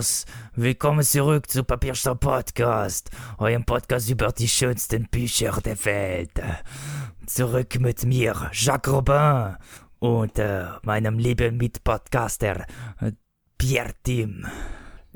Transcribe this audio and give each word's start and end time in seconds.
Amours, 0.00 0.24
willkommen 0.54 1.02
zurück 1.02 1.50
zu 1.50 1.62
Papierstau 1.62 2.14
Podcast, 2.14 3.10
eurem 3.36 3.66
Podcast 3.66 4.08
über 4.08 4.32
die 4.32 4.48
schönsten 4.48 5.06
Bücher 5.10 5.60
der 5.62 5.84
Welt. 5.84 6.30
Zurück 7.26 7.78
mit 7.80 8.06
mir, 8.06 8.48
Jacques 8.54 8.90
Robin, 8.90 9.56
und 9.98 10.38
äh, 10.38 10.64
meinem 10.84 11.18
lieben 11.18 11.58
Mitpodcaster, 11.58 12.64
Pierre 13.58 13.92
Tim. 14.02 14.46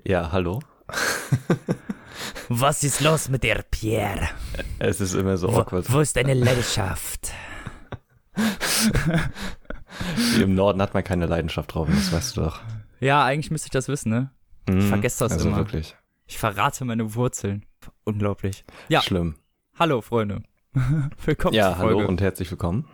Ja, 0.05 0.31
hallo. 0.31 0.61
Was 2.51 2.85
ist 2.85 3.01
los 3.01 3.31
mit 3.31 3.43
dir, 3.43 3.65
Pierre? 3.71 4.29
Es 4.81 5.01
ist 5.01 5.15
immer 5.15 5.39
so 5.39 5.51
Wo, 5.51 5.61
awkward. 5.61 5.91
wo 5.91 6.01
ist 6.01 6.15
deine 6.15 6.35
Leidenschaft? 6.45 7.33
Im 10.39 10.55
Norden 10.55 10.83
hat 10.83 10.93
man 10.93 11.03
keine 11.03 11.25
Leidenschaft 11.25 11.73
drauf, 11.75 11.89
das 11.91 12.13
weißt 12.13 12.37
du 12.37 12.43
doch. 12.43 12.61
Ja, 13.01 13.25
eigentlich 13.25 13.51
müsste 13.51 13.69
ich 13.69 13.73
das 13.73 13.89
wissen, 13.89 14.11
ne? 14.11 14.31
Mhm. 14.69 14.81
vergesse 14.83 15.25
das 15.25 15.33
also 15.33 15.49
immer. 15.49 15.59
wirklich. 15.59 15.97
Ich 16.27 16.39
verrate 16.39 16.85
meine 16.85 17.15
Wurzeln. 17.15 17.67
Unglaublich. 18.05 18.65
Ja, 18.89 19.03
Schlimm. 19.03 19.35
hallo 19.79 20.01
Freunde. 20.01 20.43
Willkommen 21.25 21.55
Ja, 21.55 21.77
hallo 21.79 22.07
und 22.07 22.21
herzlich 22.21 22.51
willkommen. 22.51 22.89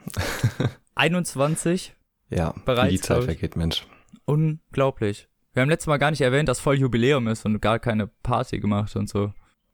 21. 0.96 1.94
Ja, 2.28 2.54
Bereits, 2.64 2.88
wie 2.92 2.96
die 2.96 3.00
Zeit 3.00 3.18
ich. 3.20 3.24
vergeht, 3.24 3.56
Mensch. 3.56 3.86
Unglaublich. 4.24 5.28
Wir 5.52 5.62
haben 5.62 5.68
letztes 5.70 5.86
Mal 5.88 5.98
gar 5.98 6.10
nicht 6.10 6.20
erwähnt, 6.20 6.48
dass 6.48 6.60
voll 6.60 6.76
Jubiläum 6.78 7.26
ist 7.28 7.44
und 7.44 7.60
gar 7.60 7.78
keine 7.78 8.06
Party 8.06 8.60
gemacht 8.60 8.94
und 8.96 9.08
so. 9.08 9.32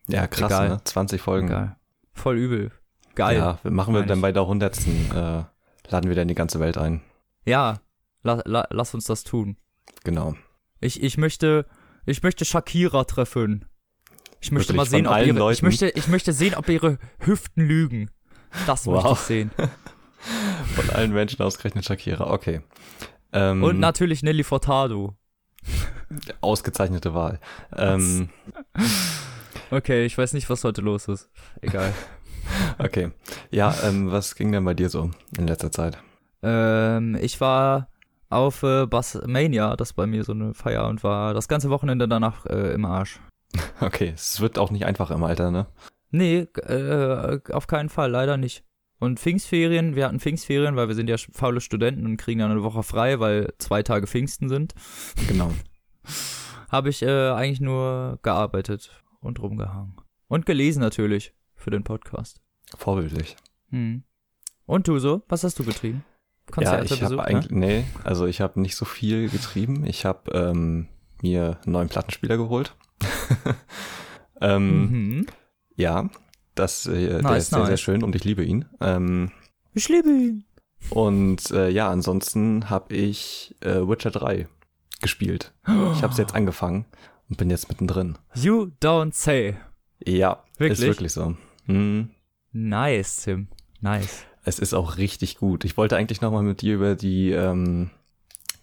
Ja, 0.09 0.27
krass, 0.27 0.51
Egal. 0.51 0.69
ne? 0.69 0.81
20 0.85 1.20
Folgen. 1.20 1.48
Geil. 1.48 1.77
Voll 2.15 2.37
übel. 2.39 2.73
Geil. 3.15 3.39
Ja, 3.39 3.59
machen 3.65 3.92
wir 3.95 4.03
dann 4.05 4.19
ich. 4.19 4.23
bei 4.23 4.33
der 4.33 4.42
100. 4.42 4.79
Äh, 4.87 5.45
laden 5.89 6.09
wir 6.09 6.15
dann 6.15 6.29
die 6.29 6.35
ganze 6.35 6.61
Welt 6.61 6.79
ein. 6.79 7.03
Ja, 7.45 7.81
la, 8.23 8.41
la, 8.45 8.67
lass 8.70 8.95
uns 8.95 9.05
das 9.05 9.25
tun. 9.25 9.57
Genau. 10.05 10.35
Ich, 10.81 11.03
ich 11.03 11.19
möchte, 11.19 11.67
ich 12.07 12.23
möchte 12.23 12.45
Shakira 12.45 13.05
treffen. 13.05 13.65
Ich 14.41 14.53
möchte 14.53 14.75
Wirklich 14.75 14.77
mal 14.77 14.87
sehen, 14.87 15.07
ob 15.07 15.19
ihre, 15.27 15.53
ich 15.53 15.62
möchte, 15.62 15.89
ich 15.91 16.09
möchte 16.09 16.33
sehen, 16.33 16.55
ob 16.55 16.69
ihre 16.69 16.98
Hüften 17.21 17.67
lügen. 17.67 18.11
Das 18.67 18.87
möchte 18.87 19.05
Wow. 19.09 19.19
ich 19.21 19.27
sehen. 19.27 19.51
Von 20.75 20.91
allen 20.91 21.13
Menschen 21.13 21.43
ausgerechnet 21.43 21.85
Shakira, 21.85 22.31
okay. 22.31 22.61
Ähm, 23.33 23.63
Und 23.63 23.79
natürlich 23.81 24.23
Nelly 24.23 24.45
Furtado. 24.45 25.17
ausgezeichnete 26.41 27.15
Wahl. 27.15 27.41
Ähm, 27.77 28.31
Okay, 29.70 30.05
ich 30.07 30.17
weiß 30.17 30.33
nicht, 30.35 30.48
was 30.48 30.63
heute 30.63 30.81
los 30.81 31.09
ist. 31.09 31.29
Egal. 31.61 31.93
okay. 32.79 33.11
Ja, 33.51 33.75
ähm, 33.83 34.13
was 34.13 34.37
ging 34.37 34.53
denn 34.53 34.65
bei 34.65 34.75
dir 34.75 34.89
so 34.89 35.11
in 35.37 35.47
letzter 35.48 35.73
Zeit? 35.73 35.98
ähm, 36.43 37.17
ich 37.20 37.41
war 37.41 37.89
auf 38.29 38.63
äh, 38.63 38.87
Bassmania, 38.87 39.77
das 39.77 39.93
bei 39.93 40.07
mir 40.07 40.25
so 40.25 40.33
eine 40.33 40.55
Feier 40.55 40.89
und 40.89 41.05
war 41.05 41.35
das 41.35 41.49
ganze 41.49 41.71
Wochenende 41.71 42.09
danach 42.09 42.47
äh, 42.47 42.73
im 42.75 42.85
Arsch. 42.85 43.21
Okay, 43.81 44.13
es 44.15 44.41
wird 44.41 44.59
auch 44.59 44.71
nicht 44.71 44.87
einfach 44.87 45.11
im 45.11 45.23
Alter, 45.23 45.51
ne? 45.51 45.67
Nee, 46.11 46.49
äh, 46.57 47.41
auf 47.53 47.67
keinen 47.67 47.89
Fall, 47.89 48.11
leider 48.11 48.37
nicht. 48.37 48.65
Und 48.99 49.21
Pfingstferien, 49.21 49.95
wir 49.95 50.07
hatten 50.07 50.21
Pfingstferien, 50.21 50.77
weil 50.77 50.89
wir 50.89 50.95
sind 50.95 51.09
ja 51.11 51.17
faule 51.33 51.61
Studenten 51.61 52.07
und 52.07 52.17
kriegen 52.17 52.41
dann 52.41 52.51
eine 52.51 52.63
Woche 52.63 52.83
frei, 52.83 53.21
weil 53.21 53.53
zwei 53.59 53.83
Tage 53.83 54.07
Pfingsten 54.07 54.49
sind. 54.49 54.75
Genau. 55.29 55.53
Habe 56.71 56.89
ich 56.89 57.03
äh, 57.03 57.31
eigentlich 57.31 57.61
nur 57.61 58.19
gearbeitet 58.23 58.91
und 59.21 59.41
rumgehangen. 59.41 59.97
Und 60.29 60.47
gelesen 60.47 60.81
natürlich 60.81 61.35
für 61.55 61.71
den 61.71 61.85
Podcast. 61.85 62.41
Vorbildlich. 62.77 63.36
Hm. 63.70 64.03
Und 64.65 64.89
du 64.89 64.98
so? 64.98 65.23
Was 65.29 65.45
hast 65.45 65.59
du 65.59 65.65
getrieben? 65.65 66.05
Ja, 66.48 66.52
Konzerte 66.52 66.84
ich 66.95 67.02
habe 67.02 67.17
besucht, 67.17 67.27
eigentlich, 67.29 67.51
nee, 67.51 67.84
also 68.05 68.27
ich 68.27 68.40
habe 68.40 68.61
nicht 68.61 68.77
so 68.77 68.84
viel 68.84 69.29
getrieben. 69.29 69.84
Ich 69.86 70.05
habe 70.05 70.30
ähm, 70.33 70.86
mir 71.23 71.58
einen 71.64 71.73
neuen 71.73 71.89
Plattenspieler 71.89 72.36
geholt. 72.36 72.74
ähm, 74.40 74.90
Mhm. 74.90 75.27
Ja, 75.74 76.08
das, 76.55 76.86
äh, 76.86 77.08
der 77.08 77.23
Nice, 77.23 77.45
ist 77.45 77.51
sehr, 77.51 77.61
sehr 77.61 77.70
nice. 77.70 77.80
schön 77.80 78.02
und 78.02 78.14
ich 78.14 78.24
liebe 78.24 78.45
ihn. 78.45 78.64
Ähm, 78.80 79.30
Ich 79.74 79.89
liebe 79.89 80.08
ihn. 80.08 80.45
und 80.90 81.51
äh, 81.51 81.68
ja, 81.68 81.90
ansonsten 81.90 82.70
habe 82.70 82.95
ich 82.95 83.55
äh, 83.61 83.86
Witcher 83.86 84.11
3 84.11 84.48
gespielt. 85.02 85.52
Ich 85.67 86.02
habe 86.02 86.12
es 86.12 86.17
jetzt 86.18 86.35
angefangen 86.35 86.86
und 87.29 87.36
bin 87.36 87.51
jetzt 87.51 87.68
mittendrin. 87.68 88.17
You 88.35 88.70
don't 88.83 89.12
say. 89.12 89.56
Ja, 90.05 90.42
Wirklich? 90.58 90.79
ist 90.80 90.86
wirklich 90.86 91.12
so. 91.12 91.36
Mhm. 91.67 92.11
Nice, 92.52 93.17
Tim. 93.24 93.48
Nice. 93.80 94.24
Es 94.48 94.61
ist 94.61 94.74
auch 94.74 94.96
richtig 94.96 95.39
gut. 95.39 95.64
Ich 95.64 95.77
wollte 95.77 95.96
eigentlich 95.96 96.20
noch 96.20 96.30
mal 96.30 96.42
mit 96.42 96.62
dir 96.62 96.74
über 96.77 96.95
die 96.95 97.33
ähm, 97.33 97.90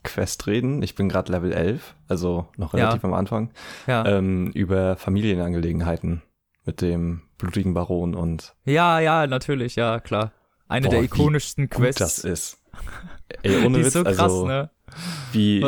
Quest 0.03 0.47
reden. 0.47 0.81
Ich 0.81 0.95
bin 0.95 1.09
gerade 1.09 1.29
Level 1.31 1.51
11, 1.51 1.93
also 2.07 2.47
noch 2.55 2.73
Ja. 2.73 2.85
relativ 2.85 3.03
am 3.03 3.13
Anfang. 3.13 3.51
Ja. 3.85 4.05
Ähm, 4.05 4.49
über 4.53 4.95
Familienangelegenheiten 4.95 6.21
mit 6.65 6.79
dem 6.81 7.23
blutigen 7.37 7.73
Baron 7.73 8.15
und 8.15 8.55
ja, 8.63 8.99
ja, 9.01 9.27
natürlich, 9.27 9.75
ja, 9.75 9.99
klar. 9.99 10.31
Eine 10.69 10.87
Boah, 10.87 10.91
der 10.91 11.03
ikonischsten 11.03 11.69
Quests. 11.69 11.99
das 11.99 12.19
ist. 12.19 12.57
Ey, 13.43 13.65
ohne 13.65 13.77
Die 13.79 13.83
Witz, 13.83 13.87
ist 13.87 13.93
so 13.93 14.03
krass, 14.05 14.19
also 14.19 14.47
ne? 14.47 14.69
wie 15.33 15.65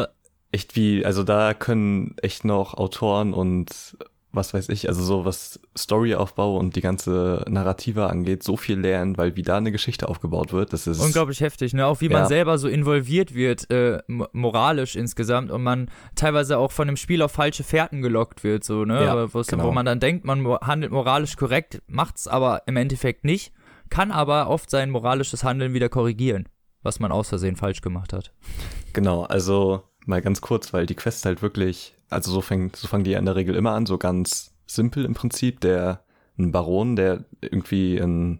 echt 0.53 0.77
wie, 0.77 1.05
also 1.05 1.23
da 1.23 1.53
können 1.53 2.15
echt 2.21 2.45
noch 2.45 2.73
Autoren 2.75 3.33
und 3.33 3.97
was 4.35 4.53
weiß 4.53 4.69
ich, 4.69 4.87
also 4.89 5.01
so 5.03 5.25
was 5.25 5.59
Storyaufbau 5.77 6.57
und 6.57 6.75
die 6.75 6.81
ganze 6.81 7.43
Narrative 7.47 8.07
angeht, 8.07 8.43
so 8.43 8.57
viel 8.57 8.79
lernen, 8.79 9.17
weil 9.17 9.35
wie 9.35 9.41
da 9.41 9.57
eine 9.57 9.71
Geschichte 9.71 10.07
aufgebaut 10.09 10.51
wird, 10.53 10.73
das 10.73 10.87
ist 10.87 10.99
Unglaublich 10.99 11.41
heftig, 11.41 11.73
ne? 11.73 11.85
Auch 11.87 12.01
wie 12.01 12.09
man 12.09 12.23
Ja. 12.23 12.27
selber 12.27 12.57
so 12.57 12.67
involviert 12.67 13.33
wird, 13.33 13.69
äh, 13.71 13.99
mo- 14.07 14.27
moralisch 14.33 14.95
insgesamt 14.95 15.51
und 15.51 15.63
man 15.63 15.89
teilweise 16.15 16.57
auch 16.57 16.71
von 16.71 16.87
dem 16.87 16.97
Spiel 16.97 17.21
auf 17.21 17.31
falsche 17.31 17.63
Fährten 17.63 18.01
gelockt 18.01 18.43
wird, 18.43 18.63
so, 18.63 18.85
ne? 18.85 19.03
Ja, 19.03 19.25
genau. 19.25 19.63
Wo 19.63 19.71
man 19.71 19.85
dann 19.85 19.99
denkt, 19.99 20.25
man 20.25 20.45
handelt 20.61 20.91
moralisch 20.91 21.35
korrekt, 21.37 21.81
macht's 21.87 22.27
aber 22.27 22.63
im 22.67 22.77
Endeffekt 22.77 23.23
nicht, 23.23 23.53
kann 23.89 24.11
aber 24.11 24.49
oft 24.49 24.69
sein 24.69 24.89
moralisches 24.89 25.43
Handeln 25.43 25.73
wieder 25.73 25.89
korrigieren, 25.89 26.49
was 26.83 26.99
man 26.99 27.11
aus 27.11 27.29
Versehen 27.29 27.55
falsch 27.55 27.81
gemacht 27.81 28.13
hat. 28.13 28.31
Genau, 28.93 29.23
also 29.23 29.83
mal 30.07 30.21
ganz 30.21 30.41
kurz, 30.41 30.73
weil 30.73 30.85
die 30.85 30.95
Quest 30.95 31.25
halt 31.25 31.41
wirklich, 31.41 31.95
also 32.09 32.31
so 32.31 32.41
fängt, 32.41 32.75
so 32.75 32.87
fangen 32.87 33.03
die 33.03 33.11
ja 33.11 33.19
in 33.19 33.25
der 33.25 33.35
Regel 33.35 33.55
immer 33.55 33.71
an, 33.71 33.85
so 33.85 33.97
ganz 33.97 34.53
simpel 34.65 35.05
im 35.05 35.13
Prinzip. 35.13 35.59
Der 35.61 36.03
ein 36.37 36.51
Baron, 36.51 36.95
der 36.95 37.25
irgendwie 37.41 37.97
ein, 37.97 38.39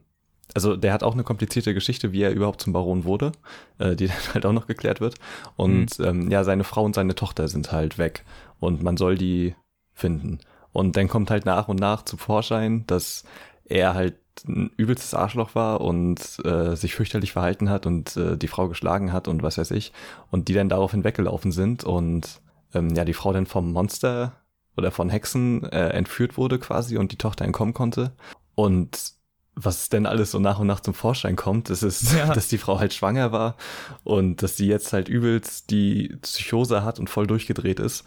also 0.54 0.76
der 0.76 0.94
hat 0.94 1.04
auch 1.04 1.14
eine 1.14 1.24
komplizierte 1.24 1.74
Geschichte, 1.74 2.12
wie 2.12 2.22
er 2.22 2.32
überhaupt 2.32 2.62
zum 2.62 2.74
Baron 2.74 3.04
wurde, 3.04 3.32
äh, 3.80 3.96
die 3.96 4.08
dann 4.08 4.34
halt 4.34 4.46
auch 4.46 4.54
noch 4.54 4.68
geklärt 4.68 5.02
wird. 5.02 5.16
Und 5.56 6.00
ähm, 6.00 6.30
ja, 6.32 6.44
seine 6.44 6.64
Frau 6.64 6.84
und 6.84 6.96
seine 6.96 7.16
Tochter 7.16 7.48
sind 7.48 7.72
halt 7.72 7.98
weg 7.98 8.24
und 8.60 8.84
man 8.84 8.98
soll 8.98 9.16
die 9.16 9.56
finden. 9.94 10.40
Und 10.72 10.98
dann 10.98 11.08
kommt 11.08 11.32
halt 11.32 11.46
nach 11.46 11.70
und 11.70 11.80
nach 11.80 12.04
zum 12.04 12.20
Vorschein, 12.20 12.84
dass 12.88 13.24
er 13.64 13.94
halt 13.94 14.16
ein 14.48 14.72
übelstes 14.78 15.14
Arschloch 15.14 15.56
war 15.56 15.82
und 15.82 16.20
äh, 16.44 16.76
sich 16.76 16.96
fürchterlich 16.96 17.32
verhalten 17.34 17.70
hat 17.70 17.86
und 17.86 18.18
äh, 18.18 18.38
die 18.38 18.48
Frau 18.48 18.68
geschlagen 18.68 19.14
hat 19.14 19.28
und 19.28 19.44
was 19.44 19.58
weiß 19.58 19.72
ich. 19.72 19.94
Und 20.32 20.48
die 20.48 20.54
dann 20.54 20.70
daraufhin 20.70 21.04
weggelaufen 21.04 21.52
sind 21.52 21.84
und 21.84 22.42
ähm, 22.74 22.90
ja, 22.96 23.06
die 23.06 23.14
Frau 23.14 23.32
dann 23.34 23.46
vom 23.46 23.72
Monster 23.72 24.34
oder 24.78 24.92
von 24.92 25.10
Hexen 25.10 25.64
äh, 25.72 25.90
entführt 25.90 26.38
wurde 26.38 26.60
quasi 26.60 26.98
und 26.98 27.12
die 27.12 27.18
Tochter 27.18 27.46
entkommen 27.46 27.74
konnte. 27.74 28.12
Und 28.56 29.14
was 29.56 29.88
denn 29.88 30.06
alles 30.06 30.32
so 30.32 30.40
nach 30.40 30.60
und 30.60 30.68
nach 30.68 30.82
zum 30.82 30.94
Vorschein 30.94 31.38
kommt, 31.38 31.70
das 31.70 31.82
ist, 31.82 32.12
Ja. 32.14 32.34
dass 32.34 32.50
die 32.50 32.58
Frau 32.58 32.78
halt 32.78 32.94
schwanger 32.94 33.32
war 33.32 33.56
und 34.04 34.44
dass 34.44 34.58
sie 34.58 34.68
jetzt 34.68 34.92
halt 34.92 35.08
übelst 35.08 35.70
die 35.72 36.18
Psychose 36.22 36.84
hat 36.84 37.00
und 37.00 37.10
voll 37.10 37.26
durchgedreht 37.26 37.80
ist. 37.80 38.04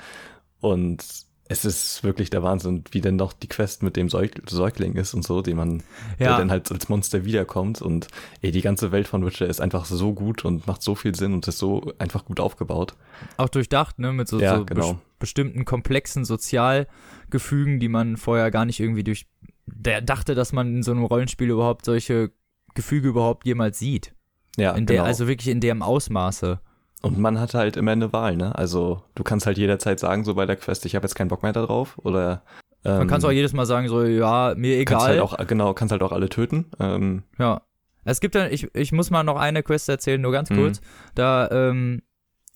Und 0.60 1.02
es 1.50 1.64
ist 1.64 2.04
wirklich 2.04 2.28
der 2.28 2.42
Wahnsinn, 2.42 2.84
wie 2.90 3.00
denn 3.00 3.16
noch 3.16 3.32
die 3.32 3.48
Quest 3.48 3.82
mit 3.82 3.96
dem 3.96 4.08
Säug 4.10 4.32
Säugling 4.48 4.94
ist 4.96 5.14
und 5.14 5.24
so, 5.24 5.40
den 5.40 5.56
man, 5.56 5.82
der 6.18 6.36
dann 6.36 6.50
halt 6.50 6.70
als 6.70 6.88
Monster 6.90 7.24
wiederkommt. 7.24 7.80
Und 7.80 8.08
ey, 8.42 8.50
die 8.50 8.60
ganze 8.60 8.92
Welt 8.92 9.08
von 9.08 9.24
Witcher 9.24 9.46
ist 9.46 9.60
einfach 9.60 9.86
so 9.86 10.12
gut 10.12 10.44
und 10.44 10.66
macht 10.66 10.82
so 10.82 10.94
viel 10.94 11.14
Sinn 11.14 11.32
und 11.32 11.48
ist 11.48 11.58
so 11.58 11.92
einfach 11.98 12.26
gut 12.26 12.38
aufgebaut. 12.38 12.94
auch 13.38 13.48
durchdacht, 13.48 13.98
ne, 13.98 14.12
mit 14.12 14.28
so, 14.28 14.38
Ja, 14.38 14.58
so 14.58 14.64
genau. 14.66 14.90
bes- 14.90 14.96
bestimmten 15.20 15.64
komplexen 15.64 16.24
Sozialgefügen, 16.24 17.80
die 17.80 17.88
man 17.88 18.16
vorher 18.16 18.50
gar 18.50 18.64
nicht 18.64 18.80
irgendwie 18.80 19.04
durch, 19.04 19.26
der 19.66 20.00
dachte, 20.00 20.34
dass 20.34 20.52
man 20.52 20.76
in 20.76 20.82
so 20.82 20.90
einem 20.92 21.04
Rollenspiel 21.04 21.50
überhaupt 21.50 21.84
solche 21.84 22.30
Gefüge 22.74 23.08
überhaupt 23.08 23.46
jemals 23.46 23.78
sieht. 23.78 24.14
Ja, 24.56 24.72
In 24.72 24.86
genau. 24.86 25.02
der, 25.02 25.04
also 25.04 25.28
wirklich 25.28 25.48
in 25.48 25.60
dem 25.60 25.82
Ausmaße. 25.82 26.60
Und 27.02 27.18
man 27.18 27.38
hat 27.38 27.54
halt 27.54 27.76
immer 27.76 27.92
eine 27.92 28.12
Wahl, 28.12 28.36
ne? 28.36 28.54
Also 28.56 29.02
du 29.14 29.22
kannst 29.22 29.46
halt 29.46 29.56
jederzeit 29.58 30.00
sagen, 30.00 30.24
so 30.24 30.34
bei 30.34 30.46
der 30.46 30.56
Quest, 30.56 30.84
ich 30.84 30.96
habe 30.96 31.04
jetzt 31.04 31.14
keinen 31.14 31.28
Bock 31.28 31.42
mehr 31.42 31.52
darauf. 31.52 31.96
Oder 31.98 32.42
ähm, 32.84 32.98
Man 32.98 33.08
kann 33.08 33.24
auch 33.24 33.30
jedes 33.30 33.52
Mal 33.52 33.66
sagen, 33.66 33.88
so, 33.88 34.02
ja, 34.04 34.54
mir 34.56 34.84
kannst 34.84 35.06
egal. 35.06 35.20
halt 35.20 35.20
auch, 35.20 35.46
genau, 35.46 35.74
kannst 35.74 35.92
halt 35.92 36.02
auch 36.02 36.12
alle 36.12 36.28
töten. 36.28 36.66
Ähm, 36.80 37.22
Ja. 37.38 37.62
Es 38.04 38.20
gibt 38.20 38.34
ja, 38.34 38.46
ich, 38.46 38.74
ich 38.74 38.92
muss 38.92 39.10
mal 39.10 39.22
noch 39.22 39.36
eine 39.36 39.62
Quest 39.62 39.88
erzählen, 39.88 40.20
nur 40.20 40.32
ganz 40.32 40.48
Mhm. 40.50 40.56
kurz. 40.56 40.80
Da 41.14 41.50
ähm, 41.50 42.00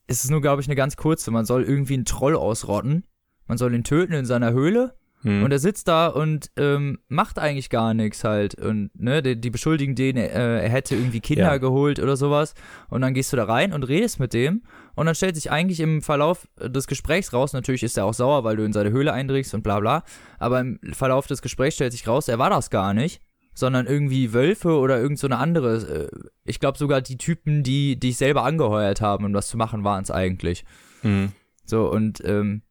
ist 0.07 0.25
es 0.25 0.31
nur, 0.31 0.41
glaube 0.41 0.63
ich, 0.63 0.67
eine 0.69 0.77
ganz 0.77 0.97
kurze. 0.97 1.31
Man 1.31 1.45
soll 1.45 1.63
irgendwie 1.63 1.95
einen 1.95 2.05
Troll 2.07 2.37
ausrotten. 2.37 3.05
Man 3.47 3.59
soll 3.59 3.75
ihn 3.75 3.85
töten 3.85 4.15
in 4.15 4.25
seiner 4.25 4.53
Höhle. 4.53 4.95
Hm. 5.23 5.45
Und 5.45 5.53
er 5.53 5.59
sitzt 5.59 5.89
da 5.89 6.09
und 6.09 6.51
ähm, 6.57 6.99
macht 7.09 7.39
eigentlich 7.39 7.71
gar 7.71 7.95
nichts 7.95 8.25
halt. 8.25 8.55
Und 8.61 8.91
ne, 8.95 9.23
die, 9.23 9.41
die 9.41 9.51
beschuldigen 9.51 9.95
den, 9.95 10.17
äh, 10.17 10.29
er 10.63 10.69
hätte 10.69 10.95
irgendwie 10.97 11.21
Kinder 11.21 11.45
Ja. 11.53 11.57
geholt 11.59 12.01
oder 12.01 12.17
sowas. 12.17 12.55
Und 12.89 13.03
dann 13.03 13.15
gehst 13.15 13.33
du 13.33 13.37
da 13.37 13.45
rein 13.45 13.73
und 13.73 13.85
redest 13.85 14.19
mit 14.21 14.33
dem. 14.35 14.63
Und 14.95 15.07
dann 15.07 15.15
stellt 15.15 15.37
sich 15.37 15.51
eigentlich 15.51 15.81
im 15.81 16.03
Verlauf 16.03 16.49
des 16.61 16.87
Gesprächs 16.87 17.33
raus, 17.33 17.53
natürlich 17.53 17.83
ist 17.83 17.97
er 17.97 18.05
auch 18.05 18.15
sauer, 18.15 18.45
weil 18.45 18.57
du 18.57 18.65
in 18.65 18.73
seine 18.73 18.91
Höhle 18.91 19.13
eindringst 19.13 19.55
und 19.55 19.63
bla 19.63 19.81
bla. 19.81 20.05
Aber 20.39 20.61
im 20.61 20.79
Verlauf 20.93 21.27
des 21.27 21.41
Gesprächs 21.41 21.77
stellt 21.77 21.93
sich 21.93 22.07
raus, 22.07 22.29
er 22.29 22.39
war 22.39 22.51
das 22.51 22.69
gar 22.71 22.93
nicht. 22.93 23.21
Sondern 23.55 23.87
irgendwie 23.87 24.33
Wölfe 24.33 24.79
oder 24.79 24.99
irgend 24.99 25.19
so 25.19 25.27
eine 25.27 25.37
andere. 25.37 26.09
Äh, 26.11 26.29
ich 26.45 26.59
glaube 26.59 26.79
sogar 26.79 27.01
die 27.03 27.19
Typen, 27.19 27.63
die 27.63 28.01
dich 28.01 28.17
selber 28.17 28.45
angeheuert 28.45 29.01
haben, 29.03 29.27
um 29.27 29.33
das 29.35 29.49
zu 29.49 29.59
machen, 29.59 29.85
waren 29.85 30.03
es 30.03 30.11
eigentlich. 30.11 30.65
Hm. 31.03 31.33
So, 31.67 31.91
und 31.91 32.23
ähm, 32.25 32.63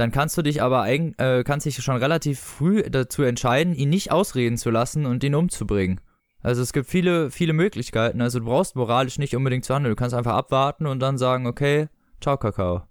dann 0.00 0.10
kannst 0.12 0.36
du 0.38 0.42
dich 0.42 0.62
aber 0.62 0.82
eigen, 0.82 1.14
äh, 1.18 1.44
kannst 1.44 1.66
dich 1.66 1.76
schon 1.82 1.96
relativ 1.96 2.40
früh 2.40 2.82
dazu 2.82 3.22
entscheiden, 3.22 3.74
ihn 3.74 3.90
nicht 3.90 4.10
ausreden 4.12 4.56
zu 4.56 4.70
lassen 4.70 5.06
und 5.06 5.22
ihn 5.22 5.34
umzubringen. 5.34 6.00
Also 6.42 6.62
es 6.62 6.72
gibt 6.72 6.88
viele, 6.88 7.30
viele 7.30 7.52
Möglichkeiten. 7.52 8.20
Also 8.22 8.38
du 8.40 8.46
brauchst 8.46 8.74
moralisch 8.76 9.18
nicht 9.18 9.36
unbedingt 9.36 9.64
zu 9.64 9.74
handeln. 9.74 9.92
Du 9.92 9.96
kannst 9.96 10.14
einfach 10.14 10.34
abwarten 10.34 10.86
und 10.86 11.00
dann 11.00 11.18
sagen, 11.18 11.46
okay, 11.46 11.88
ciao 12.20 12.36
Kakao. 12.38 12.82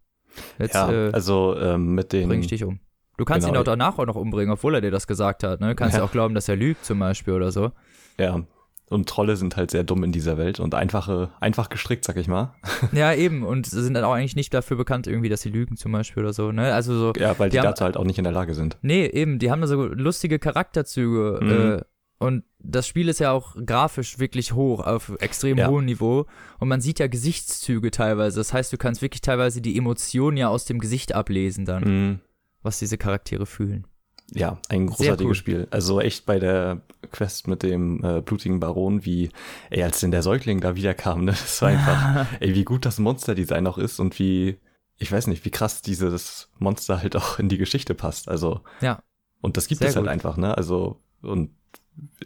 Jetzt 0.60 0.76
Ja, 0.76 0.92
äh, 0.92 1.12
also 1.12 1.58
ähm, 1.60 1.96
mit 1.96 2.14
den. 2.14 2.28
bring 2.30 2.42
ich 2.42 2.48
dich 2.48 2.64
um. 2.64 2.80
Du 3.18 3.26
kannst 3.26 3.46
Genau. 3.48 3.58
ihn 3.58 3.62
auch 3.62 3.66
danach 3.66 3.98
auch 3.98 4.06
noch 4.06 4.16
umbringen, 4.16 4.54
obwohl 4.54 4.76
er 4.76 4.82
dir 4.82 4.92
das 4.92 5.08
gesagt 5.08 5.44
hat. 5.44 5.60
Ne? 5.60 5.70
Du 5.70 5.76
kannst 5.76 5.96
ja. 5.96 6.00
Ja. 6.02 6.06
auch 6.06 6.12
glauben, 6.12 6.36
dass 6.36 6.48
er 6.48 6.56
lügt 6.56 6.86
zum 6.86 7.00
Beispiel 7.00 7.34
oder 7.34 7.52
so. 7.52 7.72
Ja. 8.20 8.40
Und 8.90 9.08
Trolle 9.08 9.36
sind 9.36 9.56
halt 9.56 9.70
sehr 9.72 9.84
dumm 9.84 10.04
in 10.04 10.12
dieser 10.12 10.38
Welt 10.38 10.60
und 10.60 10.74
einfache, 10.74 11.30
einfach 11.40 11.70
gestrickt, 11.70 12.04
sag 12.06 12.18
ich 12.18 12.28
mal. 12.28 12.54
ja, 12.92 13.14
eben. 13.14 13.44
Und 13.44 13.68
sie 13.68 13.84
sind 13.84 13.94
dann 13.94 14.04
auch 14.04 14.14
eigentlich 14.14 14.36
nicht 14.36 14.52
dafür 14.54 14.78
bekannt, 14.78 15.06
irgendwie, 15.06 15.30
dass 15.30 15.42
sie 15.42 15.50
lügen 15.50 15.78
zum 15.78 15.92
Beispiel 15.92 16.24
oder 16.24 16.34
so. 16.34 16.52
Ne? 16.52 16.74
Also 16.74 16.98
so, 16.98 17.14
Ja, 17.20 17.38
weil 17.38 17.50
die, 17.50 17.54
Die 17.56 17.60
haben- 17.60 17.66
dazu 17.68 17.84
halt 17.86 17.98
auch 17.98 18.04
nicht 18.04 18.18
in 18.18 18.24
der 18.24 18.34
Lage 18.34 18.56
sind. 18.56 18.78
Nee, 18.82 19.06
eben, 19.06 19.38
die 19.38 19.52
haben 19.52 19.62
da 19.62 19.68
so 19.68 19.86
lustige 19.86 20.40
Charakterzüge. 20.40 21.40
Mhm. 21.42 21.50
Äh, 21.52 21.82
und 22.22 22.44
das 22.58 22.88
Spiel 22.88 23.08
ist 23.08 23.20
ja 23.20 23.32
auch 23.32 23.56
grafisch 23.66 24.20
wirklich 24.20 24.54
hoch, 24.54 24.80
auf 24.86 25.14
extrem 25.20 25.58
Ja. 25.58 25.68
hohem 25.70 25.86
Niveau. 25.86 26.26
Und 26.60 26.68
man 26.68 26.82
sieht 26.82 27.00
ja 27.00 27.08
Gesichtszüge 27.08 27.92
teilweise. 27.92 28.40
Das 28.40 28.52
heißt, 28.54 28.74
du 28.74 28.78
kannst 28.78 29.02
wirklich 29.02 29.22
teilweise 29.22 29.62
die 29.62 29.78
Emotionen 29.78 30.36
ja 30.36 30.50
aus 30.50 30.66
dem 30.66 30.80
Gesicht 30.80 31.14
ablesen 31.16 31.64
dann, 31.66 31.84
Mhm. 31.84 32.20
was 32.64 32.80
diese 32.80 32.98
Charaktere 32.98 33.46
fühlen. 33.46 33.86
Ja, 34.32 34.60
ein 34.70 34.88
großartiges 34.88 35.26
cool. 35.30 35.36
Spiel. 35.36 35.68
Also 35.72 36.00
echt 36.02 36.26
bei 36.26 36.38
der 36.40 36.82
Quest 37.12 37.48
mit 37.48 37.64
dem 37.64 38.04
äh, 38.04 38.22
blutigen 38.22 38.60
Baron, 38.60 39.04
wie, 39.06 39.32
ey, 39.70 39.82
als 39.84 40.00
denn 40.02 40.12
der 40.12 40.22
Säugling 40.22 40.62
da 40.62 40.76
wiederkam, 40.76 41.26
ne, 41.26 41.32
das 41.32 41.62
war 41.62 41.70
einfach, 41.70 42.28
ey, 42.40 42.54
wie 42.54 42.64
gut 42.64 42.86
das 42.86 43.00
Monsterdesign 43.00 43.66
auch 43.68 43.78
ist 43.78 44.00
und 44.00 44.20
wie, 44.20 44.60
ich 44.98 45.12
weiß 45.12 45.28
nicht, 45.28 45.46
wie 45.46 45.50
krass 45.52 45.82
dieses 45.82 46.52
Monster 46.60 47.02
halt 47.02 47.16
auch 47.16 47.40
in 47.40 47.50
die 47.50 47.58
Geschichte 47.58 47.96
passt. 47.96 48.28
Also, 48.30 48.62
Ja. 48.82 49.02
und 49.42 49.58
das 49.58 49.68
gibt 49.68 49.80
Sehr 49.80 49.90
es 49.90 49.96
halt 49.96 50.06
gut. 50.06 50.12
einfach, 50.12 50.38
ne, 50.38 50.56
also, 50.56 51.02
und 51.22 51.52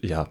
ja, 0.01 0.27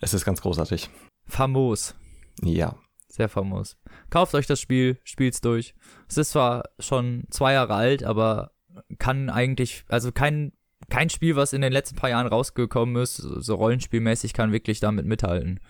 es 0.00 0.14
ist 0.14 0.24
ganz 0.24 0.40
großartig. 0.40 0.90
Famos. 1.26 1.94
Ja, 2.42 2.76
Sehr 3.08 3.28
famos. 3.28 3.76
Kauft 4.10 4.34
euch 4.34 4.46
das 4.46 4.60
Spiel, 4.60 4.98
spielt's 5.04 5.40
durch. 5.40 5.74
Es 6.08 6.18
ist 6.18 6.30
zwar 6.30 6.64
schon 6.78 7.24
zwei 7.30 7.52
Jahre 7.54 7.74
alt, 7.74 8.02
aber 8.04 8.52
kann 8.98 9.28
eigentlich, 9.30 9.84
also 9.88 10.12
kein, 10.12 10.52
kein 10.90 11.10
Spiel, 11.10 11.36
was 11.36 11.52
in 11.52 11.60
den 11.60 11.72
letzten 11.72 11.96
paar 11.96 12.10
Jahren 12.10 12.26
rausgekommen 12.26 13.02
ist, 13.02 13.16
so 13.16 13.54
rollenspielmäßig, 13.54 14.32
kann 14.32 14.52
wirklich 14.52 14.80
damit 14.80 15.06
mithalten. 15.06 15.60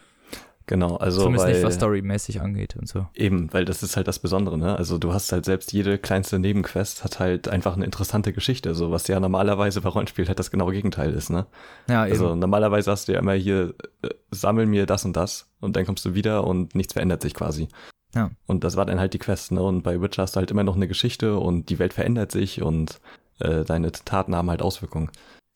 genau, 0.67 0.97
also, 0.97 1.23
Zumindest 1.23 1.47
weil, 1.47 1.55
nicht, 1.55 1.65
was 1.65 1.75
storymäßig 1.75 2.41
angeht 2.41 2.77
und 2.77 2.87
so. 2.87 3.07
Eben, 3.15 3.53
weil 3.53 3.65
das 3.65 3.83
ist 3.83 3.97
halt 3.97 4.07
das 4.07 4.19
Besondere, 4.19 4.59
ne? 4.59 4.77
Also 4.77 4.99
du 4.99 5.13
hast 5.13 5.33
halt 5.33 5.45
selbst 5.45 5.73
jede 5.73 5.99
kleinste 5.99 6.39
Nebenquest 6.39 7.05
hat 7.05 7.19
halt 7.19 7.49
einfach 7.49 7.75
eine 7.75 7.85
interessante 7.85 8.33
Geschichte, 8.33 8.75
so 8.75 8.91
was 8.91 9.09
ja 9.09 9.19
normalerweise 9.19 9.81
bei 9.81 9.89
Rollenspiel 9.89 10.29
halt 10.29 10.39
das 10.39 10.51
genaue 10.51 10.73
Gegenteil 10.73 11.13
ist, 11.15 11.31
ne? 11.31 11.47
Ja, 11.89 12.05
eben. 12.05 12.13
Also 12.13 12.35
normalerweise 12.35 12.91
hast 12.91 13.09
du 13.09 13.13
ja 13.13 13.19
immer 13.19 13.33
hier, 13.33 13.75
äh, 14.03 14.09
sammel 14.31 14.67
mir 14.67 14.87
das 14.87 15.05
und 15.05 15.17
das 15.17 15.51
und 15.61 15.75
dann 15.75 15.87
kommst 15.87 16.05
du 16.05 16.15
wieder 16.15 16.45
und 16.47 16.75
nichts 16.75 16.93
verändert 16.93 17.23
sich 17.23 17.35
quasi. 17.35 17.69
Ja. 18.15 18.31
Und 18.47 18.65
das 18.65 18.77
war 18.77 18.87
dann 18.87 19.01
halt 19.01 19.15
die 19.15 19.19
Quest, 19.19 19.53
ne? 19.53 19.63
Und 19.63 19.83
bei 19.83 20.01
Witcher 20.01 20.23
hast 20.23 20.37
du 20.37 20.41
halt 20.41 20.51
immer 20.51 20.65
noch 20.65 20.77
eine 20.77 20.89
Geschichte 20.89 21.39
und 21.39 21.71
die 21.71 21.79
Welt 21.79 21.95
verändert 21.95 22.31
sich 22.31 22.63
und 22.63 23.01
äh, 23.41 23.65
deine 23.65 23.93
Taten 23.93 24.35
haben 24.35 24.51
halt 24.51 24.63
Auswirkungen. 24.63 25.11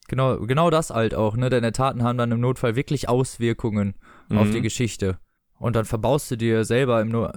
Genau, 0.07 0.37
genau 0.39 0.69
das 0.69 0.89
halt 0.89 1.15
auch, 1.15 1.35
ne? 1.37 1.49
Deine 1.49 1.71
Taten 1.71 2.03
haben 2.03 2.17
dann 2.17 2.31
im 2.31 2.39
Notfall 2.41 2.75
wirklich 2.75 3.07
Auswirkungen 3.09 3.95
auf 4.29 4.47
Mhm. 4.47 4.51
die 4.51 4.61
Geschichte. 4.61 5.17
Und 5.59 5.75
dann 5.75 5.85
verbaust 5.85 6.29
du 6.31 6.35
dir 6.37 6.65
selber 6.65 7.01
im 7.01 7.09
no 7.09 7.29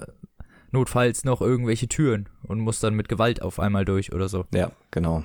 Notfalls 0.72 1.24
noch 1.24 1.40
irgendwelche 1.40 1.86
Türen 1.88 2.28
und 2.42 2.58
musst 2.60 2.82
dann 2.82 2.94
mit 2.94 3.08
Gewalt 3.08 3.40
auf 3.40 3.60
einmal 3.60 3.84
durch 3.84 4.12
oder 4.12 4.28
so. 4.28 4.44
Ja, 4.52 4.72
genau. 4.90 5.24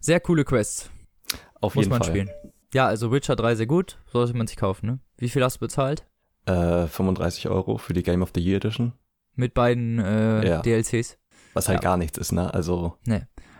Sehr 0.00 0.18
coole 0.20 0.44
Quests, 0.44 0.90
Auf 1.60 1.74
muss 1.74 1.84
jeden 1.84 1.90
man 1.92 2.02
Fall. 2.02 2.08
spielen. 2.10 2.30
Ja, 2.72 2.86
also 2.86 3.12
Witcher 3.12 3.36
3 3.36 3.54
sehr 3.54 3.66
gut, 3.66 3.98
sollte 4.10 4.34
man 4.34 4.46
sich 4.46 4.56
kaufen, 4.56 4.86
ne? 4.86 4.98
Wie 5.18 5.28
viel 5.28 5.44
hast 5.44 5.56
du 5.56 5.60
bezahlt? 5.60 6.06
Äh, 6.46 6.86
35 6.86 7.48
Euro 7.50 7.76
für 7.76 7.92
die 7.92 8.02
Game 8.02 8.22
of 8.22 8.30
the 8.34 8.40
Year 8.40 8.56
Edition, 8.56 8.92
Mit 9.34 9.52
beiden 9.52 9.98
äh, 9.98 10.48
Ja. 10.48 10.62
DLCs. 10.62 11.18
was 11.52 11.68
halt 11.68 11.78
Ja. 11.78 11.90
gar 11.90 11.96
nichts 11.98 12.16
ist, 12.16 12.32
ne? 12.32 12.52
Also, 12.54 12.96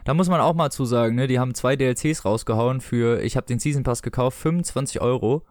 Da 0.04 0.14
muss 0.14 0.28
man 0.28 0.40
auch 0.40 0.54
mal 0.54 0.70
zu 0.70 0.84
sagen, 0.84 1.14
ne? 1.16 1.26
Die 1.26 1.38
haben 1.38 1.54
zwei 1.54 1.76
DLCs 1.76 2.24
rausgehauen 2.24 2.80
für, 2.80 3.22
ich 3.22 3.36
habe 3.36 3.46
den 3.46 3.58
Season 3.58 3.82
Pass 3.82 4.02
gekauft, 4.02 4.38
25 4.38 5.00
Euro. 5.00 5.44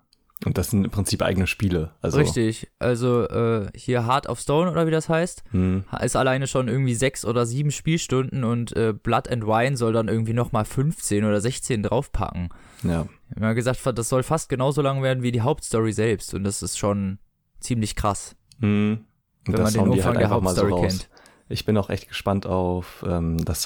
und 0.46 0.57
das 0.57 0.69
sind 0.69 0.86
im 0.86 0.92
Prinzip 0.92 1.22
eigene 1.22 1.48
Spiele. 1.48 1.92
Also, 2.01 2.18
Richtig. 2.19 2.69
Also 2.80 3.28
äh, 3.28 3.68
hier 3.75 4.06
Heart 4.07 4.28
of 4.28 4.40
Stone 4.40 4.72
oder 4.72 4.88
wie 4.88 4.92
das 4.92 5.10
heißt. 5.10 5.44
Hm, 5.51 5.84
ist 6.01 6.16
alleine 6.16 6.48
schon 6.48 6.68
irgendwie 6.69 6.96
sechs 6.96 7.25
oder 7.25 7.46
sieben 7.46 7.72
Spielstunden 7.72 8.44
und 8.44 8.75
äh, 8.75 8.94
Blood 8.94 9.28
and 9.30 9.46
Wine 9.46 9.75
soll 9.78 9.92
dann 9.94 10.07
irgendwie 10.07 10.34
nochmal 10.34 10.66
15 10.66 11.25
oder 11.25 11.42
16 11.42 11.84
draufpacken. 11.84 12.50
ja. 12.84 13.06
Wir 13.36 13.48
haben 13.48 13.56
gesagt, 13.56 13.80
das 13.95 14.10
soll 14.10 14.24
fast 14.24 14.50
genauso 14.50 14.81
lang 14.81 15.04
werden 15.04 15.22
wie 15.22 15.31
die 15.31 15.42
Hauptstory 15.42 15.92
selbst 15.94 16.34
und 16.34 16.44
das 16.44 16.63
ist 16.63 16.80
schon 16.80 17.19
ziemlich 17.60 17.95
krass, 17.95 18.36
Hm. 18.60 19.06
Und 19.48 19.54
wenn 19.54 19.54
man 19.54 19.63
das 19.66 19.74
den 19.74 19.81
hauen 19.81 19.92
die 19.92 19.98
Umfang 19.98 20.13
halt 20.13 20.22
der 20.22 20.25
einfach 20.25 20.42
mal 20.42 20.56
so 20.56 20.62
Hauptstory 20.63 20.81
raus. 20.86 20.92
kennt. 21.00 21.10
Ich 21.50 21.66
bin 21.66 21.78
auch 21.78 21.90
echt 21.90 22.07
gespannt 22.07 22.45
auf 22.48 23.04
ähm, 23.07 23.44
das 23.44 23.62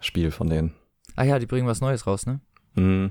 Cyberpunk-Spiel 0.00 0.30
von 0.30 0.48
denen. 0.48 0.74
Ah 1.16 1.24
ja, 1.24 1.38
die 1.38 1.46
bringen 1.46 1.66
was 1.66 1.80
Neues 1.80 2.06
raus, 2.06 2.26
ne? 2.26 2.40
Hm. 2.74 3.10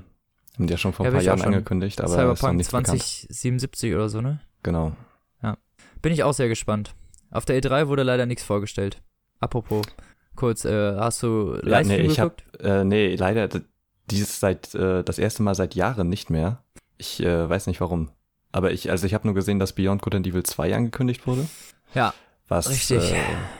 Haben 0.54 0.66
die 0.66 0.72
ja 0.72 0.78
schon 0.78 0.92
vor 0.92 1.04
Ja, 1.06 1.10
ein 1.10 1.16
paar 1.16 1.22
Jahren 1.22 1.42
angekündigt, 1.42 2.00
aber 2.00 2.10
ist 2.10 2.16
noch 2.16 2.36
Cyberpunk 2.36 2.56
nichts 2.56 2.72
bekannt. 2.72 2.86
2077 2.88 3.94
oder 3.94 4.08
so, 4.08 4.20
ne? 4.20 4.40
Genau. 4.62 4.92
Bin 6.00 6.12
ich 6.12 6.22
auch 6.22 6.32
sehr 6.32 6.48
gespannt. 6.48 6.94
Auf 7.32 7.44
der 7.44 7.60
E3 7.60 7.88
wurde 7.88 8.04
leider 8.04 8.24
nichts 8.24 8.44
vorgestellt. 8.44 9.02
Apropos, 9.40 9.84
kurz, 10.36 10.64
äh, 10.64 10.96
hast 10.96 11.22
du 11.24 11.54
Ja, 11.64 11.70
Livestream 11.70 12.02
nee, 12.02 12.06
ich 12.06 12.16
geguckt? 12.16 12.44
hab, 12.54 12.64
äh, 12.64 12.84
nee, 12.84 13.16
leider 13.16 13.48
dieses 14.08 14.38
seit 14.38 14.74
äh, 14.76 15.02
das 15.02 15.18
erste 15.18 15.42
Mal 15.42 15.56
seit 15.56 15.74
Jahren 15.74 16.08
nicht 16.08 16.30
mehr. 16.30 16.62
Ich 16.98 17.20
äh, 17.20 17.48
weiß 17.48 17.66
nicht 17.66 17.80
warum. 17.80 18.10
Aber 18.52 18.70
ich, 18.70 18.90
also 18.90 19.06
ich 19.06 19.14
habe 19.14 19.26
nur 19.26 19.34
gesehen, 19.34 19.58
dass 19.58 19.72
Beyond 19.72 20.02
Good 20.02 20.14
and 20.14 20.26
Evil 20.28 20.44
2 20.44 20.74
angekündigt 20.74 21.26
wurde, 21.26 21.48
ja, 21.94 22.14
was 22.46 22.70
Richtig. 22.70 23.12
Äh, 23.12 23.16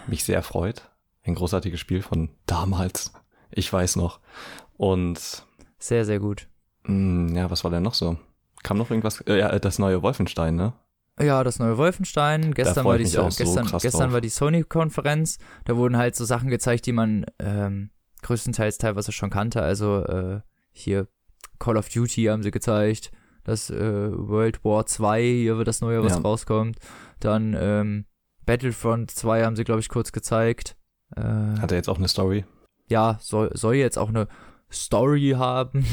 mich 0.07 0.23
sehr 0.23 0.43
freut. 0.43 0.89
Ein 1.25 1.35
großartiges 1.35 1.81
Spiel 1.81 2.03
von 2.03 2.31
damals. 2.47 3.13
Ich 3.51 3.73
weiß 3.73 3.97
noch. 3.97 4.21
Und 4.77 5.45
sehr, 5.79 6.05
sehr 6.05 6.19
gut. 6.21 6.49
mh, 6.85 7.37
ja, 7.39 7.51
was 7.51 7.65
war 7.65 7.71
denn 7.71 7.83
noch 7.83 7.95
so? 7.95 8.17
Kam 8.63 8.79
noch 8.79 8.91
irgendwas? 8.91 9.21
Äh, 9.23 9.39
ja, 9.39 9.59
das 9.59 9.79
neue 9.79 10.03
Wolfenstein, 10.03 10.57
ne? 10.57 10.73
Ja, 11.21 11.43
das 11.43 11.59
neue 11.59 11.77
Wolfenstein. 11.79 12.55
Gestern, 12.55 12.85
war 12.85 12.97
die, 12.99 13.07
so 13.07 13.23
auch 13.23 13.31
so 13.33 13.43
gestern, 13.45 13.67
gestern 13.81 14.13
war 14.13 14.21
die 14.21 14.29
Sony-Konferenz. 14.29 15.39
Da 15.65 15.77
wurden 15.77 15.97
halt 15.97 16.15
so 16.15 16.25
Sachen 16.25 16.49
gezeigt, 16.49 16.87
die 16.87 16.93
man 16.93 17.27
ähm, 17.41 17.91
größtenteils 18.23 18.79
teilweise 18.79 19.11
schon 19.13 19.31
kannte. 19.31 19.63
Also 19.63 20.05
äh, 20.05 20.41
hier 20.71 21.09
Call 21.59 21.77
of 21.77 21.89
Duty 21.89 22.25
haben 22.25 22.43
sie 22.45 22.53
gezeigt. 22.53 23.11
Das 23.43 23.69
äh, 23.71 24.11
World 24.13 24.65
War 24.65 24.87
2, 24.87 25.23
hier 25.23 25.57
wird 25.57 25.67
das 25.67 25.81
neue, 25.81 26.05
was 26.05 26.13
Ja. 26.15 26.21
rauskommt. 26.21 26.79
Dann 27.19 27.57
ähm, 27.59 28.05
Battlefront 28.47 29.11
2 29.11 29.45
haben 29.45 29.57
sie, 29.57 29.65
glaube 29.65 29.81
ich, 29.81 29.89
kurz 29.89 30.13
gezeigt. 30.13 30.77
Äh, 31.17 31.21
Hat 31.23 31.73
er 31.73 31.79
jetzt 31.79 31.89
auch 31.89 31.99
eine 31.99 32.09
Story? 32.09 32.45
Ja, 32.89 33.19
soll, 33.21 33.51
soll 33.55 33.75
jetzt 33.77 33.99
auch 33.99 34.09
eine 34.09 34.29
Story 34.71 35.35
haben. 35.37 35.85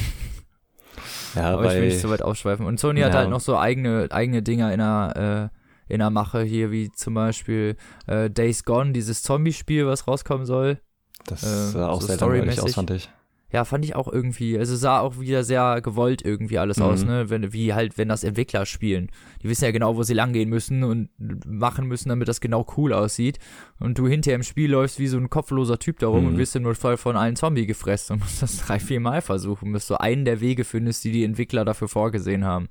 Ja, 1.35 1.53
Aber 1.53 1.65
ich 1.65 1.71
will 1.73 1.81
weil 1.81 1.87
nicht 1.89 1.99
so 1.99 2.09
weit 2.09 2.21
ausschweifen. 2.21 2.65
Und 2.65 2.79
Sony 2.79 3.01
hat 3.01 3.11
Ja. 3.13 3.19
halt 3.19 3.29
noch 3.29 3.41
so 3.41 3.57
eigene, 3.57 4.07
eigene 4.11 4.41
Dinger 4.41 4.71
in 4.71 4.79
der, 4.79 5.51
äh, 5.89 5.93
in 5.93 5.99
der 5.99 6.09
Mache 6.09 6.41
hier, 6.43 6.71
wie 6.71 6.91
zum 6.91 7.13
Beispiel 7.13 7.75
äh, 8.07 8.29
Days 8.29 8.63
Gone, 8.63 8.91
dieses 8.93 9.21
Zombie-Spiel, 9.21 9.85
was 9.85 10.07
rauskommen 10.07 10.45
soll. 10.45 10.79
das 11.25 11.43
äh, 11.43 11.71
sah 11.71 11.89
auch 11.89 12.01
so 12.01 12.07
sehr 12.07 12.17
langweilig 12.17 12.61
aus, 12.61 12.73
fand 12.73 12.91
ich. 12.91 13.09
Ja, 13.55 13.63
fand 13.65 13.85
ich 13.85 13.95
auch 13.95 14.07
irgendwie, 14.11 14.57
also 14.59 14.75
sah 14.75 14.99
auch 14.99 15.19
wieder 15.19 15.43
sehr 15.45 15.81
gewollt 15.81 16.23
irgendwie 16.25 16.59
alles 16.59 16.77
Mhm. 16.77 16.83
aus, 16.83 17.05
ne? 17.05 17.29
Wenn, 17.29 17.53
wie 17.53 17.73
halt, 17.73 17.97
wenn 17.97 18.09
das 18.09 18.23
Entwickler 18.25 18.65
spielen. 18.65 19.09
Die 19.41 19.47
wissen 19.49 19.63
ja 19.63 19.71
genau, 19.71 19.95
wo 19.95 20.03
sie 20.03 20.13
langgehen 20.13 20.49
müssen 20.49 20.83
und 20.83 21.09
machen 21.47 21.87
müssen, 21.87 22.09
damit 22.09 22.27
das 22.27 22.41
genau 22.41 22.65
cool 22.75 22.91
aussieht. 22.91 23.39
Und 23.79 23.97
du 23.97 24.07
hinterher 24.07 24.35
im 24.35 24.43
Spiel 24.43 24.69
läufst 24.71 24.99
wie 24.99 25.07
so 25.07 25.17
ein 25.17 25.29
kopfloser 25.29 25.79
Typ 25.79 25.99
darum 25.99 26.21
Mhm. 26.23 26.27
und 26.31 26.37
wirst 26.37 26.55
im 26.57 26.63
Notfall 26.63 26.97
von 26.97 27.15
allen 27.15 27.35
Zombie 27.37 27.65
gefressen 27.65 28.13
und 28.15 28.19
musst 28.19 28.41
das 28.41 28.57
drei, 28.67 28.79
vier 28.79 28.99
Mal 28.99 29.21
versuchen, 29.21 29.71
bis 29.71 29.87
du 29.87 29.99
einen 29.99 30.25
der 30.25 30.41
Wege 30.41 30.65
findest, 30.65 31.03
die 31.05 31.11
die 31.13 31.23
Entwickler 31.23 31.63
dafür 31.65 31.87
vorgesehen 31.87 32.43
haben. 32.43 32.67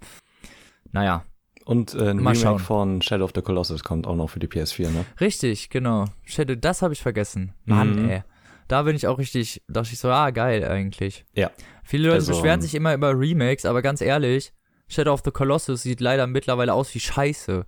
Naja, 0.93 1.25
Und 1.65 1.95
äh, 1.95 2.11
ein 2.11 2.17
Mal 2.19 2.33
Remake 2.33 2.39
schauen. 2.39 2.59
von 2.59 3.03
Shadow 3.03 3.25
of 3.25 3.33
the 3.35 3.41
Colossus 3.41 3.83
kommt 3.83 4.07
auch 4.07 4.17
noch 4.17 4.29
für 4.29 4.39
die 4.39 4.49
PS4, 4.49 4.91
ne? 4.91 5.05
richtig, 5.21 5.71
genau. 5.71 6.05
Shadow, 6.25 6.55
das 6.57 6.83
habe 6.83 6.93
ich 6.93 7.01
vergessen. 7.01 7.53
Mann, 7.65 8.03
Mhm. 8.05 8.09
ey. 8.11 8.23
Da 8.69 8.83
bin 8.83 8.97
ich 8.97 9.07
auch 9.07 9.19
richtig, 9.19 9.63
dachte 9.69 9.91
ich 9.93 9.99
so, 9.99 10.09
ah, 10.11 10.31
geil 10.31 10.65
eigentlich. 10.65 11.25
Ja. 11.35 11.51
Viele 11.83 12.05
Leute 12.09 12.17
Also, 12.17 12.33
beschweren 12.33 12.61
ähm, 12.61 12.63
sich 12.63 12.75
immer 12.75 12.95
über 12.95 13.19
Remakes, 13.19 13.65
aber 13.65 13.83
ganz 13.83 14.01
ehrlich, 14.01 14.53
Shadow 14.89 15.13
of 15.13 15.23
the 15.25 15.31
Colossus 15.31 15.83
sieht 15.83 16.01
leider 16.01 16.27
mittlerweile 16.27 16.73
aus 16.75 16.95
wie 16.95 17.01
Scheiße. 17.01 17.65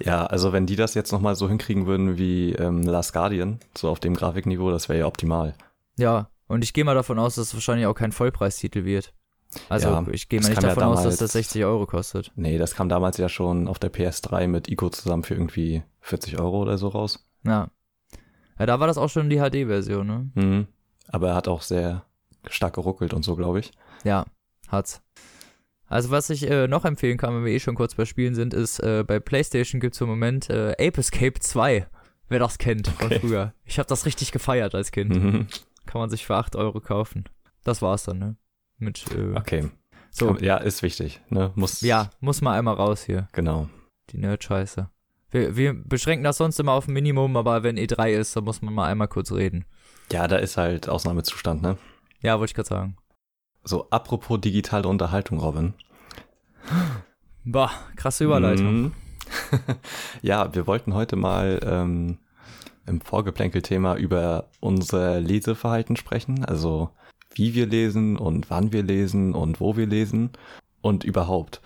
Ja, 0.00 0.26
also 0.26 0.52
wenn 0.52 0.66
die 0.66 0.76
das 0.76 0.94
jetzt 0.94 1.12
nochmal 1.12 1.34
so 1.34 1.48
hinkriegen 1.48 1.86
würden 1.86 2.18
wie 2.18 2.52
ähm, 2.52 2.82
Last 2.82 3.12
Guardian, 3.12 3.60
so 3.76 3.88
auf 3.88 4.00
dem 4.00 4.14
Grafikniveau, 4.14 4.70
das 4.70 4.88
wäre 4.88 5.00
ja 5.00 5.06
optimal. 5.06 5.54
Ja, 5.98 6.28
und 6.46 6.64
ich 6.64 6.72
gehe 6.72 6.84
mal 6.84 6.94
davon 6.94 7.18
aus, 7.18 7.36
dass 7.36 7.48
es 7.48 7.54
wahrscheinlich 7.54 7.86
auch 7.86 7.94
kein 7.94 8.12
Vollpreistitel 8.12 8.84
wird. 8.84 9.12
Also 9.68 9.88
Ja, 9.88 10.04
ich 10.10 10.28
gehe 10.28 10.40
mal 10.40 10.48
nicht 10.48 10.56
kam 10.60 10.64
ja 10.68 10.74
davon 10.74 10.84
aus, 10.84 10.96
dass 10.96 11.02
damals- 11.04 11.18
das 11.18 11.32
60 11.32 11.64
Euro 11.64 11.86
kostet. 11.86 12.32
Nee, 12.34 12.58
das 12.58 12.74
kam 12.74 12.88
damals 12.88 13.18
ja 13.18 13.28
schon 13.28 13.68
auf 13.68 13.78
der 13.78 13.92
PS3 13.92 14.48
mit 14.48 14.68
Ico 14.68 14.90
zusammen 14.90 15.22
für 15.22 15.34
irgendwie 15.34 15.82
40 16.00 16.38
Euro 16.40 16.60
oder 16.62 16.76
so 16.76 16.88
raus. 16.88 17.24
Ja. 17.44 17.68
Ja, 18.58 18.66
da 18.66 18.80
war 18.80 18.86
das 18.86 18.98
auch 18.98 19.08
schon 19.10 19.30
die 19.30 19.38
HD-Version, 19.38 20.06
ne? 20.06 20.30
Mhm. 20.34 20.66
Aber 21.08 21.28
er 21.30 21.34
hat 21.34 21.48
auch 21.48 21.62
sehr 21.62 22.04
stark 22.48 22.74
geruckelt 22.74 23.12
und 23.14 23.24
so, 23.24 23.36
glaube 23.36 23.60
ich. 23.60 23.72
Ja, 24.04 24.24
hat's. 24.68 25.02
Also 25.86 26.10
was 26.10 26.30
ich 26.30 26.48
äh, 26.50 26.66
noch 26.66 26.84
empfehlen 26.84 27.18
kann, 27.18 27.34
wenn 27.34 27.44
wir 27.44 27.52
eh 27.52 27.60
schon 27.60 27.74
kurz 27.74 27.94
bei 27.94 28.04
Spielen 28.04 28.34
sind, 28.34 28.54
ist, 28.54 28.78
äh, 28.80 29.04
bei 29.06 29.20
Playstation 29.20 29.80
gibt's 29.80 30.00
im 30.00 30.08
Moment 30.08 30.48
äh, 30.50 30.72
Ape 30.72 30.98
Escape 31.00 31.38
2. 31.38 31.86
Wer 32.28 32.38
das 32.38 32.56
kennt 32.58 32.88
von 32.88 33.06
Okay. 33.06 33.20
früher. 33.20 33.52
Ich 33.64 33.78
habe 33.78 33.86
das 33.88 34.06
richtig 34.06 34.32
gefeiert 34.32 34.74
als 34.74 34.92
Kind. 34.92 35.14
Mhm. 35.14 35.46
Kann 35.86 36.00
man 36.00 36.08
sich 36.10 36.24
für 36.24 36.36
8 36.36 36.56
Euro 36.56 36.80
kaufen. 36.80 37.24
Das 37.64 37.82
war's 37.82 38.04
dann, 38.04 38.18
ne? 38.18 38.36
Mit, 38.78 39.04
äh, 39.14 39.36
Okay. 39.36 39.68
so. 40.10 40.36
Ja, 40.38 40.56
ist 40.56 40.82
wichtig. 40.82 41.20
Ne? 41.28 41.52
Muss. 41.54 41.82
Ja, 41.82 42.10
muss 42.20 42.40
mal 42.40 42.58
einmal 42.58 42.74
raus 42.74 43.04
hier. 43.04 43.28
Genau. 43.32 43.68
Die 44.10 44.18
Nerd-Scheiße. 44.18 44.88
Wir, 45.34 45.56
wir 45.56 45.74
beschränken 45.74 46.22
das 46.22 46.36
sonst 46.36 46.60
immer 46.60 46.72
auf 46.72 46.86
ein 46.86 46.92
Minimum, 46.92 47.36
aber 47.36 47.64
wenn 47.64 47.76
E3 47.76 48.10
ist, 48.10 48.36
dann 48.36 48.44
muss 48.44 48.62
man 48.62 48.72
mal 48.72 48.86
einmal 48.86 49.08
kurz 49.08 49.32
reden. 49.32 49.64
Ja, 50.12 50.28
da 50.28 50.36
ist 50.36 50.56
halt 50.56 50.88
Ausnahmezustand, 50.88 51.60
ne? 51.60 51.76
Ja, 52.20 52.38
wollte 52.38 52.52
ich 52.52 52.54
gerade 52.54 52.68
sagen. 52.68 52.96
So, 53.64 53.90
apropos 53.90 54.40
digitale 54.40 54.86
Unterhaltung, 54.86 55.40
Robin. 55.40 55.74
Boah, 57.44 57.72
krasse 57.96 58.22
Überleitung. 58.22 58.82
Mhm. 58.82 58.92
ja, 60.22 60.54
wir 60.54 60.68
wollten 60.68 60.94
heute 60.94 61.16
mal 61.16 61.58
ähm, 61.64 62.18
im 62.86 63.00
Vorgeplänkel-Thema 63.00 63.96
über 63.96 64.50
unser 64.60 65.18
Leseverhalten 65.18 65.96
sprechen. 65.96 66.44
Also, 66.44 66.90
wie 67.34 67.54
wir 67.54 67.66
lesen 67.66 68.16
und 68.16 68.50
wann 68.50 68.72
wir 68.72 68.84
lesen 68.84 69.34
und 69.34 69.60
wo 69.60 69.76
wir 69.76 69.86
lesen 69.86 70.30
und 70.80 71.02
überhaupt. 71.02 71.60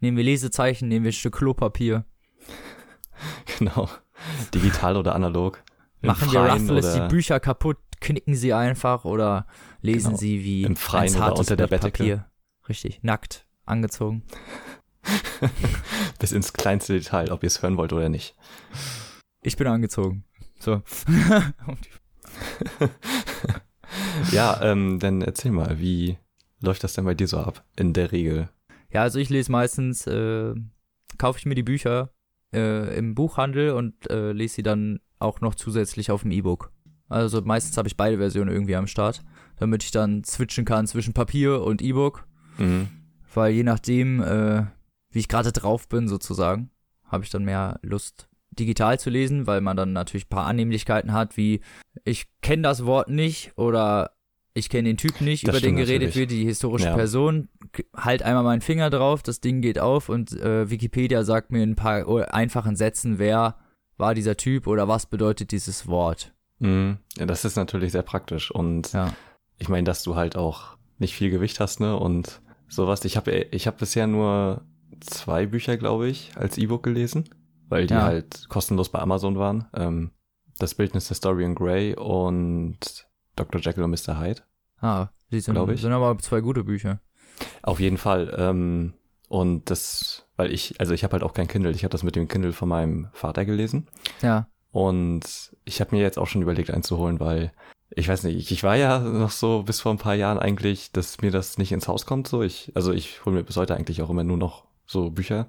Nehmen 0.00 0.16
wir 0.16 0.24
Lesezeichen, 0.24 0.88
nehmen 0.88 1.04
wir 1.04 1.10
ein 1.10 1.14
Stück 1.14 1.36
Klopapier. 1.36 2.04
Genau. 3.58 3.88
Digital 4.54 4.96
oder 4.96 5.14
analog. 5.14 5.62
Machen 6.00 6.30
wir 6.32 6.40
Ruffles 6.40 6.94
die 6.94 7.08
Bücher 7.08 7.40
kaputt, 7.40 7.78
knicken 8.00 8.34
sie 8.34 8.52
einfach 8.52 9.04
oder 9.04 9.46
lesen 9.80 10.08
Genau. 10.10 10.18
sie 10.18 10.44
wie 10.44 10.62
Im 10.64 10.76
Freien 10.76 11.14
oder 11.16 11.36
unter 11.36 11.56
der 11.56 11.66
Bettdecke. 11.66 11.98
Papier. 11.98 12.30
Richtig, 12.68 13.00
nackt, 13.02 13.46
angezogen. 13.64 14.22
Bis 16.18 16.32
ins 16.32 16.52
kleinste 16.52 16.94
Detail, 16.94 17.30
ob 17.32 17.42
ihr 17.42 17.46
es 17.48 17.62
hören 17.62 17.76
wollt 17.76 17.92
oder 17.92 18.08
nicht. 18.08 18.36
Ich 19.42 19.56
bin 19.56 19.66
angezogen. 19.66 20.24
So. 20.58 20.82
Ja, 24.32 24.60
ähm, 24.62 24.98
dann 24.98 25.22
erzähl 25.22 25.50
mal, 25.50 25.78
wie 25.80 26.18
läuft 26.60 26.84
das 26.84 26.92
denn 26.92 27.04
bei 27.04 27.14
dir 27.14 27.26
so 27.26 27.38
ab? 27.38 27.64
In 27.76 27.92
der 27.92 28.12
Regel. 28.12 28.48
ja, 28.90 29.02
also 29.02 29.18
ich 29.18 29.30
lese 29.30 29.50
meistens, 29.50 30.06
äh, 30.06 30.54
kaufe 31.16 31.38
ich 31.38 31.46
mir 31.46 31.54
die 31.54 31.62
Bücher 31.62 32.10
äh, 32.52 32.96
im 32.96 33.14
Buchhandel 33.14 33.72
und 33.72 34.10
äh, 34.10 34.32
lese 34.32 34.56
sie 34.56 34.62
dann 34.62 35.00
auch 35.18 35.40
noch 35.40 35.54
zusätzlich 35.54 36.10
auf 36.10 36.22
dem 36.22 36.30
E-Book. 36.30 36.72
Also 37.08 37.40
meistens 37.42 37.76
habe 37.76 37.88
ich 37.88 37.96
beide 37.96 38.18
Versionen 38.18 38.50
irgendwie 38.50 38.76
am 38.76 38.86
Start, 38.86 39.24
damit 39.56 39.82
ich 39.82 39.90
dann 39.90 40.24
switchen 40.24 40.64
kann 40.64 40.86
zwischen 40.86 41.14
Papier 41.14 41.62
und 41.62 41.82
E-Book. 41.82 42.26
Mhm. 42.58 42.88
Weil 43.34 43.52
je 43.52 43.62
nachdem, 43.62 44.22
äh, 44.22 44.66
wie 45.10 45.18
ich 45.18 45.28
gerade 45.28 45.52
drauf 45.52 45.88
bin, 45.88 46.08
sozusagen, 46.08 46.70
habe 47.04 47.24
ich 47.24 47.30
dann 47.30 47.44
mehr 47.44 47.78
Lust, 47.82 48.28
digital 48.50 48.98
zu 48.98 49.10
lesen, 49.10 49.46
weil 49.46 49.60
man 49.60 49.76
dann 49.76 49.92
natürlich 49.92 50.26
ein 50.26 50.30
paar 50.30 50.46
Annehmlichkeiten 50.46 51.12
hat, 51.12 51.36
wie 51.36 51.60
ich 52.04 52.26
kenne 52.42 52.62
das 52.62 52.84
Wort 52.84 53.08
nicht 53.08 53.56
oder 53.56 54.12
ich 54.58 54.68
kenne 54.68 54.88
den 54.88 54.96
Typ 54.96 55.20
nicht, 55.20 55.46
Das 55.46 55.56
über 55.56 55.60
den 55.66 55.76
geredet 55.76 56.08
natürlich. 56.08 56.16
wird, 56.16 56.30
die 56.30 56.44
historische 56.44 56.86
Ja. 56.86 56.94
Person. 56.94 57.48
Halt 57.96 58.22
einmal 58.22 58.44
meinen 58.44 58.60
Finger 58.60 58.90
drauf, 58.90 59.22
das 59.22 59.40
Ding 59.40 59.60
geht 59.60 59.78
auf 59.78 60.08
und 60.08 60.32
äh, 60.32 60.68
Wikipedia 60.70 61.22
sagt 61.24 61.50
mir 61.52 61.62
in 61.62 61.70
ein 61.70 61.76
paar 61.76 62.08
o- 62.08 62.18
einfachen 62.18 62.76
Sätzen, 62.76 63.18
wer 63.18 63.56
war 63.96 64.14
dieser 64.14 64.36
Typ 64.36 64.66
oder 64.66 64.86
was 64.88 65.06
bedeutet 65.06 65.50
dieses 65.52 65.86
Wort. 65.86 66.32
Mhm. 66.58 66.98
Ja, 67.16 67.26
das 67.26 67.44
ist 67.44 67.56
natürlich 67.56 67.92
sehr 67.92 68.02
praktisch. 68.02 68.50
Und 68.50 68.92
Ja. 68.92 69.14
ich 69.58 69.68
meine, 69.68 69.84
dass 69.84 70.02
du 70.02 70.14
halt 70.16 70.36
auch 70.36 70.76
nicht 70.98 71.14
viel 71.14 71.30
Gewicht 71.30 71.60
hast, 71.60 71.80
ne? 71.80 71.96
Und 71.96 72.40
sowas. 72.68 73.04
Ich 73.04 73.16
habe 73.16 73.32
ich 73.32 73.66
hab 73.66 73.78
bisher 73.78 74.06
nur 74.06 74.62
zwei 75.00 75.46
Bücher, 75.46 75.76
glaube 75.76 76.08
ich, 76.08 76.32
als 76.36 76.58
E-Book 76.58 76.82
gelesen, 76.82 77.28
weil 77.68 77.86
die 77.86 77.94
Ja. 77.94 78.02
halt 78.02 78.48
kostenlos 78.48 78.88
bei 78.88 78.98
Amazon 78.98 79.36
waren. 79.38 79.66
Ähm, 79.74 80.10
das 80.58 80.74
Bildnis 80.74 81.06
der 81.08 81.16
Dorian 81.18 81.54
Gray 81.54 81.94
und 81.94 82.78
Dr. 83.36 83.60
Jekyll 83.60 83.84
und 83.84 83.90
Mr. 83.90 84.18
Hyde. 84.20 84.42
Ah, 84.80 85.08
die 85.30 85.40
sind, 85.40 85.56
ich. 85.70 85.80
sind 85.80 85.92
aber 85.92 86.18
zwei 86.18 86.40
gute 86.40 86.64
Bücher. 86.64 87.00
Auf 87.62 87.80
jeden 87.80 87.98
Fall. 87.98 88.34
Ähm, 88.38 88.94
und 89.28 89.70
das, 89.70 90.26
weil 90.36 90.52
ich, 90.52 90.80
also 90.80 90.94
ich 90.94 91.04
habe 91.04 91.12
halt 91.12 91.22
auch 91.22 91.34
kein 91.34 91.48
Kindle. 91.48 91.70
Ich 91.72 91.84
habe 91.84 91.92
das 91.92 92.02
mit 92.02 92.16
dem 92.16 92.28
Kindle 92.28 92.52
von 92.52 92.68
meinem 92.68 93.08
Vater 93.12 93.44
gelesen. 93.44 93.88
Ja, 94.22 94.48
Und 94.70 95.52
ich 95.64 95.80
habe 95.80 95.94
mir 95.94 96.02
jetzt 96.02 96.18
auch 96.18 96.26
schon 96.26 96.42
überlegt 96.42 96.70
einzuholen, 96.70 97.20
weil 97.20 97.52
ich 97.90 98.08
weiß 98.08 98.24
nicht, 98.24 98.36
ich, 98.36 98.52
ich 98.52 98.62
war 98.62 98.76
ja 98.76 98.98
noch 98.98 99.30
so 99.30 99.62
bis 99.62 99.80
vor 99.80 99.92
ein 99.92 99.98
paar 99.98 100.14
Jahren 100.14 100.38
eigentlich, 100.38 100.92
dass 100.92 101.20
mir 101.20 101.30
das 101.30 101.58
nicht 101.58 101.72
ins 101.72 101.88
Haus 101.88 102.06
kommt. 102.06 102.28
So 102.28 102.42
ich, 102.42 102.72
also 102.74 102.92
ich 102.92 103.24
hole 103.24 103.36
mir 103.36 103.44
bis 103.44 103.56
heute 103.56 103.76
eigentlich 103.76 104.02
auch 104.02 104.10
immer 104.10 104.24
nur 104.24 104.36
noch 104.36 104.64
so 104.86 105.10
Bücher, 105.10 105.46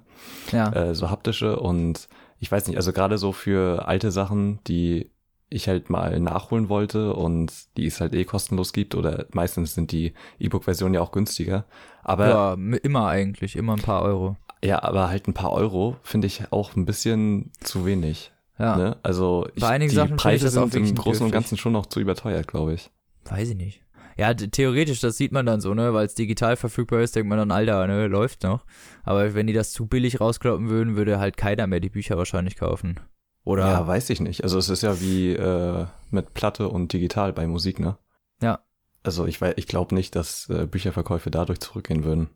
ja. 0.52 0.70
äh, 0.72 0.94
so 0.94 1.10
haptische 1.10 1.58
und 1.58 2.08
ich 2.38 2.50
weiß 2.50 2.66
nicht, 2.66 2.76
also 2.76 2.92
gerade 2.92 3.18
so 3.18 3.32
für 3.32 3.86
alte 3.86 4.10
Sachen, 4.10 4.60
die 4.66 5.10
ich 5.50 5.68
halt 5.68 5.90
mal 5.90 6.18
nachholen 6.20 6.68
wollte 6.68 7.12
und 7.14 7.52
die 7.76 7.86
es 7.86 8.00
halt 8.00 8.14
eh 8.14 8.24
kostenlos 8.24 8.72
gibt 8.72 8.94
oder 8.94 9.26
meistens 9.32 9.74
sind 9.74 9.92
die 9.92 10.14
E-Book-Versionen 10.38 10.94
ja 10.94 11.00
auch 11.00 11.12
günstiger. 11.12 11.64
Aber 12.02 12.28
ja, 12.28 12.52
immer 12.82 13.08
eigentlich, 13.08 13.56
immer 13.56 13.74
ein 13.74 13.82
paar 13.82 14.02
Euro. 14.02 14.36
ja, 14.64 14.82
aber 14.82 15.08
halt 15.08 15.28
ein 15.28 15.34
paar 15.34 15.52
Euro 15.52 15.96
finde 16.02 16.28
ich 16.28 16.44
auch 16.52 16.76
ein 16.76 16.86
bisschen 16.86 17.50
zu 17.60 17.84
wenig. 17.84 18.32
Ja, 18.58 18.76
Ne? 18.76 18.96
Also 19.02 19.48
ich, 19.54 19.62
Bei 19.62 19.70
einigen 19.70 19.90
die 19.90 19.96
Sachen 19.96 20.16
ich 20.16 20.22
Preise 20.22 20.48
auch 20.48 20.70
sind 20.70 20.88
im 20.88 20.94
Großen 20.94 21.24
und. 21.26 21.32
Ganzen 21.32 21.56
schon 21.56 21.72
noch 21.72 21.86
zu 21.86 21.98
überteuert, 22.00 22.46
glaube 22.46 22.74
ich. 22.74 22.90
weiß 23.24 23.50
ich 23.50 23.56
nicht. 23.56 23.82
Ja, 24.16 24.34
theoretisch, 24.34 25.00
das 25.00 25.16
sieht 25.16 25.32
man 25.32 25.46
dann 25.46 25.62
so, 25.62 25.72
ne, 25.72 25.94
weil 25.94 26.04
es 26.04 26.14
digital 26.14 26.56
verfügbar 26.56 27.00
ist, 27.00 27.16
denkt 27.16 27.28
man 27.30 27.38
dann, 27.38 27.50
Alter, 27.50 27.86
ne, 27.86 28.06
läuft 28.06 28.42
noch. 28.42 28.66
Aber 29.02 29.34
wenn 29.34 29.46
die 29.46 29.54
das 29.54 29.72
zu 29.72 29.86
billig 29.86 30.20
rauskloppen 30.20 30.68
würden, 30.68 30.94
würde 30.94 31.18
halt 31.18 31.38
keiner 31.38 31.66
mehr 31.66 31.80
die 31.80 31.88
Bücher 31.88 32.18
wahrscheinlich 32.18 32.56
kaufen. 32.56 33.00
Oder? 33.44 33.66
Ja, 33.66 33.86
weiß 33.86 34.10
ich 34.10 34.20
nicht. 34.20 34.44
Also 34.44 34.58
es 34.58 34.68
ist 34.68 34.82
ja 34.82 35.00
wie 35.00 35.32
äh, 35.32 35.86
mit 36.10 36.34
Platte 36.34 36.68
und 36.68 36.92
digital 36.92 37.32
bei 37.32 37.46
Musik, 37.46 37.80
ne? 37.80 37.96
Ja. 38.42 38.60
Also 39.02 39.26
ich 39.26 39.40
weiß, 39.40 39.54
ich 39.56 39.66
glaube 39.66 39.94
nicht, 39.94 40.14
dass 40.14 40.48
äh, 40.50 40.66
Bücherverkäufe 40.66 41.30
dadurch 41.30 41.60
zurückgehen 41.60 42.04
würden. 42.04 42.28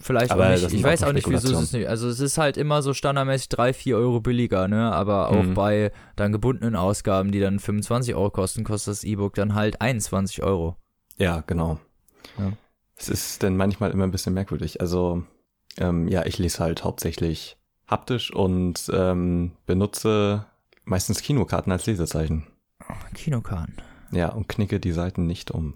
Vielleicht 0.00 0.30
Aber 0.30 0.46
auch 0.46 0.50
nicht. 0.50 0.72
Ich 0.72 0.82
weiß 0.82 1.02
auch 1.02 1.12
nicht, 1.12 1.28
wieso 1.28 1.52
es 1.52 1.60
ist 1.62 1.72
nicht. 1.72 1.88
Also 1.88 2.08
es 2.08 2.20
ist 2.20 2.38
halt 2.38 2.56
immer 2.56 2.82
so 2.82 2.94
standardmäßig 2.94 3.48
drei, 3.48 3.72
vier 3.72 3.96
Euro 3.96 4.20
billiger, 4.20 4.68
ne? 4.68 4.92
Aber 4.92 5.28
auch 5.30 5.42
Mhm. 5.42 5.54
bei 5.54 5.92
dann 6.14 6.30
gebundenen 6.32 6.76
Ausgaben, 6.76 7.32
die 7.32 7.40
dann 7.40 7.58
25 7.58 8.14
Euro 8.14 8.30
kosten, 8.30 8.62
kostet 8.64 8.92
das 8.92 9.04
E-Book 9.04 9.34
dann 9.34 9.54
halt 9.54 9.80
21 9.80 10.42
Euro. 10.42 10.76
Ja, 11.16 11.42
genau. 11.46 11.78
Ja. 12.38 12.52
Es 12.96 13.08
ist 13.08 13.42
dann 13.42 13.56
manchmal 13.56 13.90
immer 13.90 14.04
ein 14.04 14.12
bisschen 14.12 14.34
merkwürdig. 14.34 14.80
Also 14.80 15.24
ähm, 15.78 16.06
ja, 16.08 16.26
ich 16.26 16.38
lese 16.38 16.60
halt 16.60 16.84
hauptsächlich 16.84 17.57
haptisch 17.88 18.32
und 18.32 18.90
ähm, 18.92 19.52
benutze 19.66 20.46
meistens 20.84 21.22
Kinokarten 21.22 21.72
als 21.72 21.86
Lesezeichen. 21.86 22.46
Kinokarten. 23.14 23.74
Ja, 24.12 24.30
und 24.30 24.48
knicke 24.48 24.80
die 24.80 24.92
Seiten 24.92 25.26
nicht 25.26 25.50
um. 25.50 25.74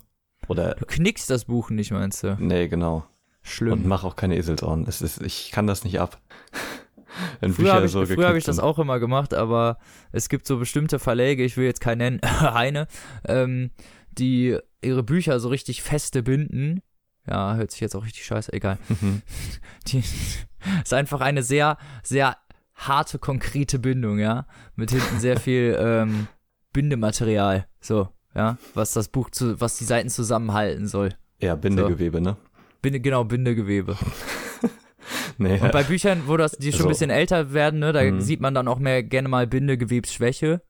Oder 0.49 0.75
Du 0.75 0.87
knickst 0.87 1.31
das 1.31 1.45
Buch 1.45 1.71
nicht, 1.71 1.90
meinst 1.90 2.23
du? 2.23 2.37
nee, 2.38 2.69
genau. 2.69 3.04
Schlimm. 3.42 3.73
Und 3.73 3.87
mach 3.87 4.04
auch 4.04 4.14
keine 4.14 4.37
Eselsohren. 4.37 4.87
Es 4.87 5.02
ist, 5.02 5.21
ich 5.21 5.50
kann 5.50 5.66
das 5.66 5.83
nicht 5.85 5.99
ab. 6.00 6.21
Wenn 7.40 7.52
Früher 7.52 7.64
Bücher 7.64 7.75
habe 7.75 7.87
ich, 7.87 7.92
so 7.92 8.07
früher 8.07 8.28
hab 8.28 8.37
ich 8.37 8.45
das 8.45 8.59
auch 8.59 8.78
immer 8.78 8.99
gemacht, 9.00 9.35
aber 9.35 9.78
es 10.12 10.28
gibt 10.28 10.47
so 10.47 10.59
bestimmte 10.59 10.99
Verläge, 10.99 11.45
ich 11.45 11.57
will 11.57 11.66
jetzt 11.66 11.81
keinen 11.81 11.99
nennen, 11.99 12.21
Heine, 12.40 12.87
ähm, 13.26 13.71
die 14.12 14.57
ihre 14.81 15.02
Bücher 15.02 15.38
so 15.40 15.49
richtig 15.49 15.83
feste 15.83 16.23
binden. 16.23 16.83
Ja, 17.29 17.55
hört 17.55 17.71
sich 17.71 17.81
jetzt 17.81 17.95
auch 17.95 18.05
richtig 18.05 18.25
scheiße, 18.25 18.52
egal. 18.52 18.79
Mhm. 18.88 19.23
Die 19.88 19.99
ist 20.85 20.95
einfach 20.95 21.21
eine 21.21 21.43
sehr, 21.43 21.76
sehr 22.02 22.37
harte, 22.75 23.19
konkrete 23.19 23.79
Bindung, 23.79 24.19
ja. 24.19 24.47
Mit 24.76 24.91
hinten 24.91 25.21
sehr 25.21 25.38
viel 25.38 25.76
ähm, 25.79 26.26
Bindematerial. 26.73 27.67
So, 27.81 28.09
ja, 28.35 28.57
was 28.75 28.93
das 28.93 29.09
Buch 29.09 29.31
zu, 29.31 29.61
was 29.61 29.76
die 29.79 29.85
Seiten 29.85 30.09
zusammenhalten 30.09 30.88
soll. 30.88 31.11
Ja, 31.41 31.55
Bindegewebe, 31.57 32.21
ne? 32.21 32.37
Binde, 32.81 33.00
genau, 33.00 33.25
Bindegewebe. 33.25 33.97
Nee, 35.38 35.59
Und 35.61 35.73
bei 35.73 35.83
Büchern, 35.83 36.23
wo 36.26 36.37
das, 36.37 36.52
die 36.52 36.71
schon 36.73 36.81
Also- 36.81 36.88
ein 36.88 36.91
bisschen 36.91 37.11
älter 37.11 37.52
werden, 37.52 37.81
ne, 37.81 37.93
da 37.93 38.02
Mhm. 38.02 38.21
sieht 38.21 38.41
man 38.41 38.55
dann 38.55 38.69
auch 38.69 38.79
mehr 38.79 39.02
gerne 39.02 39.29
mal 39.29 39.47
Bindegewebsschwäche. 39.47 40.62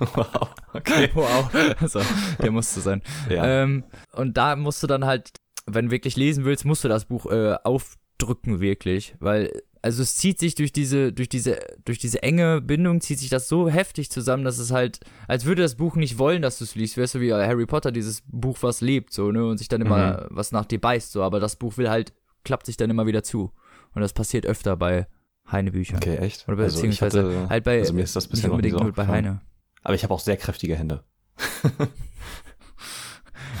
wow. 0.14 0.48
Okay. 0.72 1.10
Wow. 1.14 1.50
Also, 1.80 2.00
der 2.42 2.50
musste 2.50 2.80
sein. 2.80 3.02
Ja. 3.30 3.62
Ähm, 3.62 3.84
und 4.12 4.36
da 4.36 4.56
musst 4.56 4.82
du 4.82 4.86
dann 4.86 5.04
halt, 5.04 5.30
wenn 5.66 5.86
du 5.86 5.90
wirklich 5.90 6.16
lesen 6.16 6.44
willst, 6.44 6.64
musst 6.64 6.84
du 6.84 6.88
das 6.88 7.06
Buch 7.06 7.26
äh, 7.26 7.54
aufdrücken, 7.64 8.60
wirklich. 8.60 9.14
Weil, 9.20 9.50
also 9.82 10.02
es 10.02 10.16
zieht 10.16 10.38
sich 10.38 10.54
durch 10.54 10.72
diese, 10.72 11.12
durch 11.12 11.28
diese, 11.28 11.58
durch 11.84 11.98
diese 11.98 12.22
enge 12.22 12.60
Bindung, 12.60 13.00
zieht 13.00 13.18
sich 13.18 13.28
das 13.30 13.48
so 13.48 13.68
heftig 13.68 14.10
zusammen, 14.10 14.44
dass 14.44 14.58
es 14.58 14.70
halt, 14.70 15.00
als 15.28 15.44
würde 15.44 15.62
das 15.62 15.76
Buch 15.76 15.96
nicht 15.96 16.18
wollen, 16.18 16.42
dass 16.42 16.58
du 16.58 16.64
es 16.64 16.74
liest. 16.74 16.98
Weißt 16.98 17.14
du, 17.16 17.20
wie 17.20 17.32
Harry 17.32 17.66
Potter, 17.66 17.92
dieses 17.92 18.22
Buch, 18.26 18.58
was 18.60 18.80
lebt, 18.80 19.12
so, 19.12 19.30
ne? 19.32 19.46
Und 19.46 19.58
sich 19.58 19.68
dann 19.68 19.80
immer 19.80 20.26
was 20.30 20.52
nach 20.52 20.64
dir 20.66 20.80
beißt, 20.80 21.12
so. 21.12 21.22
Aber 21.22 21.40
das 21.40 21.56
Buch 21.56 21.76
will 21.78 21.88
halt, 21.88 22.12
klappt 22.44 22.66
sich 22.66 22.76
dann 22.76 22.90
immer 22.90 23.06
wieder 23.06 23.22
zu. 23.22 23.52
Und 23.94 24.02
das 24.02 24.12
passiert 24.12 24.44
öfter 24.46 24.76
bei 24.76 25.06
Heine-Büchern. 25.50 25.96
Okay, 25.98 26.16
echt? 26.16 26.48
Oder 26.48 26.64
Also 26.64 26.78
ich 26.84 26.90
beziehungsweise 26.98 27.24
hatte- 27.42 27.48
halt 27.48 27.64
bei, 27.64 27.78
also 27.78 27.92
mir 27.92 28.02
ist 28.02 28.14
das 28.16 28.24
nicht 28.24 28.32
bisher 28.32 28.48
nie 28.50 28.54
unbedingt 28.56 28.80
nur 28.80 28.92
bei. 28.92 29.06
Heine. 29.06 29.40
Aber 29.86 29.94
ich 29.94 30.02
habe 30.02 30.12
auch 30.12 30.18
sehr 30.18 30.36
kräftige 30.36 30.74
Hände. 30.74 31.04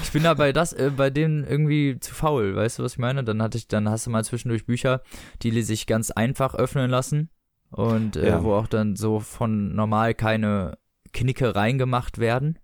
Ich 0.02 0.12
bin 0.12 0.22
da 0.22 0.34
bei 0.34 0.52
das, 0.52 0.72
äh, 0.72 0.90
bei 0.96 1.10
denen 1.10 1.44
irgendwie 1.44 1.98
zu 2.00 2.14
faul, 2.14 2.54
weißt 2.56 2.78
du, 2.78 2.82
was 2.84 2.92
ich 2.92 2.98
meine? 2.98 3.22
Dann 3.24 3.42
hatte 3.42 3.58
ich, 3.58 3.68
dann 3.68 3.88
hast 3.88 4.06
du 4.06 4.10
mal 4.10 4.24
zwischendurch 4.24 4.64
Bücher, 4.66 5.02
die 5.42 5.62
sich 5.62 5.86
ganz 5.86 6.10
einfach 6.10 6.54
öffnen 6.54 6.90
lassen 6.90 7.28
und 7.70 8.16
äh, 8.16 8.28
Ja. 8.28 8.42
wo 8.42 8.54
auch 8.54 8.66
dann 8.66 8.96
so 8.96 9.20
von 9.20 9.74
normal 9.74 10.14
keine 10.14 10.78
Knicke 11.12 11.54
reingemacht 11.54 12.18
werden. 12.18 12.58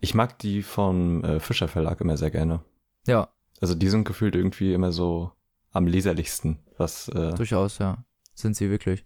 Ich 0.00 0.14
mag 0.14 0.38
die 0.40 0.62
vom 0.62 1.24
äh, 1.24 1.40
Fischer 1.40 1.68
Verlag 1.68 2.00
immer 2.00 2.16
sehr 2.16 2.30
gerne. 2.30 2.60
Ja, 3.06 3.28
Also 3.60 3.74
die 3.74 3.88
sind 3.88 4.04
gefühlt 4.04 4.34
irgendwie 4.34 4.74
immer 4.74 4.92
so 4.92 5.32
am 5.72 5.86
leserlichsten, 5.86 6.58
was 6.76 7.08
äh, 7.08 7.32
durchaus, 7.34 7.78
ja. 7.78 8.04
Sind 8.34 8.56
sie 8.56 8.68
wirklich. 8.70 9.04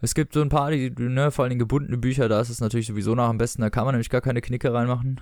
Es 0.00 0.14
gibt 0.14 0.32
so 0.32 0.40
ein 0.40 0.48
paar, 0.48 0.70
die, 0.70 0.90
ne, 0.96 1.30
vor 1.30 1.44
allem 1.44 1.58
gebundene 1.58 1.98
Bücher, 1.98 2.28
da 2.28 2.40
ist 2.40 2.48
es 2.50 2.60
natürlich 2.60 2.86
sowieso 2.86 3.14
noch 3.14 3.28
am 3.28 3.38
besten, 3.38 3.62
da 3.62 3.70
kann 3.70 3.84
man 3.84 3.94
nämlich 3.94 4.10
gar 4.10 4.20
keine 4.20 4.40
Knicke 4.40 4.72
reinmachen. 4.72 5.20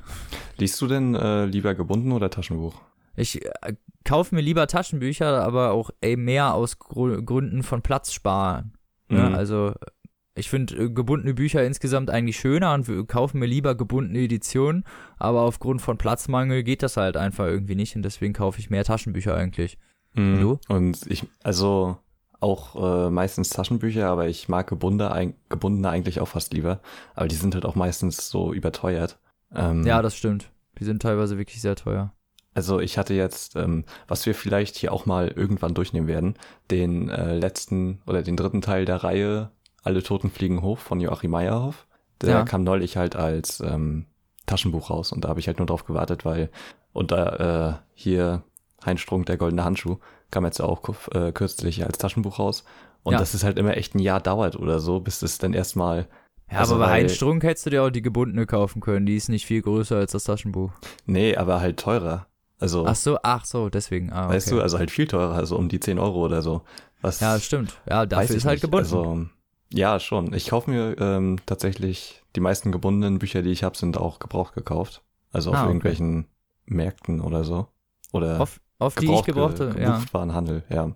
liest 0.57 0.81
du 0.81 0.87
denn 0.87 1.15
äh, 1.15 1.47
lieber 1.47 1.75
gebunden 1.75 2.13
oder 2.13 2.31
Taschenbuch? 2.31 2.81
Ich 3.17 3.45
äh, 3.45 3.75
kaufe 4.05 4.35
mir 4.35 4.41
lieber 4.41 4.67
Taschenbücher, 4.69 5.43
aber 5.43 5.73
auch 5.73 5.91
ey, 6.01 6.17
mehr 6.17 6.55
aus 6.55 6.79
Gru 6.79 7.21
Gründen 7.23 7.63
von 7.65 7.83
Platz 7.83 8.13
sparen. 8.13 8.73
Ja, 9.11 9.31
Mhm. 9.31 9.35
also 9.35 9.73
ich 10.37 10.49
finde 10.51 10.77
äh, 10.77 10.91
gebundene 10.91 11.35
Bücher 11.35 11.65
insgesamt 11.65 12.11
eigentlich 12.11 12.39
schöner 12.39 12.75
und 12.75 12.87
wir 12.87 13.05
kaufen 13.07 13.41
mir 13.41 13.47
lieber 13.47 13.75
gebundene 13.75 14.21
Editionen, 14.21 14.85
aber 15.17 15.41
aufgrund 15.41 15.83
von 15.83 15.99
Platzmangel 15.99 16.63
geht 16.63 16.85
das 16.85 16.97
halt 16.97 17.17
einfach 17.17 17.47
irgendwie 17.47 17.75
nicht 17.75 17.97
und 17.97 18.03
deswegen 18.03 18.35
kaufe 18.35 18.61
ich 18.61 18.71
mehr 18.71 18.85
Taschenbücher 18.85 19.35
eigentlich. 19.35 19.79
Mhm. 20.15 20.41
du? 20.41 20.59
Und 20.69 21.05
ich, 21.11 21.27
also 21.43 21.99
auch 22.41 23.07
äh, 23.07 23.11
meistens 23.11 23.51
Taschenbücher, 23.51 24.09
aber 24.09 24.29
ich 24.29 24.49
mag 24.49 24.69
gebundene, 24.69 25.35
gebundene 25.49 25.89
eigentlich 25.91 26.21
auch 26.21 26.29
fast 26.29 26.53
lieber. 26.53 26.81
Aber 27.15 27.29
die 27.29 27.35
sind 27.35 27.55
halt 27.55 27.65
auch 27.67 27.75
meistens 27.75 28.29
so 28.31 28.53
überteuert. 28.53 29.19
Ähm, 29.55 29.85
Ja, 29.85 30.03
das 30.03 30.17
stimmt. 30.17 30.51
Die 30.79 30.85
sind 30.85 31.03
teilweise 31.03 31.39
wirklich 31.39 31.61
sehr 31.61 31.75
teuer. 31.75 32.13
Also 32.55 32.81
ich 32.81 32.99
hatte 32.99 33.15
jetzt, 33.15 33.57
ähm, 33.57 33.85
was 34.09 34.27
wir 34.27 34.35
vielleicht 34.35 34.77
hier 34.77 34.93
auch 34.93 35.07
mal 35.07 35.29
irgendwann 35.29 35.75
durchnehmen 35.75 36.09
werden, 36.09 36.35
den 36.71 37.09
äh, 37.09 37.37
letzten 37.37 38.01
oder 38.07 38.23
den 38.23 38.37
dritten 38.37 38.63
Teil 38.63 38.85
der 38.85 39.03
Reihe 39.05 39.51
Alle 39.85 40.03
Toten 40.03 40.31
fliegen 40.31 40.61
hoch 40.63 40.79
von 40.79 41.01
Joachim 41.01 41.31
Meyerhoff. 41.31 41.87
Der 42.21 42.31
Ja. 42.31 42.43
kam 42.45 42.65
neulich 42.65 42.97
halt 42.97 43.15
als 43.17 43.61
ähm, 43.61 44.07
Taschenbuch 44.47 44.91
raus 44.91 45.13
und 45.13 45.25
da 45.25 45.29
habe 45.29 45.41
ich 45.41 45.47
halt 45.47 45.59
nur 45.59 45.67
drauf 45.67 45.85
gewartet, 45.85 46.25
weil 46.25 46.51
und 46.93 47.13
da 47.13 47.79
äh, 47.79 47.85
hier 47.95 48.43
Heinz 48.85 49.01
Strunk, 49.01 49.27
der 49.27 49.37
goldene 49.37 49.65
Handschuh, 49.65 49.99
kam 50.31 50.45
jetzt 50.45 50.61
auch 50.61 50.83
äh, 51.15 51.33
kürzlich 51.33 51.85
als 51.85 51.99
Taschenbuch 51.99 52.39
raus. 52.39 52.65
Und 53.03 53.13
Ja. 53.15 53.19
das 53.19 53.35
ist 53.35 53.45
halt 53.45 53.59
immer 53.59 53.77
echt 53.77 53.95
ein 53.95 54.01
Jahr 54.01 54.21
dauert 54.21 54.57
oder 54.57 54.81
so, 54.81 55.01
bis 55.01 55.23
es 55.23 55.39
dann 55.39 55.55
erstmal 55.55 56.07
Ja, 56.51 56.61
Also 56.61 56.75
aber 56.77 56.87
bei 56.87 56.91
Heinz 56.93 57.15
Strunk 57.15 57.43
hättest 57.45 57.67
du 57.67 57.71
dir 57.71 57.83
auch 57.85 57.91
die 57.91 58.01
gebundene 58.03 58.47
kaufen 58.47 58.81
können. 58.81 59.05
Die 59.07 59.17
ist 59.17 59.29
nicht 59.29 59.45
viel 59.47 59.61
größer 59.63 59.97
als 59.97 60.13
das 60.13 60.25
Taschenbuch. 60.25 60.73
Nee, 61.07 61.37
aber 61.37 61.61
halt 61.61 61.79
teurer. 61.79 62.27
Also, 62.59 62.87
Ach 62.87 62.97
so, 62.97 63.19
ach 63.23 63.45
so, 63.45 63.69
deswegen. 63.69 64.11
Ah, 64.13 64.25
okay. 64.27 64.35
weißt 64.35 64.51
du, 64.51 64.61
also 64.63 64.79
halt 64.79 64.91
viel 64.91 65.07
teurer, 65.07 65.35
also 65.35 65.57
um 65.57 65.69
die 65.69 65.79
10 65.79 65.99
Euro 65.99 66.25
oder 66.25 66.43
so. 66.43 66.63
Was 67.03 67.21
Ja, 67.21 67.39
stimmt. 67.39 67.79
Ja, 67.89 68.05
dafür 68.07 68.35
ist 68.35 68.45
halt 68.47 68.57
nicht. 68.57 68.63
gebunden. 68.63 68.85
Also, 68.87 69.27
ja, 69.73 70.01
schon. 70.01 70.33
Ich 70.33 70.49
kaufe 70.49 70.71
mir 70.71 70.97
ähm, 70.99 71.37
tatsächlich, 71.47 72.23
die 72.35 72.41
meisten 72.41 72.73
gebundenen 72.73 73.19
Bücher, 73.21 73.43
die 73.43 73.51
ich 73.51 73.63
habe, 73.63 73.77
sind 73.77 73.97
auch 73.99 74.19
gebraucht 74.19 74.55
gekauft. 74.55 75.03
Also 75.31 75.51
auf 75.51 75.57
Ah, 75.57 75.61
okay. 75.61 75.69
irgendwelchen 75.69 76.27
Märkten 76.65 77.21
oder 77.21 77.45
so. 77.45 77.69
Oder 78.13 78.41
auf, 78.41 78.59
auf 78.79 78.95
die 78.95 79.11
ich 79.13 79.23
gebrauchte, 79.25 79.71
ge- 79.71 79.83
ja. 79.83 79.91
Gebrauchtwarenhandel, 79.93 80.65
ja. 80.71 80.93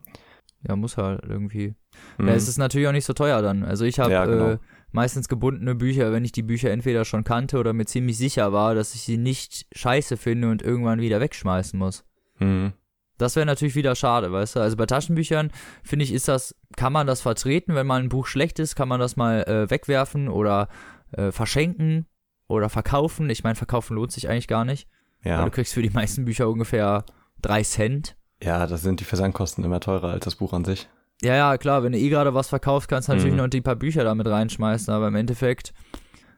Ja, 0.68 0.76
muss 0.76 0.96
halt 0.96 1.22
irgendwie. 1.26 1.74
Mhm. 2.18 2.28
Ja, 2.28 2.34
es 2.34 2.46
ist 2.48 2.56
natürlich 2.58 2.86
auch 2.86 2.92
nicht 2.92 3.04
so 3.04 3.12
teuer 3.12 3.42
dann. 3.42 3.64
Also 3.64 3.84
ich 3.84 3.98
habe 3.98 4.12
Ja, 4.12 4.24
genau. 4.26 4.50
äh, 4.52 4.58
meistens 4.92 5.28
gebundene 5.28 5.74
Bücher, 5.74 6.12
wenn 6.12 6.24
ich 6.24 6.30
die 6.32 6.42
Bücher 6.42 6.70
entweder 6.70 7.04
schon 7.04 7.24
kannte 7.24 7.58
oder 7.58 7.72
mir 7.72 7.84
ziemlich 7.86 8.16
sicher 8.16 8.52
war, 8.52 8.74
dass 8.76 8.94
ich 8.94 9.00
sie 9.02 9.16
nicht 9.16 9.66
scheiße 9.72 10.16
finde 10.16 10.50
und 10.50 10.62
irgendwann 10.62 11.00
wieder 11.00 11.20
wegschmeißen 11.20 11.76
muss. 11.78 12.04
Mhm. 12.38 12.72
Das 13.18 13.34
wäre 13.36 13.46
natürlich 13.46 13.74
wieder 13.74 13.94
schade, 13.96 14.32
weißt 14.32 14.56
du? 14.56 14.60
Also 14.60 14.76
bei 14.76 14.86
Taschenbüchern 14.86 15.50
finde 15.82 16.04
ich, 16.04 16.12
ist 16.12 16.28
das, 16.28 16.54
kann 16.76 16.92
man 16.92 17.06
das 17.06 17.20
vertreten, 17.20 17.74
wenn 17.74 17.86
mal 17.86 18.00
ein 18.00 18.08
Buch 18.08 18.26
schlecht 18.26 18.58
ist, 18.58 18.74
kann 18.76 18.88
man 18.88 19.00
das 19.00 19.16
mal 19.16 19.42
äh, 19.44 19.70
wegwerfen 19.70 20.28
oder 20.28 20.68
äh, 21.12 21.30
verschenken 21.32 22.06
oder 22.48 22.68
verkaufen. 22.68 23.28
Ich 23.30 23.42
meine, 23.44 23.54
verkaufen 23.56 23.94
lohnt 23.96 24.12
sich 24.12 24.28
eigentlich 24.28 24.48
gar 24.48 24.64
nicht. 24.64 24.88
Weil 25.22 25.32
Ja. 25.32 25.44
du 25.44 25.50
kriegst 25.50 25.74
für 25.74 25.82
die 25.82 25.90
meisten 25.90 26.24
Bücher 26.24 26.48
ungefähr 26.48 27.04
drei 27.42 27.62
Cent. 27.62 28.16
ja, 28.42 28.66
da 28.66 28.76
sind 28.76 29.00
die 29.00 29.04
Versandkosten 29.04 29.62
immer 29.64 29.80
teurer 29.80 30.08
als 30.10 30.24
das 30.24 30.36
Buch 30.36 30.52
an 30.52 30.64
sich. 30.64 30.88
Ja, 31.22 31.34
ja, 31.36 31.56
klar, 31.58 31.84
wenn 31.84 31.92
du 31.92 31.98
eh 31.98 32.08
gerade 32.08 32.34
was 32.34 32.48
verkaufst, 32.48 32.88
kannst 32.88 33.08
du 33.08 33.12
natürlich 33.12 33.32
Mhm. 33.34 33.38
noch 33.38 33.48
die 33.48 33.60
paar 33.60 33.76
Bücher 33.76 34.02
damit 34.02 34.26
reinschmeißen, 34.26 34.92
aber 34.92 35.08
im 35.08 35.14
Endeffekt, 35.14 35.72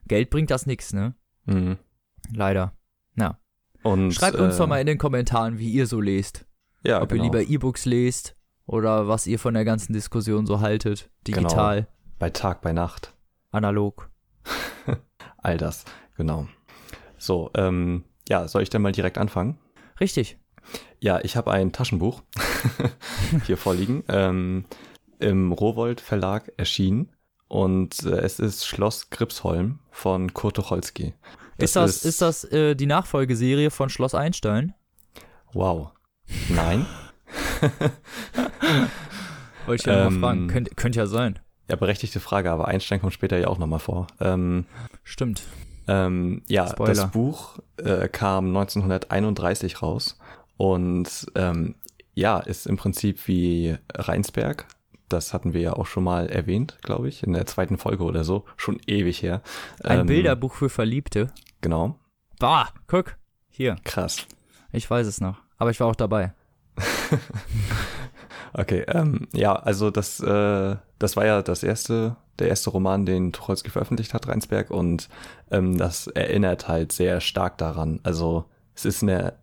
Geld 0.07 0.29
bringt 0.29 0.51
das 0.51 0.67
nix, 0.67 0.93
ne? 0.93 1.15
Mhm. 1.47 1.79
Leider. 2.35 2.73
Na. 3.15 3.39
Und, 3.83 4.13
Schreibt 4.13 4.37
uns 4.39 4.57
äh, 4.57 4.59
doch 4.59 4.67
mal 4.67 4.81
in 4.81 4.87
den 4.87 4.99
Kommentaren, 4.99 5.59
wie 5.59 5.71
ihr 5.71 5.87
so 5.87 6.01
lest. 6.01 6.45
ja, 6.83 7.01
Ob 7.01 7.09
genau. 7.09 7.23
ihr 7.25 7.31
lieber 7.31 7.51
E-Books 7.51 7.87
lest 7.87 8.37
oder 8.67 9.09
was 9.09 9.27
ihr 9.27 9.39
von 9.39 9.55
der 9.55 9.65
ganzen 9.65 9.93
Diskussion 9.95 10.45
so 10.47 10.61
haltet. 10.61 11.09
Digital, 11.27 11.87
bei 12.19 12.29
Tag, 12.31 12.61
bei 12.61 12.73
Nacht. 12.75 13.15
analog. 13.53 14.11
All 15.39 15.57
das, 15.57 15.85
genau. 16.17 16.47
So, 17.19 17.51
ähm, 17.55 18.05
ja, 18.29 18.49
soll 18.49 18.63
ich 18.63 18.71
denn 18.71 18.83
mal 18.83 18.93
direkt 18.93 19.17
anfangen? 19.19 19.59
Richtig. 20.01 20.39
Ja, 21.01 21.21
ich 21.23 21.37
habe 21.37 21.53
ein 21.53 21.73
Taschenbuch 21.73 22.23
hier 23.47 23.57
vorliegen, 23.57 24.05
ähm, 24.09 24.65
im 25.19 25.53
Rowold 25.53 26.01
Verlag 26.01 26.53
erschienen 26.57 27.11
und 27.49 28.05
äh, 28.05 28.19
es 28.21 28.39
ist 28.39 28.67
Schloss 28.67 29.11
Gripsholm 29.11 29.81
von 29.91 30.33
Kurt 30.35 30.57
Tucholsky. 30.57 31.15
ist 31.59 31.77
das, 31.77 32.05
ist, 32.05 32.23
das 32.23 32.45
äh, 32.45 32.75
die 32.75 32.87
Nachfolgeserie 32.87 33.71
von 33.71 33.91
Schloss 33.91 34.15
Einstein? 34.15 34.75
Wow. 35.53 35.93
Nein? 36.49 36.87
Wollte 39.67 39.83
ich 39.83 39.87
ja 39.87 40.07
Ähm, 40.07 40.21
mal 40.21 40.29
fragen. 40.29 40.49
Könnt, 40.49 40.77
könnte 40.77 40.99
ja 40.99 41.07
sein. 41.07 41.39
Ja, 41.69 41.77
berechtigte 41.77 42.21
Frage, 42.21 42.51
aber 42.51 42.69
Einstein 42.69 43.01
kommt 43.01 43.13
später 43.15 43.39
ja 43.39 43.49
auch 43.49 43.59
nochmal 43.59 43.79
vor. 43.79 44.07
Ähm, 44.21 44.67
Stimmt. 45.03 45.43
Ähm, 45.87 46.43
ja, 46.49 46.67
Spoiler. 46.69 46.95
das 46.95 47.11
Buch 47.11 47.59
äh, 47.77 48.09
kam 48.09 48.49
1931 48.49 49.83
raus 49.83 50.19
und 50.57 51.27
ähm, 51.35 51.75
ja, 52.15 52.39
ist 52.39 52.67
im 52.67 52.77
Prinzip 52.77 53.27
wie 53.27 53.77
Rheinsberg. 53.93 54.67
Das 55.09 55.35
hatten 55.35 55.53
wir 55.53 55.61
ja 55.61 55.73
auch 55.75 55.87
schon 55.87 56.05
mal 56.05 56.29
erwähnt, 56.29 56.79
glaube 56.83 57.09
ich, 57.09 57.23
in 57.23 57.33
der 57.33 57.47
zweiten 57.47 57.77
Folge 57.77 58.05
oder 58.05 58.25
so. 58.25 58.45
Schon 58.57 58.81
ewig 58.87 59.23
her. 59.23 59.43
Ein 59.83 60.01
Ähm, 60.01 60.07
Bilderbuch 60.07 60.55
für 60.55 60.69
Verliebte. 60.69 61.33
Genau. 61.61 61.99
Bah, 62.39 62.69
guck. 62.87 63.17
Hier. 63.51 63.77
Krass. 63.85 64.27
Ich 64.73 64.91
weiß 64.91 65.07
es 65.07 65.21
noch. 65.21 65.41
Aber 65.57 65.71
ich 65.71 65.81
war 65.81 65.89
auch 65.89 65.95
dabei. 65.97 66.33
Okay, 68.57 68.85
ähm, 68.87 69.27
ja, 69.33 69.55
also 69.57 69.91
das, 69.91 70.21
äh, 70.21 70.77
das 71.01 71.17
war 71.17 71.27
ja 71.27 71.43
das 71.43 71.65
erste, 71.65 72.17
der 72.39 72.49
erste 72.49 72.71
Roman, 72.71 73.05
den 73.05 73.33
Tucholsky 73.33 73.69
veröffentlicht 73.71 74.15
hat, 74.15 74.29
Rheinsberg, 74.29 74.71
und 74.71 75.09
ähm, 75.51 75.77
das 75.77 76.07
erinnert 76.07 76.69
halt 76.69 76.93
sehr 76.93 77.21
stark 77.21 77.59
daran. 77.59 77.99
Also 78.05 78.45
es 78.77 78.85
ist 78.85 79.03
eine 79.03 79.35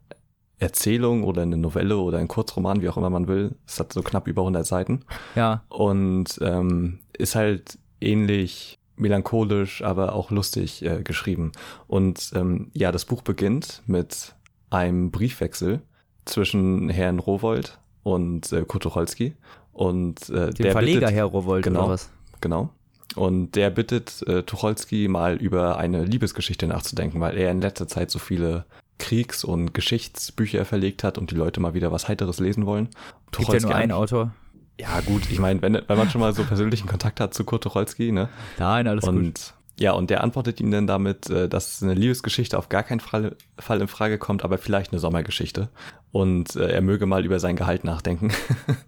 Erzählung 0.62 1.24
oder 1.24 1.42
eine 1.42 1.58
Novelle 1.58 1.98
oder 1.98 2.20
ein 2.20 2.28
Kurzroman, 2.28 2.82
wie 2.82 2.90
auch 2.90 2.98
immer 2.98 3.10
man 3.10 3.28
will. 3.28 3.56
Es 3.66 3.80
hat 3.80 3.92
so 3.92 4.04
knapp 4.04 4.28
über 4.28 4.44
100 4.44 4.66
Seiten 4.66 5.02
Ja, 5.36 5.64
und 5.70 6.40
ähm, 6.42 7.00
ist 7.18 7.36
halt 7.36 7.80
ähnlich 8.00 8.78
melancholisch, 8.96 9.84
aber 9.84 10.14
auch 10.14 10.30
lustig 10.30 10.86
äh, 10.86 11.02
geschrieben. 11.02 11.52
Und 11.88 12.32
ähm, 12.36 12.70
ja, 12.74 12.92
das 12.92 13.06
Buch 13.06 13.24
beginnt 13.24 13.82
mit 13.88 14.36
einem 14.70 15.10
Briefwechsel 15.10 15.82
zwischen 16.26 16.90
Herrn 16.90 17.18
Rowold 17.18 17.80
und 18.04 18.52
äh, 18.52 18.64
Kurt 18.64 18.84
Tucholsky. 18.84 19.36
Und 19.74 20.30
äh, 20.30 20.52
dem 20.52 20.64
der 20.64 20.72
Verleger 20.74 21.00
bittet, 21.00 21.16
Herr 21.16 21.26
Rowold 21.26 21.64
genau. 21.64 21.80
oder 21.86 21.90
was? 21.94 22.10
Genau. 22.40 22.70
Und 23.16 23.56
der 23.56 23.72
bittet 23.72 24.22
äh, 24.28 24.44
Tucholsky 24.44 25.08
mal 25.08 25.38
über 25.38 25.78
eine 25.78 26.06
Liebesgeschichte 26.06 26.68
nachzudenken, 26.68 27.20
weil 27.20 27.38
er 27.38 27.50
in 27.50 27.62
letzter 27.62 27.88
Zeit 27.88 28.12
so 28.12 28.20
viele 28.20 28.66
Kriegs- 29.02 29.44
und 29.44 29.74
Geschichtsbücher 29.74 30.64
verlegt 30.64 31.04
hat 31.04 31.18
und 31.18 31.32
die 31.32 31.36
Leute 31.36 31.60
mal 31.60 31.74
wieder 31.74 31.92
was 31.92 32.08
Heiteres 32.08 32.40
lesen 32.40 32.68
wollen. 32.68 32.90
Gibt 33.32 33.52
ja 33.52 33.60
nur 33.60 33.76
einen 33.76 33.92
Autor. 33.92 34.32
ja, 34.80 35.02
gut, 35.02 35.24
ich 35.32 35.40
meine, 35.40 35.62
wenn, 35.62 35.74
wenn 35.74 35.98
man 35.98 36.10
schon 36.10 36.22
mal 36.22 36.34
so 36.34 36.44
persönlichen 36.44 36.88
Kontakt 36.88 37.20
hat 37.20 37.34
zu 37.34 37.44
Kurt 37.44 37.64
Tucholsky, 37.64 38.12
ne? 38.12 38.30
Nein, 38.60 38.88
alles 38.88 39.06
gut. 39.06 39.14
Und 39.14 39.54
ja, 39.80 39.94
und 39.94 40.12
der 40.12 40.24
antwortet 40.24 40.60
ihm 40.60 40.70
dann 40.70 40.86
damit, 40.86 41.32
äh, 41.32 41.50
dass 41.50 41.82
eine 41.82 41.96
Liebesgeschichte 41.96 42.56
auf 42.58 42.70
gar 42.70 42.84
keinen 42.84 43.00
Fall, 43.00 43.36
Fall 43.58 43.82
in 43.82 43.88
Frage 43.88 44.20
kommt, 44.20 44.44
aber 44.44 44.60
vielleicht 44.60 44.92
eine 44.92 45.00
Sommergeschichte. 45.00 45.70
Und 46.12 46.56
äh, 46.56 46.72
er 46.72 46.82
möge 46.82 47.08
mal 47.08 47.26
über 47.26 47.40
sein 47.40 47.56
Gehalt 47.56 47.84
nachdenken. 47.84 48.32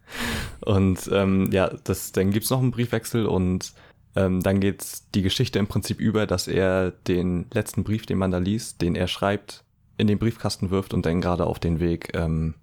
und 0.61 1.09
ähm, 1.11 1.49
ja, 1.51 1.71
das, 1.83 2.11
dann 2.11 2.29
gibt's 2.29 2.51
noch 2.51 2.59
einen 2.59 2.69
Briefwechsel 2.69 3.25
und 3.25 3.73
ähm, 4.15 4.43
dann 4.43 4.59
geht's 4.59 5.09
die 5.15 5.23
Geschichte 5.23 5.57
im 5.57 5.65
Prinzip 5.65 5.99
über, 5.99 6.27
dass 6.27 6.47
er 6.47 6.91
den 6.91 7.47
letzten 7.51 7.83
Brief, 7.83 8.05
den 8.05 8.19
man 8.19 8.29
da 8.29 8.37
liest, 8.37 8.81
den 8.81 8.95
er 8.95 9.07
schreibt, 9.07 9.62
in 9.97 10.07
den 10.07 10.19
Briefkasten 10.19 10.71
wirft 10.71 10.93
und 10.93 11.05
dann 11.05 11.21
gerade 11.21 11.45
auf 11.45 11.59
den 11.59 11.79
Weg 11.79 12.11
ähm, 12.15 12.55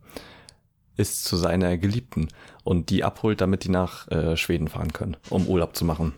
ist 0.96 1.24
zu 1.24 1.36
seiner 1.36 1.78
Geliebten 1.78 2.28
und 2.64 2.90
die 2.90 3.04
abholt, 3.04 3.40
damit 3.40 3.64
die 3.64 3.70
nach 3.70 4.08
äh, 4.08 4.36
Schweden 4.36 4.68
fahren 4.68 4.92
können, 4.92 5.16
um 5.30 5.46
Urlaub 5.46 5.74
zu 5.76 5.84
machen. 5.84 6.12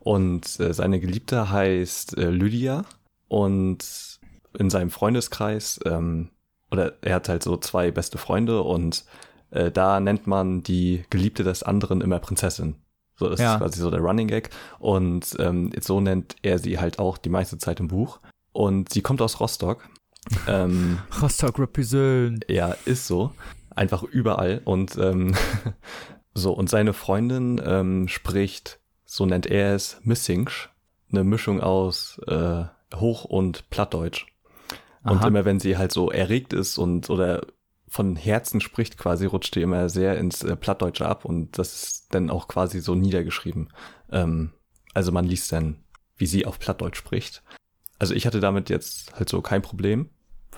Und 0.00 0.58
äh, 0.60 0.72
seine 0.74 1.00
Geliebte 1.00 1.50
heißt 1.50 2.16
äh, 2.18 2.30
Lydia 2.30 2.84
und 3.28 4.18
in 4.58 4.70
seinem 4.70 4.90
Freundeskreis, 4.90 5.80
ähm, 5.84 6.30
oder 6.70 6.94
er 7.02 7.16
hat 7.16 7.28
halt 7.28 7.42
so 7.42 7.56
zwei 7.56 7.90
beste 7.90 8.18
Freunde 8.18 8.62
und 8.62 9.04
äh, 9.50 9.70
da 9.70 10.00
nennt 10.00 10.26
man 10.26 10.62
die 10.62 11.04
Geliebte 11.10 11.44
des 11.44 11.62
anderen 11.62 12.00
immer 12.00 12.18
Prinzessin. 12.18 12.76
So, 13.16 13.28
das 13.28 13.38
Ja. 13.40 13.54
ist 13.54 13.60
quasi 13.60 13.80
so 13.80 13.90
der 13.90 14.00
Running 14.00 14.26
Gag. 14.26 14.50
Und 14.80 15.36
ähm, 15.38 15.70
so 15.80 16.00
nennt 16.00 16.34
er 16.42 16.58
sie 16.58 16.78
halt 16.80 16.98
auch 16.98 17.16
die 17.16 17.28
meiste 17.28 17.58
Zeit 17.58 17.78
im 17.78 17.86
Buch. 17.88 18.18
Und 18.52 18.92
sie 18.92 19.02
kommt 19.02 19.22
aus 19.22 19.38
Rostock. 19.38 19.88
Ähm, 20.46 20.98
Rostock 21.22 21.58
represent. 21.58 22.44
ja, 22.48 22.76
ist 22.84 23.06
so. 23.06 23.32
Einfach 23.70 24.02
überall. 24.02 24.62
Und 24.64 24.96
ähm, 24.96 25.34
so, 26.34 26.52
und 26.52 26.70
seine 26.70 26.92
Freundin 26.92 27.60
ähm, 27.64 28.08
spricht, 28.08 28.80
so 29.04 29.26
nennt 29.26 29.46
er 29.46 29.74
es, 29.74 30.00
Missingsch. 30.02 30.70
Eine 31.10 31.24
Mischung 31.24 31.60
aus 31.60 32.20
äh, 32.26 32.64
Hoch- 32.94 33.24
und 33.24 33.70
Plattdeutsch. 33.70 34.26
Und 35.04 35.18
Aha. 35.18 35.28
immer 35.28 35.44
wenn 35.44 35.60
sie 35.60 35.76
halt 35.76 35.92
so 35.92 36.10
erregt 36.10 36.52
ist 36.52 36.78
und 36.78 37.10
oder 37.10 37.42
von 37.86 38.16
Herzen 38.16 38.60
spricht 38.60 38.98
quasi, 38.98 39.26
rutscht 39.26 39.54
die 39.54 39.62
immer 39.62 39.88
sehr 39.88 40.18
ins 40.18 40.42
äh, 40.42 40.56
Plattdeutsche 40.56 41.06
ab 41.06 41.24
und 41.24 41.58
das 41.58 41.74
ist 41.74 42.14
dann 42.14 42.30
auch 42.30 42.48
quasi 42.48 42.80
so 42.80 42.94
niedergeschrieben. 42.94 43.72
Ähm, 44.10 44.52
also 44.94 45.12
man 45.12 45.26
liest 45.26 45.52
dann, 45.52 45.76
wie 46.16 46.26
sie 46.26 46.46
auf 46.46 46.58
Plattdeutsch 46.58 46.96
spricht. 46.96 47.42
Also 47.98 48.14
ich 48.14 48.26
hatte 48.26 48.40
damit 48.40 48.70
jetzt 48.70 49.14
halt 49.14 49.28
so 49.28 49.42
kein 49.42 49.62
Problem. 49.62 50.10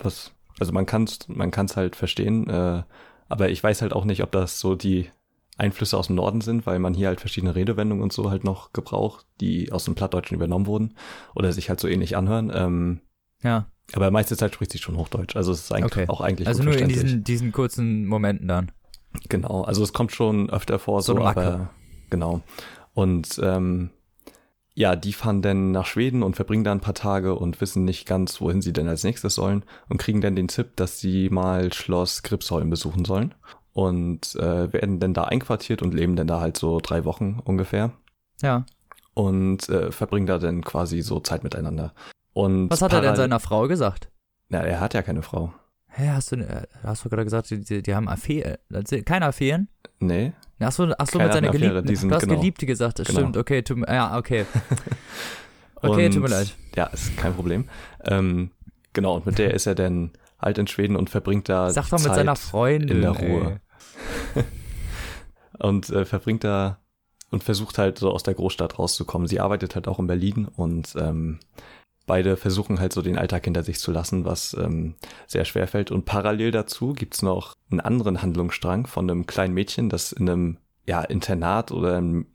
Was, 0.03 0.31
also 0.59 0.71
man 0.73 0.85
kann 0.85 1.03
es 1.03 1.19
man 1.27 1.51
kann's 1.51 1.75
halt 1.75 1.95
verstehen, 1.95 2.49
äh, 2.49 2.83
aber 3.29 3.49
ich 3.49 3.63
weiß 3.63 3.81
halt 3.81 3.93
auch 3.93 4.05
nicht, 4.05 4.23
ob 4.23 4.31
das 4.31 4.59
so 4.59 4.75
die 4.75 5.09
Einflüsse 5.57 5.97
aus 5.97 6.07
dem 6.07 6.15
Norden 6.15 6.41
sind, 6.41 6.65
weil 6.65 6.79
man 6.79 6.93
hier 6.93 7.07
halt 7.07 7.19
verschiedene 7.19 7.55
Redewendungen 7.55 8.03
und 8.03 8.13
so 8.13 8.29
halt 8.29 8.43
noch 8.43 8.73
gebraucht, 8.73 9.25
die 9.41 9.71
aus 9.71 9.85
dem 9.85 9.95
Plattdeutschen 9.95 10.35
übernommen 10.35 10.67
wurden 10.67 10.95
oder 11.33 11.51
sich 11.51 11.69
halt 11.69 11.79
so 11.79 11.87
ähnlich 11.87 12.15
anhören. 12.15 12.51
Ähm, 12.53 13.01
Ja, 13.41 13.65
aber 13.93 14.11
meiste 14.11 14.37
Zeit 14.37 14.53
spricht 14.53 14.71
sie 14.71 14.77
schon 14.77 14.97
Hochdeutsch. 14.97 15.35
Also 15.35 15.51
es 15.51 15.61
ist 15.61 15.71
eigentlich 15.71 15.93
Okay. 15.93 16.09
auch 16.09 16.21
eigentlich 16.21 16.47
also 16.47 16.61
nur 16.63 16.77
in 16.77 16.89
diesen, 16.89 17.23
diesen 17.23 17.51
kurzen 17.51 18.05
Momenten 18.05 18.47
dann. 18.47 18.71
Genau, 19.29 19.63
also 19.63 19.81
es 19.83 19.93
kommt 19.93 20.11
schon 20.11 20.49
öfter 20.51 20.77
vor, 20.77 21.01
So 21.01 21.15
so, 21.15 21.25
aber 21.25 21.71
genau. 22.11 22.41
Und 22.93 23.39
ähm, 23.41 23.89
ja, 24.79 24.95
die 24.95 25.11
fahren 25.13 25.41
dann 25.41 25.71
nach 25.71 25.87
Schweden 25.87 26.21
und 26.21 26.35
verbringen 26.35 26.63
da 26.63 26.71
ein 26.71 26.81
paar 26.81 26.93
Tage 26.93 27.33
und 27.33 27.59
wissen 27.61 27.83
nicht 27.83 28.05
ganz, 28.07 28.39
wohin 28.39 28.61
sie 28.61 28.73
denn 28.73 28.87
als 28.87 29.03
nächstes 29.03 29.33
sollen 29.33 29.63
und 29.89 29.97
kriegen 29.97 30.21
dann 30.21 30.35
den 30.35 30.47
Tipp, 30.49 30.75
dass 30.75 30.99
sie 30.99 31.29
mal 31.31 31.73
Schloss 31.73 32.21
Gripsholm 32.21 32.69
besuchen 32.69 33.03
sollen 33.03 33.33
und 33.73 34.35
äh, 34.35 34.71
werden 34.71 34.99
dann 34.99 35.15
da 35.15 35.23
einquartiert 35.23 35.81
und 35.81 35.95
leben 35.95 36.15
dann 36.15 36.27
da 36.27 36.39
halt 36.41 36.57
so 36.57 36.79
drei 36.79 37.05
Wochen 37.05 37.39
ungefähr 37.43 37.91
Ja. 38.43 38.67
und 39.15 39.67
äh, 39.67 39.91
verbringen 39.91 40.27
da 40.27 40.37
dann 40.37 40.63
quasi 40.63 41.01
so 41.01 41.19
Zeit 41.21 41.43
miteinander. 41.43 41.95
Und 42.33 42.69
Was 42.69 42.83
hat 42.83 42.93
er 42.93 43.01
denn 43.01 43.15
seiner 43.15 43.39
Frau 43.39 43.67
gesagt? 43.67 44.11
Na, 44.49 44.59
er 44.59 44.79
hat 44.79 44.93
ja 44.93 45.01
keine 45.01 45.23
Frau. 45.23 45.53
Hä, 45.97 46.09
hast 46.09 46.31
du, 46.31 46.35
äh, 46.35 46.61
hast 46.83 47.03
du 47.03 47.09
gerade 47.09 47.23
gesagt, 47.23 47.49
die, 47.49 47.81
die, 47.81 47.95
haben 47.95 48.07
Affären? 48.07 48.57
Keine 49.03 49.25
Affären? 49.25 49.67
Nee, 49.99 50.33
Achso, 50.59 50.87
ach 50.97 51.07
so 51.07 51.17
Keiner 51.17 51.23
mit 51.25 51.33
seiner 51.33 51.49
Affäre, 51.49 51.69
Geliebten. 51.83 51.95
sind- 51.95 52.09
du 52.09 52.15
hast 52.15 52.21
genau. 52.23 52.35
Geliebte 52.39 52.65
gesagt, 52.67 52.99
das 52.99 53.07
Genau. 53.07 53.19
stimmt. 53.21 53.37
Okay, 53.37 53.61
tut, 53.63 53.77
mir- 53.77 53.87
ja, 53.87 54.15
okay. 54.17 54.45
Okay, 55.81 56.09
tut 56.09 56.21
mir 56.23 56.29
leid. 56.29 56.55
Ja, 56.75 56.85
ist 56.87 57.15
kein 57.17 57.33
Problem. 57.35 57.69
Ähm, 58.05 58.51
genau, 58.93 59.15
und 59.15 59.25
mit 59.27 59.37
der 59.37 59.53
ist 59.53 59.65
er 59.67 59.75
dann 59.75 60.11
halt 60.41 60.57
in 60.57 60.65
Schweden 60.67 60.95
und 60.95 61.09
verbringt 61.11 61.49
da 61.49 61.69
Sag 61.69 61.85
doch 61.85 61.91
mit 61.99 62.01
Zeit 62.01 62.15
seiner 62.15 62.35
Freundin. 62.35 62.97
in 62.97 63.01
der. 63.01 63.11
Ruhe. 63.11 63.61
und 65.59 65.89
äh, 65.89 66.05
verbringt 66.05 66.43
da 66.43 66.79
und 67.29 67.43
versucht 67.43 67.77
halt 67.77 67.99
so 67.99 68.11
aus 68.11 68.23
der 68.23 68.33
Großstadt 68.33 68.79
rauszukommen. 68.79 69.27
Sie 69.27 69.39
arbeitet 69.39 69.75
halt 69.75 69.87
auch 69.87 69.99
in 69.99 70.07
Berlin 70.07 70.45
und 70.47 70.95
ähm, 70.99 71.39
beide 72.07 72.37
versuchen 72.37 72.79
halt 72.79 72.93
so 72.93 73.03
den 73.03 73.17
Alltag 73.17 73.45
hinter 73.45 73.61
sich 73.61 73.79
zu 73.79 73.91
lassen, 73.91 74.25
was 74.25 74.55
ähm, 74.59 74.95
sehr 75.27 75.45
schwer 75.45 75.67
fällt. 75.67 75.91
Und 75.91 76.05
parallel 76.05 76.49
dazu 76.49 76.93
gibt's 76.93 77.21
noch 77.21 77.53
einen 77.69 77.81
anderen 77.81 78.23
Handlungsstrang 78.23 78.87
von 78.87 79.09
einem 79.09 79.27
kleinen 79.27 79.53
Mädchen, 79.53 79.89
das 79.89 80.11
in 80.11 80.27
einem 80.27 80.57
ja, 80.87 81.01
Internat 81.01 81.71
oder 81.71 81.97
ein 81.97 82.25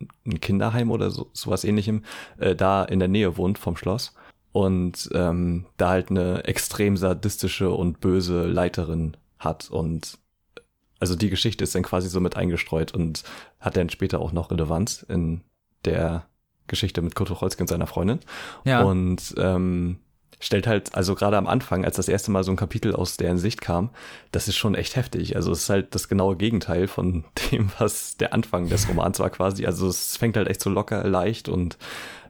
Kinderheim 0.41 0.91
oder 0.91 1.11
so, 1.11 1.31
sowas 1.33 1.65
ähnlichem 1.65 2.05
äh, 2.39 2.55
da 2.55 2.85
in 2.85 3.01
der 3.01 3.09
Nähe 3.09 3.37
wohnt 3.37 3.59
vom 3.59 3.77
Schloss 3.77 4.15
und 4.53 5.09
ähm, 5.15 5.65
da 5.79 5.89
halt 5.89 6.11
eine 6.11 6.45
extrem 6.45 6.99
sadistische 6.99 7.71
und 7.71 8.01
böse 8.01 8.47
Leiterin 8.47 9.17
hat 9.39 9.71
und 9.71 10.19
also 11.01 11.17
die 11.17 11.31
Geschichte 11.31 11.65
ist 11.65 11.75
dann 11.75 11.83
quasi 11.83 12.09
so 12.09 12.21
mit 12.21 12.37
eingestreut 12.37 12.93
und 12.93 13.25
hat 13.59 13.77
dann 13.77 13.89
später 13.89 14.21
auch 14.21 14.33
noch 14.33 14.51
Relevanz 14.53 15.05
in 15.09 15.41
der 15.85 16.27
Geschichte 16.67 17.03
mit 17.03 17.15
Kurt 17.15 17.29
Tucholsky 17.29 17.63
und 17.63 17.69
seiner 17.69 17.87
Freundin 17.87 18.21
Ja, 18.65 18.83
und 18.83 19.35
ähm, 19.39 19.99
stellt 20.43 20.67
halt, 20.67 20.95
also 20.95 21.15
gerade 21.15 21.37
am 21.37 21.47
Anfang, 21.47 21.85
als 21.85 21.97
das 21.97 22.09
erste 22.09 22.33
Mal 22.33 22.43
so 22.43 22.51
ein 22.51 22.57
Kapitel 22.57 22.95
aus 22.95 23.17
deren 23.17 23.39
Sicht 23.39 23.61
kam, 23.61 23.91
das 24.33 24.49
ist 24.49 24.57
schon 24.57 24.75
echt 24.75 24.97
heftig. 24.97 25.37
Also 25.37 25.53
es 25.53 25.61
ist 25.61 25.71
halt 25.71 25.95
das 25.95 26.09
genaue 26.09 26.37
Gegenteil 26.37 26.89
von 26.89 27.25
dem, 27.53 27.71
was 27.79 28.17
der 28.17 28.35
Anfang 28.35 28.69
des 28.69 28.89
Romans 28.89 29.21
war 29.21 29.31
quasi. 29.31 29.67
Also 29.67 29.89
es 29.89 30.17
fängt 30.17 30.37
halt 30.37 30.49
echt 30.49 30.61
so 30.61 30.69
locker, 30.69 31.07
leicht 31.07 31.49
und 31.49 31.79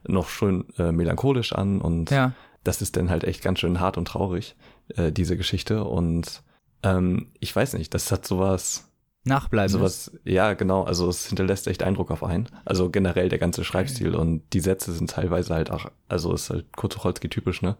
noch 0.07 0.29
schön 0.29 0.65
äh, 0.77 0.91
melancholisch 0.91 1.53
an 1.53 1.81
und 1.81 2.11
ja. 2.11 2.33
das 2.63 2.81
ist 2.81 2.97
dann 2.97 3.09
halt 3.09 3.23
echt 3.23 3.41
ganz 3.41 3.59
schön 3.59 3.79
hart 3.79 3.97
und 3.97 4.07
traurig, 4.07 4.55
äh, 4.95 5.11
diese 5.11 5.35
Geschichte. 5.35 5.83
Und 5.83 6.43
ähm, 6.83 7.31
ich 7.39 7.55
weiß 7.55 7.73
nicht, 7.73 7.93
das 7.95 8.11
hat 8.11 8.27
sowas, 8.27 8.91
Nachbleiben. 9.25 9.69
sowas, 9.69 10.11
ja 10.25 10.53
genau, 10.53 10.83
also 10.83 11.07
es 11.07 11.27
hinterlässt 11.27 11.67
echt 11.67 11.83
Eindruck 11.83 12.11
auf 12.11 12.23
einen. 12.23 12.49
Also 12.65 12.89
generell 12.89 13.29
der 13.29 13.39
ganze 13.39 13.63
Schreibstil 13.63 14.15
und 14.15 14.43
die 14.51 14.59
Sätze 14.59 14.91
sind 14.91 15.09
teilweise 15.09 15.53
halt 15.53 15.71
auch, 15.71 15.89
also 16.09 16.33
ist 16.33 16.49
halt 16.49 16.75
Kurt 16.75 16.93
Tucholsky 16.93 17.29
typisch, 17.29 17.61
ne? 17.61 17.77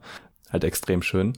Halt 0.50 0.64
extrem 0.64 1.02
schön. 1.02 1.34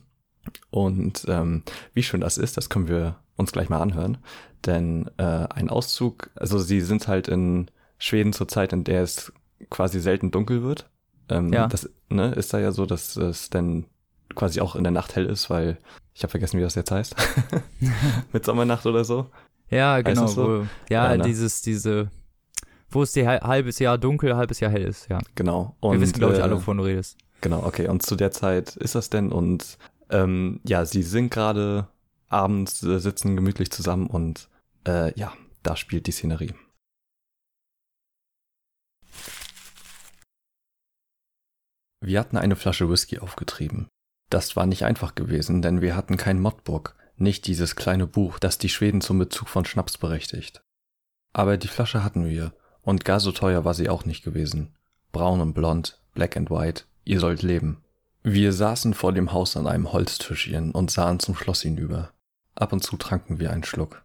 Und 0.69 1.25
ähm, 1.27 1.63
wie 1.93 2.03
schön 2.03 2.21
das 2.21 2.37
ist, 2.37 2.55
das 2.57 2.69
können 2.69 2.87
wir 2.87 3.15
uns 3.35 3.51
gleich 3.51 3.69
mal 3.69 3.81
anhören. 3.81 4.19
Denn 4.65 5.09
äh, 5.17 5.23
ein 5.23 5.69
Auszug, 5.69 6.29
also 6.35 6.59
sie 6.59 6.81
sind 6.81 7.07
halt 7.07 7.27
in 7.27 7.71
Schweden 7.97 8.33
zur 8.33 8.47
Zeit, 8.47 8.73
in 8.73 8.83
der 8.83 9.01
es 9.01 9.33
quasi 9.69 9.99
selten 9.99 10.31
dunkel 10.31 10.63
wird. 10.63 10.89
Ähm, 11.29 11.51
Ja. 11.51 11.67
Das 11.67 11.89
ne, 12.09 12.31
ist 12.33 12.53
da 12.53 12.59
ja 12.59 12.71
so, 12.71 12.85
dass 12.85 13.15
es 13.15 13.49
dann 13.49 13.85
quasi 14.35 14.61
auch 14.61 14.75
in 14.75 14.83
der 14.83 14.91
Nacht 14.91 15.15
hell 15.15 15.25
ist, 15.25 15.49
weil 15.49 15.77
ich 16.13 16.23
habe 16.23 16.31
vergessen, 16.31 16.57
wie 16.57 16.63
das 16.63 16.75
jetzt 16.75 16.91
heißt. 16.91 17.15
Mit 18.31 18.45
Sommernacht 18.45 18.85
oder 18.85 19.03
so. 19.03 19.29
Ja, 19.69 20.01
genau. 20.01 20.27
so? 20.27 20.43
Wo, 20.61 20.67
ja, 20.89 21.11
Ja, 21.11 21.17
ne? 21.17 21.23
dieses, 21.23 21.61
diese, 21.61 22.09
wo 22.89 23.03
es 23.03 23.11
die 23.13 23.27
hal- 23.27 23.41
halbes 23.41 23.79
Jahr 23.79 23.97
dunkel, 23.97 24.35
halbes 24.35 24.59
Jahr 24.59 24.71
hell 24.71 24.83
ist, 24.83 25.09
ja. 25.09 25.19
Genau. 25.35 25.75
Wir 25.81 25.99
wissen, 25.99 26.19
glaube 26.19 26.33
ich, 26.33 26.39
äh, 26.39 26.43
alle, 26.43 26.55
wovon 26.55 26.77
du 26.77 26.83
redest. 26.83 27.17
Genau, 27.41 27.63
okay. 27.65 27.87
Und 27.87 28.03
zu 28.03 28.15
der 28.15 28.31
Zeit 28.31 28.75
ist 28.75 28.95
das 28.95 29.09
denn 29.09 29.31
und 29.31 29.77
ähm, 30.09 30.59
ja, 30.63 30.85
sie 30.85 31.03
sind 31.03 31.31
gerade 31.31 31.87
abends, 32.29 32.83
äh, 32.83 32.99
sitzen 32.99 33.35
gemütlich 33.35 33.71
zusammen 33.71 34.07
und 34.07 34.49
äh, 34.87 35.17
ja, 35.19 35.33
da 35.63 35.75
spielt 35.75 36.07
die 36.07 36.11
Szenerie. 36.11 36.53
Wir 42.01 42.19
hatten 42.19 42.37
eine 42.37 42.55
Flasche 42.55 42.89
Whisky 42.89 43.19
aufgetrieben. 43.19 43.87
Das 44.29 44.55
war 44.55 44.65
nicht 44.65 44.83
einfach 44.85 45.15
gewesen, 45.15 45.61
denn 45.61 45.81
wir 45.81 45.95
hatten 45.95 46.17
kein 46.17 46.39
Modbook, 46.39 46.95
nicht 47.17 47.47
dieses 47.47 47.75
kleine 47.75 48.07
Buch, 48.07 48.39
das 48.39 48.57
die 48.57 48.69
Schweden 48.69 49.01
zum 49.01 49.19
Bezug 49.19 49.47
von 49.47 49.65
Schnaps 49.65 49.97
berechtigt. 49.97 50.63
Aber 51.33 51.57
die 51.57 51.67
Flasche 51.67 52.03
hatten 52.03 52.25
wir, 52.25 52.53
und 52.81 53.05
gar 53.05 53.19
so 53.19 53.31
teuer 53.31 53.65
war 53.65 53.73
sie 53.73 53.89
auch 53.89 54.05
nicht 54.05 54.23
gewesen. 54.23 54.75
Braun 55.11 55.41
und 55.41 55.53
blond, 55.53 55.99
black 56.13 56.37
and 56.37 56.49
white, 56.49 56.83
ihr 57.03 57.19
sollt 57.19 57.41
leben. 57.41 57.83
Wir 58.21 58.53
saßen 58.53 58.93
vor 58.93 59.13
dem 59.13 59.33
Haus 59.33 59.55
an 59.55 59.67
einem 59.67 59.91
Holztischchen 59.91 60.71
und 60.71 60.91
sahen 60.91 61.19
zum 61.19 61.35
Schloss 61.35 61.61
hinüber. 61.61 62.13
Ab 62.55 62.73
und 62.73 62.83
zu 62.83 62.97
tranken 62.97 63.39
wir 63.39 63.51
einen 63.51 63.63
Schluck. 63.63 64.03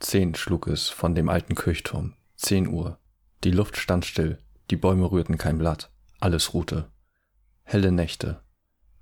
Zehn 0.00 0.34
schlug 0.34 0.68
es 0.68 0.88
von 0.88 1.14
dem 1.14 1.28
alten 1.28 1.54
Kirchturm. 1.54 2.14
Zehn 2.36 2.68
Uhr. 2.68 2.98
Die 3.44 3.50
Luft 3.50 3.76
stand 3.76 4.04
still, 4.04 4.38
die 4.70 4.76
Bäume 4.76 5.10
rührten 5.10 5.38
kein 5.38 5.58
Blatt, 5.58 5.90
alles 6.20 6.54
ruhte. 6.54 6.88
Helle 7.64 7.92
Nächte. 7.92 8.42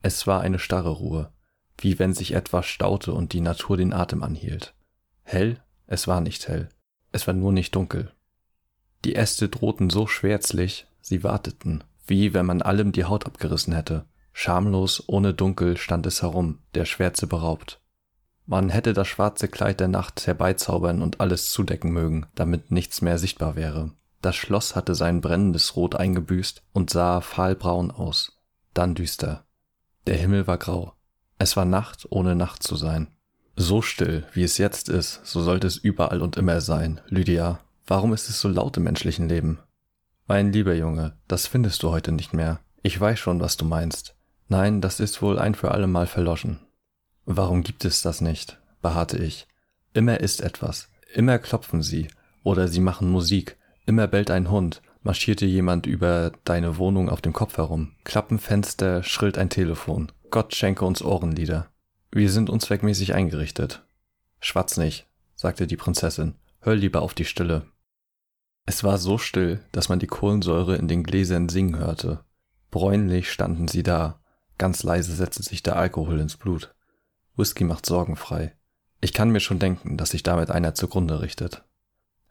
Es 0.03 0.27
war 0.27 0.41
eine 0.41 0.59
starre 0.59 0.91
Ruhe, 0.91 1.33
wie 1.79 1.99
wenn 1.99 2.15
sich 2.15 2.33
etwas 2.33 2.67
staute 2.67 3.13
und 3.13 3.33
die 3.33 3.41
Natur 3.41 3.77
den 3.77 3.93
Atem 3.93 4.23
anhielt. 4.23 4.75
Hell? 5.23 5.61
Es 5.87 6.09
war 6.09 6.21
nicht 6.21 6.49
hell. 6.49 6.69
Es 7.13 7.27
war 7.27 7.35
nur 7.35 7.53
nicht 7.53 7.75
dunkel. 7.75 8.13
Die 9.05 9.15
Äste 9.15 9.49
drohten 9.49 9.91
so 9.91 10.07
schwärzlich, 10.07 10.87
sie 11.01 11.23
warteten, 11.23 11.85
wie 12.07 12.35
wenn 12.35 12.47
man 12.47 12.63
allem 12.63 12.93
die 12.93 13.05
Haut 13.05 13.27
abgerissen 13.27 13.73
hätte. 13.73 14.05
Schamlos, 14.33 15.05
ohne 15.07 15.33
Dunkel 15.33 15.77
stand 15.77 16.07
es 16.07 16.23
herum, 16.23 16.59
der 16.75 16.85
Schwärze 16.85 17.27
beraubt. 17.27 17.81
Man 18.45 18.69
hätte 18.69 18.93
das 18.93 19.09
schwarze 19.09 19.49
Kleid 19.49 19.81
der 19.81 19.89
Nacht 19.89 20.27
herbeizaubern 20.27 21.03
und 21.03 21.21
alles 21.21 21.51
zudecken 21.51 21.91
mögen, 21.91 22.27
damit 22.35 22.71
nichts 22.71 23.01
mehr 23.01 23.19
sichtbar 23.19 23.57
wäre. 23.57 23.93
Das 24.23 24.37
Schloss 24.37 24.77
hatte 24.77 24.95
sein 24.95 25.21
brennendes 25.21 25.77
Rot 25.77 25.95
eingebüßt 25.95 26.63
und 26.73 26.91
sah 26.91 27.21
fahlbraun 27.21 27.91
aus, 27.91 28.41
dann 28.75 28.95
düster. 28.95 29.47
Der 30.07 30.17
Himmel 30.17 30.47
war 30.47 30.59
grau. 30.59 30.96
Es 31.39 31.57
war 31.57 31.65
Nacht, 31.65 32.07
ohne 32.11 32.35
Nacht 32.35 32.63
zu 32.63 32.77
sein. 32.77 33.09
So 33.57 33.83
still, 33.83 34.25
wie 34.33 34.43
es 34.43 34.59
jetzt 34.59 34.89
ist, 34.89 35.21
so 35.25 35.43
sollte 35.43 35.67
es 35.67 35.77
überall 35.77 36.23
und 36.23 36.37
immer 36.37 36.61
sein. 36.61 37.01
Lydia, 37.09 37.61
warum 37.87 38.13
ist 38.13 38.29
es 38.29 38.41
so 38.41 38.49
laut 38.49 38.77
im 38.77 38.85
menschlichen 38.85 39.29
Leben? 39.29 39.59
Mein 40.27 40.53
lieber 40.53 40.75
Junge, 40.75 41.17
das 41.29 41.47
findest 41.47 41.83
du 41.83 41.91
heute 41.91 42.13
nicht 42.13 42.33
mehr. 42.33 42.61
Ich 42.83 43.01
weiß 43.01 43.19
schon, 43.19 43.41
was 43.41 43.57
du 43.57 43.65
meinst. 43.65 44.15
Nein, 44.49 44.81
das 44.81 45.01
ist 45.01 45.23
wohl 45.23 45.39
ein 45.39 45.55
für 45.55 45.73
allemal 45.73 46.07
verloschen. 46.07 46.61
Warum 47.25 47.63
gibt 47.63 47.85
es 47.85 48.03
das 48.03 48.21
nicht? 48.21 48.59
beharrte 48.83 49.19
ich. 49.19 49.47
Immer 49.93 50.21
ist 50.21 50.41
etwas. 50.41 50.89
Immer 51.13 51.39
klopfen 51.39 51.83
sie. 51.83 52.09
Oder 52.45 52.69
sie 52.69 52.81
machen 52.81 53.11
Musik. 53.11 53.57
Immer 53.87 54.07
bellt 54.07 54.31
ein 54.31 54.51
Hund. 54.51 54.83
Marschierte 55.03 55.47
jemand 55.47 55.87
über 55.87 56.33
deine 56.45 56.79
Wohnung 56.79 57.09
auf 57.09 57.21
dem 57.21 57.33
Kopf 57.33 57.57
herum. 57.57 57.93
Klappen 58.05 58.39
Fenster, 58.39 59.03
schrillt 59.03 59.39
ein 59.39 59.51
Telefon. 59.51 60.13
Gott 60.31 60.55
schenke 60.55 60.85
uns 60.85 61.03
Ohrenlieder. 61.03 61.69
Wir 62.11 62.31
sind 62.31 62.51
unzweckmäßig 62.51 63.15
eingerichtet. 63.15 63.85
Schwatz 64.41 64.77
nicht, 64.77 65.07
sagte 65.35 65.67
die 65.67 65.77
Prinzessin. 65.77 66.35
Hör 66.61 66.75
lieber 66.75 67.03
auf 67.03 67.15
die 67.15 67.25
Stille. 67.25 67.67
Es 68.65 68.83
war 68.83 68.99
so 68.99 69.19
still, 69.19 69.61
dass 69.73 69.89
man 69.89 70.01
die 70.01 70.09
Kohlensäure 70.09 70.77
in 70.77 70.89
den 70.89 71.05
Gläsern 71.05 71.49
singen 71.49 71.79
hörte. 71.79 72.25
Bräunlich 72.71 73.31
standen 73.31 73.69
sie 73.69 73.85
da. 73.85 74.21
Ganz 74.59 74.83
leise 74.83 75.15
setzte 75.15 75.43
sich 75.43 75.63
der 75.63 75.77
Alkohol 75.77 76.19
ins 76.21 76.37
Blut. 76.37 76.75
Whisky 77.37 77.65
macht 77.65 77.87
sorgenfrei. 77.87 78.57
Ich 79.01 79.13
kann 79.13 79.31
mir 79.31 79.41
schon 79.41 79.59
denken, 79.59 79.97
dass 79.97 80.11
sich 80.11 80.23
damit 80.23 80.51
einer 80.51 80.75
zugrunde 80.75 81.21
richtet. 81.21 81.65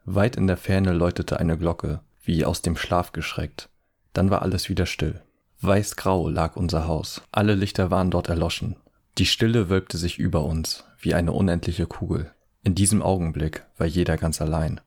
Weit 0.04 0.36
in 0.36 0.48
der 0.48 0.58
Ferne 0.58 0.94
läutete 0.94 1.40
eine 1.40 1.58
Glocke, 1.58 2.02
wie 2.24 2.44
aus 2.44 2.62
dem 2.62 2.76
Schlaf 2.76 3.12
geschreckt. 3.12 3.70
Dann 4.14 4.30
war 4.30 4.42
alles 4.42 4.70
wieder 4.70 4.86
still. 4.86 5.25
Weißgrau 5.66 6.30
lag 6.30 6.56
unser 6.56 6.88
Haus. 6.88 7.22
Alle 7.32 7.56
Lichter 7.56 7.92
waren 7.92 8.12
dort 8.12 8.30
erloschen. 8.30 8.76
Die 9.18 9.26
Stille 9.26 9.70
wölbte 9.70 9.98
sich 9.98 10.18
über 10.18 10.44
uns, 10.44 10.84
wie 11.00 11.14
eine 11.14 11.32
unendliche 11.32 11.86
Kugel. 11.86 12.34
In 12.64 12.76
diesem 12.76 13.02
Augenblick 13.02 13.66
war 13.78 13.88
jeder 13.88 14.18
ganz 14.18 14.42
allein. 14.42 14.82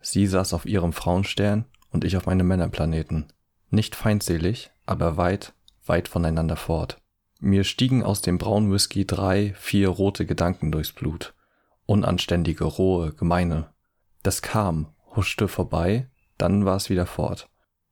Sie 0.00 0.26
saß 0.26 0.54
auf 0.54 0.66
ihrem 0.66 0.92
Frauenstern 0.92 1.66
und 1.90 2.04
ich 2.04 2.16
auf 2.16 2.26
meinem 2.26 2.48
Männerplaneten. 2.48 3.26
Nicht 3.70 3.94
feindselig, 3.94 4.70
aber 4.86 5.16
weit, 5.16 5.52
weit 5.86 6.08
voneinander 6.08 6.56
fort. 6.56 6.98
Mir 7.38 7.64
stiegen 7.64 8.02
aus 8.02 8.22
dem 8.22 8.38
braunen 8.38 8.72
Whisky 8.72 9.06
drei, 9.06 9.54
vier 9.58 9.88
rote 9.88 10.26
Gedanken 10.26 10.72
durchs 10.72 10.92
Blut. 10.92 11.34
Unanständige, 11.86 12.64
rohe, 12.64 13.12
gemeine. 13.12 13.68
Das 14.22 14.42
kam, 14.42 14.88
huschte 15.14 15.48
vorbei, 15.48 16.08
dann 16.38 16.64
war 16.64 16.76
es 16.76 16.90
wieder 16.90 17.06
fort. 17.06 17.48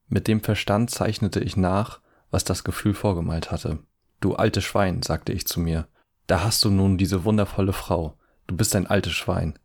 Mit 0.09 0.29
dem 0.29 0.41
Verstand 0.41 0.91
zeichnete 0.91 1.41
ich 1.41 1.57
nach, 1.57 2.01
was 2.31 2.45
das 2.45 2.65
Gefühl 2.65 2.95
vorgemalt 2.95 3.51
hatte. 3.51 3.79
Du 4.21 4.35
altes 4.35 4.65
Schwein, 4.65 5.03
sagte 5.03 5.33
ich 5.33 5.47
zu 5.47 5.61
mir, 5.61 5.87
da 6.27 6.43
hast 6.43 6.65
du 6.65 6.71
nun 6.71 6.99
diese 6.99 7.25
wundervolle 7.25 7.73
Frau. 7.73 8.19
Du 8.47 8.57
bist 8.57 8.77
ein 8.77 8.87
altes 8.87 9.13
Schwein. 9.13 9.59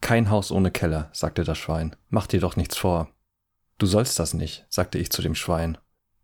Kein 0.00 0.30
Haus 0.30 0.52
ohne 0.52 0.70
Keller, 0.70 1.10
sagte 1.12 1.44
das 1.44 1.58
Schwein. 1.58 1.96
Mach 2.08 2.26
dir 2.26 2.40
doch 2.40 2.56
nichts 2.56 2.76
vor. 2.76 3.08
Du 3.78 3.86
sollst 3.86 4.18
das 4.18 4.34
nicht, 4.34 4.66
sagte 4.68 4.98
ich 4.98 5.10
zu 5.10 5.22
dem 5.22 5.34
Schwein. 5.34 5.78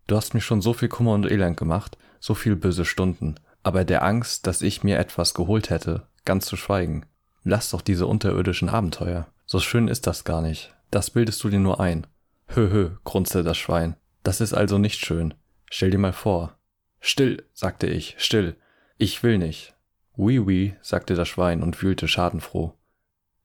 Du 0.07 0.15
hast 0.15 0.33
mir 0.33 0.41
schon 0.41 0.61
so 0.61 0.73
viel 0.73 0.87
Kummer 0.87 1.13
und 1.13 1.29
Elend 1.29 1.57
gemacht, 1.57 1.97
so 2.19 2.33
viel 2.33 2.55
böse 2.55 2.85
Stunden, 2.85 3.35
aber 3.63 3.83
der 3.83 4.03
Angst, 4.03 4.47
dass 4.47 4.61
ich 4.61 4.83
mir 4.83 4.97
etwas 4.97 5.33
geholt 5.33 5.69
hätte, 5.69 6.07
ganz 6.25 6.45
zu 6.45 6.55
schweigen. 6.55 7.05
Lass 7.43 7.71
doch 7.71 7.81
diese 7.81 8.07
unterirdischen 8.07 8.69
Abenteuer. 8.69 9.27
So 9.45 9.59
schön 9.59 9.87
ist 9.87 10.07
das 10.07 10.23
gar 10.23 10.41
nicht. 10.41 10.73
Das 10.91 11.09
bildest 11.09 11.43
du 11.43 11.49
dir 11.49 11.59
nur 11.59 11.79
ein. 11.79 12.07
Hö, 12.47 12.91
grunzte 13.03 13.43
das 13.43 13.57
Schwein. 13.57 13.95
Das 14.23 14.41
ist 14.41 14.53
also 14.53 14.77
nicht 14.77 14.99
schön. 14.99 15.33
Stell 15.73 15.89
dir 15.89 15.97
mal 15.97 16.11
vor. 16.11 16.57
Still, 16.99 17.45
sagte 17.53 17.87
ich, 17.87 18.15
still. 18.17 18.57
Ich 18.97 19.23
will 19.23 19.37
nicht. 19.37 19.73
Oui, 20.17 20.37
oui, 20.37 20.75
sagte 20.81 21.15
das 21.15 21.29
Schwein 21.29 21.63
und 21.63 21.81
wühlte 21.81 22.09
schadenfroh. 22.09 22.73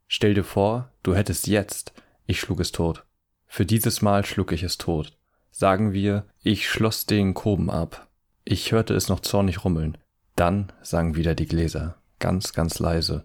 Stell 0.08 0.34
dir 0.34 0.42
vor, 0.42 0.90
du 1.04 1.14
hättest 1.14 1.46
jetzt. 1.46 1.92
Ich 2.26 2.40
schlug 2.40 2.58
es 2.58 2.72
tot. 2.72 3.04
Für 3.46 3.64
dieses 3.64 4.02
Mal 4.02 4.26
schlug 4.26 4.50
ich 4.50 4.64
es 4.64 4.76
tot. 4.76 5.16
Sagen 5.52 5.92
wir, 5.92 6.26
ich 6.42 6.68
schloss 6.68 7.06
den 7.06 7.32
Koben 7.32 7.70
ab. 7.70 8.08
Ich 8.44 8.72
hörte 8.72 8.94
es 8.94 9.08
noch 9.08 9.20
zornig 9.20 9.64
rummeln. 9.64 9.96
Dann 10.34 10.72
sangen 10.82 11.14
wieder 11.14 11.36
die 11.36 11.46
Gläser, 11.46 11.96
ganz, 12.18 12.52
ganz 12.52 12.80
leise, 12.80 13.24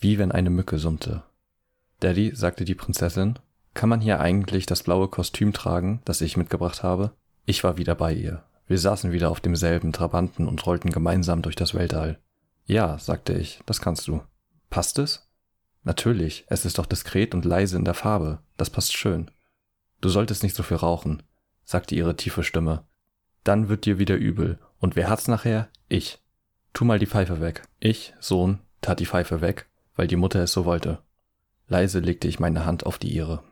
wie 0.00 0.18
wenn 0.18 0.32
eine 0.32 0.50
Mücke 0.50 0.78
summte. 0.78 1.22
Daddy, 2.00 2.34
sagte 2.34 2.64
die 2.64 2.74
Prinzessin, 2.74 3.38
kann 3.72 3.88
man 3.88 4.00
hier 4.00 4.18
eigentlich 4.20 4.66
das 4.66 4.82
blaue 4.82 5.06
Kostüm 5.06 5.52
tragen, 5.52 6.02
das 6.04 6.20
ich 6.20 6.36
mitgebracht 6.36 6.82
habe? 6.82 7.12
Ich 7.44 7.64
war 7.64 7.76
wieder 7.76 7.94
bei 7.94 8.12
ihr. 8.12 8.44
Wir 8.66 8.78
saßen 8.78 9.12
wieder 9.12 9.30
auf 9.30 9.40
demselben 9.40 9.92
Trabanten 9.92 10.48
und 10.48 10.64
rollten 10.64 10.90
gemeinsam 10.90 11.42
durch 11.42 11.56
das 11.56 11.74
Weltall. 11.74 12.18
Ja, 12.64 12.98
sagte 12.98 13.34
ich, 13.34 13.60
das 13.66 13.80
kannst 13.80 14.06
du. 14.06 14.22
Passt 14.70 14.98
es? 14.98 15.28
Natürlich, 15.82 16.44
es 16.48 16.64
ist 16.64 16.78
doch 16.78 16.86
diskret 16.86 17.34
und 17.34 17.44
leise 17.44 17.76
in 17.76 17.84
der 17.84 17.94
Farbe. 17.94 18.38
Das 18.56 18.70
passt 18.70 18.96
schön. 18.96 19.30
Du 20.00 20.08
solltest 20.08 20.42
nicht 20.42 20.54
so 20.54 20.62
viel 20.62 20.76
rauchen, 20.76 21.22
sagte 21.64 21.94
ihre 21.94 22.16
tiefe 22.16 22.44
Stimme. 22.44 22.84
Dann 23.44 23.68
wird 23.68 23.84
dir 23.84 23.98
wieder 23.98 24.16
übel. 24.16 24.58
Und 24.78 24.96
wer 24.96 25.08
hat's 25.08 25.28
nachher? 25.28 25.68
Ich. 25.88 26.20
Tu 26.72 26.84
mal 26.84 26.98
die 26.98 27.06
Pfeife 27.06 27.40
weg. 27.40 27.62
Ich, 27.80 28.14
Sohn, 28.20 28.60
tat 28.80 29.00
die 29.00 29.06
Pfeife 29.06 29.40
weg, 29.40 29.68
weil 29.96 30.06
die 30.06 30.16
Mutter 30.16 30.42
es 30.42 30.52
so 30.52 30.64
wollte. 30.64 31.02
Leise 31.68 31.98
legte 31.98 32.28
ich 32.28 32.40
meine 32.40 32.64
Hand 32.64 32.86
auf 32.86 32.98
die 32.98 33.12
ihre. 33.12 33.42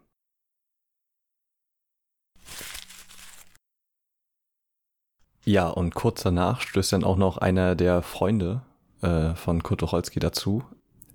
Ja, 5.44 5.68
und 5.68 5.94
kurz 5.94 6.22
danach 6.22 6.60
stößt 6.60 6.92
dann 6.92 7.04
auch 7.04 7.16
noch 7.16 7.38
einer 7.38 7.74
der 7.74 8.02
Freunde 8.02 8.62
äh, 9.02 9.34
von 9.34 9.62
Kurt 9.62 9.80
Tucholsky 9.80 10.20
dazu. 10.20 10.62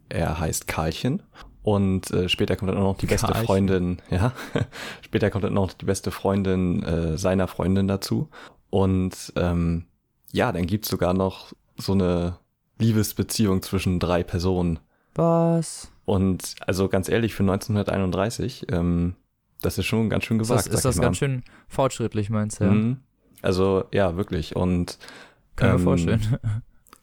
Er 0.09 0.39
heißt 0.39 0.67
Karlchen 0.67 1.23
und 1.63 2.11
äh, 2.11 2.29
später 2.29 2.55
kommt 2.55 2.71
dann 2.71 2.77
auch 2.77 2.93
noch 2.93 2.97
die 2.97 3.07
beste 3.07 3.27
Karlchen. 3.27 3.45
Freundin, 3.45 4.01
ja, 4.09 4.33
später 5.01 5.29
kommt 5.29 5.43
dann 5.43 5.53
noch 5.53 5.73
die 5.73 5.85
beste 5.85 6.11
Freundin 6.11 6.83
äh, 6.83 7.17
seiner 7.17 7.47
Freundin 7.47 7.87
dazu. 7.87 8.29
Und 8.69 9.33
ähm, 9.35 9.85
ja, 10.31 10.51
dann 10.51 10.67
gibt's 10.67 10.89
sogar 10.89 11.13
noch 11.13 11.53
so 11.77 11.93
eine 11.93 12.37
Liebesbeziehung 12.77 13.61
zwischen 13.61 13.99
drei 13.99 14.23
Personen. 14.23 14.79
Was? 15.13 15.91
Und 16.05 16.55
also 16.61 16.87
ganz 16.87 17.09
ehrlich, 17.09 17.33
für 17.33 17.43
1931, 17.43 18.67
ähm, 18.71 19.15
das 19.61 19.77
ist 19.77 19.85
schon 19.85 20.09
ganz 20.09 20.25
schön 20.25 20.39
Ist 20.39 20.49
gewagt. 20.49 20.67
das, 20.67 20.73
ist 20.73 20.85
das 20.85 20.99
ganz 20.99 21.17
schön 21.17 21.43
fortschrittlich, 21.67 22.29
meinst 22.29 22.59
du? 22.59 22.65
Ja? 22.65 22.71
Mhm. 22.71 22.97
Also 23.45 23.85
ja, 23.91 24.17
wirklich. 24.17 24.55
Und 24.55 24.97
Kann 25.55 25.69
mir 25.69 25.75
ähm, 25.75 25.83
vorstellen. 25.83 26.37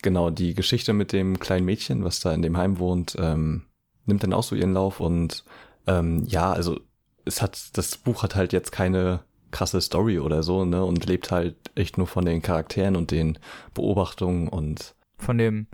Genau, 0.02 0.30
die 0.30 0.54
Geschichte 0.54 0.92
mit 0.94 1.12
dem 1.12 1.38
kleinen 1.38 1.64
Mädchen, 1.64 2.02
was 2.02 2.18
da 2.18 2.32
in 2.34 2.42
dem 2.42 2.56
Heim 2.56 2.80
wohnt, 2.80 3.14
ähm, 3.20 3.62
nimmt 4.04 4.24
dann 4.24 4.32
auch 4.32 4.42
so 4.42 4.56
ihren 4.56 4.72
Lauf 4.74 4.98
und 4.98 5.44
ähm, 5.86 6.24
ja, 6.26 6.52
also 6.52 6.80
es 7.24 7.40
hat, 7.40 7.76
das 7.76 7.98
Buch 7.98 8.24
hat 8.24 8.34
halt 8.34 8.52
jetzt 8.52 8.72
keine 8.72 9.20
krasse 9.52 9.80
Story 9.80 10.18
oder 10.18 10.42
so, 10.42 10.64
ne, 10.64 10.84
und 10.84 11.06
lebt 11.06 11.30
halt 11.30 11.54
echt 11.76 11.98
nur 11.98 12.08
von 12.08 12.24
den 12.24 12.42
Charakteren 12.42 12.96
und 12.96 13.12
den 13.12 13.38
Beobachtungen 13.74 14.48
und 14.48 14.96
Von 15.18 15.38
dem 15.38 15.68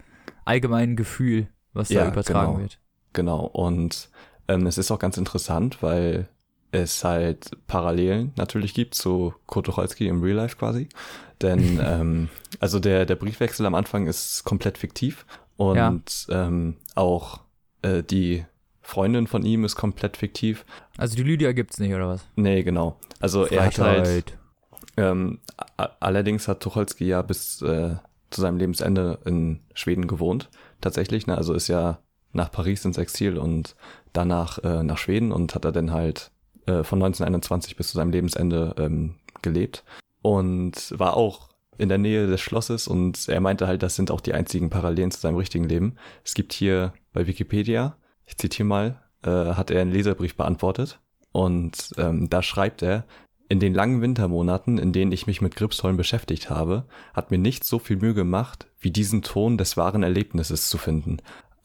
allgemeinen 0.44 0.94
Gefühl, 0.94 1.48
was 1.72 1.88
Ja, 1.88 2.02
da 2.04 2.10
übertragen 2.10 2.52
genau. 2.52 2.60
wird. 2.60 2.78
genau. 3.14 3.46
Und 3.46 4.10
ähm, 4.46 4.66
es 4.66 4.76
ist 4.76 4.90
auch 4.90 4.98
ganz 4.98 5.16
interessant, 5.16 5.82
weil 5.82 6.28
es 6.70 7.04
halt 7.04 7.50
Parallelen 7.66 8.32
natürlich 8.36 8.74
gibt 8.74 8.94
zu 8.94 9.34
Kurt 9.46 9.66
Tucholsky 9.66 10.08
im 10.08 10.22
Real 10.22 10.36
Life 10.36 10.56
quasi. 10.56 10.88
Denn 11.40 11.80
ähm, 11.84 12.28
also 12.60 12.80
der, 12.80 13.06
der 13.06 13.16
Briefwechsel 13.16 13.64
am 13.66 13.74
Anfang 13.74 14.06
ist 14.06 14.44
komplett 14.44 14.78
fiktiv 14.78 15.26
und 15.56 16.26
ähm, 16.30 16.76
auch 16.94 17.40
äh, 17.82 18.02
die 18.02 18.44
Freundin 18.80 19.26
von 19.26 19.44
ihm 19.44 19.64
ist 19.64 19.76
komplett 19.76 20.16
fiktiv. 20.16 20.64
Also 20.96 21.16
die 21.16 21.22
Lydia 21.22 21.52
gibt's 21.52 21.78
nicht, 21.78 21.92
oder 21.92 22.08
was? 22.08 22.26
Nee, 22.36 22.62
genau. 22.62 22.96
Also 23.20 23.44
er 23.44 23.66
hat 23.66 23.78
halt, 23.78 24.38
ähm, 24.96 25.40
allerdings 26.00 26.48
hat 26.48 26.60
Tucholsky 26.60 27.06
ja 27.06 27.20
bis 27.22 27.60
äh, 27.60 27.96
zu 28.30 28.40
seinem 28.40 28.58
Lebensende 28.58 29.18
in 29.24 29.60
Schweden 29.74 30.06
gewohnt, 30.06 30.48
tatsächlich. 30.80 31.26
Ne? 31.26 31.36
Also 31.36 31.54
ist 31.54 31.68
ja 31.68 31.98
nach 32.32 32.50
Paris 32.50 32.84
ins 32.84 32.98
Exil 32.98 33.36
und 33.38 33.74
danach 34.12 34.58
äh, 34.64 34.82
nach 34.82 34.98
Schweden 34.98 35.32
und 35.32 35.54
hat 35.54 35.64
er 35.64 35.72
dann 35.72 35.92
halt 35.92 36.30
äh, 36.68 36.84
von 36.84 37.02
1921 37.02 37.76
bis 37.76 37.88
zu 37.88 37.96
seinem 37.96 38.10
Lebensende 38.10 38.74
ähm, 38.78 39.14
gelebt 39.40 39.84
und 40.20 40.92
war 40.98 41.16
auch 41.16 41.48
in 41.78 41.88
der 41.88 41.96
Nähe 41.98 42.26
des 42.26 42.40
Schlosses 42.40 42.88
und 42.88 43.28
er 43.28 43.40
meinte 43.40 43.66
halt, 43.66 43.82
das 43.82 43.96
sind 43.96 44.10
auch 44.10 44.20
die 44.20 44.34
einzigen 44.34 44.68
Parallelen 44.68 45.10
zu 45.10 45.20
seinem 45.20 45.36
richtigen 45.36 45.64
Leben. 45.64 45.94
Es 46.24 46.34
gibt 46.34 46.52
hier 46.52 46.92
bei 47.12 47.26
Wikipedia, 47.26 47.96
ich 48.26 48.36
zitiere 48.36 48.68
mal, 48.68 49.02
äh, 49.22 49.30
hat 49.30 49.70
er 49.70 49.80
einen 49.80 49.92
Leserbrief 49.92 50.36
beantwortet 50.36 51.00
und 51.32 51.94
ähm, 51.96 52.28
da 52.28 52.42
schreibt 52.42 52.82
er, 52.82 53.04
In 53.48 53.60
den 53.60 53.72
langen 53.72 54.02
Wintermonaten, 54.02 54.76
in 54.76 54.92
denen 54.92 55.12
ich 55.12 55.26
mich 55.26 55.40
mit 55.40 55.56
Gripsholm 55.56 55.96
beschäftigt 55.96 56.50
habe, 56.50 56.84
hat 57.14 57.30
mir 57.30 57.38
nicht 57.38 57.64
so 57.64 57.78
viel 57.78 57.96
Mühe 57.96 58.12
gemacht, 58.12 58.66
wie 58.78 58.90
diesen 58.90 59.22
Ton 59.22 59.56
des 59.56 59.78
wahren 59.78 60.02
Erlebnisses 60.02 60.68
zu 60.68 60.76
finden. 60.76 61.18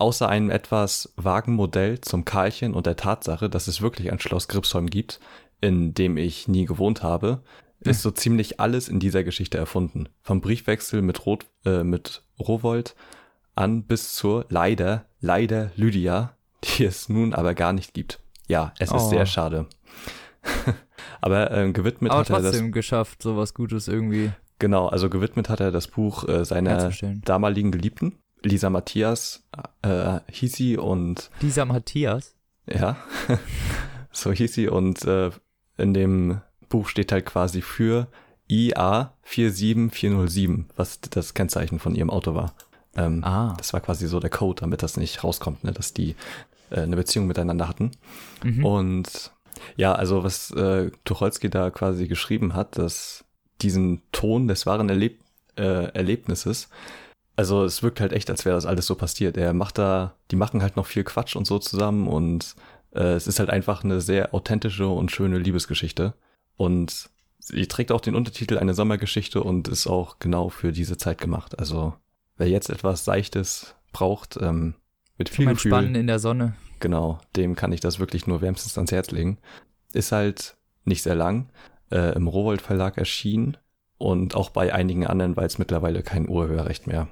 Außer 0.04 0.28
einem 0.28 0.50
etwas 0.50 1.14
vagen 1.16 1.54
Modell 1.54 2.02
zum 2.02 2.26
Karlchen 2.26 2.74
und 2.74 2.88
der 2.88 2.98
Tatsache, 2.98 3.50
dass 3.50 3.70
es 3.70 3.82
wirklich 3.82 4.12
ein 4.12 4.20
Schloss 4.20 4.50
Gripsholm 4.50 4.88
gibt, 4.88 5.22
in 5.62 5.94
dem 5.94 6.18
ich 6.18 6.50
nie 6.50 6.66
gewohnt 6.66 7.04
habe, 7.04 7.42
ist 7.80 8.02
so 8.02 8.12
ziemlich 8.12 8.60
alles 8.60 8.90
in 8.90 9.00
dieser 9.00 9.24
Geschichte 9.24 9.58
erfunden. 9.58 10.10
Vom 10.22 10.42
Briefwechsel 10.42 11.02
mit, 11.02 11.26
Rot, 11.26 11.46
äh, 11.64 11.86
mit 11.86 12.22
Rowold 12.38 12.96
an 13.56 13.84
bis 13.84 14.14
zur 14.14 14.46
leider, 14.50 15.06
leider 15.22 15.72
Lydia, 15.78 16.36
die 16.66 16.84
es 16.84 17.08
nun 17.08 17.34
aber 17.34 17.54
gar 17.54 17.72
nicht 17.72 17.94
gibt. 17.94 18.20
Ja, 18.50 18.74
es 18.80 18.92
ist 18.92 19.04
Oh. 19.06 19.10
sehr 19.10 19.26
schade. 19.26 19.68
aber 21.22 21.50
äh, 21.52 21.72
gewidmet 21.72 22.12
Aber 22.12 22.20
hat 22.20 22.30
er 22.30 22.42
das 22.42 22.52
trotzdem 22.52 22.74
geschafft, 22.74 23.22
sowas 23.24 23.54
Gutes 23.54 23.88
irgendwie 23.88 24.34
Genau, 24.60 24.88
also 24.88 25.10
gewidmet 25.10 25.50
hat 25.50 25.60
er 25.60 25.72
das 25.72 25.88
Buch 25.88 26.28
äh, 26.28 26.46
seiner 26.46 26.90
damaligen 27.26 27.72
Geliebten, 27.72 28.18
Lisa 28.44 28.70
Matthias 28.70 29.44
äh, 29.82 30.20
hieß 30.32 30.54
sie 30.54 30.78
und 30.78 31.30
Dieser 31.42 31.66
Matthias. 31.66 32.36
ja, 32.68 32.98
so 34.12 34.32
hieß 34.32 34.54
sie 34.54 34.68
und 34.68 35.04
äh, 35.06 35.32
in 35.78 35.94
dem 35.94 36.42
Buch 36.70 36.88
steht 36.88 37.12
halt 37.12 37.26
quasi 37.26 37.62
für 37.62 38.08
IA 38.50 39.14
47407, 39.24 40.68
was 40.76 41.00
das 41.02 41.34
Kennzeichen 41.34 41.80
von 41.80 41.96
ihrem 41.96 42.10
Auto 42.10 42.36
war. 42.36 42.54
Ähm, 42.96 43.24
Ah. 43.24 43.56
Das 43.58 43.74
war 43.74 43.82
quasi 43.82 44.08
so 44.08 44.20
der 44.20 44.30
Code, 44.30 44.62
damit 44.62 44.84
das 44.84 44.98
nicht 44.98 45.24
rauskommt, 45.24 45.64
ne, 45.64 45.72
dass 45.72 45.94
die 45.94 46.16
äh, 46.70 46.82
eine 46.82 46.96
Beziehung 46.96 47.28
miteinander 47.28 47.68
hatten. 47.68 47.92
Mhm. 48.44 48.66
Und 48.66 49.32
ja, 49.78 49.94
also 49.94 50.24
was 50.24 50.52
äh, 50.52 50.92
Tucholsky 51.06 51.50
da 51.50 51.70
quasi 51.72 52.08
geschrieben 52.08 52.54
hat, 52.54 52.78
dass 52.78 53.24
diesen 53.62 54.02
Ton 54.12 54.48
des 54.48 54.66
wahren 54.66 54.90
Erleb 54.90 55.22
äh, 55.58 55.86
Erlebnisses, 55.94 56.70
also 57.36 57.64
es 57.64 57.82
wirkt 57.82 58.00
halt 58.00 58.14
echt, 58.14 58.30
als 58.30 58.46
wäre 58.46 58.56
das 58.56 58.66
alles 58.66 58.86
so 58.86 58.96
passiert. 58.96 59.38
Er 59.38 59.54
macht 59.54 59.78
da, 59.78 60.16
die 60.32 60.36
machen 60.36 60.62
halt 60.62 60.76
noch 60.76 60.86
viel 60.86 61.04
Quatsch 61.04 61.36
und 61.36 61.46
so 61.46 61.60
zusammen 61.60 62.08
und 62.08 62.56
äh, 62.94 63.14
es 63.14 63.28
ist 63.28 63.40
halt 63.40 63.50
einfach 63.50 63.84
eine 63.84 64.02
sehr 64.02 64.34
authentische 64.34 64.88
und 64.88 65.12
schöne 65.12 65.40
Liebesgeschichte. 65.40 66.14
Und 66.58 67.10
sie 67.40 67.68
trägt 67.68 67.92
auch 67.92 68.02
den 68.02 68.16
Untertitel 68.16 68.58
Eine 68.58 68.74
Sommergeschichte 68.74 69.44
und 69.44 69.68
ist 69.68 69.88
auch 69.88 70.20
genau 70.20 70.50
für 70.50 70.72
diese 70.72 70.98
Zeit 70.98 71.20
gemacht. 71.20 71.58
Also 71.58 71.94
wer 72.38 72.48
jetzt 72.48 72.70
etwas 72.70 73.04
Seichtes 73.04 73.76
braucht, 73.92 74.38
ähm, 74.40 74.76
mit 75.18 75.30
viel 75.30 75.46
Zum 75.46 75.54
Gefühl, 75.54 75.72
Entspannen 75.72 75.96
in 75.96 76.08
der 76.08 76.20
Sonne. 76.20 76.56
Genau, 76.80 77.20
dem 77.36 77.56
kann 77.56 77.72
ich 77.72 77.80
das 77.80 78.00
wirklich 78.00 78.28
nur 78.28 78.42
wärmstens 78.42 78.78
ans 78.78 78.92
Herz 78.92 79.12
legen. 79.12 79.40
Ist 79.94 80.12
halt 80.12 80.56
nicht 80.86 81.02
sehr 81.02 81.16
lang, 81.16 81.50
äh, 81.92 82.16
im 82.16 82.28
Rowold 82.28 82.62
Verlag 82.62 82.98
erschienen 82.98 83.58
und 83.98 84.36
auch 84.36 84.50
bei 84.50 84.74
einigen 84.74 85.08
anderen, 85.08 85.36
weil 85.36 85.46
es 85.46 85.60
mittlerweile 85.60 86.04
kein 86.04 86.28
Urheberrecht 86.28 86.88
mehr 86.88 87.08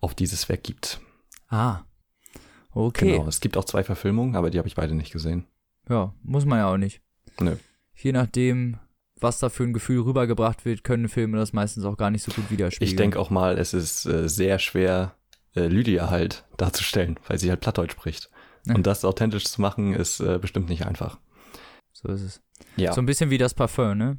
auf 0.00 0.14
dieses 0.14 0.48
Werk 0.48 0.62
gibt. 0.62 1.00
Ah. 1.48 1.80
Okay. 2.72 3.12
Genau, 3.12 3.26
es 3.28 3.40
gibt 3.40 3.56
auch 3.56 3.64
zwei 3.64 3.82
Verfilmungen, 3.84 4.36
aber 4.36 4.50
die 4.50 4.58
habe 4.58 4.68
ich 4.68 4.76
beide 4.76 4.94
nicht 4.94 5.12
gesehen. 5.12 5.46
Ja, 5.88 6.14
muss 6.22 6.44
man 6.44 6.58
ja 6.58 6.72
auch 6.72 6.76
nicht. 6.76 7.00
Nö. 7.40 7.56
Je 7.94 8.12
nachdem, 8.12 8.78
was 9.18 9.38
da 9.38 9.48
für 9.48 9.64
ein 9.64 9.72
Gefühl 9.72 10.00
rübergebracht 10.02 10.64
wird, 10.64 10.84
können 10.84 11.08
Filme 11.08 11.36
das 11.36 11.52
meistens 11.52 11.84
auch 11.84 11.96
gar 11.96 12.10
nicht 12.10 12.22
so 12.22 12.32
gut 12.32 12.50
widerspiegeln. 12.50 12.90
Ich 12.90 12.96
denke 12.96 13.18
auch 13.18 13.30
mal, 13.30 13.58
es 13.58 13.74
ist 13.74 14.06
äh, 14.06 14.28
sehr 14.28 14.58
schwer, 14.58 15.16
äh, 15.56 15.66
Lydia 15.66 16.10
halt 16.10 16.44
darzustellen, 16.56 17.18
weil 17.26 17.38
sie 17.38 17.50
halt 17.50 17.60
Plattdeutsch 17.60 17.92
spricht. 17.92 18.30
Ja. 18.66 18.74
Und 18.74 18.86
das 18.86 19.04
authentisch 19.04 19.44
zu 19.44 19.60
machen, 19.60 19.94
ist 19.94 20.20
äh, 20.20 20.38
bestimmt 20.38 20.68
nicht 20.68 20.86
einfach. 20.86 21.18
So 21.92 22.08
ist 22.08 22.22
es. 22.22 22.42
Ja, 22.76 22.92
So 22.92 23.00
ein 23.00 23.06
bisschen 23.06 23.30
wie 23.30 23.38
das 23.38 23.54
Parfum, 23.54 23.98
ne? 23.98 24.18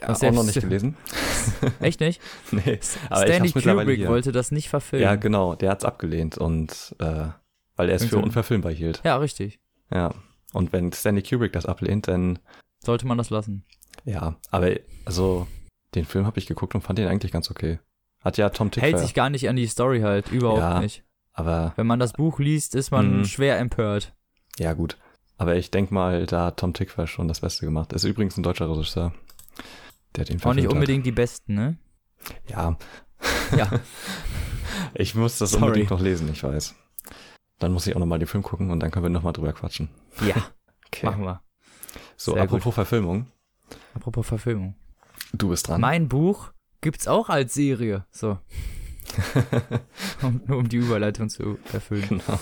Ja 0.00 0.08
auch 0.10 0.32
noch 0.32 0.44
nicht 0.44 0.60
gelesen. 0.60 0.96
Echt 1.80 2.00
nicht? 2.00 2.20
nee, 2.50 2.78
aber 3.10 3.26
ich 3.26 3.34
Stanley 3.34 3.52
mittlerweile 3.54 3.80
Kubrick 3.86 3.98
hier. 3.98 4.08
wollte 4.08 4.32
das 4.32 4.50
nicht 4.50 4.68
verfilmen. 4.68 5.04
Ja, 5.04 5.14
genau, 5.16 5.54
der 5.54 5.70
hat's 5.70 5.84
abgelehnt 5.84 6.36
und 6.38 6.94
äh, 7.00 7.26
weil 7.76 7.88
er 7.90 7.96
es 7.96 8.04
für 8.04 8.18
unverfilmbar 8.18 8.72
hielt. 8.72 9.00
Ja, 9.04 9.16
richtig. 9.16 9.58
Ja. 9.92 10.12
Und 10.52 10.72
wenn 10.72 10.92
Stanley 10.92 11.22
Kubrick 11.22 11.52
das 11.52 11.66
ablehnt, 11.66 12.08
dann 12.08 12.38
Sollte 12.84 13.06
man 13.06 13.18
das 13.18 13.30
lassen. 13.30 13.64
ja. 14.04 14.36
Aber 14.50 14.70
also 15.04 15.46
den 15.94 16.04
Film 16.04 16.26
habe 16.26 16.38
ich 16.38 16.46
geguckt 16.46 16.74
und 16.74 16.80
fand 16.82 16.98
den 16.98 17.08
eigentlich 17.08 17.32
ganz 17.32 17.50
okay. 17.50 17.78
Hat 18.20 18.36
ja 18.38 18.48
Tom 18.50 18.70
Tickwer. 18.70 18.88
Hält 18.88 18.98
sich 19.00 19.14
gar 19.14 19.30
nicht 19.30 19.48
an 19.48 19.56
die 19.56 19.66
Story 19.66 20.00
halt, 20.00 20.30
überhaupt 20.32 20.60
Ja. 20.60 20.80
nicht. 20.80 21.04
aber 21.32 21.72
Wenn 21.76 21.86
man 21.86 21.98
das 22.00 22.12
Buch 22.14 22.38
liest, 22.38 22.74
ist 22.74 22.90
man 22.90 23.18
Mhm. 23.18 23.24
schwer 23.26 23.58
empört. 23.58 24.14
ja 24.58 24.72
gut. 24.72 24.96
Aber 25.36 25.56
ich 25.56 25.70
denk 25.72 25.90
mal, 25.90 26.26
da 26.26 26.46
hat 26.46 26.58
Tom 26.58 26.72
Tickwer 26.74 27.06
schon 27.08 27.26
das 27.28 27.40
Beste 27.40 27.66
gemacht. 27.66 27.92
Ist 27.92 28.04
übrigens 28.04 28.36
ein 28.36 28.44
deutscher 28.44 28.70
Regisseur, 28.70 29.12
der 30.16 30.24
den 30.24 30.42
Auch 30.42 30.54
nicht 30.54 30.68
unbedingt 30.68 31.04
die 31.06 31.12
Besten, 31.12 31.54
ne? 31.54 31.78
Hat. 32.22 32.50
Ja. 32.50 32.78
Ja. 33.56 33.70
Ich 34.94 35.14
muss 35.14 35.38
das 35.38 35.52
Sorry. 35.52 35.64
unbedingt 35.64 35.90
noch 35.90 36.00
lesen, 36.00 36.28
ich 36.32 36.42
weiß. 36.42 36.74
Dann 37.58 37.72
muss 37.72 37.86
ich 37.86 37.94
auch 37.94 38.00
nochmal 38.00 38.18
den 38.18 38.26
Film 38.28 38.42
gucken 38.42 38.70
und 38.70 38.80
dann 38.80 38.90
können 38.90 39.04
wir 39.04 39.10
nochmal 39.10 39.32
drüber 39.32 39.52
quatschen. 39.52 39.88
Ja, 40.26 40.34
Okay. 40.86 41.06
machen 41.06 41.24
wir. 41.24 41.42
So, 42.16 42.34
Sehr 42.34 42.42
apropos 42.42 42.74
Verfilmung. 42.74 43.26
Apropos 43.94 44.26
Verfilmung. 44.26 44.74
Du 45.32 45.48
bist 45.48 45.68
dran. 45.68 45.80
Mein 45.80 46.08
Buch 46.08 46.52
gibt's 46.80 47.06
auch 47.08 47.28
als 47.28 47.54
Serie. 47.54 48.04
So, 48.10 48.38
um, 50.22 50.40
nur 50.46 50.58
um 50.58 50.68
die 50.68 50.76
Überleitung 50.76 51.28
zu 51.28 51.58
erfüllen. 51.72 52.06
genau. 52.08 52.38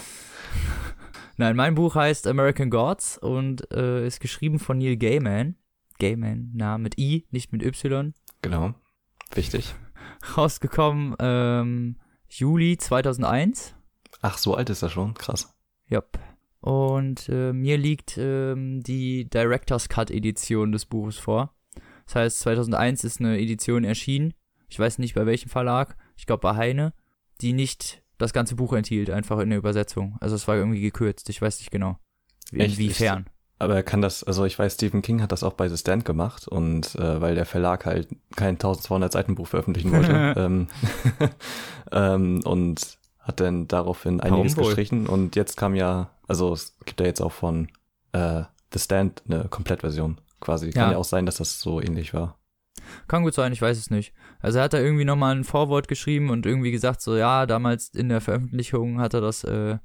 Nein, 1.36 1.56
mein 1.56 1.74
Buch 1.74 1.94
heißt 1.94 2.26
American 2.26 2.70
Gods 2.70 3.18
und 3.18 3.70
äh, 3.72 4.06
ist 4.06 4.20
geschrieben 4.20 4.58
von 4.58 4.78
Neil 4.78 4.96
Gaiman. 4.96 5.56
Gaiman, 6.02 6.50
na, 6.52 6.78
mit 6.78 6.98
I, 6.98 7.26
nicht 7.30 7.52
mit 7.52 7.62
Y. 7.62 8.12
Genau. 8.42 8.74
Wichtig. 9.34 9.72
Rausgekommen 10.36 11.14
ähm, 11.20 11.96
Juli 12.28 12.76
2001. 12.76 13.76
Ach, 14.20 14.36
so 14.36 14.56
alt 14.56 14.68
ist 14.68 14.82
er 14.82 14.90
schon. 14.90 15.14
Krass. 15.14 15.54
Yep. 15.92 16.18
Und 16.60 17.28
äh, 17.28 17.52
mir 17.52 17.78
liegt 17.78 18.18
ähm, 18.18 18.82
die 18.82 19.30
Director's 19.30 19.88
Cut 19.88 20.10
Edition 20.10 20.72
des 20.72 20.86
Buches 20.86 21.18
vor. 21.18 21.54
Das 22.06 22.16
heißt, 22.16 22.40
2001 22.40 23.04
ist 23.04 23.20
eine 23.20 23.38
Edition 23.38 23.84
erschienen. 23.84 24.34
Ich 24.68 24.80
weiß 24.80 24.98
nicht 24.98 25.14
bei 25.14 25.24
welchem 25.24 25.50
Verlag. 25.50 25.96
Ich 26.16 26.26
glaube 26.26 26.40
bei 26.40 26.56
Heine, 26.56 26.94
die 27.40 27.52
nicht 27.52 28.02
das 28.18 28.32
ganze 28.32 28.56
Buch 28.56 28.72
enthielt, 28.72 29.10
einfach 29.10 29.38
in 29.38 29.50
der 29.50 29.58
Übersetzung. 29.58 30.16
Also 30.20 30.34
es 30.34 30.48
war 30.48 30.56
irgendwie 30.56 30.80
gekürzt. 30.80 31.28
Ich 31.28 31.40
weiß 31.40 31.60
nicht 31.60 31.70
genau. 31.70 31.98
Inwiefern. 32.50 33.26
Aber 33.62 33.76
er 33.76 33.82
kann 33.82 34.02
das, 34.02 34.24
also 34.24 34.44
ich 34.44 34.58
weiß, 34.58 34.74
Stephen 34.74 35.02
King 35.02 35.22
hat 35.22 35.30
das 35.32 35.42
auch 35.44 35.52
bei 35.52 35.68
The 35.68 35.76
Stand 35.76 36.04
gemacht 36.04 36.48
und 36.48 36.94
äh, 36.96 37.20
weil 37.20 37.34
der 37.36 37.46
Verlag 37.46 37.86
halt 37.86 38.08
kein 38.34 38.54
1200 38.56 39.12
Seiten 39.12 39.34
Buch 39.36 39.46
veröffentlichen 39.46 39.92
wollte 39.92 40.34
ähm, 40.36 40.66
ähm, 41.92 42.40
und 42.44 42.98
hat 43.20 43.40
dann 43.40 43.68
daraufhin 43.68 44.20
einiges 44.20 44.56
Warum 44.56 44.64
wohl? 44.66 44.74
gestrichen 44.74 45.06
und 45.06 45.36
jetzt 45.36 45.56
kam 45.56 45.74
ja, 45.74 46.10
also 46.26 46.52
es 46.52 46.76
gibt 46.84 47.00
ja 47.00 47.06
jetzt 47.06 47.20
auch 47.20 47.32
von 47.32 47.68
äh, 48.12 48.42
The 48.72 48.78
Stand 48.78 49.22
eine 49.28 49.44
Komplettversion 49.48 50.20
quasi. 50.40 50.70
Kann 50.70 50.82
Ja. 50.86 50.92
ja 50.92 50.98
auch 50.98 51.04
sein, 51.04 51.24
dass 51.26 51.36
das 51.36 51.60
so 51.60 51.80
ähnlich 51.80 52.14
war. 52.14 52.38
Kann 53.06 53.22
gut 53.22 53.34
sein, 53.34 53.52
ich 53.52 53.62
weiß 53.62 53.78
es 53.78 53.90
nicht. 53.90 54.12
Also 54.40 54.58
er 54.58 54.64
hat 54.64 54.72
da 54.72 54.78
irgendwie 54.80 55.04
nochmal 55.04 55.36
ein 55.36 55.44
Vorwort 55.44 55.86
geschrieben 55.86 56.30
und 56.30 56.46
irgendwie 56.46 56.72
gesagt, 56.72 57.00
so 57.00 57.16
ja, 57.16 57.46
damals 57.46 57.90
in 57.90 58.08
der 58.08 58.20
Veröffentlichung 58.20 59.00
hat 59.00 59.14
er 59.14 59.20
das, 59.20 59.44
äh, 59.44 59.78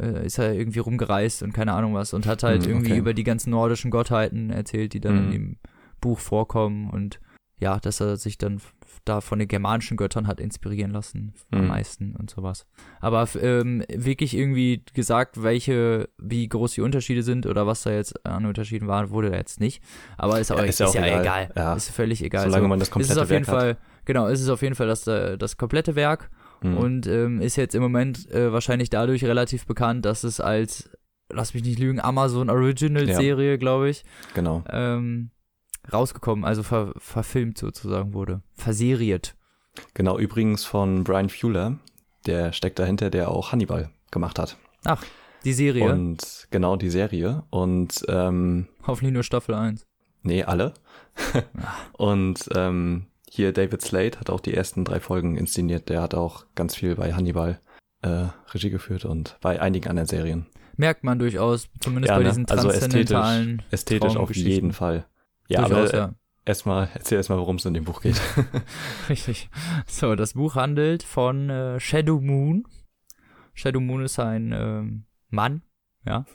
äh, 0.00 0.26
ist 0.26 0.38
er 0.38 0.52
irgendwie 0.54 0.78
rumgereist 0.80 1.42
und 1.42 1.52
keine 1.52 1.72
Ahnung 1.72 1.94
was 1.94 2.12
und 2.14 2.26
hat 2.26 2.42
halt 2.42 2.64
Hm, 2.64 2.70
irgendwie 2.70 2.90
okay. 2.92 2.98
über 3.00 3.14
die 3.14 3.24
ganzen 3.24 3.50
nordischen 3.50 3.90
Gottheiten 3.90 4.50
erzählt, 4.50 4.92
die 4.94 5.00
dann 5.00 5.16
in 5.16 5.24
Hm. 5.24 5.30
dem 5.32 5.56
Buch 6.00 6.18
vorkommen 6.18 6.90
und 6.90 7.20
ja, 7.58 7.78
dass 7.78 8.00
er 8.00 8.16
sich 8.16 8.38
dann 8.38 8.60
da 9.04 9.20
von 9.20 9.38
den 9.38 9.46
germanischen 9.46 9.96
Göttern 9.96 10.26
hat 10.26 10.40
inspirieren 10.40 10.90
lassen, 10.90 11.32
am 11.52 11.60
Hm. 11.60 11.68
meisten 11.68 12.16
und 12.16 12.28
sowas. 12.28 12.66
Aber 13.00 13.28
ähm, 13.40 13.84
wirklich 13.88 14.36
irgendwie 14.36 14.84
gesagt, 14.94 15.42
welche, 15.44 16.08
wie 16.18 16.48
groß 16.48 16.72
die 16.74 16.80
Unterschiede 16.80 17.22
sind 17.22 17.46
oder 17.46 17.64
was 17.66 17.82
da 17.84 17.92
jetzt 17.92 18.26
an 18.26 18.46
Unterschieden 18.46 18.88
waren, 18.88 19.10
wurde 19.10 19.30
da 19.30 19.36
jetzt 19.36 19.60
nicht. 19.60 19.80
Aber 20.18 20.40
ist, 20.40 20.50
auch, 20.50 20.58
Ja, 20.58 20.64
ist, 20.64 20.80
ja, 20.80 21.20
egal. 21.20 21.50
Ja. 21.56 21.74
Ist 21.74 21.90
völlig 21.90 22.22
egal. 22.24 22.44
Solange 22.46 22.64
So, 22.64 22.68
man 22.68 22.78
das 22.80 22.88
ist 22.88 22.90
es 22.90 22.92
komplette 22.94 23.22
auf 23.22 23.30
jeden 23.30 23.46
Werk 23.46 23.56
Fall, 23.60 23.76
genau, 24.06 24.26
ist 24.26 24.40
es 24.40 24.48
auf 24.48 24.62
jeden 24.62 24.74
Fall 24.74 24.88
das, 24.88 25.06
äh, 25.06 25.38
das 25.38 25.56
komplette 25.56 25.94
Werk 25.94 26.30
hat. 26.62 26.70
Hm. 26.70 26.76
und 26.78 27.06
ähm, 27.06 27.40
ist 27.40 27.56
jetzt 27.56 27.74
im 27.74 27.82
Moment 27.82 28.30
äh, 28.30 28.52
wahrscheinlich 28.52 28.90
dadurch 28.90 29.24
relativ 29.24 29.66
bekannt, 29.66 30.04
dass 30.04 30.24
es 30.24 30.40
als, 30.40 30.90
lass 31.30 31.54
mich 31.54 31.64
nicht 31.64 31.78
lügen, 31.78 32.00
Amazon 32.00 32.50
Original 32.50 33.08
Ja. 33.08 33.16
Serie, 33.16 33.58
glaube 33.58 33.88
ich, 33.90 34.04
Genau. 34.34 34.62
ähm, 34.70 35.30
rausgekommen, 35.92 36.44
also 36.44 36.62
ver 36.62 36.92
verfilmt 36.96 37.58
sozusagen 37.58 38.14
wurde. 38.14 38.42
Verseriert. 38.54 39.34
Genau, 39.94 40.18
übrigens 40.18 40.64
von 40.64 41.02
Brian 41.04 41.28
Fuller, 41.30 41.78
der 42.26 42.52
steckt 42.52 42.78
dahinter, 42.78 43.10
der 43.10 43.30
auch 43.30 43.52
Hannibal 43.52 43.90
gemacht 44.10 44.38
hat. 44.38 44.56
Die 45.44 45.52
Serie, 45.54 45.90
Und 45.90 46.46
genau 46.50 46.76
die 46.76 46.90
Serie. 46.90 47.42
Und 47.50 48.04
ähm, 48.08 48.68
hoffentlich 48.86 49.12
nur 49.12 49.24
Staffel 49.24 49.54
1. 49.56 49.86
Nee, 50.22 50.44
alle. 50.44 50.74
und 51.94 52.48
ähm, 52.54 53.06
hier 53.34 53.52
David 53.52 53.80
Slade 53.80 54.20
hat 54.20 54.28
auch 54.28 54.40
die 54.40 54.52
ersten 54.52 54.84
drei 54.84 55.00
Folgen 55.00 55.36
inszeniert. 55.36 55.88
Der 55.88 56.02
hat 56.02 56.14
auch 56.14 56.44
ganz 56.54 56.74
viel 56.76 56.96
bei 56.96 57.14
Hannibal 57.14 57.58
äh, 58.02 58.26
Regie 58.52 58.68
geführt 58.68 59.06
und 59.06 59.38
bei 59.40 59.58
einigen 59.60 59.88
anderen 59.88 60.06
Serien. 60.06 60.46
Merkt 60.76 61.02
man 61.02 61.18
durchaus, 61.18 61.68
zumindest 61.80 62.10
Ja, 62.10 62.16
bei 62.18 62.24
ne? 62.24 62.28
diesen 62.28 62.46
Also 62.50 62.68
ästhetisch- 62.68 63.08
transzendentalen 63.08 63.62
Ästhetisch 63.70 64.08
auf 64.10 64.14
Traumgeschichten. 64.16 64.52
jeden 64.52 64.72
Fall. 64.72 65.06
Ja, 65.48 65.62
Durchaus, 65.66 65.90
aber 65.90 65.98
ja. 65.98 66.04
äh, 66.08 66.12
erstmal, 66.44 66.88
erzähl 66.94 67.16
erstmal, 67.16 67.38
worum 67.38 67.56
es 67.56 67.64
in 67.64 67.72
dem 67.74 67.84
Buch 67.84 68.02
geht. 68.02 68.20
Richtig. 69.08 69.48
So, 69.86 70.14
das 70.14 70.34
Buch 70.34 70.54
handelt 70.54 71.02
von 71.02 71.48
äh, 71.48 71.80
Shadow 71.80 72.20
Moon. 72.20 72.64
Shadow 73.54 73.80
Moon 73.80 74.02
ist 74.04 74.18
ein 74.18 74.52
ähm, 74.54 75.04
Mann, 75.30 75.62
ja, 76.06 76.26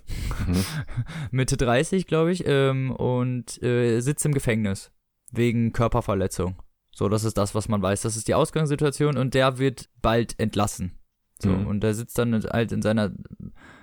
Mhm. 0.47 0.63
Mitte 1.31 1.57
30, 1.57 2.07
glaube 2.07 2.31
ich, 2.31 2.43
ähm, 2.47 2.89
und 2.91 3.61
äh, 3.61 3.99
sitzt 3.99 4.25
im 4.25 4.33
Gefängnis 4.33 4.91
wegen 5.31 5.73
Körperverletzung. 5.73 6.55
So, 6.97 7.09
das 7.09 7.23
ist 7.23 7.37
das, 7.37 7.53
was 7.53 7.69
man 7.69 7.79
weiß. 7.79 8.01
Das 8.01 8.17
ist 8.17 8.27
die 8.27 8.33
Ausgangssituation 8.33 9.17
und 9.17 9.35
der 9.35 9.59
wird 9.59 9.87
bald 10.01 10.39
entlassen. 10.39 10.97
So, 11.37 11.49
Mhm. 11.49 11.67
und 11.67 11.81
der 11.81 11.93
sitzt 11.93 12.17
dann 12.17 12.33
halt 12.43 12.71
in 12.71 12.81
seiner 12.81 13.11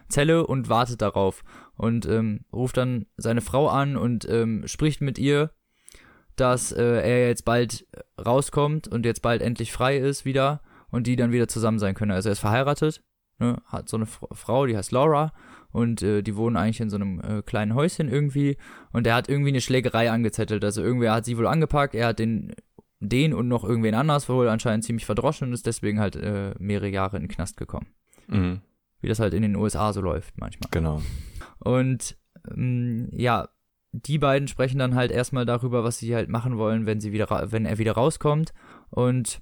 Zelle 0.09 0.45
und 0.45 0.69
wartet 0.69 1.01
darauf 1.01 1.45
und 1.77 2.07
ähm, 2.07 2.41
ruft 2.53 2.77
dann 2.77 3.07
seine 3.17 3.41
Frau 3.41 3.69
an 3.69 3.97
und 3.97 4.29
ähm, 4.29 4.67
spricht 4.67 5.01
mit 5.01 5.21
ihr, 5.21 5.53
dass 6.35 6.73
äh, 6.73 6.83
er 6.83 7.29
jetzt 7.29 7.45
bald 7.45 7.87
rauskommt 8.19 8.89
und 8.89 9.07
jetzt 9.07 9.23
bald 9.23 9.43
endlich 9.43 9.71
frei 9.71 9.97
ist 9.97 10.25
wieder 10.25 10.61
und 10.91 11.07
die 11.07 11.15
dann 11.15 11.31
wieder 11.31 11.47
zusammen 11.47 11.79
sein 11.79 11.95
können. 11.95 12.11
Also 12.11 12.31
er 12.31 12.33
ist 12.33 12.41
verheiratet, 12.41 13.01
ne, 13.39 13.63
hat 13.67 13.89
so 13.89 13.97
eine 13.97 14.07
F 14.07 14.25
Frau, 14.33 14.67
die 14.67 14.77
heißt 14.77 14.91
Laura 14.91 15.33
und 15.71 16.03
äh, 16.03 16.23
die 16.23 16.35
wohnen 16.35 16.57
eigentlich 16.57 16.81
in 16.81 16.91
so 16.91 16.97
einem 16.97 17.21
äh, 17.21 17.43
kleinen 17.43 17.77
Häuschen 17.77 18.09
irgendwie 18.09 18.57
und 18.93 19.07
er 19.07 19.15
hat 19.15 19.29
irgendwie 19.29 19.51
eine 19.51 19.61
Schlägerei 19.61 20.11
angezettelt. 20.11 20.65
Also 20.65 20.83
irgendwer 20.83 21.15
hat 21.15 21.25
sie 21.25 21.39
wohl 21.39 21.47
angepackt, 21.47 21.95
er 21.95 22.09
hat 22.09 22.19
den 22.19 22.53
den 23.05 23.35
und 23.35 23.49
noch 23.49 23.65
irgendwen 23.65 23.95
anders 23.95 24.29
wohl 24.29 24.49
anscheinend 24.49 24.85
ziemlich 24.85 25.07
verdroschen 25.07 25.49
und 25.49 25.55
ist 25.55 25.67
deswegen 25.67 26.01
halt 26.01 26.17
äh, 26.17 26.55
mehrere 26.59 26.89
Jahre 26.89 27.17
in 27.17 27.25
den 27.25 27.29
Knast 27.29 27.57
gekommen. 27.57 27.87
Mhm. 28.29 28.61
Wie 29.01 29.09
das 29.09 29.21
halt 29.21 29.35
in 29.35 29.43
den 29.43 29.57
USA 29.57 29.93
so 29.93 30.01
läuft 30.01 30.39
manchmal. 30.39 30.69
Genau. 30.71 31.03
Und 31.59 32.17
ähm, 32.51 33.09
ja, 33.13 33.49
die 33.93 34.19
beiden 34.19 34.49
sprechen 34.49 34.79
dann 34.79 34.95
halt 34.95 35.11
erstmal 35.13 35.47
darüber, 35.47 35.85
was 35.85 35.99
sie 35.99 36.15
halt 36.15 36.29
machen 36.29 36.59
wollen, 36.59 36.87
wenn 36.87 37.01
sie 37.01 37.13
wieder, 37.13 37.29
wenn 37.53 37.67
er 37.67 37.79
wieder 37.79 37.93
rauskommt. 37.93 38.53
Und 38.91 39.41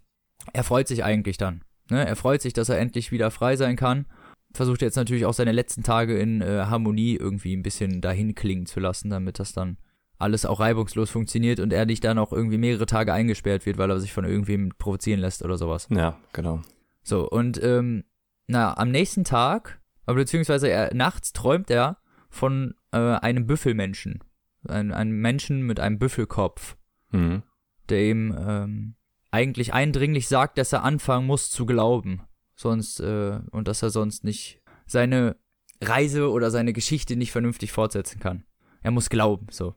er 0.52 0.64
freut 0.64 0.88
sich 0.88 1.04
eigentlich 1.04 1.38
dann. 1.38 1.62
Ne? 1.90 2.06
Er 2.06 2.16
freut 2.16 2.42
sich, 2.42 2.52
dass 2.52 2.68
er 2.68 2.78
endlich 2.78 3.12
wieder 3.12 3.30
frei 3.30 3.56
sein 3.56 3.76
kann. 3.76 4.06
Versucht 4.52 4.82
jetzt 4.82 4.96
natürlich 4.96 5.24
auch 5.24 5.32
seine 5.32 5.52
letzten 5.52 5.82
Tage 5.82 6.18
in 6.18 6.42
äh, 6.42 6.64
Harmonie 6.66 7.16
irgendwie 7.16 7.56
ein 7.56 7.62
bisschen 7.62 8.02
dahin 8.02 8.34
klingen 8.34 8.66
zu 8.66 8.80
lassen, 8.80 9.08
damit 9.08 9.38
das 9.38 9.52
dann 9.52 9.78
alles 10.22 10.46
auch 10.46 10.60
reibungslos 10.60 11.10
funktioniert 11.10 11.60
und 11.60 11.72
er 11.72 11.84
nicht 11.84 12.04
dann 12.04 12.18
auch 12.18 12.32
irgendwie 12.32 12.58
mehrere 12.58 12.86
Tage 12.86 13.12
eingesperrt 13.12 13.66
wird, 13.66 13.78
weil 13.78 13.90
er 13.90 14.00
sich 14.00 14.12
von 14.12 14.24
irgendwem 14.24 14.70
provozieren 14.78 15.20
lässt 15.20 15.42
oder 15.44 15.58
sowas. 15.58 15.88
Ja, 15.90 16.18
genau. 16.32 16.62
So, 17.02 17.28
und 17.28 17.62
ähm, 17.62 18.04
na, 18.46 18.76
am 18.76 18.90
nächsten 18.90 19.24
Tag, 19.24 19.80
äh, 20.06 20.14
beziehungsweise 20.14 20.68
er, 20.68 20.94
nachts 20.94 21.32
träumt 21.32 21.70
er 21.70 21.98
von 22.30 22.74
äh, 22.92 22.98
einem 22.98 23.46
Büffelmenschen. 23.46 24.22
Ein, 24.68 24.92
einem 24.92 25.20
Menschen 25.20 25.62
mit 25.62 25.80
einem 25.80 25.98
Büffelkopf, 25.98 26.76
Mhm. 27.10 27.42
der 27.90 28.04
ihm 28.04 28.34
ähm, 28.38 28.94
eigentlich 29.30 29.74
eindringlich 29.74 30.28
sagt, 30.28 30.56
dass 30.56 30.72
er 30.72 30.82
anfangen 30.84 31.26
muss 31.26 31.50
zu 31.50 31.66
glauben. 31.66 32.22
Sonst, 32.54 33.00
äh, 33.00 33.40
und 33.50 33.68
dass 33.68 33.82
er 33.82 33.90
sonst 33.90 34.24
nicht 34.24 34.62
seine 34.86 35.36
Reise 35.82 36.30
oder 36.30 36.50
seine 36.50 36.72
Geschichte 36.72 37.16
nicht 37.16 37.32
vernünftig 37.32 37.72
fortsetzen 37.72 38.20
kann. 38.20 38.44
Er 38.82 38.92
muss 38.92 39.10
glauben, 39.10 39.46
so? 39.50 39.74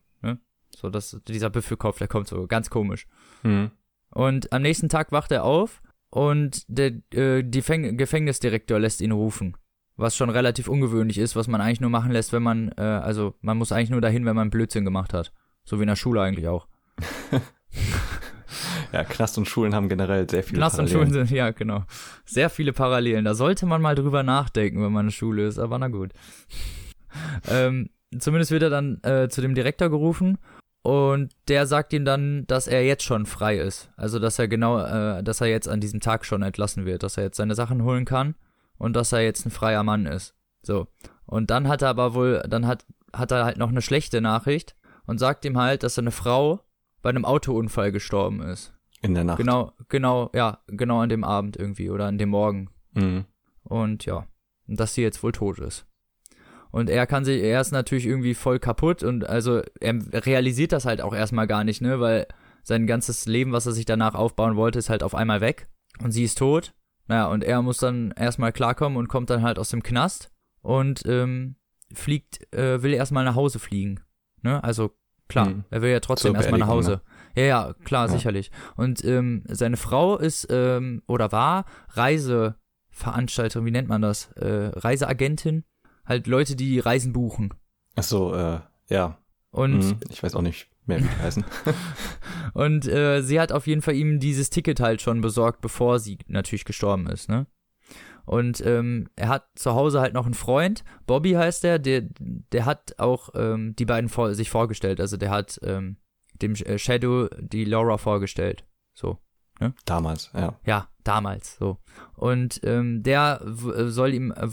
So, 0.75 0.89
dass 0.89 1.19
dieser 1.27 1.49
Büffelkopf, 1.49 1.97
der 1.97 2.07
kommt 2.07 2.27
so 2.27 2.47
ganz 2.47 2.69
komisch. 2.69 3.07
Mhm. 3.43 3.71
Und 4.09 4.51
am 4.53 4.61
nächsten 4.61 4.89
Tag 4.89 5.11
wacht 5.11 5.31
er 5.31 5.43
auf 5.43 5.81
und 6.09 6.63
der 6.67 6.93
äh, 7.13 7.43
Gefängnisdirektor 7.43 8.79
lässt 8.79 9.01
ihn 9.01 9.11
rufen. 9.11 9.57
Was 9.97 10.15
schon 10.15 10.29
relativ 10.29 10.67
ungewöhnlich 10.67 11.17
ist, 11.17 11.35
was 11.35 11.47
man 11.47 11.61
eigentlich 11.61 11.81
nur 11.81 11.89
machen 11.89 12.11
lässt, 12.11 12.33
wenn 12.33 12.43
man, 12.43 12.71
äh, 12.77 12.81
also 12.81 13.35
man 13.41 13.57
muss 13.57 13.71
eigentlich 13.71 13.89
nur 13.89 14.01
dahin, 14.01 14.25
wenn 14.25 14.35
man 14.35 14.49
Blödsinn 14.49 14.85
gemacht 14.85 15.13
hat. 15.13 15.31
So 15.63 15.79
wie 15.79 15.83
in 15.83 15.87
der 15.87 15.95
Schule 15.95 16.21
eigentlich 16.21 16.47
auch. 16.47 16.67
Ja, 18.91 19.03
Knast 19.03 19.37
und 19.37 19.45
Schulen 19.45 19.75
haben 19.75 19.89
generell 19.89 20.29
sehr 20.29 20.41
viele 20.41 20.59
Knast 20.59 20.79
und 20.79 20.85
Parallelen. 20.85 21.11
Schulen 21.11 21.27
sind, 21.27 21.35
ja, 21.35 21.51
genau. 21.51 21.83
Sehr 22.23 22.49
viele 22.49 22.71
Parallelen. 22.71 23.25
Da 23.25 23.33
sollte 23.33 23.65
man 23.65 23.81
mal 23.81 23.93
drüber 23.93 24.23
nachdenken, 24.23 24.81
wenn 24.81 24.93
man 24.93 25.05
eine 25.05 25.11
Schule 25.11 25.45
ist, 25.45 25.59
aber 25.59 25.77
na 25.79 25.89
gut. 25.89 26.11
ähm, 27.49 27.89
zumindest 28.17 28.51
wird 28.51 28.63
er 28.63 28.69
dann 28.69 29.03
äh, 29.03 29.27
zu 29.27 29.41
dem 29.41 29.53
Direktor 29.53 29.89
gerufen 29.89 30.37
und 30.85 31.31
der 31.47 31.65
sagt 31.65 31.93
ihm 31.93 32.05
dann, 32.05 32.45
dass 32.45 32.67
er 32.67 32.85
jetzt 32.85 33.01
schon 33.01 33.25
frei 33.25 33.57
ist. 33.57 33.89
Also, 33.97 34.19
dass 34.19 34.37
er 34.37 34.47
genau, 34.47 34.79
äh, 34.79 35.23
dass 35.23 35.41
er 35.41 35.47
jetzt 35.47 35.67
an 35.67 35.81
diesem 35.81 35.99
Tag 35.99 36.25
schon 36.25 36.43
entlassen 36.43 36.85
wird, 36.85 37.01
dass 37.01 37.17
er 37.17 37.23
jetzt 37.23 37.37
seine 37.37 37.55
Sachen 37.55 37.83
holen 37.83 38.05
kann 38.05 38.35
und 38.77 38.95
dass 38.95 39.11
er 39.11 39.21
jetzt 39.21 39.47
ein 39.47 39.49
freier 39.49 39.81
Mann 39.81 40.05
ist. 40.05 40.35
So. 40.61 40.85
Und 41.25 41.49
dann 41.49 41.67
hat 41.67 41.81
er 41.81 41.89
aber 41.89 42.13
wohl, 42.13 42.43
dann 42.47 42.67
hat, 42.67 42.85
hat 43.11 43.31
er 43.31 43.45
halt 43.45 43.57
noch 43.57 43.69
eine 43.69 43.81
schlechte 43.81 44.21
Nachricht 44.21 44.75
und 45.07 45.17
sagt 45.17 45.43
ihm 45.45 45.57
halt, 45.57 45.81
dass 45.81 45.95
seine 45.95 46.11
Frau 46.11 46.59
bei 47.01 47.09
einem 47.09 47.25
Autounfall 47.25 47.91
gestorben 47.91 48.43
ist. 48.43 48.71
In 49.01 49.15
der 49.15 49.23
Nacht. 49.23 49.39
Genau, 49.39 49.71
genau, 49.89 50.29
ja, 50.35 50.59
genau 50.67 50.99
an 50.99 51.09
dem 51.09 51.23
Abend 51.23 51.57
irgendwie 51.57 51.89
oder 51.89 52.05
an 52.05 52.19
dem 52.19 52.29
Morgen. 52.29 52.69
Mhm. 52.93 53.25
Und 53.63 54.05
ja, 54.05 54.27
dass 54.67 54.93
sie 54.93 55.01
jetzt 55.01 55.23
wohl 55.23 55.31
tot 55.31 55.57
ist. 55.57 55.87
Und 56.75 56.89
er 56.89 57.07
kann 57.07 57.23
sich, 57.23 57.41
er 57.41 57.61
ist 57.61 57.71
natürlich 57.71 58.05
irgendwie 58.05 58.33
voll 58.33 58.59
kaputt 58.59 59.01
und 59.01 59.25
also 59.29 59.61
er 59.79 59.93
realisiert 60.25 60.73
das 60.73 60.83
halt 60.83 60.99
auch 60.99 61.15
erstmal 61.15 61.47
gar 61.47 61.63
nicht, 61.63 61.81
ne, 61.81 62.01
weil 62.01 62.27
sein 62.63 62.85
ganzes 62.85 63.25
Leben, 63.27 63.53
was 63.53 63.65
er 63.65 63.71
sich 63.71 63.85
danach 63.85 64.13
aufbauen 64.13 64.57
wollte, 64.57 64.79
ist 64.79 64.89
halt 64.89 65.01
auf 65.01 65.15
einmal 65.15 65.39
weg. 65.39 65.69
Und 66.03 66.11
sie 66.11 66.25
ist 66.25 66.37
tot. 66.37 66.73
Naja, 67.07 67.27
und 67.27 67.45
er 67.45 67.61
muss 67.61 67.77
dann 67.77 68.11
erstmal 68.17 68.51
klarkommen 68.51 68.97
und 68.97 69.07
kommt 69.07 69.29
dann 69.29 69.41
halt 69.41 69.57
aus 69.57 69.69
dem 69.69 69.83
Knast 69.83 70.31
und 70.61 71.03
ähm, 71.05 71.55
fliegt, 71.93 72.53
äh, 72.53 72.83
will 72.83 72.93
erstmal 72.93 73.23
nach 73.23 73.35
Hause 73.35 73.59
fliegen. 73.59 74.01
Ne? 74.41 74.61
Also 74.61 74.91
klar, 75.29 75.45
Mhm. 75.51 75.63
er 75.69 75.81
will 75.81 75.91
ja 75.91 76.01
trotzdem 76.01 76.35
erstmal 76.35 76.59
nach 76.59 76.67
Hause. 76.67 76.99
Ja, 77.37 77.43
ja, 77.43 77.73
klar, 77.85 78.07
Ja. 78.07 78.11
sicherlich. 78.11 78.51
Und 78.75 79.01
ähm, 79.05 79.43
seine 79.47 79.77
Frau 79.77 80.17
ist 80.17 80.47
ähm, 80.49 81.03
oder 81.07 81.31
war 81.31 81.63
Reiseveranstalterin, 81.91 83.65
wie 83.65 83.71
nennt 83.71 83.87
man 83.87 84.01
das? 84.01 84.31
Äh, 84.33 84.71
Reiseagentin. 84.75 85.63
Halt 86.05 86.27
Leute, 86.27 86.55
die 86.55 86.79
Reisen 86.79 87.13
buchen. 87.13 87.53
Ach 87.95 88.03
so, 88.03 88.33
äh, 88.35 88.59
ja. 88.89 89.17
Und, 89.51 89.77
Mhm. 89.79 89.97
Ich 90.09 90.21
weiß 90.21 90.35
auch 90.35 90.41
nicht 90.41 90.69
mehr, 90.85 90.99
wie 90.99 91.07
die 91.07 91.21
heißen. 91.23 91.45
und 92.53 92.87
äh, 92.87 93.21
sie 93.21 93.39
hat 93.39 93.51
auf 93.51 93.67
jeden 93.67 93.81
Fall 93.81 93.95
ihm 93.95 94.19
dieses 94.19 94.49
Ticket 94.49 94.79
halt 94.79 95.01
schon 95.01 95.21
besorgt, 95.21 95.61
bevor 95.61 95.99
sie 95.99 96.19
natürlich 96.27 96.65
gestorben 96.65 97.07
ist, 97.07 97.29
ne? 97.29 97.47
Und 98.25 98.65
ähm, 98.65 99.07
er 99.15 99.29
hat 99.29 99.47
zu 99.55 99.75
Hause 99.75 100.01
halt 100.01 100.13
noch 100.15 100.25
einen 100.25 100.33
Freund, 100.33 100.83
Bobby 101.05 101.33
heißt 101.33 101.63
der, 101.63 101.77
der, 101.77 102.03
der 102.19 102.65
hat 102.65 102.95
auch 102.97 103.29
ähm, 103.35 103.75
die 103.75 103.85
beiden 103.85 104.09
vor, 104.09 104.33
sich 104.33 104.49
vorgestellt. 104.49 104.99
Also 104.99 105.15
der 105.15 105.29
hat 105.29 105.59
ähm, 105.63 105.97
dem 106.33 106.55
äh, 106.55 106.79
Shadow 106.79 107.27
die 107.39 107.65
Laura 107.65 107.97
vorgestellt. 107.97 108.65
So. 108.95 109.19
Damals, 109.85 110.31
ja. 110.33 110.55
Ja, 110.65 110.87
damals 111.03 111.55
so. 111.57 111.77
Und 112.15 112.59
ähm, 112.63 113.03
der 113.03 113.41
äh, 113.41 113.85
soll 113.85 114.13
ihm, 114.13 114.31
äh, 114.31 114.47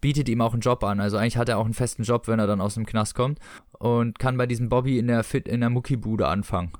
bietet 0.00 0.28
ihm 0.28 0.40
auch 0.40 0.52
einen 0.52 0.62
Job 0.62 0.82
an. 0.84 1.00
Also 1.00 1.16
eigentlich 1.16 1.36
hat 1.36 1.48
er 1.48 1.58
auch 1.58 1.64
einen 1.64 1.74
festen 1.74 2.02
Job, 2.02 2.28
wenn 2.28 2.38
er 2.38 2.46
dann 2.46 2.60
aus 2.60 2.74
dem 2.74 2.86
Knast 2.86 3.14
kommt. 3.14 3.38
Und 3.78 4.18
kann 4.18 4.36
bei 4.36 4.46
diesem 4.46 4.68
Bobby 4.68 4.98
in 4.98 5.06
der 5.06 5.22
Fit 5.22 5.46
in 5.46 5.60
der 5.60 5.70
Muckibude 5.70 6.26
anfangen. 6.28 6.72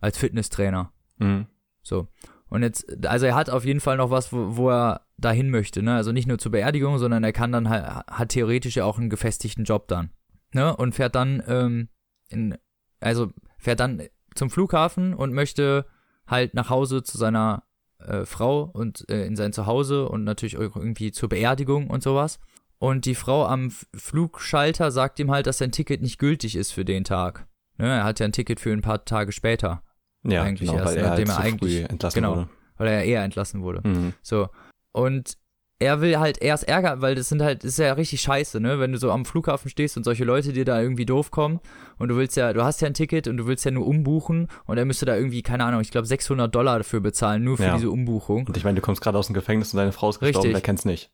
Als 0.00 0.18
Fitnesstrainer. 0.18 0.92
Mhm. 1.18 1.46
So. 1.82 2.08
Und 2.48 2.62
jetzt, 2.62 3.06
also 3.06 3.26
er 3.26 3.34
hat 3.34 3.50
auf 3.50 3.64
jeden 3.64 3.80
Fall 3.80 3.96
noch 3.96 4.10
was, 4.10 4.32
wo, 4.32 4.56
wo 4.56 4.70
er 4.70 5.06
dahin 5.16 5.50
möchte, 5.50 5.82
ne? 5.82 5.96
Also 5.96 6.12
nicht 6.12 6.28
nur 6.28 6.38
zur 6.38 6.52
Beerdigung, 6.52 6.98
sondern 6.98 7.24
er 7.24 7.32
kann 7.32 7.50
dann 7.50 7.68
halt, 7.68 7.84
hat 8.06 8.28
theoretisch 8.28 8.76
ja 8.76 8.84
auch 8.84 8.98
einen 8.98 9.10
gefestigten 9.10 9.64
Job 9.64 9.88
dann. 9.88 10.10
Ne? 10.52 10.76
Und 10.76 10.94
fährt 10.94 11.14
dann, 11.14 11.42
ähm, 11.48 11.88
in, 12.28 12.56
also 13.00 13.32
fährt 13.58 13.80
dann 13.80 14.02
zum 14.34 14.50
Flughafen 14.50 15.12
und 15.14 15.32
möchte 15.32 15.86
halt 16.26 16.54
nach 16.54 16.70
Hause 16.70 17.02
zu 17.02 17.18
seiner 17.18 17.62
äh, 17.98 18.24
Frau 18.24 18.62
und 18.62 19.08
äh, 19.10 19.26
in 19.26 19.36
sein 19.36 19.52
Zuhause 19.52 20.08
und 20.08 20.24
natürlich 20.24 20.54
irgendwie 20.54 21.12
zur 21.12 21.28
Beerdigung 21.28 21.88
und 21.88 22.02
sowas. 22.02 22.38
Und 22.78 23.06
die 23.06 23.14
Frau 23.14 23.46
am 23.46 23.70
Flugschalter 23.94 24.90
sagt 24.90 25.18
ihm 25.18 25.30
halt, 25.30 25.46
dass 25.46 25.58
sein 25.58 25.72
Ticket 25.72 26.02
nicht 26.02 26.18
gültig 26.18 26.56
ist 26.56 26.72
für 26.72 26.84
den 26.84 27.04
Tag. 27.04 27.46
Ne? 27.78 27.86
Er 27.88 28.04
hat 28.04 28.20
ja 28.20 28.26
ein 28.26 28.32
Ticket 28.32 28.60
für 28.60 28.72
ein 28.72 28.82
paar 28.82 29.04
Tage 29.04 29.32
später, 29.32 29.82
Ja, 30.24 30.42
Eigentlich 30.42 30.68
genau, 30.70 30.82
erst, 30.82 30.94
weil 30.94 31.02
er 31.04 31.10
halt 31.10 31.26
nachdem 31.26 31.28
er 31.30 31.34
zu 31.36 31.40
eigentlich- 31.42 31.90
entlassen 31.90 32.22
genau. 32.22 32.36
wurde. 32.36 32.48
weil 32.76 32.88
er 32.88 33.04
eher 33.04 33.22
entlassen 33.24 33.62
wurde. 33.62 33.86
Mhm. 33.88 34.12
So. 34.22 34.48
Und 34.92 35.38
er 35.78 36.00
will 36.00 36.18
halt 36.18 36.40
erst 36.40 36.64
Ärger, 36.68 37.02
weil 37.02 37.14
das 37.14 37.28
sind 37.28 37.42
halt, 37.42 37.62
das 37.62 37.72
ist 37.72 37.78
ja 37.78 37.92
richtig 37.92 38.22
scheiße, 38.22 38.60
ne? 38.60 38.78
Wenn 38.80 38.92
du 38.92 38.98
so 38.98 39.10
am 39.10 39.26
Flughafen 39.26 39.68
stehst 39.70 39.96
und 39.98 40.04
solche 40.04 40.24
Leute 40.24 40.52
dir 40.54 40.64
da 40.64 40.80
irgendwie 40.80 41.04
doof 41.04 41.30
kommen 41.30 41.60
und 41.98 42.08
du 42.08 42.16
willst 42.16 42.36
ja, 42.36 42.52
du 42.54 42.64
hast 42.64 42.80
ja 42.80 42.86
ein 42.86 42.94
Ticket 42.94 43.28
und 43.28 43.36
du 43.36 43.46
willst 43.46 43.64
ja 43.66 43.70
nur 43.70 43.86
umbuchen 43.86 44.48
und 44.64 44.78
er 44.78 44.86
müsste 44.86 45.04
da 45.04 45.14
irgendwie, 45.16 45.42
keine 45.42 45.64
Ahnung, 45.64 45.82
ich 45.82 45.90
glaube 45.90 46.06
600 46.06 46.54
Dollar 46.54 46.78
dafür 46.78 47.00
bezahlen, 47.00 47.44
nur 47.44 47.58
für 47.58 47.64
Ja. 47.64 47.74
diese 47.74 47.90
Umbuchung. 47.90 48.46
Und 48.46 48.56
ich 48.56 48.64
meine, 48.64 48.76
du 48.76 48.82
kommst 48.82 49.02
gerade 49.02 49.18
aus 49.18 49.26
dem 49.26 49.34
Gefängnis 49.34 49.74
und 49.74 49.78
deine 49.78 49.92
Frau 49.92 50.08
ist 50.08 50.18
gestorben, 50.20 50.52
wer 50.54 50.60
kennt's 50.62 50.86
nicht. 50.86 51.10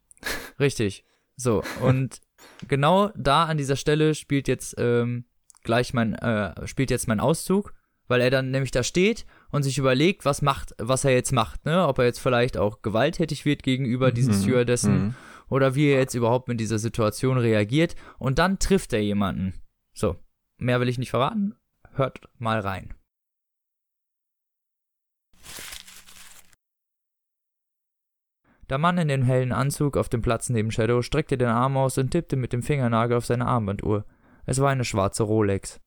Richtig. 0.60 1.04
So, 1.36 1.62
und 1.80 2.20
genau 2.68 3.10
da 3.16 3.44
an 3.46 3.58
dieser 3.58 3.76
Stelle 3.76 4.14
spielt 4.14 4.46
jetzt 4.46 4.76
ähm, 4.78 5.24
gleich 5.64 5.92
mein, 5.92 6.14
äh, 6.14 6.66
spielt 6.68 6.90
jetzt 6.92 7.08
mein 7.08 7.18
Auszug, 7.18 7.74
weil 8.06 8.20
er 8.20 8.30
dann 8.30 8.50
nämlich 8.52 8.70
da 8.70 8.84
steht 8.84 9.26
und 9.53 9.62
sich 9.62 9.78
überlegt, 9.78 10.24
was 10.24 10.42
macht, 10.42 10.74
was 10.78 11.05
er 11.05 11.12
jetzt 11.12 11.30
macht, 11.32 11.64
ne? 11.64 11.86
Ob 11.86 11.98
er 11.98 12.07
jetzt 12.07 12.18
vielleicht 12.20 12.57
auch 12.57 12.82
gewalttätig 12.82 13.44
wird 13.44 13.62
gegenüber 13.62 14.11
diesen 14.11 14.34
Mhm. 14.36 14.42
Stewardessen 14.42 14.94
Mhm. 15.05 15.14
oder 15.48 15.74
wie 15.76 15.86
er 15.90 16.00
jetzt 16.00 16.14
überhaupt 16.14 16.48
mit 16.48 16.59
dieser 16.59 16.78
Situation 16.80 17.38
reagiert. 17.38 17.94
Und 18.18 18.38
dann 18.40 18.59
trifft 18.59 18.92
er 18.92 19.00
jemanden. 19.03 19.55
So, 19.94 20.16
mehr 20.57 20.80
will 20.80 20.88
ich 20.88 20.98
nicht 20.98 21.11
verraten. 21.11 21.55
hört 21.94 22.20
mal 22.38 22.59
rein. 22.61 22.94
Der 28.70 28.78
Mann 28.78 28.96
in 28.98 29.09
dem 29.09 29.22
hellen 29.22 29.53
Anzug 29.53 29.96
auf 29.96 30.09
dem 30.09 30.22
Platz 30.22 30.48
neben 30.48 30.70
Shadow 30.70 31.03
streckte 31.03 31.36
den 31.36 31.48
Arm 31.48 31.76
aus 31.76 31.98
und 31.98 32.11
tippte 32.11 32.36
mit 32.36 32.53
dem 32.53 32.62
Fingernagel 32.62 33.16
auf 33.16 33.26
seine 33.26 33.46
Armbanduhr. 33.46 34.07
Es 34.46 34.61
war 34.61 34.70
eine 34.70 34.84
schwarze 34.84 35.24
Rolex. 35.24 35.80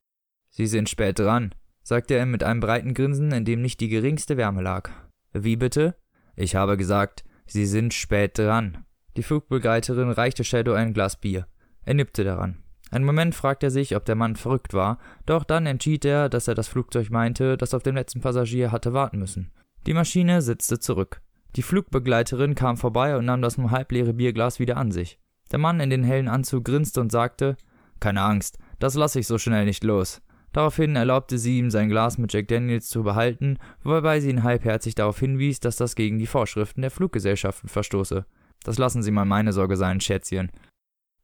Sie 0.50 0.68
sind 0.68 0.90
spät 0.90 1.20
dran, 1.20 1.54
sagte 1.86 2.16
er 2.16 2.26
mit 2.26 2.44
einem 2.44 2.60
breiten 2.60 2.96
Grinsen, 2.96 3.32
in 3.32 3.46
dem 3.46 3.62
nicht 3.62 3.80
die 3.80 3.90
geringste 3.90 4.38
Wärme 4.38 4.64
lag. 4.64 4.90
Wie 5.34 5.56
bitte? 5.56 5.96
Ich 6.36 6.56
habe 6.56 6.78
gesagt, 6.78 7.24
Sie 7.46 7.68
sind 7.68 7.94
spät 7.94 8.40
dran. 8.40 8.86
Die 9.16 9.24
Flugbegleiterin 9.24 10.10
reichte 10.10 10.44
Shadow 10.44 10.74
ein 10.74 10.94
Glas 10.94 11.16
Bier. 11.16 11.46
Er 11.86 11.94
nippte 11.94 12.24
daran. 12.24 12.64
Einen 12.90 13.06
Moment 13.06 13.36
fragte 13.36 13.68
er 13.68 13.72
sich, 13.72 13.96
ob 13.96 14.04
der 14.06 14.16
Mann 14.16 14.36
verrückt 14.36 14.74
war, 14.74 14.98
doch 15.28 15.44
dann 15.44 15.68
entschied 15.68 16.06
er, 16.06 16.28
dass 16.28 16.48
er 16.48 16.56
das 16.56 16.68
Flugzeug 16.68 17.12
meinte, 17.12 17.56
das 17.56 17.76
auf 17.76 17.84
den 17.84 17.96
letzten 17.96 18.22
Passagier 18.22 18.72
hatte 18.72 18.94
warten 18.94 19.20
müssen. 19.20 19.52
Die 19.86 19.94
Maschine 19.94 20.42
setzte 20.42 20.80
zurück. 20.80 21.22
Die 21.56 21.62
Flugbegleiterin 21.62 22.56
kam 22.56 22.78
vorbei 22.78 23.16
und 23.16 23.26
nahm 23.26 23.44
das 23.44 23.58
nur 23.58 23.70
halbleere 23.70 24.14
Bierglas 24.14 24.60
wieder 24.60 24.78
an 24.78 24.92
sich. 24.92 25.20
Der 25.52 25.60
Mann 25.60 25.80
in 25.80 25.92
den 25.92 26.04
hellen 26.04 26.28
Anzug 26.28 26.66
grinste 26.66 27.00
und 27.00 27.12
sagte: 27.12 27.56
Keine 28.00 28.22
Angst, 28.22 28.58
das 28.80 28.96
lasse 28.96 29.20
ich 29.20 29.28
so 29.28 29.38
schnell 29.38 29.66
nicht 29.66 29.84
los. 29.84 30.22
Daraufhin 30.56 30.96
erlaubte 30.96 31.38
sie 31.38 31.58
ihm, 31.58 31.70
sein 31.70 31.90
Glas 31.90 32.18
mit 32.18 32.32
Jack 32.32 32.48
Daniels 32.48 32.88
zu 32.88 33.04
behalten, 33.04 33.58
wobei 33.84 34.22
sie 34.22 34.30
ihn 34.30 34.44
halbherzig 34.44 34.96
darauf 34.96 35.20
hinwies, 35.20 35.60
dass 35.60 35.76
das 35.76 35.96
gegen 35.96 36.18
die 36.18 36.28
Vorschriften 36.28 36.82
der 36.82 36.92
Fluggesellschaften 36.92 37.68
verstoße. 37.68 38.26
Das 38.64 38.78
lassen 38.78 39.04
Sie 39.04 39.12
mal 39.12 39.26
meine 39.26 39.52
Sorge 39.52 39.76
sein, 39.76 40.00
Schätzchen. 40.00 40.54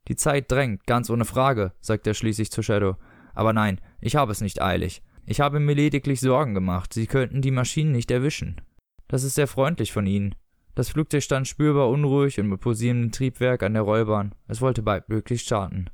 Die 0.09 0.17
Zeit 0.17 0.51
drängt, 0.51 0.86
ganz 0.86 1.09
ohne 1.09 1.23
Frage, 1.23 1.71
sagte 1.79 2.09
er 2.09 2.13
schließlich 2.13 2.51
zu 2.51 2.61
Shadow. 2.61 2.97
Aber 3.34 3.53
nein, 3.53 3.79
ich 4.01 4.17
habe 4.17 4.34
es 4.34 4.41
nicht 4.41 4.61
eilig. 4.61 5.01
Ich 5.25 5.39
habe 5.39 5.61
mir 5.61 5.75
lediglich 5.75 6.19
Sorgen 6.19 6.53
gemacht, 6.53 6.93
Sie 6.93 7.07
könnten 7.07 7.41
die 7.41 7.51
Maschinen 7.51 7.93
nicht 7.93 8.11
erwischen. 8.11 8.59
Das 9.07 9.23
ist 9.23 9.36
sehr 9.36 9.47
freundlich 9.47 9.93
von 9.93 10.07
Ihnen. 10.07 10.36
Das 10.75 10.89
Flugzeug 10.89 11.23
stand 11.23 11.47
spürbar 11.47 11.88
unruhig 11.88 12.38
und 12.38 12.49
mit 12.49 12.59
posierendem 12.59 13.13
Triebwerk 13.13 13.63
an 13.63 13.75
der 13.75 13.84
Rollbahn. 13.84 14.36
Es 14.49 14.59
wollte 14.59 14.84
bald 14.84 15.07
möglichst 15.07 15.45
starten. 15.45 15.86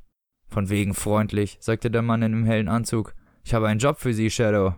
Von 0.48 0.70
wegen 0.70 0.92
freundlich, 0.92 1.56
sagte 1.60 1.88
der 1.88 2.02
Mann 2.02 2.22
in 2.22 2.32
dem 2.32 2.44
hellen 2.44 2.68
Anzug. 2.68 3.14
Ich 3.48 3.54
habe 3.54 3.66
einen 3.66 3.80
Job 3.80 3.98
für 3.98 4.12
Sie, 4.12 4.28
Shadow. 4.28 4.74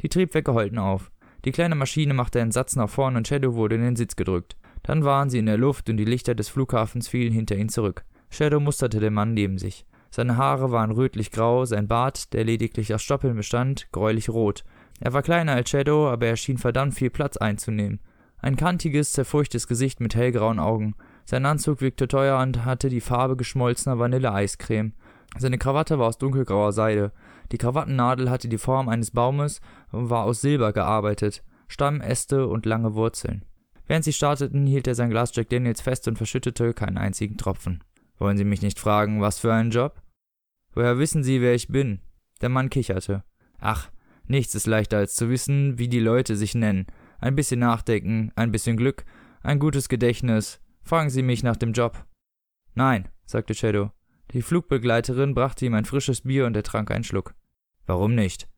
Die 0.00 0.08
Triebwerke 0.08 0.54
heulten 0.54 0.78
auf. 0.78 1.10
Die 1.44 1.52
kleine 1.52 1.74
Maschine 1.74 2.14
machte 2.14 2.40
einen 2.40 2.50
Satz 2.50 2.74
nach 2.74 2.88
vorn 2.88 3.14
und 3.14 3.28
Shadow 3.28 3.56
wurde 3.56 3.74
in 3.74 3.82
den 3.82 3.94
Sitz 3.94 4.16
gedrückt. 4.16 4.56
Dann 4.84 5.04
waren 5.04 5.28
sie 5.28 5.38
in 5.38 5.44
der 5.44 5.58
Luft 5.58 5.90
und 5.90 5.98
die 5.98 6.06
Lichter 6.06 6.34
des 6.34 6.48
Flughafens 6.48 7.08
fielen 7.08 7.34
hinter 7.34 7.56
ihn 7.56 7.68
zurück. 7.68 8.06
Shadow 8.30 8.58
musterte 8.58 9.00
den 9.00 9.12
Mann 9.12 9.34
neben 9.34 9.58
sich. 9.58 9.84
Seine 10.10 10.38
Haare 10.38 10.72
waren 10.72 10.92
rötlich-grau, 10.92 11.66
sein 11.66 11.88
Bart, 11.88 12.32
der 12.32 12.44
lediglich 12.44 12.94
aus 12.94 13.02
Stoppeln 13.02 13.36
bestand, 13.36 13.92
gräulich-rot. 13.92 14.64
Er 14.98 15.12
war 15.12 15.20
kleiner 15.20 15.52
als 15.52 15.68
Shadow, 15.68 16.08
aber 16.08 16.24
er 16.24 16.36
schien 16.36 16.56
verdammt 16.56 16.94
viel 16.94 17.10
Platz 17.10 17.36
einzunehmen. 17.36 18.00
Ein 18.38 18.56
kantiges, 18.56 19.12
zerfurchtes 19.12 19.68
Gesicht 19.68 20.00
mit 20.00 20.14
hellgrauen 20.14 20.58
Augen. 20.58 20.94
Sein 21.26 21.44
Anzug 21.44 21.82
wirkte 21.82 22.08
teuer 22.08 22.40
und 22.40 22.64
hatte 22.64 22.88
die 22.88 23.02
Farbe 23.02 23.36
geschmolzener 23.36 23.98
Vanilleeiscreme. 23.98 24.94
Seine 25.36 25.58
Krawatte 25.58 25.98
war 25.98 26.06
aus 26.06 26.16
dunkelgrauer 26.16 26.72
Seide. 26.72 27.12
Die 27.52 27.58
Krawattennadel 27.58 28.30
hatte 28.30 28.48
die 28.48 28.58
Form 28.58 28.88
eines 28.88 29.10
Baumes 29.10 29.60
und 29.92 30.10
war 30.10 30.24
aus 30.24 30.40
Silber 30.40 30.72
gearbeitet, 30.72 31.42
Stamm, 31.68 32.00
Äste 32.00 32.46
und 32.46 32.66
lange 32.66 32.94
Wurzeln. 32.94 33.44
Während 33.86 34.04
sie 34.04 34.12
starteten, 34.12 34.66
hielt 34.66 34.86
er 34.86 34.94
sein 34.94 35.10
Glas 35.10 35.34
Jack 35.34 35.48
Daniels 35.48 35.80
fest 35.80 36.08
und 36.08 36.16
verschüttete 36.16 36.74
keinen 36.74 36.98
einzigen 36.98 37.36
Tropfen. 37.36 37.84
Wollen 38.18 38.36
Sie 38.36 38.44
mich 38.44 38.62
nicht 38.62 38.80
fragen, 38.80 39.20
was 39.20 39.38
für 39.38 39.52
einen 39.52 39.70
Job? 39.70 40.02
Woher 40.74 40.98
wissen 40.98 41.22
Sie, 41.22 41.40
wer 41.40 41.54
ich 41.54 41.68
bin? 41.68 42.00
Der 42.40 42.48
Mann 42.48 42.70
kicherte. 42.70 43.24
Ach, 43.58 43.90
nichts 44.26 44.54
ist 44.54 44.66
leichter 44.66 44.98
als 44.98 45.14
zu 45.14 45.28
wissen, 45.30 45.78
wie 45.78 45.88
die 45.88 46.00
Leute 46.00 46.36
sich 46.36 46.54
nennen. 46.54 46.86
Ein 47.18 47.36
bisschen 47.36 47.60
Nachdenken, 47.60 48.32
ein 48.34 48.52
bisschen 48.52 48.76
Glück, 48.76 49.04
ein 49.42 49.58
gutes 49.58 49.88
Gedächtnis. 49.88 50.60
Fragen 50.82 51.10
Sie 51.10 51.22
mich 51.22 51.42
nach 51.42 51.56
dem 51.56 51.72
Job. 51.72 52.04
Nein, 52.74 53.08
sagte 53.24 53.54
Shadow. 53.54 53.90
Die 54.32 54.42
Flugbegleiterin 54.42 55.34
brachte 55.34 55.66
ihm 55.66 55.74
ein 55.74 55.84
frisches 55.84 56.22
Bier 56.22 56.46
und 56.46 56.56
er 56.56 56.62
trank 56.62 56.90
einen 56.90 57.04
Schluck. 57.04 57.34
Warum 57.86 58.14
nicht? 58.14 58.48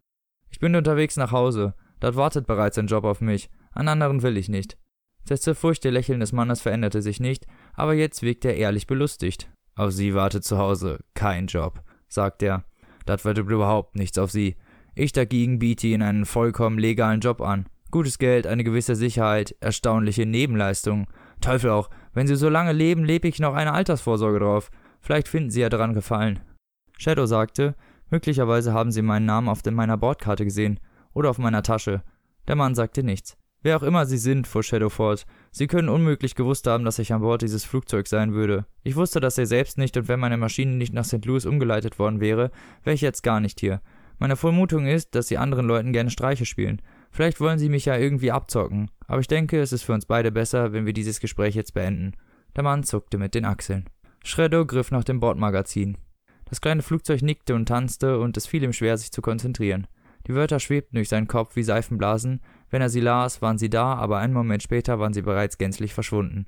Ich 0.50 0.58
bin 0.58 0.74
unterwegs 0.74 1.16
nach 1.16 1.32
Hause. 1.32 1.74
Dort 2.00 2.16
wartet 2.16 2.46
bereits 2.46 2.78
ein 2.78 2.86
Job 2.86 3.04
auf 3.04 3.20
mich. 3.20 3.50
An 3.72 3.88
anderen 3.88 4.22
will 4.22 4.36
ich 4.36 4.48
nicht. 4.48 4.78
Das 5.26 5.42
zerfurchte 5.42 5.90
Lächeln 5.90 6.20
des 6.20 6.32
Mannes 6.32 6.62
veränderte 6.62 7.02
sich 7.02 7.20
nicht, 7.20 7.46
aber 7.74 7.92
jetzt 7.92 8.22
wirkte 8.22 8.48
er 8.48 8.56
ehrlich 8.56 8.86
belustigt. 8.86 9.50
Auf 9.74 9.92
Sie 9.92 10.14
wartet 10.14 10.44
zu 10.44 10.58
Hause 10.58 11.00
kein 11.14 11.46
Job, 11.46 11.82
sagte 12.08 12.46
er. 12.46 12.64
Das 13.04 13.24
wird 13.24 13.38
überhaupt 13.38 13.94
nichts 13.94 14.18
auf 14.18 14.30
Sie. 14.30 14.56
Ich 14.94 15.12
dagegen 15.12 15.58
biete 15.58 15.86
Ihnen 15.86 16.02
einen 16.02 16.24
vollkommen 16.24 16.78
legalen 16.78 17.20
Job 17.20 17.40
an. 17.40 17.68
Gutes 17.90 18.18
Geld, 18.18 18.46
eine 18.46 18.64
gewisse 18.64 18.96
Sicherheit, 18.96 19.54
erstaunliche 19.60 20.26
Nebenleistungen. 20.26 21.06
Teufel 21.40 21.70
auch, 21.70 21.90
wenn 22.12 22.26
Sie 22.26 22.36
so 22.36 22.48
lange 22.48 22.72
leben, 22.72 23.04
lebe 23.04 23.28
ich 23.28 23.38
noch 23.38 23.54
eine 23.54 23.72
Altersvorsorge 23.72 24.40
drauf. 24.40 24.70
Vielleicht 25.00 25.28
finden 25.28 25.50
Sie 25.50 25.60
ja 25.60 25.68
daran 25.68 25.94
Gefallen. 25.94 26.40
Shadow 26.96 27.26
sagte, 27.26 27.74
möglicherweise 28.10 28.72
haben 28.72 28.90
Sie 28.92 29.02
meinen 29.02 29.26
Namen 29.26 29.48
auf 29.48 29.64
meiner 29.64 29.96
Bordkarte 29.96 30.44
gesehen 30.44 30.80
oder 31.14 31.30
auf 31.30 31.38
meiner 31.38 31.62
Tasche. 31.62 32.02
Der 32.46 32.56
Mann 32.56 32.74
sagte 32.74 33.02
nichts. 33.02 33.36
Wer 33.60 33.76
auch 33.76 33.82
immer 33.82 34.06
Sie 34.06 34.18
sind, 34.18 34.46
fuhr 34.46 34.62
Shadow 34.62 34.88
fort, 34.88 35.26
Sie 35.50 35.66
können 35.66 35.88
unmöglich 35.88 36.36
gewusst 36.36 36.66
haben, 36.68 36.84
dass 36.84 37.00
ich 37.00 37.12
an 37.12 37.22
Bord 37.22 37.42
dieses 37.42 37.64
Flugzeugs 37.64 38.10
sein 38.10 38.32
würde. 38.32 38.66
Ich 38.84 38.94
wusste 38.94 39.18
das 39.18 39.36
ja 39.36 39.46
selbst 39.46 39.78
nicht, 39.78 39.96
und 39.96 40.06
wenn 40.06 40.20
meine 40.20 40.36
Maschine 40.36 40.76
nicht 40.76 40.92
nach 40.92 41.04
St. 41.04 41.24
Louis 41.24 41.44
umgeleitet 41.44 41.98
worden 41.98 42.20
wäre, 42.20 42.52
wäre 42.84 42.94
ich 42.94 43.00
jetzt 43.00 43.22
gar 43.22 43.40
nicht 43.40 43.58
hier. 43.58 43.80
Meine 44.20 44.36
Vermutung 44.36 44.86
ist, 44.86 45.14
dass 45.14 45.26
Sie 45.26 45.38
anderen 45.38 45.66
Leuten 45.66 45.92
gerne 45.92 46.10
Streiche 46.10 46.44
spielen. 46.44 46.80
Vielleicht 47.10 47.40
wollen 47.40 47.58
Sie 47.58 47.68
mich 47.68 47.84
ja 47.84 47.96
irgendwie 47.96 48.30
abzocken, 48.30 48.90
aber 49.06 49.20
ich 49.20 49.28
denke, 49.28 49.60
es 49.60 49.72
ist 49.72 49.82
für 49.82 49.92
uns 49.92 50.06
beide 50.06 50.30
besser, 50.30 50.72
wenn 50.72 50.86
wir 50.86 50.92
dieses 50.92 51.18
Gespräch 51.18 51.54
jetzt 51.56 51.74
beenden. 51.74 52.12
Der 52.54 52.62
Mann 52.62 52.84
zuckte 52.84 53.18
mit 53.18 53.34
den 53.34 53.44
Achseln. 53.44 53.88
Shredder 54.24 54.64
griff 54.64 54.90
nach 54.90 55.04
dem 55.04 55.20
Bordmagazin. 55.20 55.96
Das 56.44 56.60
kleine 56.60 56.82
Flugzeug 56.82 57.22
nickte 57.22 57.54
und 57.54 57.66
tanzte, 57.66 58.18
und 58.18 58.36
es 58.36 58.46
fiel 58.46 58.62
ihm 58.62 58.72
schwer, 58.72 58.96
sich 58.96 59.12
zu 59.12 59.22
konzentrieren. 59.22 59.86
Die 60.26 60.34
Wörter 60.34 60.60
schwebten 60.60 60.96
durch 60.96 61.08
seinen 61.08 61.26
Kopf 61.26 61.56
wie 61.56 61.62
Seifenblasen. 61.62 62.40
Wenn 62.70 62.82
er 62.82 62.90
sie 62.90 63.00
las, 63.00 63.40
waren 63.40 63.58
sie 63.58 63.70
da, 63.70 63.94
aber 63.94 64.18
einen 64.18 64.34
Moment 64.34 64.62
später 64.62 64.98
waren 64.98 65.12
sie 65.12 65.22
bereits 65.22 65.58
gänzlich 65.58 65.94
verschwunden. 65.94 66.46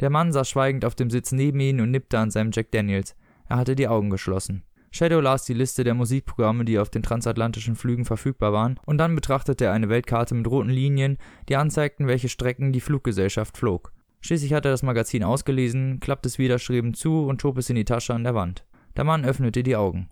Der 0.00 0.10
Mann 0.10 0.32
saß 0.32 0.48
schweigend 0.48 0.84
auf 0.84 0.94
dem 0.94 1.10
Sitz 1.10 1.32
neben 1.32 1.58
ihm 1.60 1.80
und 1.80 1.90
nippte 1.90 2.18
an 2.18 2.30
seinem 2.30 2.50
Jack 2.52 2.70
Daniels. 2.70 3.16
Er 3.48 3.56
hatte 3.56 3.74
die 3.74 3.88
Augen 3.88 4.10
geschlossen. 4.10 4.62
Shadow 4.92 5.20
las 5.20 5.44
die 5.44 5.54
Liste 5.54 5.84
der 5.84 5.94
Musikprogramme, 5.94 6.64
die 6.64 6.78
auf 6.78 6.90
den 6.90 7.02
transatlantischen 7.02 7.76
Flügen 7.76 8.04
verfügbar 8.04 8.52
waren, 8.52 8.78
und 8.86 8.98
dann 8.98 9.14
betrachtete 9.14 9.66
er 9.66 9.72
eine 9.72 9.88
Weltkarte 9.88 10.34
mit 10.34 10.46
roten 10.46 10.70
Linien, 10.70 11.18
die 11.48 11.56
anzeigten, 11.56 12.06
welche 12.06 12.28
Strecken 12.28 12.72
die 12.72 12.80
Fluggesellschaft 12.80 13.56
flog. 13.56 13.92
Schließlich 14.20 14.52
hatte 14.52 14.68
er 14.68 14.72
das 14.72 14.82
Magazin 14.82 15.22
ausgelesen, 15.22 16.00
klappte 16.00 16.28
es 16.28 16.38
widerstrebend 16.38 16.96
zu 16.96 17.26
und 17.26 17.40
schob 17.40 17.58
es 17.58 17.70
in 17.70 17.76
die 17.76 17.84
Tasche 17.84 18.14
an 18.14 18.24
der 18.24 18.34
Wand. 18.34 18.64
Der 18.96 19.04
Mann 19.04 19.24
öffnete 19.24 19.62
die 19.62 19.76
Augen. 19.76 20.08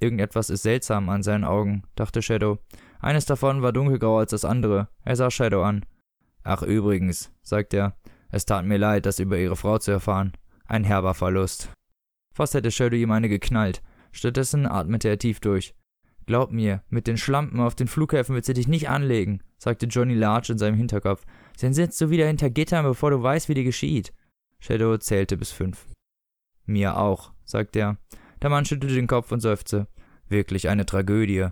Irgendetwas 0.00 0.48
ist 0.48 0.62
seltsam 0.62 1.08
an 1.08 1.22
seinen 1.22 1.44
Augen, 1.44 1.82
dachte 1.96 2.22
Shadow. 2.22 2.58
Eines 3.00 3.26
davon 3.26 3.62
war 3.62 3.72
dunkelgrau 3.72 4.18
als 4.18 4.30
das 4.30 4.44
andere. 4.44 4.88
Er 5.04 5.16
sah 5.16 5.30
Shadow 5.30 5.62
an. 5.62 5.84
Ach 6.44 6.62
übrigens, 6.62 7.32
sagte 7.42 7.76
er, 7.76 7.96
es 8.30 8.46
tat 8.46 8.64
mir 8.64 8.78
leid, 8.78 9.06
das 9.06 9.18
über 9.18 9.38
ihre 9.38 9.56
Frau 9.56 9.78
zu 9.78 9.90
erfahren. 9.90 10.32
Ein 10.66 10.84
herber 10.84 11.14
Verlust. 11.14 11.70
Fast 12.34 12.54
hätte 12.54 12.70
Shadow 12.70 12.96
ihm 12.96 13.10
eine 13.10 13.28
geknallt. 13.28 13.82
Stattdessen 14.12 14.66
atmete 14.66 15.08
er 15.08 15.18
tief 15.18 15.40
durch. 15.40 15.74
Glaub 16.26 16.52
mir, 16.52 16.82
mit 16.90 17.06
den 17.06 17.16
Schlampen 17.16 17.58
auf 17.60 17.74
den 17.74 17.88
Flughäfen 17.88 18.34
wird 18.34 18.44
sie 18.44 18.52
dich 18.52 18.68
nicht 18.68 18.90
anlegen, 18.90 19.42
sagte 19.56 19.86
Johnny 19.86 20.14
Larch 20.14 20.50
in 20.50 20.58
seinem 20.58 20.76
Hinterkopf. 20.76 21.24
Dann 21.60 21.74
sitzt 21.74 22.00
du 22.00 22.10
wieder 22.10 22.26
hinter 22.26 22.50
Gittern, 22.50 22.84
bevor 22.84 23.10
du 23.10 23.22
weißt, 23.22 23.48
wie 23.48 23.54
dir 23.54 23.64
geschieht. 23.64 24.12
Shadow 24.60 24.96
zählte 24.98 25.36
bis 25.36 25.50
fünf. 25.50 25.86
Mir 26.66 26.96
auch, 26.96 27.32
sagte 27.44 27.78
er. 27.80 27.96
Der 28.42 28.50
Mann 28.50 28.64
schüttelte 28.64 28.94
den 28.94 29.06
Kopf 29.06 29.32
und 29.32 29.40
seufzte. 29.40 29.88
Wirklich 30.28 30.68
eine 30.68 30.86
Tragödie. 30.86 31.48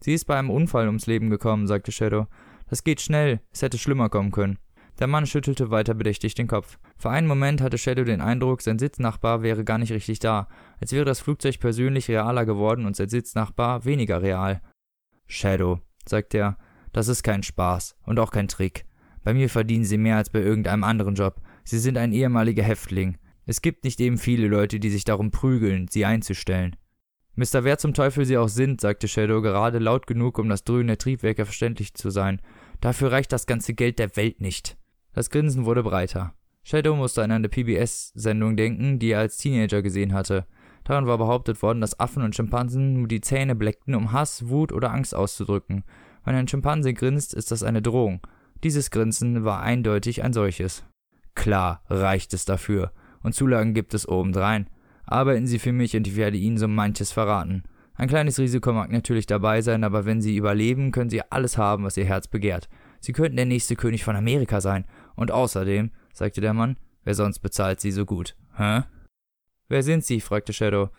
Sie 0.00 0.14
ist 0.14 0.24
bei 0.24 0.38
einem 0.38 0.50
Unfall 0.50 0.86
ums 0.86 1.06
Leben 1.06 1.30
gekommen, 1.30 1.66
sagte 1.66 1.92
Shadow. 1.92 2.26
Das 2.68 2.84
geht 2.84 3.00
schnell, 3.00 3.40
es 3.52 3.62
hätte 3.62 3.78
schlimmer 3.78 4.08
kommen 4.08 4.32
können. 4.32 4.58
Der 4.98 5.06
Mann 5.06 5.26
schüttelte 5.26 5.70
weiter 5.70 5.94
bedächtig 5.94 6.34
den 6.34 6.46
Kopf. 6.46 6.78
Für 6.96 7.10
einen 7.10 7.26
Moment 7.26 7.60
hatte 7.60 7.76
Shadow 7.76 8.04
den 8.04 8.22
Eindruck, 8.22 8.62
sein 8.62 8.78
Sitznachbar 8.78 9.42
wäre 9.42 9.62
gar 9.62 9.78
nicht 9.78 9.92
richtig 9.92 10.20
da, 10.20 10.48
als 10.80 10.92
wäre 10.92 11.04
das 11.04 11.20
Flugzeug 11.20 11.60
persönlich 11.60 12.08
realer 12.08 12.46
geworden 12.46 12.86
und 12.86 12.96
sein 12.96 13.10
Sitznachbar 13.10 13.84
weniger 13.84 14.22
real. 14.22 14.62
Shadow, 15.26 15.80
sagte 16.08 16.38
er, 16.38 16.58
das 16.92 17.08
ist 17.08 17.22
kein 17.22 17.42
Spaß 17.42 17.96
und 18.04 18.18
auch 18.18 18.30
kein 18.30 18.48
Trick. 18.48 18.86
Bei 19.26 19.34
mir 19.34 19.50
verdienen 19.50 19.82
Sie 19.82 19.98
mehr 19.98 20.18
als 20.18 20.30
bei 20.30 20.40
irgendeinem 20.40 20.84
anderen 20.84 21.16
Job. 21.16 21.40
Sie 21.64 21.80
sind 21.80 21.98
ein 21.98 22.12
ehemaliger 22.12 22.62
Häftling. 22.62 23.18
Es 23.44 23.60
gibt 23.60 23.82
nicht 23.82 24.00
eben 24.00 24.18
viele 24.18 24.46
Leute, 24.46 24.78
die 24.78 24.88
sich 24.88 25.02
darum 25.02 25.32
prügeln, 25.32 25.88
Sie 25.88 26.04
einzustellen. 26.04 26.76
Mister, 27.34 27.64
wer 27.64 27.76
zum 27.76 27.92
Teufel 27.92 28.24
Sie 28.24 28.38
auch 28.38 28.48
sind, 28.48 28.80
sagte 28.80 29.08
Shadow 29.08 29.42
gerade 29.42 29.80
laut 29.80 30.06
genug, 30.06 30.38
um 30.38 30.48
das 30.48 30.62
Dröhnen 30.62 30.86
der 30.86 30.98
Triebwerke 30.98 31.44
verständlich 31.44 31.94
zu 31.94 32.10
sein. 32.10 32.40
Dafür 32.80 33.10
reicht 33.10 33.32
das 33.32 33.46
ganze 33.46 33.74
Geld 33.74 33.98
der 33.98 34.14
Welt 34.16 34.40
nicht. 34.40 34.76
Das 35.12 35.28
Grinsen 35.28 35.64
wurde 35.64 35.82
breiter. 35.82 36.32
Shadow 36.62 36.94
musste 36.94 37.24
an 37.24 37.32
eine 37.32 37.48
PBS-Sendung 37.48 38.56
denken, 38.56 39.00
die 39.00 39.10
er 39.10 39.18
als 39.18 39.38
Teenager 39.38 39.82
gesehen 39.82 40.12
hatte. 40.12 40.46
Daran 40.84 41.08
war 41.08 41.18
behauptet 41.18 41.62
worden, 41.62 41.80
dass 41.80 41.98
Affen 41.98 42.22
und 42.22 42.36
Schimpansen 42.36 42.92
nur 42.92 43.08
die 43.08 43.22
Zähne 43.22 43.56
bleckten, 43.56 43.96
um 43.96 44.12
Hass, 44.12 44.48
Wut 44.50 44.70
oder 44.70 44.92
Angst 44.92 45.16
auszudrücken. 45.16 45.82
Wenn 46.24 46.36
ein 46.36 46.46
Schimpanse 46.46 46.94
grinst, 46.94 47.34
ist 47.34 47.50
das 47.50 47.64
eine 47.64 47.82
Drohung. 47.82 48.20
Dieses 48.66 48.90
Grinsen 48.90 49.44
war 49.44 49.60
eindeutig 49.60 50.24
ein 50.24 50.32
solches. 50.32 50.82
Klar, 51.36 51.84
reicht 51.88 52.34
es 52.34 52.46
dafür. 52.46 52.90
Und 53.22 53.32
Zulagen 53.32 53.74
gibt 53.74 53.94
es 53.94 54.08
obendrein. 54.08 54.68
Arbeiten 55.04 55.46
Sie 55.46 55.60
für 55.60 55.70
mich 55.70 55.96
und 55.96 56.04
ich 56.08 56.16
werde 56.16 56.36
Ihnen 56.36 56.58
so 56.58 56.66
manches 56.66 57.12
verraten. 57.12 57.62
Ein 57.94 58.08
kleines 58.08 58.40
Risiko 58.40 58.72
mag 58.72 58.90
natürlich 58.90 59.26
dabei 59.26 59.62
sein, 59.62 59.84
aber 59.84 60.04
wenn 60.04 60.20
Sie 60.20 60.36
überleben, 60.36 60.90
können 60.90 61.10
Sie 61.10 61.22
alles 61.30 61.56
haben, 61.56 61.84
was 61.84 61.96
Ihr 61.96 62.06
Herz 62.06 62.26
begehrt. 62.26 62.68
Sie 62.98 63.12
könnten 63.12 63.36
der 63.36 63.46
nächste 63.46 63.76
König 63.76 64.02
von 64.02 64.16
Amerika 64.16 64.60
sein. 64.60 64.84
Und 65.14 65.30
außerdem, 65.30 65.92
sagte 66.12 66.40
der 66.40 66.52
Mann, 66.52 66.76
wer 67.04 67.14
sonst 67.14 67.38
bezahlt 67.38 67.80
Sie 67.80 67.92
so 67.92 68.04
gut? 68.04 68.34
Hä? 68.56 68.82
Wer 69.68 69.84
sind 69.84 70.04
Sie? 70.04 70.20
fragte 70.20 70.52
Shadow. 70.52 70.90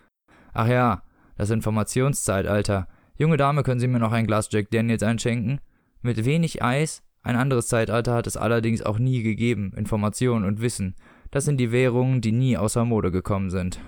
Ach 0.54 0.68
ja, 0.68 1.02
das 1.36 1.50
Informationszeitalter. 1.50 2.88
Junge 3.18 3.36
Dame, 3.36 3.62
können 3.62 3.78
Sie 3.78 3.88
mir 3.88 3.98
noch 3.98 4.12
ein 4.12 4.26
Glas 4.26 4.48
Jack 4.50 4.70
Daniels 4.70 5.02
einschenken? 5.02 5.60
Mit 6.00 6.24
wenig 6.24 6.62
Eis? 6.62 7.02
Ein 7.28 7.36
anderes 7.36 7.68
Zeitalter 7.68 8.14
hat 8.14 8.26
es 8.26 8.38
allerdings 8.38 8.80
auch 8.80 8.98
nie 8.98 9.22
gegeben. 9.22 9.74
Information 9.76 10.46
und 10.46 10.62
Wissen. 10.62 10.94
Das 11.30 11.44
sind 11.44 11.58
die 11.58 11.72
Währungen, 11.72 12.22
die 12.22 12.32
nie 12.32 12.56
außer 12.56 12.86
Mode 12.86 13.10
gekommen 13.10 13.50
sind. 13.50 13.80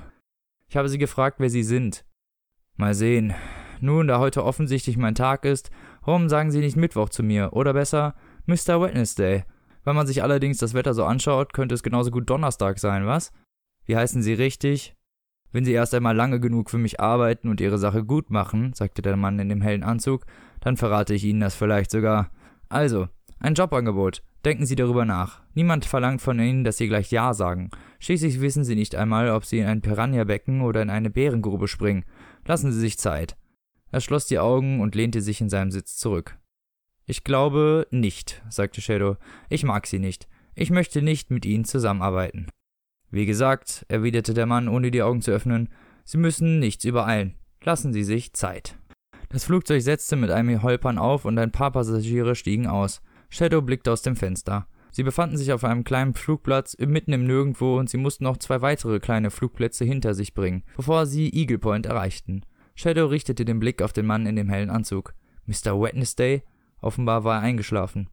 Ich 0.69 0.77
habe 0.77 0.91
Sie 0.91 0.99
gefragt, 0.99 1.37
wer 1.41 1.49
Sie 1.49 1.63
sind. 1.63 2.05
Mal 2.77 2.93
sehen. 2.93 3.33
Nun, 3.81 4.09
da 4.09 4.19
heute 4.19 4.45
offensichtlich 4.45 4.99
mein 4.99 5.15
Tag 5.15 5.47
ist, 5.47 5.71
warum 6.05 6.29
sagen 6.29 6.51
Sie 6.51 6.61
nicht 6.61 6.77
Mittwoch 6.77 7.09
zu 7.09 7.23
mir? 7.23 7.55
Oder 7.55 7.73
besser, 7.73 8.15
Mr. 8.45 8.79
Wednesday. 8.83 9.45
Wenn 9.85 9.97
man 9.97 10.07
sich 10.07 10.23
allerdings 10.23 10.59
das 10.59 10.75
Wetter 10.75 10.93
so 10.93 11.07
anschaut, 11.07 11.55
könnte 11.55 11.75
es 11.75 11.83
genauso 11.83 12.11
gut 12.11 12.29
Donnerstag 12.29 12.79
sein, 12.79 13.07
was? 13.07 13.33
Wie 13.87 13.97
heißen 13.97 14.21
Sie 14.23 14.35
richtig? 14.35 14.97
Wenn 15.51 15.65
Sie 15.65 15.73
erst 15.73 15.95
einmal 15.95 16.15
lange 16.15 16.41
genug 16.41 16.69
für 16.69 16.77
mich 16.77 17.01
arbeiten 17.01 17.49
und 17.49 17.63
Ihre 17.63 17.79
Sache 17.79 18.05
gut 18.05 18.29
machen, 18.29 18.75
sagte 18.75 19.01
der 19.01 19.17
Mann 19.17 19.39
in 19.39 19.49
dem 19.49 19.63
hellen 19.63 19.83
Anzug, 19.83 20.27
dann 20.61 20.77
verrate 20.77 21.15
ich 21.15 21.25
Ihnen 21.25 21.41
das 21.41 21.55
vielleicht 21.55 21.91
sogar. 21.91 22.31
Also, 22.69 23.09
ein 23.41 23.55
Jobangebot. 23.55 24.23
Denken 24.45 24.67
Sie 24.67 24.77
darüber 24.77 25.05
nach. 25.05 25.43
Niemand 25.55 25.85
verlangt 25.85 26.23
von 26.23 26.39
Ihnen, 26.39 26.63
dass 26.63 26.77
Sie 26.77 26.89
gleich 26.89 27.11
Ja 27.11 27.35
sagen. 27.35 27.71
Schließlich 27.99 28.41
wissen 28.41 28.65
Sie 28.65 28.75
nicht 28.75 28.95
einmal, 28.95 29.31
ob 29.31 29.45
Sie 29.45 29.59
in 29.59 29.67
ein 29.67 29.81
Piranha-Becken 29.81 30.61
oder 30.61 30.83
in 30.83 30.91
eine 30.91 31.11
Bärengrube 31.11 31.67
springen. 31.67 32.05
Lassen 32.47 32.71
Sie 32.73 32.81
sich 32.81 32.99
Zeit. 32.99 33.37
Er 33.91 34.01
schloss 34.01 34.27
die 34.27 34.39
Augen 34.39 34.81
und 34.81 34.95
lehnte 34.95 35.21
sich 35.21 35.41
in 35.41 35.49
seinem 35.49 35.71
Sitz 35.71 35.97
zurück. 35.97 36.39
Ich 37.07 37.25
glaube 37.25 37.87
nicht, 37.91 38.43
sagte 38.49 38.81
Shadow. 38.81 39.17
Ich 39.49 39.65
mag 39.65 39.87
Sie 39.87 39.99
nicht. 39.99 40.29
Ich 40.55 40.71
möchte 40.71 41.03
nicht 41.03 41.31
mit 41.31 41.45
Ihnen 41.45 41.65
zusammenarbeiten. 41.65 42.47
Wie 43.11 43.27
gesagt, 43.27 43.85
erwiderte 43.89 44.35
der 44.35 44.47
Mann, 44.47 44.69
ohne 44.69 44.91
die 44.91 45.03
Augen 45.03 45.23
zu 45.23 45.33
öffnen, 45.33 45.71
Sie 46.05 46.19
müssen 46.19 46.59
nichts 46.59 46.85
übereilen. 46.85 47.35
Lassen 47.63 47.93
Sie 47.93 48.05
sich 48.05 48.33
Zeit. 48.33 48.77
Das 49.29 49.45
Flugzeug 49.45 49.83
setzte 49.83 50.17
mit 50.17 50.31
einem 50.31 50.63
Holpern 50.63 50.99
auf 50.99 51.25
und 51.25 51.39
ein 51.39 51.53
paar 51.53 51.71
Passagiere 51.71 52.35
stiegen 52.35 52.67
aus. 52.67 53.01
Shadow 53.31 53.63
blickte 53.63 53.93
aus 53.93 54.03
dem 54.03 54.17
Fenster. 54.17 54.67
Sie 54.91 55.05
befanden 55.05 55.37
sich 55.37 55.53
auf 55.53 55.65
einem 55.65 55.85
kleinen 55.85 56.15
Flugplatz 56.15 56.77
mitten 56.79 57.13
im 57.13 57.25
Nirgendwo 57.25 57.79
und 57.79 57.89
sie 57.89 57.97
mussten 57.97 58.25
noch 58.25 58.37
zwei 58.37 58.61
weitere 58.61 58.99
kleine 58.99 59.31
Flugplätze 59.31 59.85
hinter 59.85 60.15
sich 60.15 60.35
bringen, 60.35 60.65
bevor 60.77 61.07
sie 61.07 61.33
Eagle 61.33 61.59
Point 61.59 61.87
erreichten. 61.87 62.43
Shadow 62.75 63.07
richtete 63.07 63.45
den 63.45 63.61
Blick 63.61 63.83
auf 63.83 63.93
den 63.93 64.07
Mann 64.07 64.27
in 64.27 64.37
dem 64.37 64.49
hellen 64.49 64.71
Anzug. 64.71 65.15
Mr. 65.47 65.81
Wednesday? 65.81 66.43
Offenbar 66.81 67.25
war 67.25 67.37
er 67.37 67.43
eingeschlafen. 67.43 68.09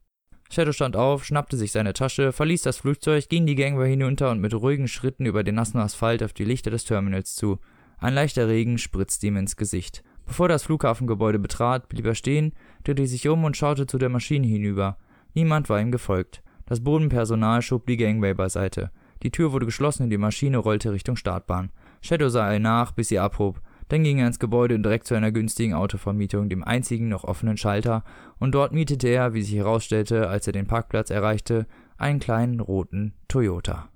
Shadow 0.49 0.72
stand 0.72 0.95
auf, 0.95 1.26
schnappte 1.26 1.57
sich 1.57 1.72
seine 1.72 1.93
Tasche, 1.93 2.32
verließ 2.32 2.61
das 2.61 2.78
Flugzeug, 2.78 3.28
ging 3.28 3.45
die 3.45 3.55
Gangway 3.55 3.89
hinunter 3.89 4.32
und 4.32 4.39
mit 4.39 4.53
ruhigen 4.53 4.88
Schritten 4.88 5.26
über 5.26 5.43
den 5.43 5.55
nassen 5.55 5.80
Asphalt 5.80 6.24
auf 6.24 6.34
die 6.34 6.45
Lichter 6.45 6.72
des 6.72 6.86
Terminals 6.86 7.36
zu. 7.36 7.59
Ein 7.97 8.13
leichter 8.13 8.47
Regen 8.47 8.78
spritzte 8.78 9.28
ihm 9.28 9.38
ins 9.38 9.55
Gesicht. 9.55 10.03
Bevor 10.26 10.47
das 10.47 10.63
Flughafengebäude 10.63 11.39
betrat, 11.39 11.89
blieb 11.89 12.05
er 12.05 12.15
stehen, 12.15 12.53
drehte 12.84 13.07
sich 13.07 13.28
um 13.28 13.43
und 13.43 13.57
schaute 13.57 13.88
zu 13.88 13.97
der 13.97 14.09
Maschine 14.09 14.47
hinüber. 14.47 14.97
Niemand 15.38 15.69
war 15.69 15.79
ihm 15.79 15.91
gefolgt. 15.91 16.41
Das 16.65 16.83
Bodenpersonal 16.83 17.61
schob 17.61 17.85
die 17.85 17.95
Gangway 17.95 18.33
beiseite. 18.33 18.89
Die 19.21 19.29
Tür 19.29 19.51
wurde 19.51 19.67
geschlossen 19.67 20.01
und 20.01 20.09
die 20.09 20.17
Maschine 20.17 20.57
rollte 20.57 20.91
Richtung 20.91 21.15
Startbahn. 21.15 21.69
Shadow 22.01 22.27
sah 22.27 22.51
ihr 22.51 22.59
nach, 22.59 22.91
bis 22.91 23.09
sie 23.09 23.19
abhob. 23.19 23.61
Dann 23.88 24.01
ging 24.01 24.17
er 24.17 24.25
ins 24.25 24.39
Gebäude 24.39 24.73
und 24.73 24.81
direkt 24.81 25.05
zu 25.05 25.13
einer 25.13 25.31
günstigen 25.31 25.75
Autovermietung, 25.75 26.49
dem 26.49 26.63
einzigen 26.63 27.07
noch 27.07 27.23
offenen 27.23 27.55
Schalter, 27.55 28.03
und 28.39 28.55
dort 28.55 28.71
mietete 28.71 29.09
er, 29.09 29.35
wie 29.35 29.43
sich 29.43 29.53
herausstellte, 29.53 30.27
als 30.27 30.47
er 30.47 30.53
den 30.53 30.65
Parkplatz 30.65 31.11
erreichte, 31.11 31.67
einen 31.99 32.19
kleinen 32.19 32.59
roten 32.59 33.13
Toyota. 33.27 33.89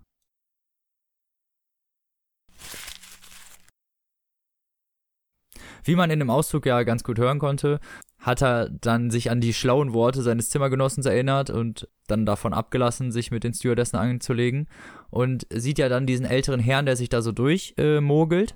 Wie 5.83 5.95
man 5.95 6.11
in 6.11 6.19
dem 6.19 6.29
Auszug 6.29 6.67
ja 6.67 6.83
ganz 6.83 7.03
gut 7.03 7.17
hören 7.17 7.39
konnte, 7.39 7.79
hat 8.21 8.43
er 8.43 8.69
dann 8.69 9.09
sich 9.09 9.31
an 9.31 9.41
die 9.41 9.53
schlauen 9.53 9.93
Worte 9.93 10.21
seines 10.21 10.49
Zimmergenossens 10.49 11.07
erinnert 11.07 11.49
und 11.49 11.89
dann 12.07 12.25
davon 12.25 12.53
abgelassen, 12.53 13.11
sich 13.11 13.31
mit 13.31 13.43
den 13.43 13.53
Stewardessen 13.53 13.97
anzulegen 13.97 14.67
und 15.09 15.47
sieht 15.51 15.79
ja 15.79 15.89
dann 15.89 16.05
diesen 16.05 16.25
älteren 16.25 16.59
Herrn, 16.59 16.85
der 16.85 16.95
sich 16.95 17.09
da 17.09 17.21
so 17.21 17.31
durchmogelt. 17.31 18.51
Äh, 18.51 18.55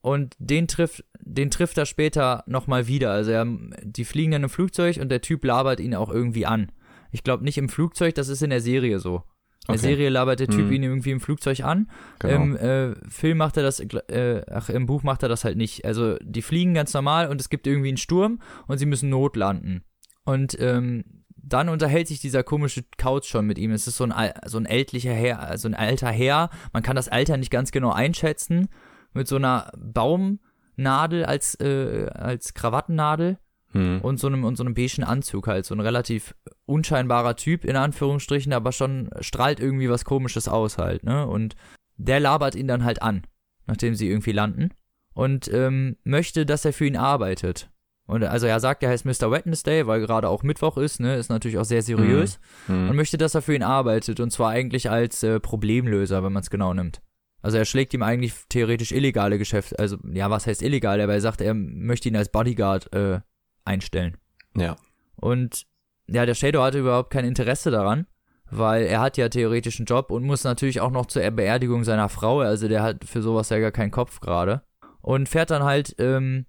und 0.00 0.36
den 0.38 0.68
trifft, 0.68 1.04
den 1.20 1.50
trifft 1.50 1.76
er 1.76 1.86
später 1.86 2.44
nochmal 2.46 2.86
wieder. 2.86 3.10
Also 3.10 3.32
er, 3.32 3.46
die 3.82 4.04
fliegen 4.04 4.30
dann 4.30 4.44
im 4.44 4.48
Flugzeug 4.48 4.98
und 4.98 5.08
der 5.08 5.22
Typ 5.22 5.44
labert 5.44 5.80
ihn 5.80 5.94
auch 5.96 6.08
irgendwie 6.08 6.46
an. 6.46 6.70
Ich 7.10 7.24
glaube 7.24 7.44
nicht 7.44 7.58
im 7.58 7.68
Flugzeug, 7.68 8.14
das 8.14 8.28
ist 8.28 8.42
in 8.42 8.50
der 8.50 8.60
Serie 8.60 9.00
so. 9.00 9.24
In 9.68 9.74
der 9.74 9.78
Serie 9.80 10.08
labert 10.08 10.40
der 10.40 10.48
Typ 10.48 10.66
hm. 10.66 10.72
ihn 10.72 10.82
irgendwie 10.82 11.10
im 11.10 11.20
Flugzeug 11.20 11.60
an. 11.60 11.90
Genau. 12.20 12.34
Im 12.34 12.56
äh, 12.56 12.94
Film 13.10 13.36
macht 13.38 13.58
er 13.58 13.62
das, 13.62 13.80
äh, 13.80 14.42
ach, 14.50 14.70
im 14.70 14.86
Buch 14.86 15.02
macht 15.02 15.22
er 15.22 15.28
das 15.28 15.44
halt 15.44 15.58
nicht. 15.58 15.84
Also 15.84 16.16
die 16.22 16.40
fliegen 16.40 16.72
ganz 16.72 16.94
normal 16.94 17.28
und 17.28 17.38
es 17.38 17.50
gibt 17.50 17.66
irgendwie 17.66 17.88
einen 17.88 17.98
Sturm 17.98 18.40
und 18.66 18.78
sie 18.78 18.86
müssen 18.86 19.10
notlanden. 19.10 19.84
Und 20.24 20.58
ähm, 20.58 21.04
dann 21.36 21.68
unterhält 21.68 22.08
sich 22.08 22.18
dieser 22.18 22.42
komische 22.42 22.84
Couch 22.96 23.26
schon 23.26 23.46
mit 23.46 23.58
ihm. 23.58 23.72
Es 23.72 23.86
ist 23.86 23.96
so 23.96 24.04
ein, 24.04 24.32
so 24.46 24.58
ein 24.58 24.66
ältlicher 24.66 25.12
Herr, 25.12 25.56
so 25.58 25.68
ein 25.68 25.74
alter 25.74 26.10
Herr. 26.10 26.48
Man 26.72 26.82
kann 26.82 26.96
das 26.96 27.08
Alter 27.08 27.36
nicht 27.36 27.50
ganz 27.50 27.70
genau 27.70 27.92
einschätzen 27.92 28.68
mit 29.12 29.28
so 29.28 29.36
einer 29.36 29.70
Baumnadel 29.76 31.24
als, 31.26 31.54
äh, 31.56 32.08
als 32.14 32.54
Krawattennadel 32.54 33.38
hm. 33.72 34.00
und 34.00 34.18
so 34.18 34.26
einem 34.26 34.44
und 34.44 34.56
so 34.56 34.64
einem 34.64 34.74
beigen 34.74 35.04
Anzug 35.04 35.46
halt. 35.46 35.66
So 35.66 35.74
ein 35.74 35.80
relativ 35.80 36.34
unscheinbarer 36.66 37.36
Typ, 37.36 37.64
in 37.64 37.76
Anführungsstrichen, 37.76 38.52
aber 38.52 38.72
schon 38.72 39.10
strahlt 39.20 39.60
irgendwie 39.60 39.90
was 39.90 40.04
komisches 40.04 40.48
aus 40.48 40.78
halt, 40.78 41.04
ne? 41.04 41.26
Und 41.26 41.54
der 41.96 42.20
labert 42.20 42.54
ihn 42.54 42.68
dann 42.68 42.84
halt 42.84 43.02
an, 43.02 43.22
nachdem 43.66 43.94
sie 43.94 44.08
irgendwie 44.08 44.32
landen. 44.32 44.70
Und 45.14 45.52
ähm, 45.52 45.96
möchte, 46.04 46.46
dass 46.46 46.64
er 46.64 46.72
für 46.72 46.86
ihn 46.86 46.96
arbeitet. 46.96 47.70
Und 48.06 48.24
also 48.24 48.46
er 48.46 48.58
sagt, 48.60 48.82
er 48.82 48.88
heißt 48.88 49.04
Mr. 49.04 49.30
Wednesday, 49.30 49.86
weil 49.86 50.00
gerade 50.00 50.28
auch 50.28 50.42
Mittwoch 50.42 50.78
ist, 50.78 50.98
ne, 50.98 51.16
ist 51.16 51.28
natürlich 51.28 51.58
auch 51.58 51.64
sehr 51.64 51.82
seriös. 51.82 52.40
Mhm. 52.66 52.88
Und 52.88 52.96
möchte, 52.96 53.18
dass 53.18 53.34
er 53.34 53.42
für 53.42 53.54
ihn 53.54 53.62
arbeitet. 53.62 54.20
Und 54.20 54.30
zwar 54.30 54.50
eigentlich 54.50 54.88
als 54.88 55.22
äh, 55.22 55.40
Problemlöser, 55.40 56.22
wenn 56.22 56.32
man 56.32 56.42
es 56.42 56.48
genau 56.48 56.72
nimmt. 56.72 57.02
Also 57.42 57.58
er 57.58 57.64
schlägt 57.64 57.94
ihm 57.94 58.02
eigentlich 58.02 58.32
theoretisch 58.48 58.92
illegale 58.92 59.38
Geschäfte, 59.38 59.78
also 59.78 59.96
ja, 60.12 60.28
was 60.30 60.46
heißt 60.46 60.62
illegal, 60.62 61.00
aber 61.00 61.14
er 61.14 61.20
sagt, 61.20 61.40
er 61.40 61.54
möchte 61.54 62.08
ihn 62.08 62.16
als 62.16 62.30
Bodyguard 62.30 62.92
äh, 62.92 63.20
einstellen. 63.68 64.16
Ja. 64.56 64.76
Und 65.16 65.66
ja, 66.08 66.26
der 66.26 66.34
Shadow 66.34 66.62
hatte 66.62 66.78
überhaupt 66.78 67.10
kein 67.10 67.24
Interesse 67.24 67.70
daran, 67.70 68.06
weil 68.50 68.84
er 68.84 69.00
hat 69.00 69.16
ja 69.16 69.28
theoretisch 69.28 69.78
einen 69.78 69.86
Job 69.86 70.10
und 70.10 70.24
muss 70.24 70.44
natürlich 70.44 70.80
auch 70.80 70.90
noch 70.90 71.06
zur 71.06 71.30
Beerdigung 71.30 71.84
seiner 71.84 72.08
Frau, 72.08 72.40
also 72.40 72.66
der 72.66 72.82
hat 72.82 73.04
für 73.04 73.22
sowas 73.22 73.50
ja 73.50 73.58
gar 73.58 73.72
keinen 73.72 73.90
Kopf 73.90 74.20
gerade. 74.20 74.62
Und 75.00 75.28
fährt 75.28 75.50
dann 75.50 75.62
halt 75.62 75.94
ähm, 75.98 76.46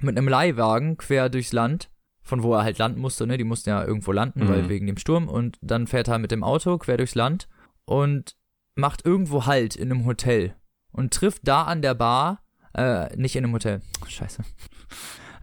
mit 0.00 0.16
einem 0.16 0.28
Leihwagen 0.28 0.96
quer 0.96 1.28
durchs 1.28 1.52
Land, 1.52 1.90
von 2.22 2.42
wo 2.42 2.54
er 2.54 2.64
halt 2.64 2.78
landen 2.78 3.00
musste, 3.00 3.26
ne? 3.26 3.36
Die 3.36 3.44
mussten 3.44 3.70
ja 3.70 3.84
irgendwo 3.84 4.12
landen, 4.12 4.44
mhm. 4.44 4.48
weil 4.48 4.68
wegen 4.68 4.86
dem 4.86 4.96
Sturm. 4.96 5.28
Und 5.28 5.58
dann 5.62 5.86
fährt 5.86 6.08
er 6.08 6.18
mit 6.18 6.30
dem 6.30 6.42
Auto 6.42 6.76
quer 6.78 6.96
durchs 6.96 7.14
Land 7.14 7.48
und 7.84 8.36
macht 8.74 9.06
irgendwo 9.06 9.46
Halt 9.46 9.76
in 9.76 9.92
einem 9.92 10.06
Hotel 10.06 10.54
und 10.90 11.12
trifft 11.12 11.46
da 11.46 11.62
an 11.64 11.82
der 11.82 11.94
Bar, 11.94 12.42
äh, 12.74 13.14
nicht 13.16 13.36
in 13.36 13.44
einem 13.44 13.54
Hotel, 13.54 13.80
scheiße. 14.06 14.42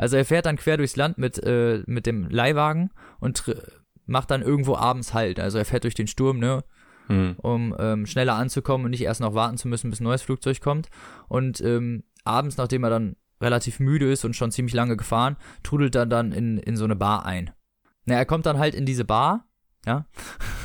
Also 0.02 0.18
er 0.18 0.26
fährt 0.26 0.46
dann 0.46 0.58
quer 0.58 0.78
durchs 0.78 0.96
Land 0.96 1.18
mit, 1.18 1.42
äh, 1.44 1.84
mit 1.86 2.06
dem 2.06 2.30
Leihwagen 2.30 2.92
und 3.20 3.44
macht 4.06 4.32
dann 4.32 4.42
irgendwo 4.42 4.76
abends 4.76 5.14
Halt. 5.14 5.40
Also 5.40 5.58
er 5.58 5.66
fährt 5.66 5.84
durch 5.84 5.96
den 5.96 6.08
Sturm, 6.08 6.40
ne? 6.40 6.64
Hm. 7.08 7.36
Um 7.38 7.76
ähm, 7.80 8.06
schneller 8.06 8.36
anzukommen 8.36 8.86
und 8.86 8.92
nicht 8.92 9.04
erst 9.04 9.22
noch 9.22 9.34
warten 9.34 9.58
zu 9.58 9.68
müssen, 9.68 9.90
bis 9.90 10.00
ein 10.00 10.06
neues 10.06 10.22
Flugzeug 10.22 10.60
kommt. 10.62 10.90
Und 11.28 11.62
ähm, 11.62 12.04
abends, 12.24 12.58
nachdem 12.58 12.84
er 12.84 12.90
dann 12.90 13.16
relativ 13.42 13.80
müde 13.80 14.12
ist 14.12 14.26
und 14.26 14.36
schon 14.36 14.52
ziemlich 14.52 14.74
lange 14.74 14.98
gefahren, 14.98 15.38
trudelt 15.64 15.96
er 15.96 16.06
dann 16.06 16.32
in, 16.32 16.58
in 16.58 16.76
so 16.78 16.84
eine 16.84 16.96
Bar 16.96 17.26
ein. 17.26 17.52
Na, 18.06 18.16
er 18.16 18.26
kommt 18.26 18.46
dann 18.46 18.60
halt 18.60 18.76
in 18.76 18.86
diese 18.86 19.06
Bar 19.06 19.46
ja. 19.86 20.06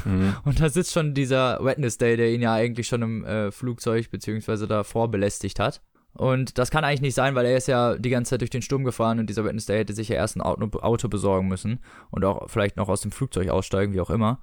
Mhm. 0.04 0.36
Und 0.44 0.60
da 0.60 0.68
sitzt 0.68 0.92
schon 0.92 1.14
dieser 1.14 1.64
Wednesday, 1.64 2.16
der 2.16 2.30
ihn 2.30 2.42
ja 2.42 2.52
eigentlich 2.52 2.86
schon 2.86 3.02
im 3.02 3.24
äh, 3.24 3.50
Flugzeug 3.50 4.10
beziehungsweise 4.10 4.66
davor 4.66 5.10
belästigt 5.10 5.58
hat. 5.58 5.82
Und 6.16 6.58
das 6.58 6.70
kann 6.70 6.84
eigentlich 6.84 7.00
nicht 7.02 7.14
sein, 7.14 7.34
weil 7.34 7.46
er 7.46 7.56
ist 7.56 7.68
ja 7.68 7.96
die 7.96 8.10
ganze 8.10 8.30
Zeit 8.30 8.40
durch 8.40 8.50
den 8.50 8.62
Sturm 8.62 8.84
gefahren 8.84 9.18
und 9.18 9.28
dieser 9.28 9.44
Wednesday 9.44 9.78
hätte 9.78 9.92
sich 9.94 10.08
ja 10.08 10.16
erst 10.16 10.36
ein 10.36 10.40
Auto, 10.42 10.78
Auto 10.80 11.08
besorgen 11.08 11.48
müssen 11.48 11.80
und 12.10 12.24
auch 12.24 12.48
vielleicht 12.48 12.76
noch 12.76 12.88
aus 12.88 13.00
dem 13.02 13.12
Flugzeug 13.12 13.48
aussteigen, 13.50 13.92
wie 13.92 14.00
auch 14.00 14.10
immer. 14.10 14.40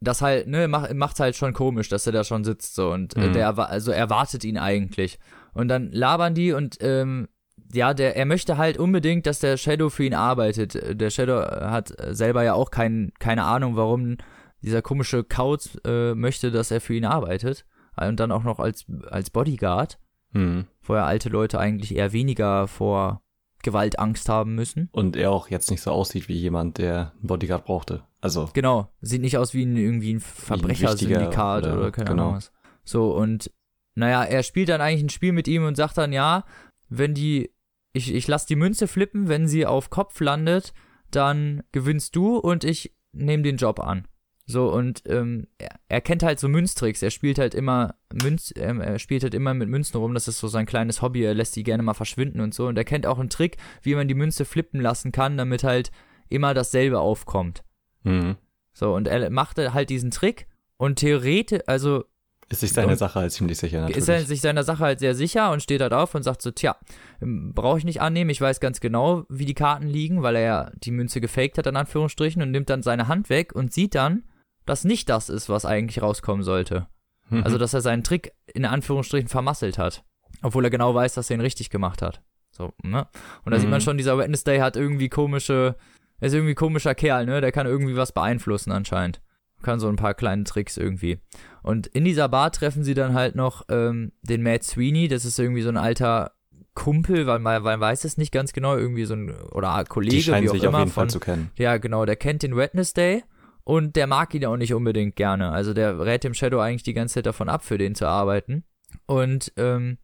das 0.00 0.20
halt, 0.20 0.46
ne, 0.46 0.68
macht, 0.68 0.92
macht's 0.94 1.20
halt 1.20 1.36
schon 1.36 1.54
komisch, 1.54 1.88
dass 1.88 2.06
er 2.06 2.12
da 2.12 2.22
schon 2.22 2.44
sitzt 2.44 2.74
so 2.74 2.90
und 2.92 3.16
äh, 3.16 3.28
Mhm. 3.28 3.32
der 3.32 3.58
also 3.58 3.92
erwartet 3.92 4.44
ihn 4.44 4.58
eigentlich. 4.58 5.18
Und 5.54 5.68
dann 5.68 5.90
labern 5.90 6.34
die 6.34 6.52
und 6.52 6.76
ähm, 6.80 7.28
ja, 7.72 7.94
der, 7.94 8.14
er 8.14 8.26
möchte 8.26 8.58
halt 8.58 8.76
unbedingt, 8.78 9.24
dass 9.26 9.38
der 9.38 9.56
Shadow 9.56 9.88
für 9.88 10.04
ihn 10.04 10.12
arbeitet. 10.14 10.74
Äh, 10.74 10.94
Der 10.94 11.08
Shadow 11.10 11.40
hat 11.40 11.98
äh, 11.98 12.14
selber 12.14 12.42
ja 12.44 12.52
auch 12.52 12.70
kein, 12.70 13.10
keine 13.18 13.44
Ahnung, 13.44 13.74
warum 13.76 14.18
dieser 14.62 14.82
komische 14.82 15.24
Kauz 15.24 15.78
äh, 15.86 16.14
möchte, 16.14 16.50
dass 16.50 16.70
er 16.70 16.82
für 16.82 16.94
ihn 16.94 17.06
arbeitet. 17.06 17.64
Und 17.96 18.20
dann 18.20 18.30
auch 18.32 18.44
noch 18.44 18.58
als, 18.58 18.84
als 19.08 19.30
Bodyguard, 19.30 19.98
Hm. 20.36 20.66
wo 20.82 20.94
ja 20.94 21.04
alte 21.06 21.28
Leute 21.28 21.58
eigentlich 21.58 21.94
eher 21.94 22.12
weniger 22.12 22.68
vor 22.68 23.22
Gewalt 23.62 23.98
Angst 23.98 24.28
haben 24.28 24.54
müssen. 24.54 24.88
Und 24.92 25.16
er 25.16 25.32
auch 25.32 25.48
jetzt 25.48 25.70
nicht 25.70 25.80
so 25.82 25.90
aussieht 25.90 26.28
wie 26.28 26.34
jemand, 26.36 26.78
der 26.78 27.12
einen 27.18 27.26
Bodyguard 27.26 27.64
brauchte. 27.64 28.04
Also, 28.20 28.48
Genau, 28.52 28.88
sieht 29.00 29.22
nicht 29.22 29.38
aus 29.38 29.54
wie 29.54 29.64
ein, 29.64 29.76
irgendwie 29.76 30.14
ein 30.14 30.20
Verbrechersyndikat 30.20 31.64
oder, 31.64 31.78
oder- 31.78 31.90
keine 31.90 32.10
genau. 32.10 32.22
Ahnung 32.24 32.36
was. 32.36 32.52
So, 32.84 33.12
und 33.16 33.50
naja, 33.94 34.22
er 34.24 34.42
spielt 34.42 34.68
dann 34.68 34.80
eigentlich 34.80 35.02
ein 35.04 35.08
Spiel 35.08 35.32
mit 35.32 35.48
ihm 35.48 35.64
und 35.64 35.76
sagt 35.76 35.96
dann, 35.98 36.12
ja, 36.12 36.44
wenn 36.88 37.14
die, 37.14 37.50
ich, 37.92 38.14
ich 38.14 38.28
lass 38.28 38.46
die 38.46 38.56
Münze 38.56 38.86
flippen, 38.88 39.28
wenn 39.28 39.48
sie 39.48 39.66
auf 39.66 39.90
Kopf 39.90 40.20
landet, 40.20 40.72
dann 41.10 41.62
gewinnst 41.72 42.14
du 42.14 42.36
und 42.36 42.62
ich 42.62 42.94
nehme 43.12 43.42
den 43.42 43.56
Job 43.56 43.80
an. 43.80 44.06
So, 44.48 44.72
und 44.72 45.02
ähm, 45.06 45.48
er, 45.88 46.00
kennt 46.00 46.22
halt 46.22 46.38
so 46.38 46.48
Münztricks, 46.48 47.02
er 47.02 47.10
spielt 47.10 47.38
halt 47.40 47.52
immer 47.52 47.96
Münz, 48.12 48.52
ähm, 48.56 48.80
er 48.80 49.00
spielt 49.00 49.24
halt 49.24 49.34
immer 49.34 49.54
mit 49.54 49.68
Münzen 49.68 49.96
rum, 49.98 50.14
das 50.14 50.28
ist 50.28 50.38
so 50.38 50.46
sein 50.46 50.66
kleines 50.66 51.02
Hobby, 51.02 51.24
er 51.24 51.34
lässt 51.34 51.56
die 51.56 51.64
gerne 51.64 51.82
mal 51.82 51.94
verschwinden 51.94 52.40
und 52.40 52.54
so, 52.54 52.68
und 52.68 52.78
er 52.78 52.84
kennt 52.84 53.06
auch 53.08 53.18
einen 53.18 53.28
Trick, 53.28 53.56
wie 53.82 53.96
man 53.96 54.06
die 54.06 54.14
Münze 54.14 54.44
flippen 54.44 54.80
lassen 54.80 55.10
kann, 55.10 55.36
damit 55.36 55.64
halt 55.64 55.90
immer 56.28 56.54
dasselbe 56.54 57.00
aufkommt. 57.00 57.64
hm. 58.04 58.36
So, 58.72 58.94
und 58.94 59.08
er 59.08 59.30
machte 59.30 59.72
halt 59.74 59.88
diesen 59.90 60.10
Trick 60.10 60.46
und 60.76 60.96
theoretisch, 61.00 61.62
also 61.66 62.04
ist 62.48 62.60
sich 62.60 62.72
seine 62.72 62.92
Und- 62.92 62.98
Sache 62.98 63.18
halt 63.18 63.32
ziemlich 63.32 63.58
sicher, 63.58 63.80
natürlich. 63.80 63.96
ist 63.96 64.08
er 64.08 64.20
sich 64.20 64.40
seiner 64.42 64.62
Sache 64.62 64.84
halt 64.84 65.00
sehr 65.00 65.16
sicher 65.16 65.50
und 65.50 65.60
steht 65.62 65.80
halt 65.80 65.92
auf 65.92 66.14
und 66.14 66.22
sagt 66.22 66.40
so, 66.42 66.52
tja, 66.52 66.76
brauche 67.20 67.78
ich 67.78 67.84
nicht 67.84 68.00
annehmen, 68.00 68.30
ich 68.30 68.40
weiß 68.40 68.60
ganz 68.60 68.78
genau, 68.78 69.24
wie 69.28 69.46
die 69.46 69.54
Karten 69.54 69.88
liegen, 69.88 70.22
weil 70.22 70.36
er 70.36 70.42
ja 70.42 70.70
die 70.76 70.92
Münze 70.92 71.20
gefaked 71.20 71.58
hat, 71.58 71.66
in 71.66 71.74
Anführungsstrichen, 71.76 72.42
und 72.42 72.52
nimmt 72.52 72.70
dann 72.70 72.82
seine 72.84 73.08
Hand 73.08 73.30
weg 73.30 73.52
und 73.54 73.72
sieht 73.72 73.94
dann, 73.96 74.22
dass 74.66 74.84
nicht 74.84 75.08
das 75.08 75.28
ist, 75.28 75.48
was 75.48 75.64
eigentlich 75.64 76.02
rauskommen 76.02 76.42
sollte. 76.42 76.86
Mhm. 77.30 77.42
Also, 77.44 77.58
dass 77.58 77.74
er 77.74 77.80
seinen 77.80 78.04
Trick 78.04 78.32
in 78.52 78.64
Anführungsstrichen 78.64 79.28
vermasselt 79.28 79.78
hat. 79.78 80.04
Obwohl 80.42 80.64
er 80.64 80.70
genau 80.70 80.94
weiß, 80.94 81.14
dass 81.14 81.30
er 81.30 81.34
ihn 81.36 81.40
richtig 81.40 81.70
gemacht 81.70 82.02
hat. 82.02 82.20
So, 82.50 82.72
ne? 82.82 83.06
Und 83.44 83.52
da 83.52 83.58
sieht 83.58 83.66
Mhm. 83.66 83.70
man 83.72 83.80
schon, 83.80 83.96
dieser 83.96 84.18
Wednesday 84.18 84.58
hat 84.58 84.76
irgendwie 84.76 85.08
komische, 85.08 85.76
er 86.20 86.26
ist 86.28 86.34
irgendwie 86.34 86.54
komischer 86.54 86.94
Kerl, 86.94 87.26
ne? 87.26 87.40
Der 87.40 87.52
kann 87.52 87.66
irgendwie 87.66 87.96
was 87.96 88.12
beeinflussen 88.12 88.72
anscheinend. 88.72 89.20
Kann 89.62 89.80
so 89.80 89.88
ein 89.88 89.96
paar 89.96 90.14
kleine 90.14 90.44
Tricks 90.44 90.76
irgendwie. 90.76 91.18
Und 91.62 91.86
in 91.88 92.04
dieser 92.04 92.28
Bar 92.28 92.52
treffen 92.52 92.84
sie 92.84 92.94
dann 92.94 93.14
halt 93.14 93.34
noch 93.34 93.62
ähm, 93.70 94.12
den 94.22 94.42
Matt 94.42 94.62
Sweeney, 94.64 95.08
das 95.08 95.24
ist 95.24 95.38
irgendwie 95.38 95.62
so 95.62 95.68
ein 95.70 95.76
alter 95.78 96.32
Kumpel, 96.74 97.26
weil 97.26 97.38
man, 97.38 97.62
man 97.62 97.80
weiß 97.80 98.04
es 98.04 98.18
nicht 98.18 98.32
ganz 98.32 98.52
genau, 98.52 98.76
irgendwie 98.76 99.06
so 99.06 99.14
ein, 99.14 99.30
oder 99.52 99.82
Kollege, 99.88 100.16
die 100.16 100.22
scheinen 100.22 100.44
wie 100.44 100.50
auch 100.50 100.54
sich 100.54 100.62
immer 100.62 100.74
auf 100.78 100.80
jeden 100.80 100.90
von, 100.92 101.02
Fall 101.04 101.10
zu 101.10 101.20
kennen. 101.20 101.50
ja, 101.56 101.78
genau, 101.78 102.04
der 102.04 102.16
kennt 102.16 102.42
den 102.42 102.54
Wednesday 102.56 103.24
und 103.66 103.96
der 103.96 104.06
mag 104.06 104.32
ihn 104.32 104.46
auch 104.46 104.56
nicht 104.56 104.74
unbedingt 104.74 105.16
gerne. 105.16 105.50
Also 105.50 105.74
der 105.74 105.98
rät 105.98 106.22
dem 106.22 106.34
Shadow 106.34 106.60
eigentlich 106.60 106.84
die 106.84 106.94
ganze 106.94 107.14
Zeit 107.14 107.26
davon 107.26 107.48
ab, 107.48 107.64
für 107.64 107.78
den 107.78 107.96
zu 107.96 108.06
arbeiten. 108.06 108.62
Und 109.06 109.52
ähm, 109.56 109.98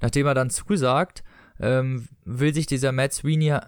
nachdem 0.00 0.28
er 0.28 0.34
dann 0.34 0.48
zusagt, 0.48 1.24
ähm, 1.58 2.06
will 2.24 2.54
sich 2.54 2.66
dieser 2.66 2.92
Matt 2.92 3.12
Sweeney 3.12 3.58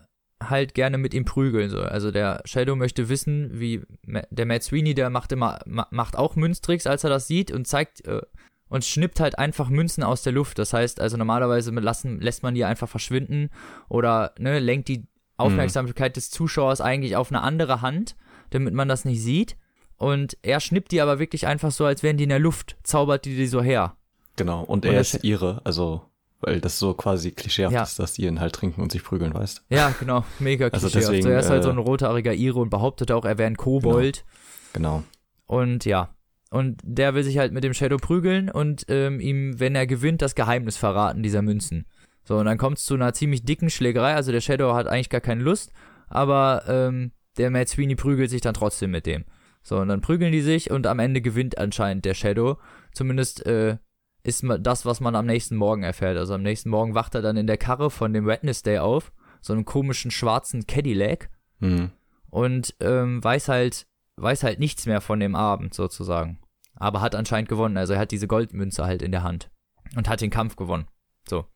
halt 0.41 0.75
gerne 0.75 0.97
mit 0.97 1.13
ihm 1.13 1.25
prügeln. 1.25 1.71
So. 1.71 1.81
Also 1.81 2.13
der 2.13 2.43
Shadow 2.45 2.77
möchte 2.77 3.09
wissen, 3.09 3.51
wie 3.59 3.83
der 4.31 4.47
Matt 4.47 4.63
Sweeney, 4.63 4.95
der 4.95 5.11
macht 5.11 5.33
immer, 5.33 5.59
ma 5.67 5.89
macht 5.91 6.17
auch 6.17 6.37
Münztricks, 6.37 6.87
als 6.87 7.03
er 7.03 7.11
das 7.11 7.27
sieht 7.27 7.51
und 7.51 7.67
zeigt 7.67 8.07
äh, 8.07 8.23
und 8.69 8.85
schnippt 8.85 9.19
halt 9.19 9.41
einfach 9.41 9.71
Münzen 9.71 10.05
aus 10.05 10.23
der 10.23 10.33
Luft. 10.33 10.61
Das 10.61 10.73
heißt, 10.73 11.01
also 11.01 11.17
normalerweise 11.17 11.73
lassen, 11.73 12.21
lässt 12.21 12.45
man 12.45 12.55
die 12.55 12.65
einfach 12.65 12.89
verschwinden 12.89 13.51
oder 13.89 14.37
ne, 14.39 14.61
lenkt 14.61 14.87
die 14.87 15.09
Aufmerksamkeit 15.37 16.15
des 16.15 16.31
Zuschauers 16.31 16.81
eigentlich 16.81 17.17
auf 17.17 17.33
eine 17.33 17.41
andere 17.43 17.83
Hand, 17.83 18.15
damit 18.55 18.75
man 18.75 18.89
das 18.89 19.05
nicht 19.05 19.23
sieht. 19.23 19.57
Und 19.97 20.37
er 20.43 20.59
schnippt 20.61 20.91
die 20.93 21.01
aber 21.01 21.19
wirklich 21.19 21.47
einfach 21.47 21.71
so, 21.71 21.85
als 21.85 22.03
wären 22.03 22.17
die 22.17 22.25
in 22.25 22.29
der 22.31 22.39
Luft, 22.41 22.77
zaubert 22.83 23.25
die 23.25 23.37
die 23.37 23.47
so 23.47 23.63
her. 23.63 23.97
Genau. 24.37 24.63
Und 24.63 24.85
er 24.85 25.01
ist 25.01 25.23
ihre, 25.23 25.61
also, 25.65 26.03
weil 26.41 26.61
das 26.61 26.79
so 26.79 26.95
quasi 26.95 27.31
klischeehaft 27.31 27.75
Ja. 27.75 27.83
ist, 27.85 27.99
dass 27.99 28.15
die 28.15 28.25
ihn 28.25 28.41
halt 28.41 28.55
trinken 28.55 28.81
und 28.83 28.91
sich 28.91 29.05
prügeln, 29.05 29.33
weißt 29.35 29.63
Ja, 29.69 29.95
genau, 30.01 30.25
mega 30.41 30.67
Also 30.69 30.89
klischeehaft. 30.89 31.09
deswegen, 31.09 31.23
so, 31.23 31.29
er 31.29 31.39
ist 31.41 31.51
halt 31.51 31.61
äh, 31.61 31.65
so 31.65 31.71
ein 31.71 31.79
rothaariger 31.79 32.35
Ire 32.35 32.59
und 32.59 32.71
behauptet 32.71 33.13
auch, 33.13 33.25
er 33.25 33.39
wäre 33.39 33.47
ein 33.47 33.57
Kobold. 33.57 34.25
Genau. 34.73 35.05
Und 35.47 35.85
ja. 35.85 36.09
Und 36.51 36.81
der 36.85 37.15
will 37.15 37.23
sich 37.25 37.39
halt 37.39 37.53
mit 37.53 37.63
dem 37.65 37.73
Shadow 37.75 37.97
prügeln 37.97 38.51
und 38.51 38.85
ähm, 38.89 39.21
ihm, 39.21 39.59
wenn 39.61 39.75
er 39.75 39.87
gewinnt, 39.87 40.21
das 40.21 40.35
Geheimnis 40.35 40.77
verraten 40.77 41.23
dieser 41.23 41.43
Münzen. 41.43 41.87
So, 42.25 42.37
und 42.39 42.47
dann 42.47 42.59
kommt 42.59 42.79
es 42.79 42.85
zu 42.85 42.95
einer 42.95 43.13
ziemlich 43.15 43.45
dicken 43.45 43.71
Schlägerei. 43.71 44.15
Also 44.15 44.33
der 44.33 44.41
Shadow 44.41 44.75
hat 44.75 44.87
eigentlich 44.87 45.11
gar 45.11 45.21
keine 45.23 45.43
Lust, 45.43 45.73
aber 46.09 46.65
ähm, 46.69 47.13
der 47.39 47.51
Matt 47.51 47.69
Sweeney 47.69 47.95
prügelt 47.95 48.31
sich 48.31 48.41
dann 48.41 48.55
trotzdem 48.55 48.91
mit 48.91 49.07
dem. 49.07 49.25
So, 49.63 49.79
und 49.79 49.89
dann 49.89 50.01
prügeln 50.01 50.33
die 50.33 50.41
sich 50.41 50.71
und 50.71 50.87
am 50.87 50.99
Ende 50.99 51.21
gewinnt 51.21 51.59
anscheinend 51.59 52.05
der 52.05 52.15
Shadow. 52.15 52.59
Zumindest 52.93 53.47
äh, 53.47 53.79
ist 54.25 54.45
das, 54.61 54.85
was 54.85 55.01
man 55.01 55.15
am 55.15 55.27
nächsten 55.27 55.57
Morgen 55.57 55.83
erfährt. 55.83 56.17
Also 56.17 56.35
am 56.35 56.43
nächsten 56.43 56.71
Morgen 56.71 56.95
wacht 56.95 57.15
er 57.15 57.23
dann 57.23 57.37
in 57.37 57.47
der 57.47 57.59
Karre 57.59 57.91
von 57.91 58.13
dem 58.13 58.27
Wednesday 58.27 58.79
auf, 58.79 59.13
so 59.41 59.53
einem 59.53 59.65
komischen 59.65 60.11
schwarzen 60.11 60.67
Cadillac 60.67 61.31
Hm. 61.61 61.93
und 62.29 62.75
ähm, 62.81 63.23
weiß 63.23 63.49
halt 63.49 63.87
weiß 64.17 64.43
halt 64.43 64.59
nichts 64.59 64.87
mehr 64.87 65.01
von 65.01 65.21
dem 65.21 65.37
Abend 65.37 65.75
sozusagen. 65.75 66.41
Aber 66.75 67.01
hat 67.01 67.15
anscheinend 67.15 67.49
gewonnen. 67.49 67.77
Also 67.77 67.93
er 67.93 68.01
hat 68.01 68.11
diese 68.11 68.27
Goldmünze 68.27 68.85
halt 68.85 69.01
in 69.03 69.13
der 69.13 69.23
Hand 69.23 69.51
und 69.97 70.09
hat 70.09 70.21
den 70.21 70.31
Kampf 70.31 70.57
gewonnen. 70.57 70.87
So. 71.29 71.47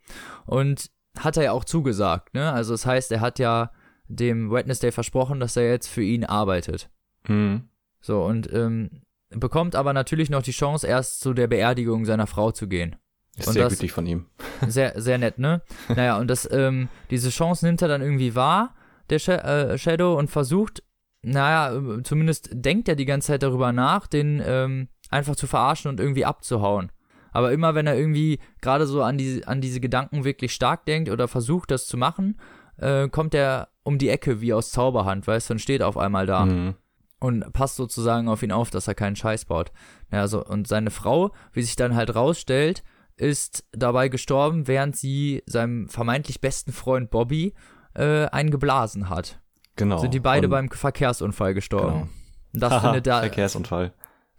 Und 0.47 0.91
hat 1.19 1.37
er 1.37 1.43
ja 1.45 1.53
auch 1.53 1.65
zugesagt, 1.65 2.35
ne? 2.35 2.53
Also 2.53 2.75
das 2.75 2.87
heißt, 2.87 3.11
er 3.11 3.21
hat 3.21 3.39
ja 3.39 3.73
dem 4.09 4.51
Wednesday 4.51 4.93
versprochen, 4.93 5.41
dass 5.41 5.57
er 5.57 5.71
jetzt 5.71 5.89
für 5.89 6.03
ihn 6.03 6.25
arbeitet. 6.25 6.91
Hm. 7.27 7.69
So, 8.01 8.25
und 8.25 8.53
ähm, 8.53 9.03
bekommt 9.31 9.75
aber 9.75 9.93
natürlich 9.93 10.31
noch 10.31 10.43
die 10.43 10.53
Chance, 10.53 10.87
erst 10.87 11.21
zu 11.21 11.35
der 11.35 11.49
Beerdigung 11.49 12.05
seiner 12.05 12.27
Frau 12.27 12.53
zu 12.53 12.69
gehen. 12.69 12.97
Ist 13.37 13.49
Und 13.49 13.55
sehr 13.55 13.69
gütig 13.69 13.93
von 13.93 14.07
ihm. 14.07 14.27
Sehr, 14.67 14.99
sehr 14.99 15.19
nett, 15.19 15.39
ne? 15.39 15.61
Naja, 15.95 16.17
und 16.19 16.29
das, 16.29 16.49
ähm, 16.51 16.89
diese 17.11 17.29
Chance 17.29 17.67
nimmt 17.67 17.83
er 17.83 17.89
dann 17.89 18.01
irgendwie 18.01 18.35
wahr, 18.35 18.75
der 19.11 19.19
Sh 19.19 19.29
äh, 19.29 19.77
Shadow, 19.77 20.17
und 20.19 20.31
versucht, 20.31 20.83
naja, 21.21 21.77
äh, 21.77 22.03
zumindest 22.03 22.49
denkt 22.53 22.89
er 22.89 22.97
die 22.97 23.05
ganze 23.05 23.27
Zeit 23.29 23.43
darüber 23.43 23.73
nach, 23.73 24.07
den 24.07 24.43
ähm, 24.43 24.89
einfach 25.11 25.37
zu 25.37 25.47
verarschen 25.47 25.91
und 25.91 26.01
irgendwie 26.01 26.25
abzuhauen. 26.25 26.91
Aber 27.33 27.53
immer 27.53 27.75
wenn 27.75 27.87
er 27.87 27.99
irgendwie 27.99 28.39
gerade 28.63 28.87
so 28.87 29.03
an, 29.03 29.19
die, 29.19 29.45
an 29.47 29.61
diese 29.61 29.81
Gedanken 29.81 30.25
wirklich 30.25 30.55
stark 30.55 30.87
denkt 30.87 31.11
oder 31.11 31.29
versucht, 31.29 31.71
das 31.71 31.87
zu 31.87 31.99
machen, 31.99 32.41
äh, 32.79 33.11
kommt 33.11 33.35
er 33.35 33.69
um 33.87 33.99
die 33.99 34.09
Ecke 34.09 34.41
wie 34.41 34.53
aus 34.53 34.71
Zauberhand, 34.73 35.27
weißt 35.27 35.49
du, 35.49 35.55
und 35.55 35.59
steht 35.61 35.81
auf 35.83 35.97
einmal 35.97 36.27
da 36.27 36.43
Hm. 36.45 36.75
und 37.21 37.53
passt 37.53 37.77
sozusagen 37.77 38.29
auf 38.29 38.43
ihn 38.43 38.51
auf, 38.53 38.71
dass 38.71 38.89
er 38.89 38.95
keinen 38.95 39.15
Scheiß 39.17 39.45
baut. 39.45 39.71
Ja, 40.13 40.27
so, 40.27 40.45
und 40.45 40.67
seine 40.67 40.91
Frau, 40.91 41.33
wie 41.53 41.63
sich 41.63 41.77
dann 41.77 41.95
halt 41.95 42.15
rausstellt, 42.15 42.83
ist 43.17 43.65
dabei 43.73 44.09
gestorben, 44.09 44.67
während 44.67 44.97
sie 44.97 45.43
seinem 45.47 45.89
vermeintlich 45.89 46.41
besten 46.41 46.73
Freund 46.73 47.11
Bobby 47.11 47.55
äh, 47.95 48.27
einen 48.27 48.51
geblasen 48.51 49.09
hat. 49.09 49.41
Genau. 49.77 49.99
Sind 49.99 50.13
die 50.15 50.21
beide 50.21 50.49
beim 50.49 50.69
Verkehrsunfall 50.71 51.55
gestorben. 51.55 52.11
Genau. 52.53 52.69
Das 52.69 52.83
findet 52.83 53.07
da. 53.07 53.21
Verkehrsunfall. 53.21 53.93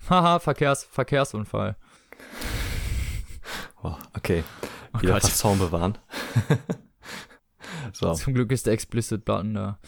Haha, 0.10 0.40
Verkehrs, 0.40 0.84
Verkehrsunfall. 0.84 1.76
Oh, 3.84 3.96
okay. 4.16 4.44
Oh 4.94 5.02
Wieder 5.02 5.14
Gott. 5.14 5.22
fast 5.24 5.38
Zaun 5.38 5.58
bewahren. 5.60 5.98
so. 7.94 8.14
Zum 8.14 8.34
Glück 8.34 8.52
ist 8.52 8.66
der 8.66 8.74
Explicit-Button 8.74 9.54
da. 9.54 9.80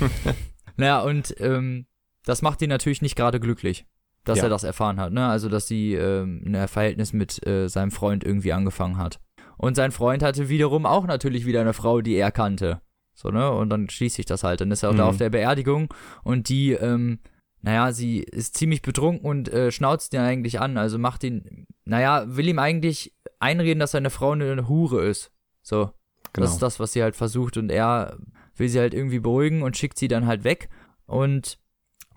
naja, 0.76 1.00
und 1.00 1.34
ähm, 1.40 1.86
das 2.24 2.42
macht 2.42 2.62
ihn 2.62 2.68
natürlich 2.68 3.02
nicht 3.02 3.16
gerade 3.16 3.40
glücklich, 3.40 3.86
dass 4.24 4.38
Ja. 4.38 4.44
er 4.44 4.50
das 4.50 4.64
erfahren 4.64 5.00
hat, 5.00 5.12
ne? 5.12 5.26
Also, 5.28 5.48
dass 5.48 5.66
sie 5.66 5.94
ähm, 5.94 6.42
ein 6.46 6.68
Verhältnis 6.68 7.12
mit 7.12 7.44
äh, 7.46 7.68
seinem 7.68 7.90
Freund 7.90 8.24
irgendwie 8.24 8.52
angefangen 8.52 8.96
hat. 8.98 9.20
Und 9.56 9.74
sein 9.76 9.92
Freund 9.92 10.22
hatte 10.22 10.48
wiederum 10.48 10.86
auch 10.86 11.06
natürlich 11.06 11.44
wieder 11.46 11.60
eine 11.60 11.72
Frau, 11.74 12.00
die 12.00 12.14
er 12.14 12.30
kannte. 12.32 12.80
So, 13.14 13.28
ne? 13.30 13.50
Und 13.50 13.68
dann 13.70 13.90
schließt 13.90 14.16
sich 14.16 14.26
das 14.26 14.42
halt. 14.44 14.60
Dann 14.62 14.70
ist 14.70 14.82
er 14.82 14.90
auch 14.90 14.94
da 14.96 15.04
Mhm. 15.04 15.08
auf 15.10 15.16
der 15.18 15.30
Beerdigung 15.30 15.92
und 16.24 16.48
die, 16.48 16.72
ähm, 16.72 17.18
naja, 17.60 17.92
sie 17.92 18.20
ist 18.20 18.56
ziemlich 18.56 18.80
betrunken 18.80 19.26
und 19.28 19.50
äh, 19.52 19.70
schnauzt 19.70 20.14
ihn 20.14 20.20
eigentlich 20.20 20.60
an. 20.60 20.78
Also 20.78 20.98
macht 20.98 21.24
ihn, 21.24 21.66
naja, 21.84 22.24
will 22.26 22.48
ihm 22.48 22.58
eigentlich 22.58 23.14
einreden, 23.38 23.80
dass 23.80 23.90
seine 23.90 24.08
Frau 24.08 24.30
eine 24.32 24.66
Hure 24.68 25.04
ist. 25.04 25.30
So. 25.62 25.90
Genau. 26.32 26.44
Das 26.44 26.52
ist 26.54 26.62
das, 26.62 26.80
was 26.80 26.92
sie 26.92 27.02
halt 27.02 27.16
versucht 27.16 27.56
und 27.56 27.70
er 27.70 28.18
will 28.56 28.68
sie 28.68 28.78
halt 28.78 28.94
irgendwie 28.94 29.18
beruhigen 29.20 29.62
und 29.62 29.76
schickt 29.76 29.98
sie 29.98 30.08
dann 30.08 30.26
halt 30.26 30.44
weg 30.44 30.68
und 31.06 31.58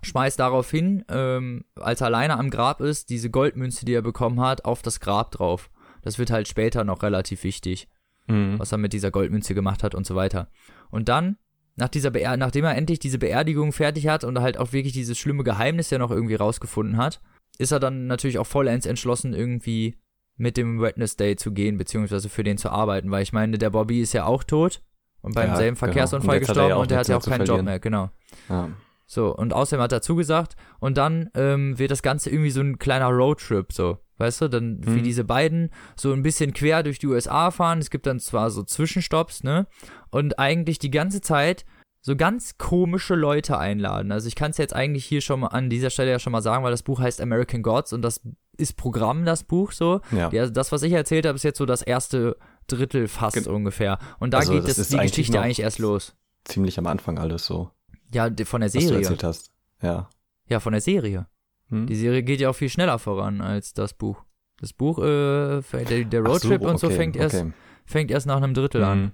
schmeißt 0.02 0.40
daraufhin, 0.40 1.04
ähm, 1.10 1.64
als 1.76 2.02
er 2.02 2.08
alleine 2.08 2.38
am 2.38 2.50
Grab 2.50 2.82
ist, 2.82 3.10
diese 3.10 3.30
Goldmünze, 3.30 3.86
die 3.86 3.94
er 3.94 4.02
bekommen 4.02 4.42
hat, 4.42 4.66
auf 4.66 4.82
das 4.82 5.00
Grab 5.00 5.32
drauf. 5.32 5.70
Das 6.02 6.20
wird 6.20 6.30
halt 6.32 6.48
später 6.48 6.84
noch 6.84 7.02
relativ 7.04 7.44
wichtig, 7.44 7.88
Mhm. 8.28 8.60
was 8.60 8.72
er 8.72 8.78
mit 8.78 8.94
dieser 8.94 9.12
Goldmünze 9.12 9.54
gemacht 9.56 9.84
hat 9.84 9.96
und 9.96 10.06
so 10.06 10.16
weiter. 10.16 10.50
Und 10.90 11.10
dann 11.10 11.38
nach 11.76 11.90
dieser 11.90 12.12
Beer 12.12 12.38
nachdem 12.38 12.66
er 12.66 12.76
endlich 12.76 13.00
diese 13.00 13.18
Beerdigung 13.18 13.72
fertig 13.72 14.08
hat 14.08 14.24
und 14.24 14.40
halt 14.40 14.58
auch 14.58 14.74
wirklich 14.74 14.94
dieses 14.94 15.18
schlimme 15.18 15.44
Geheimnis 15.44 15.90
ja 15.90 15.98
noch 15.98 16.12
irgendwie 16.12 16.36
rausgefunden 16.36 16.98
hat, 16.98 17.22
ist 17.58 17.72
er 17.72 17.80
dann 17.80 18.08
natürlich 18.08 18.38
auch 18.40 18.48
vollends 18.48 18.86
entschlossen, 18.86 19.34
irgendwie 19.34 19.98
mit 20.38 20.58
dem 20.58 20.82
Wednesday 20.82 21.36
zu 21.36 21.52
gehen, 21.52 21.78
beziehungsweise 21.78 22.30
für 22.30 22.44
den 22.44 22.58
zu 22.58 22.70
arbeiten, 22.70 23.12
weil 23.12 23.24
ich 23.24 23.34
meine, 23.34 23.58
der 23.58 23.70
Bobby 23.70 24.02
ist 24.02 24.14
ja 24.14 24.26
auch 24.26 24.44
tot 24.44 24.82
und 25.22 25.36
beim 25.36 25.50
Ja, 25.50 25.56
selben 25.56 25.76
genau. 25.76 25.86
Verkehrsunfall 25.86 26.38
Und 26.38 26.42
hat 26.42 26.42
er 26.42 26.48
gestorben 26.48 26.70
ja 26.70 26.76
auch 26.76 26.82
und 26.82 26.92
der 26.92 26.98
hat 27.00 27.08
ja 27.08 27.18
auch 27.18 27.22
zu 27.22 27.30
keinen 27.30 27.46
Job 27.46 27.62
mehr, 27.62 27.80
genau. 27.80 28.10
Ja. 28.50 28.70
So, 29.06 29.36
und 29.36 29.54
außerdem 29.54 29.84
hat 29.84 29.92
er 29.92 30.02
zugesagt 30.02 30.56
und 30.80 30.98
dann 30.98 31.30
ähm, 31.36 31.78
wird 31.78 31.92
das 31.92 32.02
Ganze 32.02 32.30
irgendwie 32.30 32.50
so 32.52 32.62
ein 32.62 32.80
kleiner 32.80 33.08
Roadtrip, 33.10 33.72
so. 33.72 34.00
Weißt 34.18 34.42
du, 34.42 34.48
dann 34.48 34.80
wie 34.86 35.00
Mhm. 35.00 35.04
diese 35.04 35.24
beiden 35.24 35.70
so 35.96 36.14
ein 36.14 36.22
bisschen 36.22 36.54
quer 36.54 36.84
durch 36.84 37.00
die 37.00 37.08
USA 37.08 37.50
fahren. 37.52 37.80
Es 37.80 37.90
gibt 37.90 38.06
dann 38.06 38.20
zwar 38.20 38.52
so 38.52 38.64
Zwischenstopps, 38.64 39.44
ne? 39.44 39.68
Und 40.12 40.38
eigentlich 40.40 40.78
die 40.80 40.92
ganze 40.92 41.20
Zeit 41.20 41.66
so 42.06 42.16
ganz 42.18 42.58
komische 42.58 43.16
Leute 43.16 43.58
einladen. 43.58 44.12
Also 44.12 44.28
ich 44.28 44.36
kann 44.36 44.52
es 44.52 44.58
jetzt 44.58 44.76
eigentlich 44.76 45.06
hier 45.06 45.22
schon 45.22 45.40
mal 45.40 45.48
an 45.48 45.70
dieser 45.70 45.90
Stelle 45.90 46.12
ja 46.12 46.20
schon 46.20 46.32
mal 46.34 46.42
sagen, 46.42 46.64
weil 46.64 46.72
das 46.72 46.84
Buch 46.84 47.00
heißt 47.00 47.22
American 47.22 47.62
Gods 47.64 47.94
und 47.94 48.02
das 48.02 48.20
ist 48.58 48.76
Programm, 48.76 49.24
das 49.26 49.46
Buch 49.46 49.72
so. 49.72 50.02
Ja. 50.12 50.30
Ja, 50.32 50.48
das, 50.50 50.72
was 50.74 50.84
ich 50.84 50.92
erzählt 50.92 51.26
habe, 51.26 51.38
ist 51.38 51.44
jetzt 51.44 51.58
so 51.58 51.66
das 51.66 51.82
erste 51.82 52.36
Drittel 52.68 53.08
fast 53.08 53.36
Gen- 53.36 53.48
ungefähr. 53.48 54.00
Und 54.20 54.34
da 54.34 54.40
Also 54.40 54.52
geht 54.54 54.68
das 54.68 54.76
das, 54.76 54.90
die 54.90 54.98
eigentlich 55.00 55.12
Geschichte 55.12 55.40
eigentlich 55.40 55.62
erst 55.62 55.80
los. 55.80 56.14
Ziemlich 56.44 56.78
am 56.78 56.88
Anfang 56.88 57.18
alles 57.18 57.46
so, 57.46 57.72
Ja, 58.14 58.30
die- 58.30 58.44
von 58.46 58.60
der 58.60 58.68
was 58.68 58.74
du 58.74 58.82
Serie. 58.82 58.98
erzählt 58.98 59.24
hast. 59.24 59.52
Ja. 59.82 60.10
Ja, 60.50 60.60
von 60.60 60.74
der 60.74 60.82
Serie. 60.82 61.28
Hm? 61.70 61.88
Die 61.88 61.96
Serie 61.96 62.22
geht 62.22 62.42
ja 62.42 62.50
auch 62.50 62.54
viel 62.56 62.68
schneller 62.70 63.00
voran 63.00 63.40
als 63.40 63.74
das 63.74 63.94
Buch. 63.94 64.24
Das 64.60 64.74
Buch, 64.74 65.00
äh, 65.00 65.62
der, 65.72 66.04
der 66.04 66.22
Roadtrip 66.22 66.62
so, 66.62 66.68
und 66.70 66.80
so 66.82 66.88
okay, 66.88 66.96
fängt 66.98 67.16
erst, 67.16 67.36
okay. 67.36 67.54
fängt 67.86 68.12
erst 68.12 68.28
nach 68.28 68.38
einem 68.38 68.54
Drittel 68.54 68.84
an. 68.84 69.14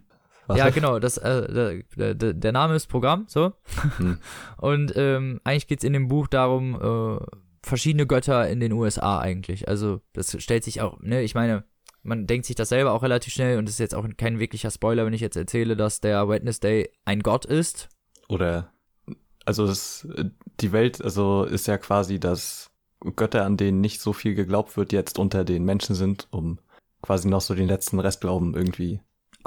Was? 0.50 0.58
Ja, 0.58 0.72
genau, 0.72 0.97
das, 0.97 1.20
äh, 1.20 1.84
der, 1.95 2.16
der, 2.16 2.52
Name 2.52 2.74
ist 2.74 2.88
Programm, 2.88 3.26
so. 3.28 3.54
Hm. 3.97 4.18
Und 4.58 4.93
ähm, 4.95 5.39
eigentlich 5.43 5.68
geht's 5.68 5.84
in 5.84 5.93
dem 5.93 6.08
Buch 6.08 6.28
darum, 6.28 6.74
äh, 6.82 7.24
verschiedene 7.62 8.08
Götter 8.08 8.50
in 8.50 8.60
den 8.60 8.72
USA 8.72 9.20
eigentlich. 9.20 9.68
Also 9.68 10.02
das 10.14 10.41
stellt 10.41 10.64
sich 10.64 10.82
auch, 10.82 11.00
ne, 11.02 11.22
ich 11.22 11.36
meine, 11.36 11.66
man 12.02 12.26
denkt 12.26 12.47
sich 12.47 12.56
das 12.56 12.70
selber 12.70 12.93
auch 12.93 13.04
relativ 13.04 13.32
schnell 13.32 13.60
und 13.60 13.66
das 13.66 13.76
ist 13.76 13.80
jetzt 13.80 13.93
auch 13.93 14.08
kein 14.18 14.39
wirklicher 14.39 14.72
Spoiler, 14.72 15.06
wenn 15.06 15.14
ich 15.14 15.22
jetzt 15.22 15.38
erzähle, 15.38 15.76
dass 15.76 16.02
der 16.02 16.28
Wednesday 16.28 16.89
ein 17.06 17.22
Gott 17.22 17.45
ist. 17.45 17.89
Oder, 18.28 18.74
also 19.45 19.68
das, 19.68 20.08
die 20.62 20.72
Welt, 20.72 21.00
also 21.04 21.43
ist 21.43 21.68
ja 21.68 21.78
quasi, 21.78 22.20
dass 22.20 22.72
Götter, 23.16 23.45
an 23.45 23.56
denen 23.56 23.82
nicht 23.82 24.02
so 24.02 24.14
viel 24.14 24.34
geglaubt 24.34 24.78
wird, 24.78 24.93
jetzt 24.93 25.20
unter 25.20 25.43
den 25.43 25.64
Menschen 25.64 25.93
sind, 25.93 26.28
um 26.32 26.58
quasi 27.04 27.28
noch 27.28 27.41
so 27.41 27.54
den 27.54 27.68
letzten 27.68 28.00
Restglauben 28.00 28.56
irgendwie. 28.56 29.00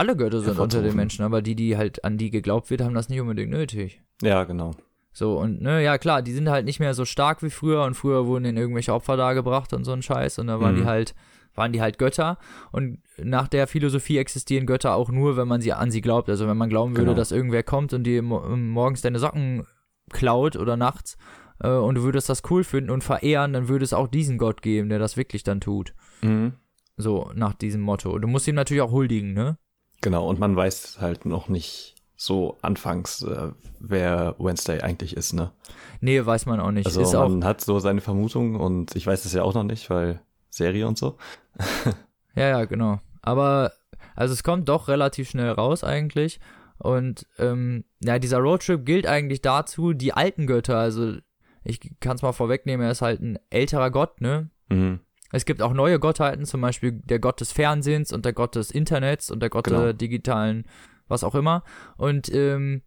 Alle 0.02 0.16
Götter 0.16 0.40
sind 0.40 0.58
unter 0.58 0.82
den. 0.82 0.96
Menschen, 0.96 1.24
aber 1.24 1.42
die, 1.42 1.54
die 1.54 1.76
halt 1.76 2.04
an 2.04 2.18
die 2.18 2.30
geglaubt 2.30 2.70
wird, 2.70 2.80
haben 2.82 2.94
das 2.94 3.08
nicht 3.08 3.20
unbedingt 3.20 3.50
nötig. 3.50 4.02
Ja, 4.20 4.42
genau. 4.44 4.72
So, 5.12 5.38
und 5.38 5.60
ne, 5.62 5.82
ja 5.82 5.96
klar, 5.98 6.22
die 6.22 6.32
sind 6.32 6.48
halt 6.48 6.64
nicht 6.64 6.80
mehr 6.80 6.94
so 6.94 7.04
stark 7.04 7.42
wie 7.42 7.50
früher 7.50 7.84
und 7.84 7.94
früher 7.94 8.26
wurden 8.26 8.44
ihnen 8.46 8.56
irgendwelche 8.56 8.92
Opfer 8.94 9.16
dargebracht 9.16 9.72
und 9.74 9.84
so 9.84 9.92
ein 9.92 10.02
Scheiß 10.02 10.38
und 10.38 10.46
da 10.48 10.58
waren 10.60 10.74
Mhm. 10.74 10.78
die 10.80 10.84
halt, 10.86 11.14
waren 11.54 11.72
die 11.72 11.80
halt 11.82 11.98
Götter 11.98 12.38
und 12.72 12.98
nach 13.22 13.46
der 13.46 13.66
Philosophie 13.66 14.16
existieren 14.18 14.64
Götter 14.66 14.94
auch 14.94 15.10
nur, 15.10 15.36
wenn 15.36 15.46
man 15.48 15.60
sie 15.60 15.72
an 15.72 15.90
sie 15.90 16.00
glaubt. 16.00 16.28
Also 16.30 16.48
wenn 16.48 16.56
man 16.56 16.70
glauben 16.70 16.92
würde, 16.92 17.04
Genau. 17.10 17.14
dass 17.16 17.30
irgendwer 17.30 17.62
kommt 17.62 17.92
und 17.92 18.04
dir 18.04 18.22
mo 18.22 18.40
morgens 18.56 19.02
deine 19.02 19.18
Socken 19.18 19.66
klaut 20.10 20.56
oder 20.56 20.76
nachts 20.78 21.16
äh, 21.62 21.68
und 21.68 21.96
du 21.96 22.02
würdest 22.02 22.28
das 22.28 22.42
cool 22.50 22.64
finden 22.64 22.90
und 22.90 23.04
verehren, 23.04 23.52
dann 23.52 23.68
würde 23.68 23.84
es 23.84 23.92
auch 23.92 24.08
diesen 24.08 24.38
Gott 24.38 24.62
geben, 24.62 24.88
der 24.88 24.98
das 24.98 25.16
wirklich 25.18 25.42
dann 25.42 25.60
tut. 25.60 25.94
Mhm. 26.22 26.54
So, 26.96 27.30
nach 27.34 27.52
diesem 27.54 27.80
Motto. 27.82 28.18
Du 28.18 28.28
musst 28.28 28.48
ihm 28.48 28.54
natürlich 28.54 28.82
auch 28.82 28.92
huldigen, 28.92 29.32
ne? 29.34 29.56
Genau, 30.02 30.28
und 30.28 30.38
man 30.38 30.54
weiß 30.54 30.98
halt 31.00 31.24
noch 31.24 31.48
nicht 31.48 31.94
so 32.16 32.58
anfangs, 32.62 33.22
äh, 33.22 33.50
wer 33.80 34.36
Wednesday 34.38 34.80
eigentlich 34.80 35.16
ist, 35.16 35.32
ne? 35.32 35.52
Nee, 36.00 36.24
weiß 36.24 36.46
man 36.46 36.60
auch 36.60 36.70
nicht. 36.70 36.86
Also 36.86 37.00
ist 37.00 37.12
man 37.12 37.44
hat 37.44 37.60
so 37.60 37.78
seine 37.78 38.00
Vermutung 38.00 38.56
und 38.56 38.94
ich 38.94 39.06
weiß 39.06 39.24
es 39.24 39.32
ja 39.32 39.42
auch 39.42 39.54
noch 39.54 39.64
nicht, 39.64 39.90
weil 39.90 40.20
Serie 40.50 40.86
und 40.86 40.98
so. 40.98 41.16
Ja, 42.34 42.48
ja, 42.48 42.64
genau. 42.64 42.98
Aber, 43.20 43.72
also 44.16 44.32
es 44.32 44.42
kommt 44.42 44.66
doch 44.70 44.88
relativ 44.88 45.28
schnell 45.28 45.50
raus 45.50 45.84
eigentlich. 45.84 46.40
Und, 46.78 47.26
ähm, 47.38 47.84
ja, 48.00 48.18
dieser 48.18 48.38
Roadtrip 48.38 48.86
gilt 48.86 49.06
eigentlich 49.06 49.42
dazu, 49.42 49.92
die 49.92 50.14
alten 50.14 50.46
Götter, 50.46 50.78
also 50.78 51.16
ich 51.62 51.78
kann 52.00 52.16
es 52.16 52.22
mal 52.22 52.32
vorwegnehmen, 52.32 52.86
er 52.86 52.92
ist 52.92 53.02
halt 53.02 53.20
ein 53.20 53.38
älterer 53.50 53.90
Gott, 53.90 54.22
ne? 54.22 54.48
Mhm. 54.70 55.00
Es 55.32 55.44
gibt 55.44 55.62
auch 55.62 55.72
neue 55.72 55.98
Gottheiten, 55.98 56.44
zum 56.44 56.60
Beispiel 56.60 56.92
der 56.92 57.18
Gott 57.18 57.40
des 57.40 57.52
Fernsehens 57.52 58.12
und 58.12 58.24
der 58.24 58.32
Gott 58.32 58.54
des 58.54 58.70
Internets 58.70 59.30
und 59.30 59.40
der 59.40 59.50
Gott 59.50 59.64
Genau. 59.64 59.82
der 59.82 59.92
digitalen, 59.94 60.64
was 61.08 61.24
auch 61.24 61.34
immer. 61.34 61.64
Und, 61.96 62.32
ähm, 62.34 62.82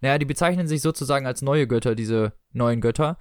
naja, 0.00 0.18
die 0.18 0.24
bezeichnen 0.26 0.66
sich 0.66 0.82
sozusagen 0.82 1.26
als 1.26 1.42
neue 1.42 1.66
Götter, 1.66 1.94
diese 1.94 2.32
neuen 2.52 2.80
Götter. 2.80 3.16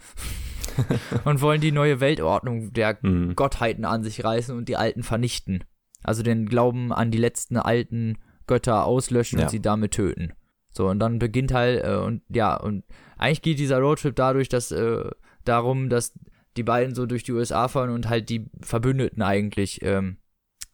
und 1.26 1.42
wollen 1.42 1.62
die 1.62 1.72
neue 1.72 2.00
Weltordnung 2.00 2.72
der 2.74 2.98
Mhm. 3.02 3.36
Gottheiten 3.36 3.86
an 3.86 4.04
sich 4.04 4.24
reißen 4.24 4.56
und 4.56 4.70
die 4.70 4.78
alten 4.78 5.04
vernichten. 5.04 5.64
Also 6.04 6.24
den 6.24 6.48
Glauben 6.48 6.94
an 6.94 7.12
die 7.12 7.18
letzten 7.18 7.58
alten 7.58 8.18
Götter 8.48 8.86
auslöschen 8.86 9.40
Ja. 9.40 9.46
und 9.46 9.52
sie 9.52 9.62
damit 9.62 9.92
töten. 9.92 10.34
So, 10.72 10.88
und 10.88 11.00
dann 11.00 11.20
beginnt 11.20 11.54
halt, 11.54 11.84
äh, 11.84 11.96
und 11.98 12.22
ja, 12.30 12.56
und 12.56 12.84
eigentlich 13.18 13.42
geht 13.42 13.60
dieser 13.60 13.80
Roadtrip 13.80 14.16
dadurch, 14.16 14.48
dass, 14.50 14.72
äh, 14.72 15.10
darum, 15.44 15.90
dass 15.90 16.14
die 16.60 16.64
beiden 16.64 16.94
so 16.94 17.06
durch 17.06 17.24
die 17.24 17.32
USA 17.32 17.70
fahren 17.70 17.90
und 17.90 18.10
halt 18.10 18.28
die 18.30 18.50
Verbündeten 18.62 19.22
eigentlich 19.24 19.82
ähm, 19.82 20.18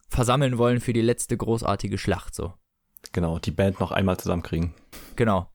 versammeln 0.08 0.58
wollen 0.58 0.80
für 0.80 0.92
die 0.92 1.00
letzte 1.00 1.36
großartige 1.36 1.96
Schlacht, 1.96 2.34
so. 2.34 2.54
Genau, 3.12 3.38
die 3.38 3.52
Band 3.52 3.78
noch 3.78 3.92
einmal 3.92 4.16
zusammenkriegen. 4.16 4.74
Genau. 5.14 5.48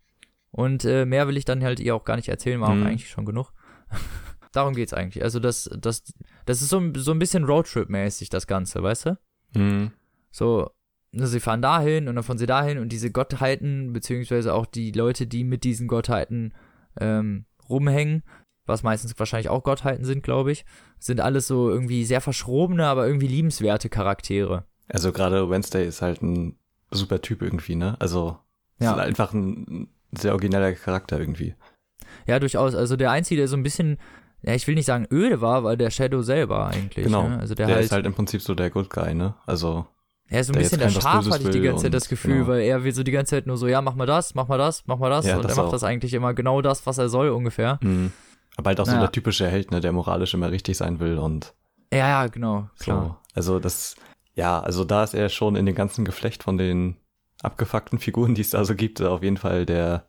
Und 0.52 0.86
äh, 0.86 1.06
mehr 1.06 1.28
will 1.28 1.36
ich 1.36 1.44
dann 1.44 1.62
halt 1.64 1.82
ihr 1.82 1.94
auch 1.96 2.06
gar 2.06 2.16
nicht 2.16 2.30
erzählen, 2.30 2.62
war 2.62 2.74
Mhm. 2.74 2.82
auch 2.84 2.88
eigentlich 2.88 3.10
schon 3.10 3.26
genug. 3.26 3.52
Darum 4.54 4.74
geht's 4.74 4.94
eigentlich. 4.94 5.22
Also 5.22 5.40
das, 5.40 5.70
das, 5.78 6.04
das 6.46 6.62
ist 6.62 6.70
so, 6.70 6.78
ein- 6.80 6.96
so 6.96 7.12
ein 7.12 7.20
bisschen 7.20 7.44
Roadtrip-mäßig, 7.46 8.30
das 8.30 8.48
Ganze, 8.48 8.82
weißt 8.82 9.06
du? 9.08 9.18
Mhm. 9.56 9.92
So, 10.32 10.70
ne, 11.12 11.28
sie 11.28 11.40
fahren 11.42 11.62
dahin 11.62 12.08
und 12.08 12.16
dann 12.16 12.24
fahren 12.24 12.38
sie 12.38 12.46
dahin 12.48 12.78
und 12.78 12.90
diese 12.90 13.12
Gottheiten, 13.12 13.92
beziehungsweise 13.94 14.54
auch 14.54 14.66
die 14.66 14.92
Leute, 14.92 15.28
die 15.28 15.44
mit 15.44 15.64
diesen 15.66 15.88
Gottheiten 15.88 16.54
ähm, 17.00 17.46
rumhängen, 17.70 18.24
was 18.66 18.84
meistens 18.84 19.18
wahrscheinlich 19.18 19.50
auch 19.50 19.64
Gottheiten 19.64 20.06
sind, 20.06 20.24
glaube 20.24 20.52
ich, 20.52 20.66
sind 21.00 21.20
alles 21.20 21.48
so 21.48 21.70
irgendwie 21.70 22.06
sehr 22.06 22.22
verschrobene, 22.22 22.86
aber 22.86 23.08
irgendwie 23.08 23.28
liebenswerte 23.28 23.90
Charaktere. 23.90 24.66
Also 24.88 25.12
gerade 25.12 25.50
Wednesday 25.50 25.88
ist 25.88 26.02
halt 26.02 26.22
ein 26.22 26.58
super 26.92 27.22
Typ 27.22 27.42
irgendwie, 27.42 27.76
ne? 27.76 27.96
Also 28.00 28.38
Ja. 28.80 28.92
ist 28.92 28.98
halt 28.98 29.08
einfach 29.08 29.34
ein 29.34 29.90
sehr 30.12 30.34
origineller 30.34 30.74
Charakter 30.74 31.20
irgendwie. 31.20 31.56
Ja, 32.28 32.40
durchaus. 32.40 32.76
Also 32.76 32.96
der 32.96 33.12
Einzige, 33.12 33.40
der 33.40 33.48
so 33.48 33.56
ein 33.56 33.64
bisschen, 33.64 33.98
ja, 34.42 34.54
ich 34.54 34.68
will 34.68 34.76
nicht 34.76 34.86
sagen 34.86 35.08
öde 35.12 35.42
war, 35.42 35.64
war 35.64 35.78
der 35.78 35.90
Shadow 35.90 36.22
selber 36.22 36.68
eigentlich. 36.68 37.06
Genau. 37.06 37.30
Ne? 37.30 37.40
Also 37.40 37.56
der, 37.56 37.68
der 37.68 37.76
halt, 37.76 37.86
ist 37.86 37.92
halt 37.92 38.06
im 38.06 38.14
Prinzip 38.14 38.42
so 38.42 38.54
der 38.54 38.70
Good 38.70 38.90
Guy, 38.90 39.14
ne? 39.14 39.36
Also 39.46 39.88
er 40.28 40.42
ist 40.42 40.48
so 40.48 40.54
ein 40.54 40.60
bisschen 40.60 40.80
der 40.80 40.90
Schaf, 40.90 41.30
hatte 41.30 41.44
ich 41.44 41.50
die 41.50 41.60
ganze 41.60 41.84
Zeit 41.84 41.94
das 41.94 42.08
Gefühl, 42.08 42.36
genau. 42.36 42.48
weil 42.48 42.62
er 42.62 42.84
will 42.86 42.94
so 42.94 43.04
die 43.04 43.12
ganze 43.12 43.32
Zeit 43.32 43.48
nur 43.48 43.58
so, 43.58 43.68
ja, 43.68 43.82
mach 43.82 43.96
mal 43.96 44.06
das, 44.06 44.34
mach 44.34 44.48
mal 44.48 44.58
das, 44.58 44.84
mach 44.86 44.98
mal 44.98 45.10
das. 45.10 45.26
Ja, 45.26 45.36
und 45.36 45.44
das 45.44 45.54
er 45.54 45.58
macht 45.58 45.68
auch. 45.68 45.72
das 45.74 45.84
eigentlich 45.84 46.14
immer 46.14 46.34
genau 46.34 46.62
das, 46.62 46.86
was 46.86 46.98
er 46.98 47.10
soll 47.10 47.30
ungefähr. 47.30 47.80
mh. 47.82 48.12
Aber 48.58 48.70
halt 48.70 48.80
auch 48.80 48.86
so 48.86 48.92
Naja. 48.92 49.02
der 49.04 49.12
typische 49.12 49.48
Held, 49.48 49.72
ne? 49.72 49.80
Der 49.82 49.92
moralisch 49.92 50.34
immer 50.34 50.52
richtig 50.52 50.78
sein 50.78 51.00
will 51.00 51.18
und 51.18 51.54
Ja, 51.94 52.08
ja, 52.24 52.28
genau, 52.28 52.70
so. 52.76 52.84
klar. 52.84 53.22
Also 53.34 53.60
das, 53.60 53.96
ja, 54.34 54.60
also 54.60 54.84
da 54.86 55.04
ist 55.04 55.14
er 55.14 55.30
schon 55.30 55.56
in 55.56 55.66
dem 55.66 55.76
ganzen 55.76 56.06
Geflecht 56.06 56.44
von 56.44 56.58
den 56.58 56.98
abgefuckten 57.42 58.00
Figuren, 58.00 58.36
die 58.36 58.42
es 58.42 58.52
da 58.52 58.64
so 58.66 58.76
gibt, 58.76 59.02
auf 59.02 59.24
jeden 59.24 59.38
Fall 59.38 59.66
der 59.66 60.08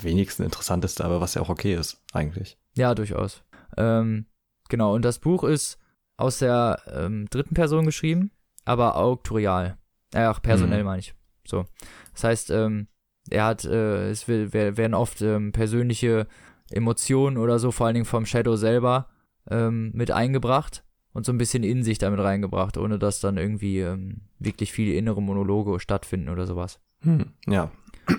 wenigsten 0.00 0.42
interessanteste, 0.42 1.04
aber 1.04 1.20
was 1.20 1.34
ja 1.34 1.42
auch 1.42 1.48
okay 1.48 1.74
ist, 1.74 2.02
eigentlich. 2.12 2.58
Ja, 2.74 2.94
durchaus. 2.94 3.42
Ähm, 3.76 4.26
genau, 4.68 4.94
und 4.94 5.02
das 5.04 5.18
Buch 5.18 5.44
ist 5.44 5.78
aus 6.16 6.38
der 6.38 6.80
ähm, 6.92 7.26
dritten 7.30 7.54
Person 7.54 7.84
geschrieben, 7.84 8.30
aber 8.64 8.96
auktorial. 8.96 9.76
Äh, 10.14 10.20
ach, 10.24 10.40
personell 10.42 10.80
Mhm. 10.80 10.86
meine 10.86 10.98
ich. 11.00 11.14
So. 11.46 11.66
Das 12.12 12.24
heißt, 12.24 12.50
ähm, 12.50 12.88
er 13.30 13.44
hat, 13.44 13.64
äh, 13.64 14.10
es 14.10 14.28
will, 14.28 14.52
wer- 14.52 14.76
werden 14.76 14.94
oft 14.94 15.20
ähm, 15.20 15.52
persönliche 15.52 16.26
Emotionen 16.70 17.36
oder 17.38 17.58
so, 17.58 17.70
vor 17.70 17.86
allen 17.86 17.94
Dingen 17.94 18.06
vom 18.06 18.26
Shadow 18.26 18.56
selber, 18.56 19.08
ähm, 19.50 19.90
mit 19.94 20.10
eingebracht 20.10 20.84
und 21.12 21.24
so 21.24 21.32
ein 21.32 21.38
bisschen 21.38 21.62
in 21.62 21.82
sich 21.82 21.98
damit 21.98 22.20
reingebracht, 22.20 22.76
ohne 22.76 22.98
dass 22.98 23.20
dann 23.20 23.36
irgendwie 23.38 23.80
ähm, 23.80 24.22
wirklich 24.38 24.72
viele 24.72 24.94
innere 24.94 25.22
Monologe 25.22 25.80
stattfinden 25.80 26.28
oder 26.28 26.46
sowas. 26.46 26.80
Hm. 27.02 27.26
Ja. 27.46 27.70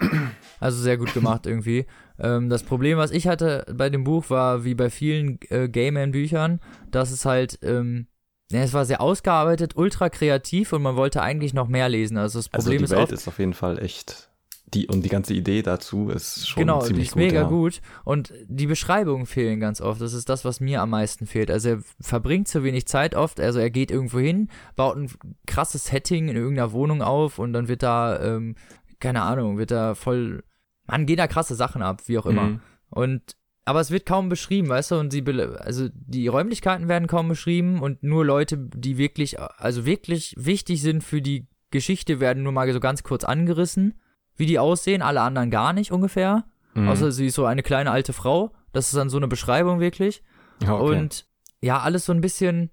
Also 0.59 0.81
sehr 0.81 0.97
gut 0.97 1.13
gemacht 1.13 1.45
irgendwie. 1.45 1.85
Ähm, 2.17 2.49
das 2.49 2.63
Problem, 2.63 2.97
was 2.97 3.11
ich 3.11 3.27
hatte 3.27 3.63
bei 3.71 3.91
dem 3.91 4.03
Buch, 4.03 4.31
war 4.31 4.63
wie 4.63 4.73
bei 4.73 4.89
vielen 4.89 5.37
äh, 5.49 5.69
Gayman-Büchern, 5.69 6.59
dass 6.89 7.11
es 7.11 7.25
halt, 7.25 7.59
ähm, 7.61 8.07
ja, 8.51 8.61
es 8.61 8.73
war 8.73 8.85
sehr 8.85 9.01
ausgearbeitet, 9.01 9.75
ultra 9.75 10.09
kreativ 10.09 10.73
und 10.73 10.81
man 10.81 10.95
wollte 10.95 11.21
eigentlich 11.21 11.53
noch 11.53 11.67
mehr 11.67 11.89
lesen. 11.89 12.17
Also 12.17 12.39
das 12.39 12.51
Also 12.51 12.65
Problem 12.71 12.79
die 12.79 12.83
ist 12.85 12.89
Welt 12.89 13.03
oft, 13.03 13.11
ist 13.11 13.27
auf 13.27 13.37
jeden 13.37 13.53
Fall 13.53 13.77
echt, 13.77 14.31
die, 14.73 14.87
und 14.87 15.03
die 15.03 15.09
ganze 15.09 15.33
Idee 15.33 15.61
dazu 15.61 16.09
ist 16.09 16.47
schon 16.47 16.61
genau, 16.61 16.81
ziemlich 16.81 17.07
ist 17.07 17.13
gut. 17.13 17.21
mega 17.21 17.41
ja. 17.41 17.47
gut 17.47 17.81
und 18.03 18.33
die 18.47 18.67
Beschreibungen 18.67 19.25
fehlen 19.25 19.59
ganz 19.59 19.79
oft. 19.79 20.01
Das 20.01 20.13
ist 20.13 20.27
das, 20.27 20.43
was 20.43 20.59
mir 20.59 20.81
am 20.81 20.89
meisten 20.89 21.25
fehlt. 21.25 21.49
Also 21.49 21.69
er 21.69 21.79
verbringt 22.01 22.47
zu 22.47 22.63
wenig 22.63 22.85
Zeit 22.85 23.15
oft. 23.15 23.39
Also 23.39 23.59
er 23.59 23.69
geht 23.69 23.91
irgendwo 23.91 24.19
hin, 24.19 24.49
baut 24.75 24.97
ein 24.97 25.09
krasses 25.45 25.85
Setting 25.85 26.27
in 26.27 26.35
irgendeiner 26.35 26.73
Wohnung 26.73 27.01
auf 27.01 27.39
und 27.39 27.53
dann 27.53 27.69
wird 27.69 27.81
da, 27.81 28.21
ähm, 28.21 28.55
keine 28.99 29.21
Ahnung, 29.21 29.57
wird 29.57 29.71
da 29.71 29.95
voll 29.95 30.43
man 30.87 31.05
geht 31.05 31.19
da 31.19 31.27
krasse 31.27 31.55
Sachen 31.55 31.81
ab, 31.81 32.01
wie 32.07 32.17
auch 32.17 32.25
immer. 32.25 32.43
Mhm. 32.43 32.61
Und 32.89 33.35
aber 33.65 33.81
es 33.81 33.91
wird 33.91 34.05
kaum 34.05 34.29
beschrieben, 34.29 34.69
weißt 34.69 34.91
du, 34.91 34.95
und 34.95 35.11
sie 35.11 35.25
also 35.59 35.89
die 35.93 36.27
Räumlichkeiten 36.27 36.87
werden 36.87 37.07
kaum 37.07 37.27
beschrieben 37.27 37.81
und 37.81 38.01
nur 38.01 38.23
Leute, 38.23 38.57
die 38.57 38.97
wirklich 38.97 39.41
also 39.41 39.85
wirklich 39.85 40.33
wichtig 40.37 40.81
sind 40.81 41.03
für 41.03 41.21
die 41.21 41.47
Geschichte 41.69 42.21
werden 42.21 42.43
nur 42.43 42.53
mal 42.53 42.71
so 42.71 42.79
ganz 42.79 43.03
kurz 43.03 43.25
angerissen, 43.25 43.99
wie 44.37 44.45
die 44.45 44.59
aussehen, 44.59 45.01
alle 45.01 45.21
anderen 45.21 45.51
gar 45.51 45.73
nicht 45.73 45.91
ungefähr. 45.91 46.45
Mhm. 46.73 46.87
Außer 46.89 47.11
sie 47.11 47.27
ist 47.27 47.35
so 47.35 47.45
eine 47.45 47.63
kleine 47.63 47.91
alte 47.91 48.13
Frau, 48.13 48.53
das 48.71 48.87
ist 48.87 48.95
dann 48.95 49.09
so 49.09 49.17
eine 49.17 49.27
Beschreibung 49.27 49.79
wirklich 49.79 50.23
Ja, 50.63 50.75
okay. 50.75 50.99
und 50.99 51.27
ja, 51.61 51.79
alles 51.79 52.05
so 52.05 52.13
ein 52.13 52.21
bisschen 52.21 52.69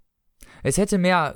es 0.62 0.78
hätte 0.78 0.98
mehr 0.98 1.34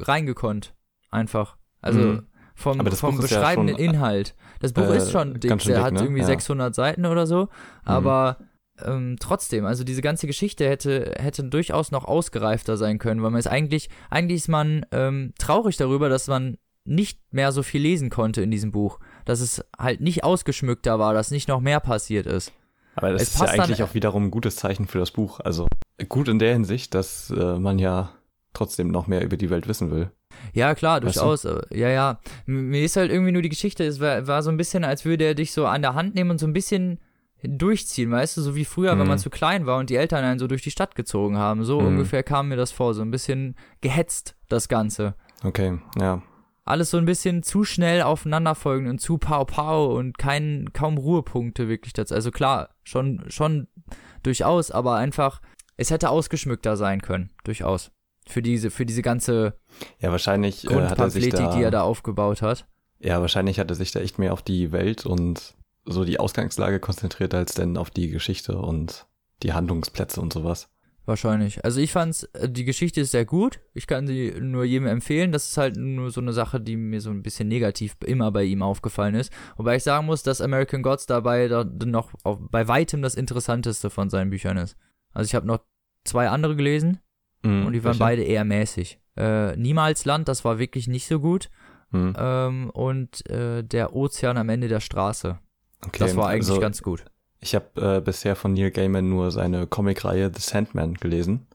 reingekonnt 0.00 0.74
einfach. 1.10 1.56
Also 1.80 1.98
Mhm. 2.00 2.26
vom, 2.54 2.86
vom 2.86 3.16
Buch 3.16 3.24
ist 3.24 3.30
ja 3.30 3.38
beschreibenden 3.40 3.76
schon, 3.76 3.84
Inhalt. 3.84 4.34
Das 4.60 4.72
Buch 4.72 4.84
äh, 4.84 4.96
ist 4.96 5.10
schon 5.10 5.34
dick, 5.40 5.48
ganz 5.50 5.62
schön 5.64 5.70
der 5.72 5.78
dick, 5.80 5.86
hat 5.86 5.92
ne? 5.94 6.00
irgendwie 6.02 6.20
Ja. 6.20 6.26
600 6.26 6.74
Seiten 6.74 7.06
oder 7.06 7.26
so, 7.26 7.48
aber 7.84 8.38
ähm, 8.84 9.16
trotzdem, 9.20 9.66
also 9.66 9.84
diese 9.84 10.02
ganze 10.02 10.26
Geschichte 10.26 10.68
hätte, 10.68 11.14
hätte 11.18 11.44
durchaus 11.44 11.90
noch 11.92 12.04
ausgereifter 12.04 12.76
sein 12.76 12.98
können, 12.98 13.22
weil 13.22 13.30
man 13.30 13.38
ist 13.38 13.46
eigentlich, 13.46 13.88
eigentlich 14.10 14.38
ist 14.38 14.48
man 14.48 14.84
ähm, 14.90 15.32
traurig 15.38 15.76
darüber, 15.76 16.08
dass 16.08 16.26
man 16.26 16.56
nicht 16.84 17.20
mehr 17.32 17.52
so 17.52 17.62
viel 17.62 17.80
lesen 17.82 18.10
konnte 18.10 18.42
in 18.42 18.50
diesem 18.50 18.72
Buch. 18.72 18.98
Dass 19.24 19.40
es 19.40 19.64
halt 19.78 20.00
nicht 20.00 20.24
ausgeschmückter 20.24 20.98
war, 20.98 21.14
dass 21.14 21.30
nicht 21.30 21.48
noch 21.48 21.60
mehr 21.60 21.80
passiert 21.80 22.26
ist. 22.26 22.52
Aber 22.96 23.10
das 23.12 23.22
es 23.22 23.28
ist 23.34 23.40
ja 23.40 23.48
eigentlich 23.48 23.82
auch 23.82 23.94
wiederum 23.94 24.26
ein 24.26 24.30
gutes 24.30 24.56
Zeichen 24.56 24.86
für 24.86 24.98
das 24.98 25.10
Buch. 25.10 25.40
Also 25.40 25.66
gut 26.08 26.28
in 26.28 26.38
der 26.38 26.52
Hinsicht, 26.52 26.94
dass 26.94 27.30
äh, 27.30 27.58
man 27.58 27.78
ja 27.78 28.10
trotzdem 28.52 28.88
noch 28.88 29.06
mehr 29.08 29.22
über 29.24 29.36
die 29.36 29.50
Welt 29.50 29.66
wissen 29.66 29.90
will. 29.90 30.10
Ja, 30.52 30.74
klar, 30.74 31.02
Weißt 31.02 31.16
du? 31.16 31.20
durchaus. 31.20 31.44
Ja, 31.70 31.88
ja. 31.88 32.20
Mir 32.46 32.82
ist 32.84 32.96
halt 32.96 33.10
irgendwie 33.10 33.32
nur 33.32 33.42
die 33.42 33.48
Geschichte, 33.48 33.84
es 33.84 33.98
war, 34.00 34.26
war 34.26 34.42
so 34.42 34.50
ein 34.50 34.56
bisschen, 34.56 34.84
als 34.84 35.04
würde 35.04 35.24
er 35.24 35.34
dich 35.34 35.52
so 35.52 35.66
an 35.66 35.82
der 35.82 35.94
Hand 35.94 36.14
nehmen 36.14 36.30
und 36.30 36.38
so 36.38 36.46
ein 36.46 36.52
bisschen 36.52 37.00
durchziehen, 37.42 38.10
weißt 38.10 38.36
du, 38.36 38.40
so 38.42 38.54
wie 38.56 38.64
früher, 38.64 38.92
wenn 38.92 39.00
Mhm. 39.00 39.08
man 39.08 39.18
zu 39.18 39.28
klein 39.30 39.66
war 39.66 39.78
und 39.78 39.90
die 39.90 39.96
Eltern 39.96 40.24
einen 40.24 40.38
so 40.38 40.46
durch 40.46 40.62
die 40.62 40.70
Stadt 40.70 40.94
gezogen 40.94 41.36
haben. 41.36 41.64
So 41.64 41.80
Mhm. 41.80 41.88
ungefähr 41.88 42.22
kam 42.22 42.48
mir 42.48 42.56
das 42.56 42.72
vor, 42.72 42.94
so 42.94 43.02
ein 43.02 43.10
bisschen 43.10 43.54
gehetzt, 43.80 44.34
das 44.48 44.68
Ganze. 44.68 45.14
Okay, 45.42 45.78
ja. 46.00 46.22
Alles 46.64 46.90
so 46.90 46.96
ein 46.96 47.04
bisschen 47.04 47.42
zu 47.42 47.64
schnell 47.64 48.02
aufeinanderfolgend 48.02 48.88
und 48.88 48.98
zu 48.98 49.18
pau 49.18 49.44
pau 49.44 49.94
und 49.94 50.16
kein, 50.16 50.72
kaum 50.72 50.96
Ruhepunkte 50.96 51.68
wirklich 51.68 51.92
dazu. 51.92 52.14
Also 52.14 52.30
klar, 52.30 52.70
schon, 52.84 53.24
schon 53.28 53.68
durchaus, 54.22 54.70
aber 54.70 54.96
einfach, 54.96 55.42
es 55.76 55.90
hätte 55.90 56.08
ausgeschmückter 56.08 56.76
sein 56.76 57.02
können, 57.02 57.30
durchaus. 57.44 57.90
Für 58.26 58.40
diese, 58.40 58.70
für 58.70 58.86
diese 58.86 59.02
ganze 59.02 59.58
Ja, 59.98 60.10
wahrscheinlich 60.10 60.64
äh, 60.64 60.68
hat 60.68 60.98
er 60.98 61.10
sich 61.10 61.24
Grundpamphletik, 61.24 61.50
da, 61.50 61.56
die 61.56 61.62
er 61.62 61.70
da 61.70 61.82
aufgebaut 61.82 62.40
hat. 62.40 62.66
ja, 62.98 63.20
wahrscheinlich 63.20 63.58
hat 63.58 63.70
er 63.70 63.74
sich 63.74 63.92
da 63.92 64.00
echt 64.00 64.18
mehr 64.18 64.32
auf 64.32 64.40
die 64.40 64.72
Welt 64.72 65.04
und 65.04 65.54
so 65.84 66.04
die 66.04 66.18
Ausgangslage 66.18 66.80
konzentriert, 66.80 67.34
als 67.34 67.52
denn 67.52 67.76
auf 67.76 67.90
die 67.90 68.08
Geschichte 68.08 68.56
und 68.56 69.06
die 69.42 69.52
Handlungsplätze 69.52 70.22
und 70.22 70.32
sowas. 70.32 70.70
Wahrscheinlich. 71.06 71.62
Also 71.64 71.80
ich 71.80 71.92
fand's, 71.92 72.22
äh, 72.32 72.48
die 72.48 72.64
Geschichte 72.64 73.02
ist 73.02 73.10
sehr 73.10 73.24
gut. 73.26 73.60
Ich 73.74 73.86
kann 73.86 74.06
sie 74.06 74.34
nur 74.40 74.64
jedem 74.64 74.86
empfehlen. 74.86 75.32
Das 75.32 75.48
ist 75.48 75.56
halt 75.58 75.76
nur 75.76 76.10
so 76.10 76.20
eine 76.22 76.32
Sache, 76.32 76.60
die 76.60 76.76
mir 76.76 77.00
so 77.02 77.10
ein 77.10 77.22
bisschen 77.22 77.46
negativ 77.48 77.96
immer 78.06 78.32
bei 78.32 78.44
ihm 78.44 78.62
aufgefallen 78.62 79.14
ist. 79.14 79.30
Wobei 79.56 79.76
ich 79.76 79.82
sagen 79.82 80.06
muss, 80.06 80.22
dass 80.22 80.40
American 80.40 80.82
Gods 80.82 81.04
dabei 81.06 81.48
da 81.48 81.64
noch 81.84 82.12
auf, 82.22 82.38
bei 82.50 82.68
weitem 82.68 83.02
das 83.02 83.14
interessanteste 83.16 83.90
von 83.90 84.08
seinen 84.08 84.30
Büchern 84.30 84.56
ist. 84.56 84.76
Also 85.12 85.28
ich 85.28 85.34
habe 85.34 85.46
noch 85.46 85.60
zwei 86.04 86.28
andere 86.28 86.56
gelesen 86.56 87.00
Mhm, 87.42 87.66
und 87.66 87.72
die 87.74 87.84
waren 87.84 87.90
welche? 87.90 87.98
beide 87.98 88.22
eher 88.22 88.44
mäßig. 88.46 88.98
Äh, 89.18 89.54
Niemals 89.56 90.06
Land, 90.06 90.28
das 90.28 90.46
war 90.46 90.58
wirklich 90.58 90.88
nicht 90.88 91.06
so 91.06 91.20
gut. 91.20 91.50
Mhm, 91.90 92.14
Ähm, 92.18 92.70
und 92.70 93.28
äh, 93.28 93.62
der 93.62 93.94
Ozean 93.94 94.38
am 94.38 94.48
Ende 94.48 94.68
der 94.68 94.80
Straße. 94.80 95.38
okay. 95.84 95.98
Das 95.98 96.16
war 96.16 96.28
eigentlich 96.28 96.48
also, 96.48 96.60
ganz 96.60 96.80
gut. 96.82 97.04
Ich 97.40 97.54
habe 97.54 97.96
äh, 97.96 98.00
bisher 98.00 98.36
von 98.36 98.54
Neil 98.54 98.70
Gaiman 98.70 99.08
nur 99.08 99.30
seine 99.30 99.66
Comicreihe 99.66 100.30
The 100.34 100.40
Sandman 100.40 100.94
gelesen, 100.94 101.46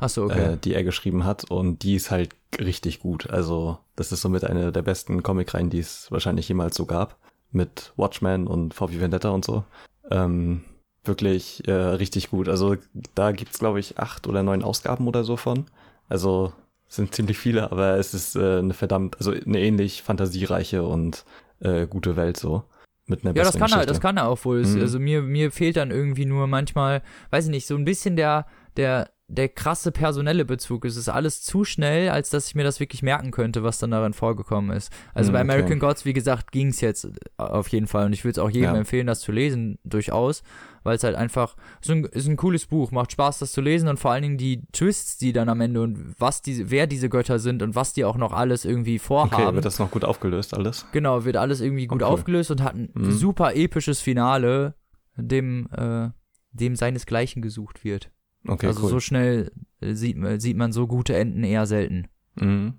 Achso, 0.00 0.24
okay. 0.24 0.54
äh, 0.54 0.56
die 0.56 0.74
er 0.74 0.84
geschrieben 0.84 1.24
hat 1.24 1.50
und 1.50 1.82
die 1.82 1.94
ist 1.94 2.10
halt 2.10 2.30
richtig 2.58 3.00
gut. 3.00 3.28
Also 3.30 3.78
das 3.96 4.12
ist 4.12 4.20
somit 4.20 4.44
eine 4.44 4.72
der 4.72 4.82
besten 4.82 5.22
Comicreihen, 5.22 5.70
die 5.70 5.78
es 5.78 6.10
wahrscheinlich 6.10 6.48
jemals 6.48 6.76
so 6.76 6.86
gab, 6.86 7.16
mit 7.50 7.92
Watchmen 7.96 8.46
und 8.46 8.74
VW 8.74 9.00
Vendetta 9.00 9.30
und 9.30 9.44
so. 9.44 9.64
Ähm, 10.10 10.64
wirklich 11.04 11.66
äh, 11.68 11.72
richtig 11.72 12.30
gut. 12.30 12.48
Also 12.48 12.76
da 13.14 13.32
gibt's 13.32 13.58
glaube 13.58 13.80
ich 13.80 13.98
acht 13.98 14.26
oder 14.26 14.42
neun 14.42 14.62
Ausgaben 14.62 15.08
oder 15.08 15.24
so 15.24 15.36
von. 15.36 15.66
Also 16.08 16.52
sind 16.88 17.14
ziemlich 17.14 17.38
viele, 17.38 17.70
aber 17.72 17.96
es 17.96 18.14
ist 18.14 18.36
äh, 18.36 18.58
eine 18.58 18.74
verdammt, 18.74 19.16
also 19.18 19.32
eine 19.32 19.60
ähnlich 19.60 20.02
fantasiereiche 20.02 20.82
und 20.82 21.24
äh, 21.60 21.86
gute 21.86 22.16
Welt 22.16 22.36
so. 22.36 22.64
Mit 23.06 23.24
einer 23.24 23.36
Ja, 23.36 23.44
das 23.44 23.56
kann 23.56 23.70
er, 23.72 23.86
das 23.86 24.00
kann 24.00 24.16
er 24.16 24.28
auch 24.28 24.44
wohl. 24.44 24.64
Mhm. 24.64 24.80
Also 24.80 24.98
mir, 24.98 25.22
mir 25.22 25.52
fehlt 25.52 25.76
dann 25.76 25.90
irgendwie 25.90 26.26
nur 26.26 26.46
manchmal, 26.46 27.02
weiß 27.30 27.44
ich 27.44 27.50
nicht, 27.50 27.66
so 27.66 27.76
ein 27.76 27.84
bisschen 27.84 28.16
der, 28.16 28.46
der, 28.76 29.10
der 29.28 29.48
krasse 29.48 29.90
personelle 29.90 30.44
Bezug. 30.44 30.84
Es 30.84 30.96
ist 30.96 31.08
alles 31.08 31.42
zu 31.42 31.64
schnell, 31.64 32.10
als 32.10 32.30
dass 32.30 32.46
ich 32.46 32.54
mir 32.54 32.62
das 32.62 32.78
wirklich 32.78 33.02
merken 33.02 33.32
könnte, 33.32 33.64
was 33.64 33.78
dann 33.78 33.90
darin 33.90 34.12
vorgekommen 34.12 34.76
ist. 34.76 34.92
Also 35.14 35.30
Mhm, 35.30 35.34
bei 35.34 35.40
okay. 35.40 35.50
American 35.52 35.78
Gods, 35.80 36.04
wie 36.04 36.12
gesagt, 36.12 36.52
ging 36.52 36.68
es 36.68 36.80
jetzt 36.80 37.08
auf 37.36 37.66
jeden 37.68 37.88
Fall. 37.88 38.06
Und 38.06 38.12
ich 38.12 38.22
würde 38.24 38.32
es 38.32 38.38
auch 38.38 38.50
jedem 38.50 38.74
Ja. 38.74 38.76
empfehlen, 38.78 39.08
das 39.08 39.20
zu 39.20 39.32
lesen, 39.32 39.78
durchaus. 39.84 40.42
Weil 40.84 40.94
es 40.94 41.02
halt 41.02 41.16
einfach, 41.16 41.56
ist 41.82 41.90
ein, 41.90 42.04
ist 42.04 42.28
ein 42.28 42.36
cooles 42.36 42.66
Buch, 42.66 42.92
macht 42.92 43.10
Spaß, 43.10 43.40
das 43.40 43.50
zu 43.50 43.60
lesen 43.60 43.88
und 43.88 43.98
vor 43.98 44.12
allen 44.12 44.22
Dingen 44.22 44.38
die 44.38 44.62
Twists, 44.70 45.18
die 45.18 45.32
dann 45.32 45.48
am 45.48 45.60
Ende 45.60 45.80
und 45.82 46.14
was 46.20 46.42
diese, 46.42 46.70
wer 46.70 46.86
diese 46.86 47.08
Götter 47.08 47.40
sind 47.40 47.60
und 47.64 47.74
was 47.74 47.92
die 47.92 48.04
auch 48.04 48.16
noch 48.16 48.32
alles 48.32 48.64
irgendwie 48.64 49.00
vorhaben. 49.00 49.34
Okay, 49.46 49.54
wird 49.54 49.64
das 49.64 49.80
noch 49.80 49.90
gut 49.90 50.04
aufgelöst 50.04 50.54
alles? 50.54 50.86
Genau, 50.92 51.24
wird 51.24 51.36
alles 51.36 51.60
irgendwie 51.60 51.88
gut 51.88 52.02
cool. 52.02 52.06
aufgelöst 52.08 52.52
und 52.52 52.62
hat 52.62 52.74
ein 52.76 52.90
Mhm. 52.94 53.10
super 53.10 53.56
episches 53.56 53.98
Finale, 54.00 54.74
dem, 55.16 55.66
äh, 55.76 56.10
dem 56.52 56.76
seinesgleichen 56.76 57.42
gesucht 57.42 57.82
wird. 57.82 58.12
Okay, 58.48 58.66
also 58.68 58.82
cool. 58.84 58.90
so 58.90 59.00
schnell 59.00 59.50
äh, 59.80 59.94
sieht, 59.94 60.16
man- 60.16 60.40
sieht 60.40 60.56
man 60.56 60.72
so 60.72 60.86
gute 60.86 61.16
Enden 61.16 61.44
eher 61.44 61.66
selten. 61.66 62.08
mhm. 62.36 62.74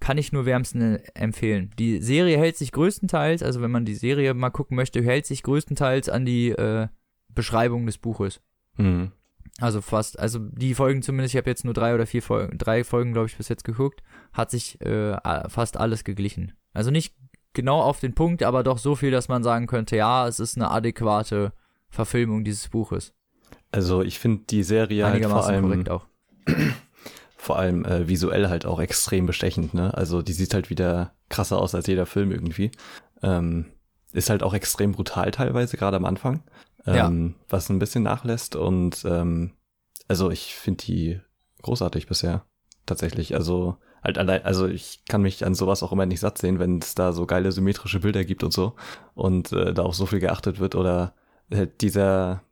Kann 0.00 0.16
ich 0.16 0.30
nur 0.30 0.46
wärmstens 0.46 1.00
äh, 1.00 1.02
empfehlen. 1.14 1.72
Die 1.76 2.00
Serie 2.00 2.38
hält 2.38 2.56
sich 2.56 2.70
größtenteils, 2.70 3.42
also 3.42 3.60
wenn 3.60 3.72
man 3.72 3.84
die 3.84 3.96
Serie 3.96 4.32
mal 4.32 4.50
gucken 4.50 4.76
möchte, 4.76 5.02
hält 5.02 5.26
sich 5.26 5.42
größtenteils 5.42 6.08
an 6.08 6.24
die 6.24 6.50
äh, 6.50 6.86
Beschreibung 7.34 7.84
des 7.84 7.98
Buches. 7.98 8.40
Mhm. 8.76 9.10
Also 9.60 9.80
fast, 9.80 10.16
also 10.20 10.38
die 10.38 10.74
Folgen 10.74 11.02
zumindest, 11.02 11.34
ich 11.34 11.38
habe 11.38 11.50
jetzt 11.50 11.64
nur 11.64 11.74
drei 11.74 11.96
oder 11.96 12.06
vier 12.06 12.22
Folgen, 12.22 12.58
drei 12.58 12.84
Folgen, 12.84 13.12
glaube 13.12 13.26
ich, 13.26 13.36
bis 13.36 13.48
jetzt 13.48 13.64
geguckt, 13.64 14.04
hat 14.32 14.52
sich 14.52 14.80
äh, 14.82 15.16
fast 15.48 15.76
alles 15.76 16.04
geglichen. 16.04 16.52
Also 16.72 16.92
nicht 16.92 17.16
genau 17.54 17.80
auf 17.82 17.98
den 17.98 18.14
Punkt, 18.14 18.44
aber 18.44 18.62
doch 18.62 18.78
so 18.78 18.94
viel, 18.94 19.10
dass 19.10 19.26
man 19.26 19.42
sagen 19.42 19.66
könnte, 19.66 19.96
ja, 19.96 20.28
es 20.28 20.38
ist 20.38 20.56
eine 20.56 20.70
adäquate 20.70 21.52
Verfilmung 21.90 22.44
dieses 22.44 22.68
Buches. 22.68 23.14
Also 23.70 24.02
ich 24.02 24.18
finde 24.18 24.44
die 24.48 24.62
Serie 24.62 25.06
halt 25.06 25.24
vor 25.24 25.46
allem, 25.46 25.84
vor 27.36 27.58
allem 27.58 27.84
äh, 27.84 28.08
visuell 28.08 28.48
halt 28.48 28.66
auch 28.66 28.80
extrem 28.80 29.26
bestechend, 29.26 29.74
ne? 29.74 29.94
Also 29.94 30.22
die 30.22 30.32
sieht 30.32 30.54
halt 30.54 30.70
wieder 30.70 31.12
krasser 31.28 31.58
aus 31.58 31.74
als 31.74 31.86
jeder 31.86 32.06
Film 32.06 32.30
irgendwie. 32.30 32.70
Ähm, 33.22 33.66
ist 34.12 34.30
halt 34.30 34.42
auch 34.42 34.54
extrem 34.54 34.92
brutal 34.92 35.30
teilweise, 35.30 35.76
gerade 35.76 35.96
am 35.96 36.06
Anfang. 36.06 36.42
Ähm, 36.86 37.34
Was 37.48 37.68
ein 37.68 37.78
bisschen 37.78 38.02
nachlässt 38.02 38.56
und 38.56 39.04
ähm, 39.04 39.52
also 40.06 40.30
ich 40.30 40.54
finde 40.54 40.84
die 40.84 41.20
großartig 41.62 42.06
bisher. 42.06 42.44
Tatsächlich. 42.86 43.34
Also 43.34 43.76
halt 44.02 44.16
allein, 44.16 44.44
also 44.44 44.66
ich 44.66 45.02
kann 45.06 45.20
mich 45.20 45.44
an 45.44 45.54
sowas 45.54 45.82
auch 45.82 45.92
immer 45.92 46.06
nicht 46.06 46.20
satt 46.20 46.38
sehen, 46.38 46.58
wenn 46.58 46.78
es 46.78 46.94
da 46.94 47.12
so 47.12 47.26
geile 47.26 47.52
symmetrische 47.52 48.00
Bilder 48.00 48.24
gibt 48.24 48.42
und 48.42 48.52
so 48.52 48.76
und 49.14 49.52
äh, 49.52 49.74
da 49.74 49.82
auch 49.82 49.92
so 49.92 50.06
viel 50.06 50.20
geachtet 50.20 50.58
wird 50.60 50.74
oder 50.74 51.14
halt 51.52 51.82
dieser 51.82 52.42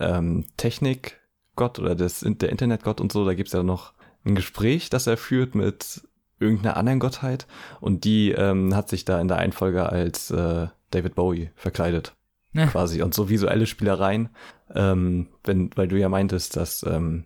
ähm, 0.00 0.44
Technikgott 0.56 1.78
oder 1.78 1.94
das, 1.94 2.24
der 2.26 2.50
Internetgott 2.50 3.00
und 3.00 3.12
so, 3.12 3.24
da 3.24 3.34
gibt's 3.34 3.52
ja 3.52 3.62
noch 3.62 3.92
ein 4.24 4.34
Gespräch, 4.34 4.90
das 4.90 5.06
er 5.06 5.16
führt 5.16 5.54
mit 5.54 6.02
irgendeiner 6.38 6.76
anderen 6.76 6.98
Gottheit 7.00 7.46
und 7.80 8.04
die 8.04 8.30
ähm, 8.32 8.74
hat 8.74 8.88
sich 8.88 9.04
da 9.04 9.20
in 9.20 9.28
der 9.28 9.38
Einfolge 9.38 9.88
als 9.88 10.30
äh, 10.30 10.66
David 10.90 11.14
Bowie 11.14 11.50
verkleidet 11.56 12.14
Ja. 12.52 12.66
quasi 12.66 13.02
und 13.02 13.14
so 13.14 13.28
visuelle 13.28 13.66
Spielereien, 13.66 14.28
ähm, 14.74 15.28
wenn, 15.44 15.70
weil 15.76 15.88
du 15.88 15.96
ja 15.98 16.08
meintest, 16.08 16.56
dass 16.56 16.82
ähm, 16.82 17.24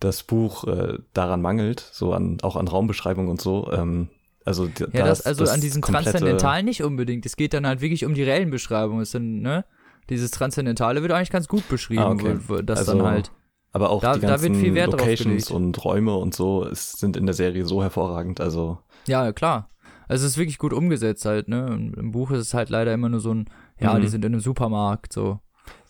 das 0.00 0.22
Buch 0.24 0.64
äh, 0.64 0.98
daran 1.14 1.40
mangelt, 1.40 1.80
so 1.92 2.12
an 2.12 2.38
auch 2.42 2.56
an 2.56 2.68
Raumbeschreibung 2.68 3.28
und 3.28 3.40
so. 3.40 3.70
Ähm, 3.72 4.08
also 4.44 4.66
Ja, 4.92 5.06
das, 5.06 5.20
ist 5.20 5.26
also 5.26 5.44
an 5.44 5.60
diesem 5.60 5.80
komplette- 5.80 6.10
Transzendentalen 6.10 6.64
nicht 6.64 6.82
unbedingt. 6.82 7.24
Es 7.24 7.36
geht 7.36 7.54
dann 7.54 7.64
halt 7.66 7.80
wirklich 7.80 8.04
um 8.04 8.14
die 8.14 8.24
Rellenbeschreibung. 8.24 9.00
Es 9.00 9.12
sind, 9.12 9.40
ne? 9.40 9.64
Dieses 10.10 10.30
Transzendentale 10.30 11.02
wird 11.02 11.12
eigentlich 11.12 11.30
ganz 11.30 11.48
gut 11.48 11.68
beschrieben, 11.68 12.02
Ah, 12.02 12.10
okay. 12.10 12.38
das 12.64 12.80
Also, 12.80 12.98
dann 12.98 13.06
halt. 13.06 13.32
Aber 13.74 13.88
auch 13.90 14.02
Da- 14.02 14.14
die 14.14 14.20
da 14.20 14.28
ganzen 14.36 14.52
drauf 14.74 14.92
Locations 14.92 15.50
und 15.50 15.82
Räume 15.84 16.14
und 16.16 16.34
so 16.34 16.64
es 16.66 16.92
sind 16.92 17.16
in 17.16 17.24
der 17.24 17.34
Serie 17.34 17.64
so 17.64 17.82
hervorragend. 17.82 18.40
Also 18.40 18.78
Ja, 19.06 19.32
klar. 19.32 19.70
Also 20.08 20.26
es 20.26 20.32
ist 20.32 20.38
wirklich 20.38 20.58
gut 20.58 20.72
umgesetzt 20.74 21.24
halt, 21.24 21.48
ne? 21.48 21.90
Im 21.96 22.12
Buch 22.12 22.30
ist 22.32 22.40
es 22.40 22.52
halt 22.54 22.68
leider 22.68 22.92
immer 22.92 23.08
nur 23.08 23.20
so 23.20 23.32
ein, 23.32 23.48
ja, 23.80 23.94
Mhm. 23.94 24.02
die 24.02 24.08
sind 24.08 24.24
in 24.26 24.32
einem 24.32 24.40
Supermarkt, 24.40 25.12
so. 25.12 25.40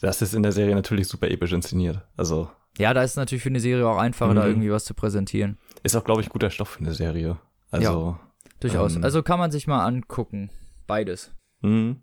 das 0.00 0.22
ist 0.22 0.34
in 0.34 0.42
der 0.44 0.52
Serie 0.52 0.74
natürlich 0.76 1.08
super 1.08 1.28
episch 1.30 1.52
inszeniert. 1.52 2.02
Also 2.16 2.48
Ja, 2.78 2.94
da 2.94 3.02
ist 3.02 3.12
es 3.12 3.16
natürlich 3.16 3.42
für 3.42 3.48
eine 3.48 3.58
Serie 3.60 3.86
auch 3.88 3.98
einfacher, 3.98 4.34
da 4.34 4.42
Mhm. 4.42 4.48
irgendwie 4.48 4.70
was 4.70 4.84
zu 4.84 4.94
präsentieren. 4.94 5.58
ist 5.82 5.96
auch, 5.96 6.04
glaube 6.04 6.20
ich, 6.20 6.28
guter 6.28 6.50
Stoff 6.50 6.68
für 6.68 6.80
eine 6.80 6.94
Serie. 6.94 7.38
Also 7.72 8.16
Durchaus. 8.60 8.94
Ähm. 8.94 9.02
also 9.02 9.22
kann 9.24 9.40
man 9.40 9.50
sich 9.50 9.66
mal 9.66 9.84
angucken. 9.84 10.50
Beides. 10.86 11.32
mh, 11.62 11.96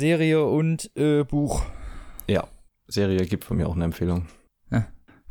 Serie 0.00 0.44
und 0.44 0.90
äh, 0.94 1.24
Buch. 1.24 1.62
Ja, 2.28 2.46
Serie 2.86 3.24
gibt 3.24 3.44
von 3.44 3.56
mir 3.56 3.66
auch 3.66 3.74
eine 3.74 3.84
Empfehlung. 3.84 4.26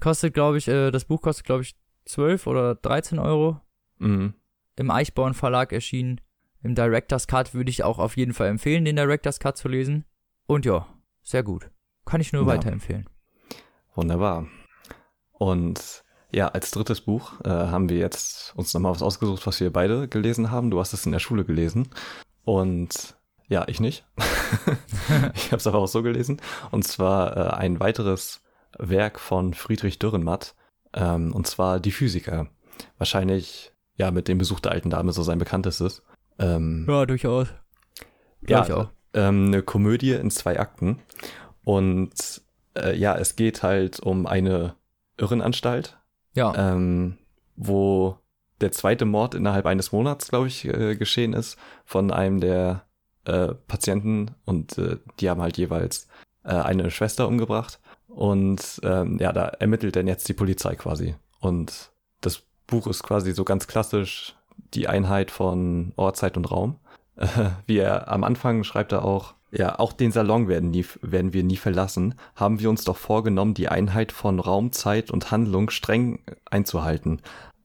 Kostet, 0.02 0.34
glaube 0.34 0.58
ich, 0.58 0.68
äh, 0.68 0.92
das 0.92 1.06
Buch 1.06 1.22
kostet, 1.22 1.46
glaube 1.46 1.62
ich, 1.62 1.76
12 2.06 2.48
oder 2.48 2.76
13 2.76 3.18
Euro. 3.18 3.62
Mhm. 4.00 4.34
Im 4.76 4.92
Eichborn 4.92 5.34
Verlag 5.34 5.72
erschienen. 5.72 6.20
Im 6.64 6.76
Director's 6.76 7.28
Cut 7.28 7.54
würde 7.54 7.70
ich 7.70 7.84
auch 7.84 7.98
auf 8.00 8.18
jeden 8.18 8.34
Fall 8.34 8.48
empfehlen, 8.48 8.86
den 8.86 8.98
Director's 8.98 9.40
Cut 9.40 9.56
zu 9.56 9.68
lesen. 9.68 10.04
Und 10.48 10.66
ja, 10.66 10.86
sehr 11.22 11.44
gut. 11.44 11.70
Kann 12.06 12.20
ich 12.22 12.34
nur 12.34 12.42
Ja. 12.42 12.48
weiterempfehlen. 12.48 13.08
Wunderbar. 13.94 14.48
Und 15.32 16.04
ja, 16.32 16.48
als 16.50 16.72
drittes 16.72 17.02
Buch 17.02 17.40
äh, 17.46 17.50
haben 17.50 17.88
wir 17.88 17.98
jetzt 17.98 18.54
uns 18.58 18.74
nochmal 18.74 18.92
was 18.94 19.02
ausgesucht, 19.04 19.46
was 19.48 19.60
wir 19.60 19.72
beide 19.72 20.08
gelesen 20.08 20.50
haben. 20.52 20.72
Du 20.72 20.80
hast 20.80 20.92
es 20.94 21.06
in 21.06 21.14
der 21.14 21.20
Schule 21.20 21.46
gelesen. 21.46 21.88
Und 22.44 23.16
ja, 23.48 23.66
ich 23.68 23.80
nicht. 23.80 24.06
ich 25.36 25.48
habe 25.48 25.58
es 25.58 25.68
aber 25.68 25.80
auch 25.80 25.88
so 25.88 26.04
gelesen. 26.04 26.42
Und 26.72 26.84
zwar 26.84 27.38
äh, 27.38 27.50
ein 27.58 27.80
weiteres 27.80 28.42
Werk 28.78 29.20
von 29.20 29.54
Friedrich 29.54 30.00
Dürrenmatt. 30.00 30.56
Ähm, 30.94 31.34
und 31.34 31.48
zwar 31.48 31.80
Die 31.80 31.92
Physiker. 31.92 32.48
Wahrscheinlich, 32.98 33.72
ja, 33.96 34.12
mit 34.12 34.28
dem 34.28 34.38
Besuch 34.38 34.60
der 34.60 34.72
alten 34.72 34.90
Dame 34.90 35.12
so 35.12 35.24
sein 35.24 35.40
bekanntestes. 35.40 36.04
Ähm, 36.40 36.86
Ja, 36.90 37.06
durchaus. 37.06 37.48
ja, 38.48 38.64
auch. 38.64 38.90
Ähm, 39.14 39.48
eine 39.48 39.62
Komödie 39.62 40.14
in 40.14 40.32
zwei 40.32 40.60
Akten. 40.60 41.02
Und 41.64 42.42
äh, 42.76 42.96
ja, 42.98 43.16
es 43.18 43.36
geht 43.36 43.64
halt 43.64 44.00
um 44.00 44.26
eine 44.26 44.76
Irrenanstalt, 45.18 45.98
Ja, 46.34 46.54
ähm, 46.74 47.18
wo 47.56 48.18
der 48.62 48.72
zweite 48.72 49.06
Mord 49.06 49.34
innerhalb 49.36 49.66
eines 49.66 49.92
Monats, 49.92 50.28
glaube 50.30 50.48
ich, 50.48 50.66
äh, 50.66 50.96
geschehen 50.96 51.34
ist 51.34 51.58
von 51.86 52.12
einem 52.12 52.40
der 52.40 52.86
äh, 53.26 53.54
Patienten 53.68 54.32
und 54.46 54.78
äh, 54.78 54.98
die 55.20 55.30
haben 55.30 55.42
halt 55.42 55.58
jeweils 55.58 56.08
äh, 56.44 56.50
eine 56.54 56.92
Schwester 56.92 57.28
umgebracht 57.28 57.80
und 58.08 58.80
ähm, 58.84 59.18
ja, 59.20 59.32
da 59.34 59.46
ermittelt 59.46 59.96
denn 59.96 60.08
jetzt 60.08 60.28
die 60.30 60.34
Polizei 60.34 60.76
quasi 60.76 61.16
und 61.40 61.92
das 62.22 62.44
Buch 62.68 62.88
ist 62.88 63.04
quasi 63.04 63.34
so 63.34 63.44
ganz 63.44 63.68
klassisch 63.68 64.36
die 64.74 64.88
Einheit 64.88 65.32
von 65.32 65.94
Ort, 65.96 66.18
Zeit 66.18 66.38
und 66.38 66.50
Raum. 66.52 66.80
Äh, 67.16 67.28
wie 67.66 67.78
er 67.78 68.10
am 68.10 68.24
Anfang 68.24 68.64
schreibt 68.64 68.92
er 68.92 69.06
auch, 69.06 69.36
ja, 69.52 69.80
auch 69.80 69.94
den 69.94 70.12
Salon 70.12 70.48
werden, 70.48 70.72
nie, 70.72 70.86
werden 71.02 71.34
wir 71.34 71.44
nie 71.44 71.56
verlassen, 71.56 72.16
haben 72.36 72.60
wir 72.60 72.70
uns 72.70 72.84
doch 72.84 72.98
vorgenommen, 72.98 73.54
die 73.54 73.70
Einheit 73.70 74.12
von 74.12 74.40
Raum, 74.40 74.74
Zeit 74.74 75.12
und 75.12 75.32
Handlung 75.32 75.70
streng 75.70 76.20
einzuhalten. 76.50 77.22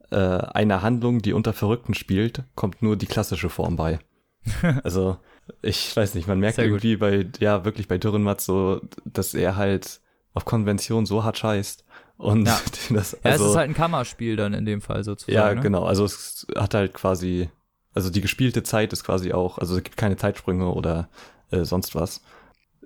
Äh, 0.09 0.15
einer 0.15 0.81
Handlung, 0.81 1.21
die 1.21 1.33
unter 1.33 1.53
Verrückten 1.53 1.93
spielt, 1.93 2.43
kommt 2.55 2.81
nur 2.81 2.95
die 2.95 3.07
klassische 3.07 3.49
Form 3.49 3.75
bei. 3.75 3.99
also, 4.83 5.17
ich 5.61 5.95
weiß 5.95 6.15
nicht, 6.15 6.27
man 6.27 6.39
merkt 6.39 6.55
Sehr 6.55 6.69
gut. 6.69 6.83
irgendwie 6.83 6.97
bei, 6.97 7.27
ja, 7.39 7.65
wirklich 7.65 7.87
bei 7.87 7.97
Dürrenmatt 7.97 8.41
so, 8.41 8.81
dass 9.05 9.33
er 9.33 9.55
halt 9.55 10.01
auf 10.33 10.45
Konvention 10.45 11.05
so 11.05 11.23
hart 11.23 11.37
scheißt. 11.37 11.85
Und 12.17 12.45
Ja. 12.47 12.59
das, 12.89 13.13
ja, 13.13 13.31
also, 13.31 13.45
es 13.45 13.51
ist 13.51 13.57
halt 13.57 13.69
ein 13.69 13.75
Kammerspiel 13.75 14.35
dann 14.35 14.53
in 14.53 14.65
dem 14.65 14.81
Fall 14.81 15.03
sozusagen. 15.03 15.35
ja, 15.35 15.53
ne? 15.53 15.61
genau. 15.61 15.83
Also 15.83 16.05
es 16.05 16.45
hat 16.55 16.73
halt 16.73 16.93
quasi, 16.93 17.49
also 17.93 18.09
die 18.09 18.21
gespielte 18.21 18.63
Zeit 18.63 18.93
ist 18.93 19.03
quasi 19.03 19.33
auch, 19.33 19.57
also 19.57 19.77
es 19.77 19.83
gibt 19.83 19.97
keine 19.97 20.17
Zeitsprünge 20.17 20.67
oder 20.67 21.09
äh, 21.49 21.65
sonst 21.65 21.95
was. 21.95 22.21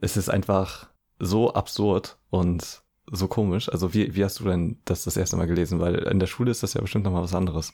Es 0.02 0.18
ist 0.18 0.30
einfach 0.30 0.90
so 1.20 1.54
absurd 1.54 2.18
und 2.30 2.82
so 3.12 3.28
komisch. 3.28 3.70
Also 3.70 3.94
wie, 3.94 4.16
wie 4.16 4.24
hast 4.24 4.40
du 4.40 4.46
denn 4.46 4.80
das 4.86 5.04
das 5.04 5.18
erste 5.18 5.38
Mal 5.38 5.48
gelesen? 5.48 5.80
Weil 5.80 5.96
in 5.96 6.20
der 6.20 6.28
Schule 6.28 6.52
ist 6.52 6.64
das 6.64 6.74
ja 6.74 6.82
bestimmt 6.82 7.06
nochmal 7.06 7.24
was 7.24 7.36
anderes. 7.36 7.74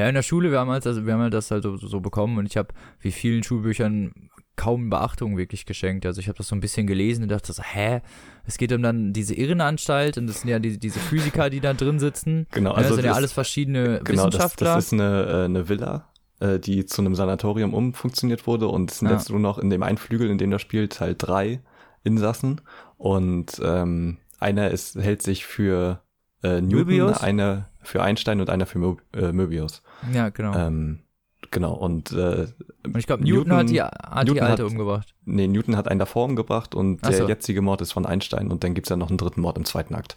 Ja, 0.00 0.08
in 0.08 0.14
der 0.14 0.22
Schule, 0.22 0.50
wir 0.50 0.58
haben 0.60 0.70
halt, 0.70 0.86
also 0.86 1.04
wir 1.06 1.12
haben 1.12 1.20
halt 1.20 1.34
das 1.34 1.50
halt 1.50 1.62
so, 1.62 1.76
so 1.76 2.00
bekommen 2.00 2.38
und 2.38 2.46
ich 2.46 2.56
habe 2.56 2.68
wie 3.00 3.12
vielen 3.12 3.42
Schulbüchern 3.42 4.12
kaum 4.56 4.90
Beachtung 4.90 5.36
wirklich 5.38 5.64
geschenkt. 5.66 6.04
Also 6.06 6.20
ich 6.20 6.28
habe 6.28 6.36
das 6.38 6.48
so 6.48 6.54
ein 6.56 6.60
bisschen 6.60 6.86
gelesen 6.86 7.22
und 7.22 7.28
dachte 7.30 7.52
so, 7.52 7.62
hä? 7.62 8.00
Es 8.44 8.58
geht 8.58 8.72
um 8.72 8.82
dann 8.82 9.12
diese 9.12 9.34
Irrenanstalt 9.34 10.18
und 10.18 10.26
das 10.26 10.40
sind 10.40 10.50
ja 10.50 10.58
die, 10.58 10.78
diese 10.78 10.98
Physiker, 10.98 11.48
die 11.50 11.60
da 11.60 11.72
drin 11.72 11.98
sitzen. 11.98 12.46
Genau, 12.50 12.70
Ja, 12.70 12.76
also 12.76 12.88
das 12.90 12.96
sind 12.96 13.04
ja 13.04 13.10
das- 13.10 13.16
alles 13.18 13.32
verschiedene 13.32 14.00
Genau, 14.04 14.24
das, 14.26 14.34
Wissenschaftler. 14.34 14.74
das 14.74 14.84
ist 14.86 14.92
eine, 14.92 15.24
äh, 15.26 15.44
eine 15.46 15.68
Villa, 15.68 16.08
äh, 16.40 16.58
die 16.58 16.84
zu 16.86 17.00
einem 17.02 17.14
Sanatorium 17.14 17.72
umfunktioniert 17.74 18.46
wurde 18.46 18.68
und 18.68 18.90
es 18.90 18.98
sind 18.98 19.08
Ja. 19.08 19.14
jetzt 19.16 19.30
nur 19.30 19.38
noch 19.40 19.58
in 19.58 19.70
dem 19.70 19.82
einen 19.82 19.98
Flügel, 19.98 20.28
in 20.30 20.38
dem 20.38 20.50
das 20.50 20.60
spielt, 20.62 21.00
halt 21.00 21.16
drei 21.20 21.60
Insassen 22.04 22.60
und 22.96 23.60
ähm, 23.64 24.18
einer 24.38 24.70
ist, 24.70 24.96
hält 24.96 25.22
sich 25.22 25.44
für 25.46 26.02
äh, 26.42 26.60
Newton, 26.62 26.70
Möbius? 26.70 27.18
einer 27.22 27.68
für 27.82 28.02
Einstein 28.02 28.40
und 28.40 28.48
einer 28.50 28.66
für 28.66 28.78
Mö 28.78 28.96
äh, 29.14 29.32
Möbius. 29.32 29.82
Ja, 30.12 30.28
genau. 30.30 30.54
Ähm, 30.54 31.00
genau, 31.50 31.74
und 31.74 32.12
äh, 32.12 32.46
und 32.84 32.96
ich 32.96 33.06
glaube, 33.06 33.24
Newton, 33.24 33.52
hat 33.52 33.70
die, 33.70 33.82
hat 33.82 34.26
die 34.28 34.32
Newton 34.32 34.46
alte 34.46 34.64
hat- 34.64 34.70
umgebracht. 34.70 35.14
nee, 35.24 35.46
Newton 35.46 35.76
hat 35.76 35.88
einen 35.88 35.98
davor 36.00 36.24
umgebracht 36.24 36.74
und 36.74 37.00
Ach 37.02 37.08
der 37.10 37.18
so. 37.18 37.28
jetzige 37.28 37.62
Mord 37.62 37.80
ist 37.80 37.92
von 37.92 38.06
Einstein 38.06 38.50
und 38.50 38.64
dann 38.64 38.74
gibt's 38.74 38.90
ja 38.90 38.96
noch 38.96 39.08
einen 39.08 39.18
dritten 39.18 39.40
Mord 39.40 39.56
im 39.58 39.64
zweiten 39.64 39.94
Akt. 39.94 40.16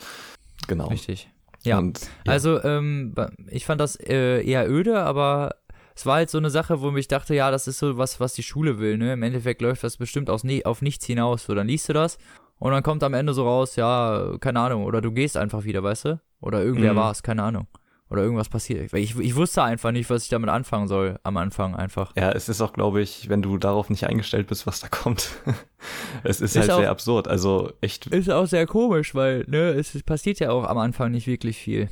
Genau. 0.67 0.87
Richtig. 0.87 1.29
Ja. 1.63 1.77
Und, 1.77 2.01
ja. 2.25 2.31
Also, 2.33 2.61
ähm, 2.63 3.13
ich 3.49 3.65
fand 3.65 3.79
das 3.81 3.95
äh, 3.97 4.43
eher 4.45 4.69
öde, 4.69 5.01
aber 5.01 5.55
es 5.95 6.05
war 6.05 6.15
halt 6.15 6.29
so 6.29 6.37
eine 6.37 6.49
Sache, 6.49 6.81
wo 6.81 6.93
ich 6.97 7.07
dachte, 7.07 7.35
ja, 7.35 7.51
das 7.51 7.67
ist 7.67 7.79
so 7.79 7.97
was, 7.97 8.19
was 8.19 8.33
die 8.33 8.43
Schule 8.43 8.79
will, 8.79 8.97
ne? 8.97 9.13
Im 9.13 9.23
Endeffekt 9.23 9.61
läuft 9.61 9.83
das 9.83 9.97
bestimmt 9.97 10.29
aus, 10.29 10.43
ne 10.43 10.63
auf 10.65 10.81
nichts 10.81 11.05
hinaus. 11.05 11.45
So, 11.45 11.53
dann 11.55 11.67
liest 11.67 11.87
du 11.87 11.93
das 11.93 12.17
und 12.59 12.71
dann 12.71 12.83
kommt 12.83 13.03
am 13.03 13.13
Ende 13.13 13.33
so 13.33 13.43
raus, 13.45 13.75
ja, 13.75 14.35
keine 14.39 14.59
Ahnung, 14.59 14.83
oder 14.85 15.01
du 15.01 15.11
gehst 15.11 15.37
einfach 15.37 15.63
wieder, 15.65 15.83
weißt 15.83 16.05
du? 16.05 16.21
Oder 16.41 16.63
irgendwer 16.63 16.93
Mhm. 16.93 16.97
war 16.97 17.11
es, 17.11 17.23
keine 17.23 17.43
Ahnung. 17.43 17.67
Oder 18.13 18.21
irgendwas 18.21 18.47
passiert. 18.47 18.93
Ich, 18.93 19.17
ich 19.17 19.35
wusste 19.35 19.63
einfach 19.63 19.91
nicht, 19.91 20.07
was 20.11 20.21
ich 20.21 20.29
damit 20.29 20.51
anfangen 20.51 20.87
soll, 20.87 21.19
am 21.23 21.35
Anfang 21.35 21.75
einfach. 21.75 22.13
Ja, 22.15 22.31
es 22.31 22.47
ist 22.47 22.61
auch, 22.61 22.71
glaube 22.71 23.01
ich, 23.01 23.27
wenn 23.27 23.41
du 23.41 23.57
darauf 23.57 23.89
nicht 23.89 24.05
eingestellt 24.05 24.45
bist, 24.45 24.67
was 24.67 24.79
da 24.81 24.87
kommt. 24.87 25.29
es 26.23 26.39
ist, 26.39 26.55
Ist 26.55 26.61
halt 26.61 26.71
auch- 26.71 26.79
sehr 26.79 26.91
absurd. 26.91 27.27
Also 27.27 27.73
echt, 27.81 28.05
Ist 28.05 28.29
auch 28.29 28.45
sehr 28.45 28.67
komisch, 28.67 29.15
weil, 29.15 29.45
ne, 29.47 29.71
es 29.71 30.01
passiert 30.03 30.39
ja 30.39 30.51
auch 30.51 30.63
am 30.65 30.77
Anfang 30.77 31.09
nicht 31.09 31.25
wirklich 31.25 31.57
viel. 31.57 31.89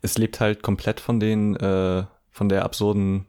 es 0.00 0.16
lebt 0.16 0.40
halt 0.40 0.62
komplett 0.62 0.98
von 0.98 1.20
den, 1.20 1.56
äh, 1.56 2.04
von 2.30 2.48
der 2.48 2.64
absurden 2.64 3.26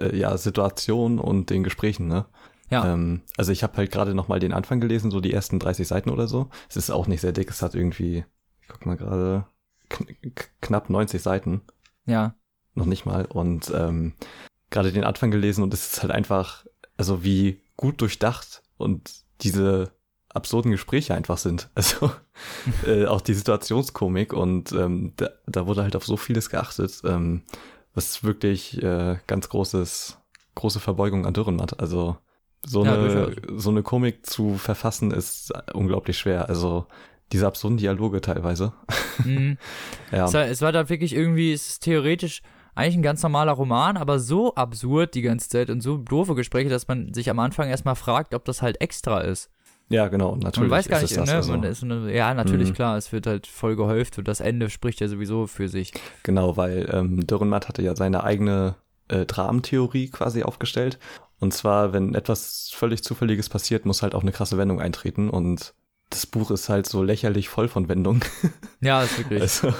äh, 0.00 0.16
ja, 0.16 0.38
Situation 0.38 1.18
und 1.18 1.50
den 1.50 1.64
Gesprächen, 1.64 2.08
ne? 2.08 2.24
Ja. 2.70 2.94
Ähm, 2.94 3.20
also 3.36 3.52
ich 3.52 3.62
habe 3.62 3.76
halt 3.76 3.92
gerade 3.92 4.14
noch 4.14 4.28
mal 4.28 4.40
den 4.40 4.54
Anfang 4.54 4.80
gelesen, 4.80 5.10
so 5.10 5.20
die 5.20 5.34
ersten 5.34 5.58
30 5.58 5.86
Seiten 5.86 6.08
oder 6.08 6.28
so. 6.28 6.48
Es 6.70 6.78
ist 6.78 6.90
auch 6.90 7.06
nicht 7.08 7.20
sehr 7.20 7.32
dick, 7.32 7.50
es 7.50 7.60
hat 7.60 7.74
irgendwie, 7.74 8.24
ich 8.62 8.68
guck 8.68 8.86
mal 8.86 8.96
gerade, 8.96 9.44
knapp 10.60 10.90
90 10.90 11.22
Seiten. 11.22 11.62
Ja. 12.06 12.34
noch 12.74 12.86
nicht 12.86 13.04
mal 13.06 13.24
und 13.26 13.70
ähm, 13.74 14.14
gerade 14.70 14.92
den 14.92 15.04
Anfang 15.04 15.30
gelesen 15.30 15.62
und 15.62 15.74
es 15.74 15.92
ist 15.92 16.02
halt 16.02 16.12
einfach, 16.12 16.64
also 16.96 17.22
wie 17.24 17.60
gut 17.76 18.00
durchdacht 18.00 18.62
und 18.78 19.10
diese 19.42 19.92
absurden 20.30 20.70
Gespräche 20.70 21.14
einfach 21.14 21.38
sind. 21.38 21.68
Also 21.74 22.10
äh, 22.86 23.06
auch 23.06 23.20
die 23.20 23.34
Situationskomik 23.34 24.32
und 24.32 24.72
ähm, 24.72 25.12
da, 25.16 25.30
da 25.46 25.66
wurde 25.66 25.82
halt 25.82 25.96
auf 25.96 26.06
so 26.06 26.16
vieles 26.16 26.50
geachtet, 26.50 27.00
ähm, 27.04 27.42
was 27.94 28.22
wirklich 28.22 28.80
äh, 28.82 29.16
ganz 29.26 29.48
großes, 29.48 30.18
große 30.54 30.78
Verbeugung 30.80 31.26
an 31.26 31.34
Dürrenmatt. 31.34 31.80
Also 31.80 32.16
so 32.64 32.84
Ja, 32.84 32.94
eine, 32.94 33.08
durchaus. 33.30 33.62
so 33.64 33.70
eine 33.70 33.82
Komik 33.82 34.24
zu 34.24 34.56
verfassen 34.56 35.10
ist 35.10 35.52
unglaublich 35.74 36.16
schwer. 36.18 36.48
Also 36.48 36.86
diese 37.32 37.46
absurden 37.46 37.78
Dialoge 37.78 38.20
teilweise. 38.20 38.72
Mhm. 39.24 39.58
Ja. 40.12 40.24
Es 40.24 40.32
war, 40.32 40.46
es 40.46 40.62
war 40.62 40.72
dann 40.72 40.88
wirklich 40.88 41.14
irgendwie, 41.14 41.52
es 41.52 41.68
ist 41.68 41.80
theoretisch 41.80 42.40
eigentlich 42.74 42.96
ein 42.96 43.02
ganz 43.02 43.22
normaler 43.22 43.52
Roman, 43.52 43.98
aber 43.98 44.18
so 44.18 44.54
absurd 44.54 45.14
die 45.14 45.20
ganze 45.20 45.50
Zeit 45.50 45.68
und 45.68 45.82
so 45.82 45.98
doofe 45.98 46.34
Gespräche, 46.34 46.70
dass 46.70 46.88
man 46.88 47.12
sich 47.12 47.28
am 47.28 47.38
Anfang 47.40 47.68
erstmal 47.68 47.94
fragt, 47.96 48.34
ob 48.34 48.44
das 48.46 48.62
halt 48.62 48.80
extra 48.80 49.20
ist. 49.20 49.50
Ja, 49.90 50.08
genau, 50.08 50.36
natürlich. 50.36 50.70
Man 50.70 50.78
weiß 50.78 50.88
gar 50.88 51.02
ist 51.02 51.10
nicht, 51.16 51.26
ne? 51.26 51.34
also. 51.34 51.54
Ist 51.54 51.82
eine, 51.82 52.14
ja, 52.14 52.32
natürlich, 52.34 52.70
Mhm. 52.70 52.74
klar, 52.74 52.96
es 52.96 53.10
wird 53.12 53.26
halt 53.26 53.46
voll 53.46 53.74
gehäuft 53.76 54.18
und 54.18 54.28
das 54.28 54.40
Ende 54.40 54.70
spricht 54.70 55.00
ja 55.00 55.08
sowieso 55.08 55.46
für 55.46 55.68
sich. 55.68 55.92
Genau, 56.22 56.56
weil 56.56 56.88
ähm, 56.92 57.26
Dürrenmatt 57.26 57.68
hatte 57.68 57.82
ja 57.82 57.96
seine 57.96 58.22
eigene 58.24 58.76
äh, 59.08 59.24
Dramentheorie 59.26 60.08
quasi 60.10 60.42
aufgestellt. 60.42 60.98
Und 61.40 61.52
zwar, 61.54 61.92
wenn 61.92 62.14
etwas 62.14 62.70
völlig 62.74 63.02
Zufälliges 63.02 63.48
passiert, 63.48 63.86
muss 63.86 64.02
halt 64.02 64.14
auch 64.14 64.22
eine 64.22 64.32
krasse 64.32 64.58
Wendung 64.58 64.80
eintreten. 64.80 65.30
Und 65.30 65.74
das 66.10 66.26
Buch 66.26 66.50
ist 66.50 66.68
halt 66.68 66.86
so 66.86 67.02
lächerlich 67.02 67.48
voll 67.48 67.68
von 67.68 67.88
Wendungen. 67.88 68.22
Ja, 68.80 69.02
ist 69.02 69.18
wirklich. 69.18 69.42
Also 69.42 69.74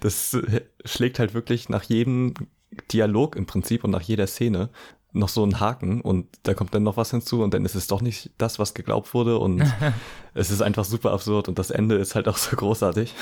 das 0.00 0.36
schlägt 0.84 1.18
halt 1.18 1.32
wirklich 1.32 1.70
nach 1.70 1.84
jedem 1.84 2.34
Dialog 2.92 3.34
im 3.34 3.46
Prinzip 3.46 3.82
und 3.82 3.90
nach 3.90 4.02
jeder 4.02 4.26
Szene 4.26 4.68
noch 5.12 5.30
so 5.30 5.42
einen 5.42 5.58
Haken 5.58 6.00
und 6.02 6.26
da 6.42 6.52
kommt 6.52 6.74
dann 6.74 6.82
noch 6.82 6.98
was 6.98 7.10
hinzu 7.10 7.42
und 7.42 7.54
dann 7.54 7.64
ist 7.64 7.74
es 7.74 7.86
doch 7.86 8.02
nicht 8.02 8.30
das, 8.38 8.58
was 8.58 8.74
geglaubt 8.74 9.14
wurde 9.14 9.38
und 9.38 9.62
es 10.34 10.50
ist 10.50 10.62
einfach 10.62 10.84
super 10.84 11.12
absurd 11.12 11.48
und 11.48 11.58
das 11.58 11.70
Ende 11.70 11.96
ist 11.96 12.14
halt 12.14 12.28
auch 12.28 12.36
so 12.36 12.56
großartig. 12.56 13.14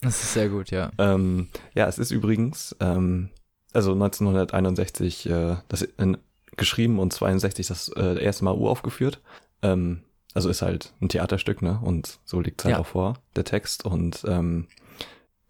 das 0.00 0.22
ist 0.22 0.34
sehr 0.34 0.48
gut, 0.48 0.70
ja. 0.70 0.90
Ähm, 0.98 1.48
ja, 1.74 1.86
es 1.86 1.98
ist 1.98 2.10
übrigens, 2.10 2.76
ähm, 2.80 3.30
also 3.72 3.92
1961 3.92 5.26
äh, 5.30 5.56
das 5.68 5.82
in, 5.82 6.18
geschrieben 6.56 6.98
und 6.98 7.12
62 7.12 7.66
das 7.66 7.88
äh, 7.88 8.22
erste 8.22 8.44
Mal 8.44 8.54
uraufgeführt. 8.54 9.20
Ähm, 9.62 10.02
also 10.34 10.48
ist 10.50 10.62
halt 10.62 10.92
ein 11.00 11.08
Theaterstück, 11.08 11.62
ne? 11.62 11.80
Und 11.82 12.18
so 12.24 12.40
liegt 12.40 12.64
halt 12.64 12.74
Ja. 12.74 12.80
auch 12.80 12.86
vor, 12.86 13.14
der 13.36 13.44
Text. 13.44 13.84
Und 13.84 14.24
ähm, 14.28 14.66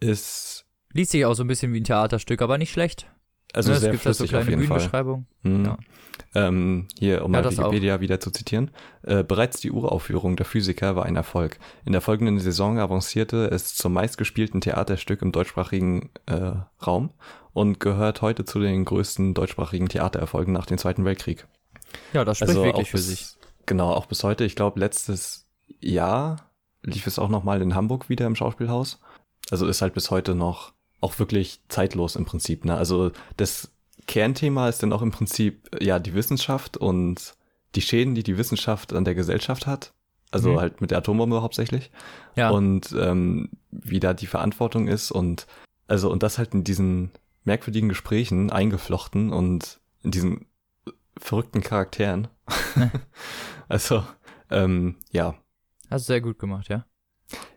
ist, 0.01 0.67
Liest 0.93 1.11
sich 1.13 1.25
auch 1.25 1.35
so 1.35 1.43
ein 1.43 1.49
bisschen 1.49 1.73
wie 1.73 1.81
ein 1.81 1.85
Theaterstück, 1.85 2.41
aber 2.43 2.57
nicht 2.59 2.71
schlecht. 2.73 3.11
Also 3.53 3.71
Ne, 3.71 3.77
es 3.77 3.83
sehr 3.83 3.93
gibt 3.93 4.05
halt 4.05 4.17
so 4.17 4.25
flüssig 4.25 4.37
auf 4.37 4.45
kleine 4.45 4.57
jeden 4.63 4.69
Fall. 4.69 4.79
Bühnenbeschreibungen. 4.79 5.27
Mhm. 5.43 5.65
Ja. 5.65 5.79
Ähm, 6.35 6.89
hier, 6.99 7.25
um 7.25 7.33
Ja, 7.33 7.39
mal 7.39 7.43
das 7.43 7.59
auch. 7.59 7.65
Wikipedia 7.67 8.01
wieder 8.01 8.19
zu 8.21 8.31
zitieren. 8.31 8.71
Äh, 9.03 9.23
bereits 9.23 9.61
die 9.61 9.71
Uraufführung 9.71 10.37
der 10.37 10.47
Physiker 10.47 10.97
war 10.97 11.05
ein 11.07 11.15
Erfolg. 11.17 11.59
In 11.85 11.93
der 11.93 12.01
folgenden 12.01 12.39
Saison 12.41 12.79
avancierte 12.79 13.47
es 13.51 13.75
zum 13.75 13.93
meistgespielten 13.93 14.61
Theaterstück 14.61 15.23
im 15.23 15.31
deutschsprachigen 15.33 16.11
äh, 16.27 16.53
Raum 16.85 17.11
und 17.53 17.79
gehört 17.81 18.23
heute 18.23 18.45
zu 18.45 18.59
den 18.61 18.85
größten 18.85 19.35
deutschsprachigen 19.35 19.89
Theatererfolgen 19.89 20.53
nach 20.53 20.67
dem 20.67 20.79
Zweiten 20.79 21.05
Weltkrieg. 21.05 21.47
Ja, 22.13 22.25
das 22.25 22.39
spricht 22.39 22.55
wirklich 22.55 22.75
Also 22.75 22.83
auch 22.83 22.87
für 22.89 22.99
sich. 22.99 23.27
Genau, 23.67 23.91
auch 23.93 24.07
bis 24.07 24.23
heute. 24.25 24.45
Ich 24.45 24.57
glaube, 24.57 24.81
letztes 24.81 25.47
Jahr 25.81 26.51
lief 26.83 27.07
es 27.07 27.19
auch 27.19 27.29
noch 27.29 27.45
mal 27.45 27.63
in 27.63 27.75
Hamburg 27.75 28.09
wieder 28.09 28.27
im 28.27 28.37
Schauspielhaus. 28.37 29.01
Also 29.51 29.67
ist 29.67 29.83
halt 29.83 29.95
bis 29.95 30.11
heute 30.11 30.35
noch 30.35 30.73
auch 31.01 31.19
wirklich 31.19 31.61
zeitlos 31.69 32.17
im 32.17 32.25
Prinzip. 32.25 32.65
Ne? 32.65 32.77
Also 32.77 33.11
das 33.37 33.71
Kernthema 34.07 34.69
ist 34.69 34.83
dann 34.83 34.93
auch 34.93 35.03
im 35.03 35.11
Prinzip 35.11 35.69
ja 35.83 35.99
die 35.99 36.15
Wissenschaft 36.15 36.77
und 36.77 37.35
die 37.75 37.83
Schäden, 37.83 38.15
die 38.15 38.23
die 38.23 38.39
Wissenschaft 38.39 38.93
an 38.93 39.05
der 39.05 39.15
Gesellschaft 39.15 39.67
hat. 39.67 39.93
Also 40.31 40.53
Mhm. 40.53 40.61
halt 40.61 40.81
mit 40.81 40.91
der 40.91 40.99
Atombombe 40.99 41.43
hauptsächlich. 41.43 41.91
Ja, 42.37 42.51
Und 42.51 42.95
ähm, 42.99 43.51
wie 43.71 44.01
da 44.01 44.15
die 44.15 44.27
Verantwortung 44.27 44.89
ist 44.89 45.11
und 45.11 45.47
also 45.87 46.11
und 46.11 46.23
das 46.23 46.39
halt 46.39 46.55
in 46.55 46.65
diesen 46.65 47.11
merkwürdigen 47.45 47.89
Gesprächen 47.91 48.51
eingeflochten 48.51 49.33
und 49.33 49.81
in 50.03 50.11
diesen 50.11 50.47
verrückten 51.19 51.61
Charakteren. 51.63 52.29
also 53.69 54.05
ähm, 54.51 54.97
ja, 55.11 55.35
hast 55.91 56.09
du 56.09 56.13
sehr 56.13 56.21
gut 56.21 56.39
gemacht, 56.39 56.69
ja. 56.69 56.85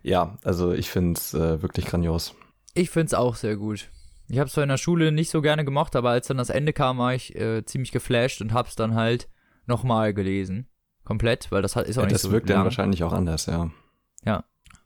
ja, 0.02 0.38
also 0.44 0.72
ich 0.72 0.90
finde 0.90 1.18
es 1.20 1.34
äh, 1.34 1.62
wirklich 1.62 1.86
grandios. 1.86 2.34
Ich 2.74 2.90
find's 2.90 3.14
auch 3.14 3.36
sehr 3.36 3.56
gut. 3.58 3.90
Ich 4.30 4.40
habe 4.40 4.48
es 4.48 4.54
zwar 4.54 4.64
in 4.64 4.70
der 4.70 4.78
Schule 4.78 5.12
nicht 5.12 5.30
so 5.30 5.42
gerne 5.42 5.64
gemocht, 5.66 5.96
aber 5.96 6.10
als 6.12 6.28
dann 6.28 6.38
das 6.38 6.50
Ende 6.50 6.74
kam, 6.74 6.98
war 6.98 7.14
ich 7.14 7.36
äh, 7.36 7.64
ziemlich 7.66 7.92
geflasht 7.92 8.42
und 8.42 8.54
hab's 8.54 8.76
dann 8.76 8.94
halt 8.96 9.30
nochmal 9.66 10.14
gelesen. 10.14 10.68
Komplett, 11.06 11.50
weil 11.52 11.62
das 11.62 11.76
hat, 11.78 11.88
ist 11.88 11.98
auch 11.98 12.02
Ja, 12.02 12.08
nicht 12.08 12.16
das 12.16 12.22
so 12.24 12.32
wirkt 12.32 12.50
dann 12.50 12.58
lang. 12.58 12.64
wahrscheinlich 12.66 13.04
auch 13.04 13.14
anders, 13.14 13.46
ja. 13.46 13.70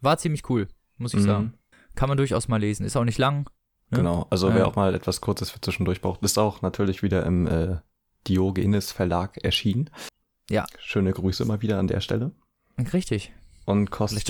War 0.04 0.18
ziemlich 0.18 0.50
cool, 0.50 0.68
muss 0.98 1.14
ich 1.14 1.20
Mhm. 1.22 1.26
sagen. 1.26 1.54
Kann 1.94 2.10
man 2.10 2.18
durchaus 2.18 2.48
mal 2.48 2.60
lesen. 2.60 2.86
Ist 2.88 2.96
auch 2.98 3.04
nicht 3.04 3.20
lang. 3.20 3.48
Ne? 3.92 3.98
Genau. 4.00 4.26
Also 4.32 4.50
Ja. 4.50 4.56
wer 4.56 4.68
auch 4.68 4.76
mal 4.76 4.96
etwas 4.96 5.22
Kurzes 5.22 5.52
für 5.52 5.62
zwischendurch 5.62 6.02
braucht, 6.02 6.24
ist 6.24 6.40
auch 6.40 6.64
natürlich 6.64 7.04
wieder 7.04 7.24
im 7.26 7.46
äh, 7.46 7.78
Diogenes 8.28 8.92
Verlag 8.92 9.38
erschienen. 9.44 9.90
Ja. 10.50 10.66
Schöne 10.80 11.12
Grüße 11.14 11.46
mal 11.46 11.62
wieder 11.62 11.80
an 11.80 11.88
der 11.88 12.02
Stelle. 12.02 12.32
Richtig. 12.94 13.32
Und 13.66 13.92
kostet. 13.92 14.30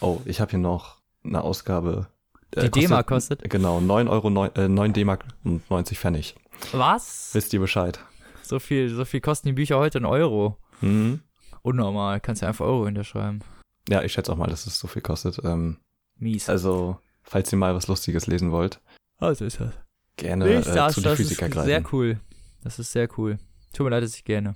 Oh, 0.00 0.20
ich 0.24 0.40
habe 0.40 0.50
hier 0.50 0.58
noch 0.60 0.98
eine 1.24 1.42
Ausgabe. 1.42 2.08
äh, 2.54 2.68
Die 2.68 2.70
D-Mark 2.82 3.06
kostet. 3.06 3.48
Genau, 3.48 3.80
9 3.80 4.08
Euro, 4.08 4.30
9, 4.30 4.50
äh, 4.56 4.68
9 4.68 4.92
D-Mark 4.92 5.24
und 5.44 5.68
90 5.70 5.98
Pfennig. 5.98 6.34
Was? 6.72 7.30
Wisst 7.32 7.52
ihr 7.52 7.60
Bescheid? 7.60 7.98
So 8.42 8.58
viel, 8.58 8.88
so 8.88 9.04
viel 9.04 9.20
kosten 9.20 9.48
die 9.48 9.52
Bücher 9.54 9.78
heute 9.78 9.98
in 9.98 10.04
Euro. 10.04 10.58
Mhm. 10.80 11.20
Unnormal. 11.62 12.20
Kannst 12.20 12.42
ja 12.42 12.48
einfach 12.48 12.66
Euro 12.66 12.86
hinterschreiben. 12.86 13.42
Ja, 13.88 14.02
ich 14.02 14.12
schätze 14.12 14.32
auch 14.32 14.36
mal, 14.36 14.48
dass 14.48 14.66
es 14.66 14.78
so 14.78 14.86
viel 14.88 15.02
kostet. 15.02 15.40
Ähm, 15.44 15.78
Mies. 16.16 16.48
also, 16.48 16.98
falls 17.22 17.50
ihr 17.52 17.58
mal 17.58 17.74
was 17.74 17.88
Lustiges 17.88 18.26
lesen 18.26 18.52
wollt, 18.52 18.80
Also 19.18 19.44
ist 19.44 19.60
das. 19.60 19.72
gerne 20.16 20.48
äh, 20.48 20.62
zu 20.90 21.00
die 21.00 21.16
Physiker 21.16 21.48
greifen. 21.48 21.66
sehr 21.66 21.82
cool. 21.92 22.20
Das 22.62 22.78
ist 22.78 22.92
sehr 22.92 23.08
cool. 23.18 23.38
Tut 23.72 23.84
mir 23.84 23.90
leid, 23.90 24.02
dass 24.02 24.14
ich 24.14 24.24
gerne. 24.24 24.54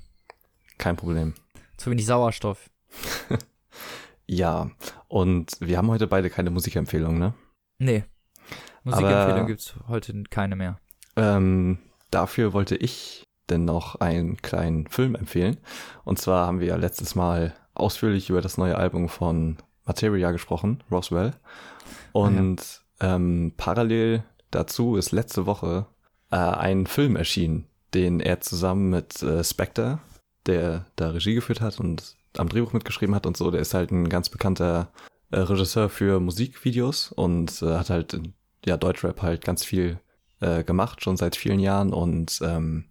Kein 0.78 0.97
Problem. 0.97 1.35
Zu 1.77 1.91
wenig 1.91 2.07
Sauerstoff. 2.07 2.70
Ja, 4.28 4.70
und 5.07 5.53
wir 5.61 5.78
haben 5.78 5.89
heute 5.89 6.09
beide 6.09 6.31
keine 6.31 6.51
Musikempfehlung, 6.51 7.16
ne? 7.16 7.35
Nee. 7.78 8.03
Musikempfehlung 8.83 9.39
Aber- 9.39 9.47
gibt's 9.47 9.74
heute 9.87 10.20
keine 10.31 10.57
mehr. 10.57 10.81
Ähm, 11.15 11.78
dafür 12.11 12.53
wollte 12.53 12.74
ich 12.74 13.23
denn 13.49 13.65
noch 13.65 13.95
einen 13.97 14.37
kleinen 14.39 14.89
Film 14.89 15.15
empfehlen. 15.15 15.59
Und 16.05 16.19
zwar 16.19 16.49
haben 16.49 16.59
wir 16.59 16.66
ja 16.66 16.74
letztes 16.77 17.15
Mal 17.15 17.55
ausführlich 17.74 18.28
über 18.28 18.41
das 18.41 18.59
neue 18.59 18.77
Album 18.77 19.09
von 19.09 19.59
Materia 19.85 20.33
gesprochen, 20.33 20.83
Roswell. 20.91 21.35
Und 22.11 22.83
ähm, 22.99 23.53
parallel 23.57 24.24
dazu 24.51 24.97
ist 24.97 25.12
letzte 25.12 25.47
Woche 25.47 25.87
äh, 26.33 26.37
ein 26.37 26.87
Film 26.87 27.15
erschienen, 27.15 27.69
den 27.97 28.20
er 28.20 28.40
zusammen 28.43 28.90
mit 28.90 29.23
äh, 29.23 29.43
Spectre, 29.43 29.98
der 30.44 30.85
da 30.97 31.10
Regie 31.10 31.35
geführt 31.35 31.62
hat 31.62 31.81
und 31.81 32.14
am 32.36 32.51
Drehbuch 32.51 32.74
mitgeschrieben 32.74 33.14
hat 33.14 33.27
und 33.27 33.39
so, 33.39 33.51
der 33.51 33.62
ist 33.62 33.73
halt 33.73 33.90
ein 33.90 34.10
ganz 34.10 34.28
bekannter 34.28 34.93
äh, 35.31 35.39
Regisseur 35.39 35.89
für 35.89 36.20
Musikvideos 36.20 37.10
und 37.10 37.62
äh, 37.62 37.78
hat 37.78 37.89
halt 37.89 38.12
in 38.12 38.35
ja, 38.66 38.77
Deutschrap 38.77 39.23
halt 39.23 39.43
ganz 39.44 39.64
viel 39.64 39.98
äh, 40.40 40.62
gemacht, 40.62 41.02
schon 41.02 41.16
seit 41.16 41.36
vielen 41.36 41.59
Jahren. 41.59 41.94
Und 41.94 42.39
ähm, 42.43 42.85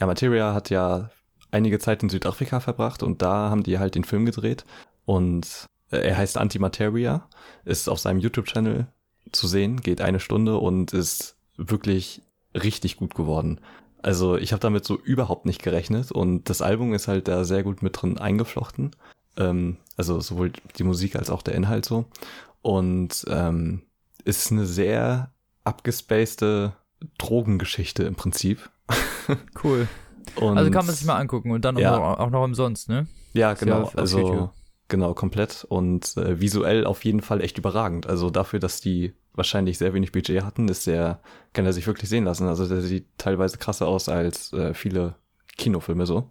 ja, 0.00 0.06
Materia 0.06 0.54
hat 0.54 0.70
ja 0.70 1.10
einige 1.50 1.78
Zeit 1.78 2.02
in 2.02 2.08
Südafrika 2.08 2.60
verbracht 2.60 3.02
und 3.02 3.20
da 3.20 3.50
haben 3.50 3.62
die 3.62 3.78
halt 3.78 3.94
den 3.94 4.04
Film 4.04 4.24
gedreht. 4.24 4.64
Und 5.04 5.66
äh, 5.90 5.98
er 5.98 6.16
heißt 6.16 6.38
Antimateria, 6.38 7.28
ist 7.66 7.90
auf 7.90 7.98
seinem 7.98 8.20
YouTube-Channel 8.20 8.86
zu 9.30 9.46
sehen, 9.46 9.82
geht 9.82 10.00
eine 10.00 10.20
Stunde 10.20 10.56
und 10.56 10.94
ist 10.94 11.36
wirklich 11.58 12.22
richtig 12.54 12.96
gut 12.96 13.14
geworden. 13.14 13.60
Also 14.08 14.38
ich 14.38 14.52
habe 14.52 14.60
damit 14.60 14.86
so 14.86 14.96
überhaupt 14.98 15.44
nicht 15.44 15.62
gerechnet 15.62 16.10
und 16.12 16.48
das 16.48 16.62
Album 16.62 16.94
ist 16.94 17.08
halt 17.08 17.28
da 17.28 17.44
sehr 17.44 17.62
gut 17.62 17.82
mit 17.82 18.00
drin 18.00 18.16
eingeflochten. 18.16 18.92
Ähm, 19.36 19.76
also 19.98 20.18
sowohl 20.20 20.50
die 20.78 20.82
Musik 20.84 21.14
als 21.14 21.28
auch 21.28 21.42
der 21.42 21.54
Inhalt 21.54 21.84
so. 21.84 22.06
Und 22.62 23.26
ähm, 23.28 23.82
ist 24.24 24.50
eine 24.50 24.64
sehr 24.64 25.30
abgespacede 25.64 26.72
Drogengeschichte 27.18 28.04
im 28.04 28.14
Prinzip. 28.14 28.70
Cool. 29.62 29.86
Und 30.36 30.56
also 30.56 30.70
kann 30.70 30.86
man 30.86 30.94
sich 30.94 31.06
mal 31.06 31.18
angucken 31.18 31.50
und 31.50 31.62
dann 31.66 31.76
Ja. 31.76 31.94
auch, 31.94 31.98
noch, 31.98 32.18
auch 32.18 32.30
noch 32.30 32.44
umsonst, 32.44 32.88
ne? 32.88 33.08
Ja, 33.34 33.50
ja 33.50 33.54
genau. 33.54 33.82
auf 33.82 33.98
also 33.98 34.48
genau 34.88 35.12
komplett 35.12 35.66
und 35.68 36.16
äh, 36.16 36.40
visuell 36.40 36.86
auf 36.86 37.04
jeden 37.04 37.20
Fall 37.20 37.42
echt 37.42 37.58
überragend. 37.58 38.06
Also 38.06 38.30
dafür, 38.30 38.58
dass 38.58 38.80
die 38.80 39.12
wahrscheinlich 39.38 39.78
sehr 39.78 39.94
wenig 39.94 40.12
Budget 40.12 40.44
hatten, 40.44 40.68
ist 40.68 40.86
der 40.86 41.20
kann 41.54 41.64
er 41.64 41.72
sich 41.72 41.86
wirklich 41.86 42.10
sehen 42.10 42.24
lassen. 42.24 42.46
Also 42.46 42.68
der 42.68 42.82
sieht 42.82 43.06
teilweise 43.16 43.56
krasser 43.56 43.86
aus 43.88 44.10
als 44.10 44.52
äh, 44.52 44.74
viele 44.74 45.14
Kinofilme 45.56 46.04
so 46.04 46.28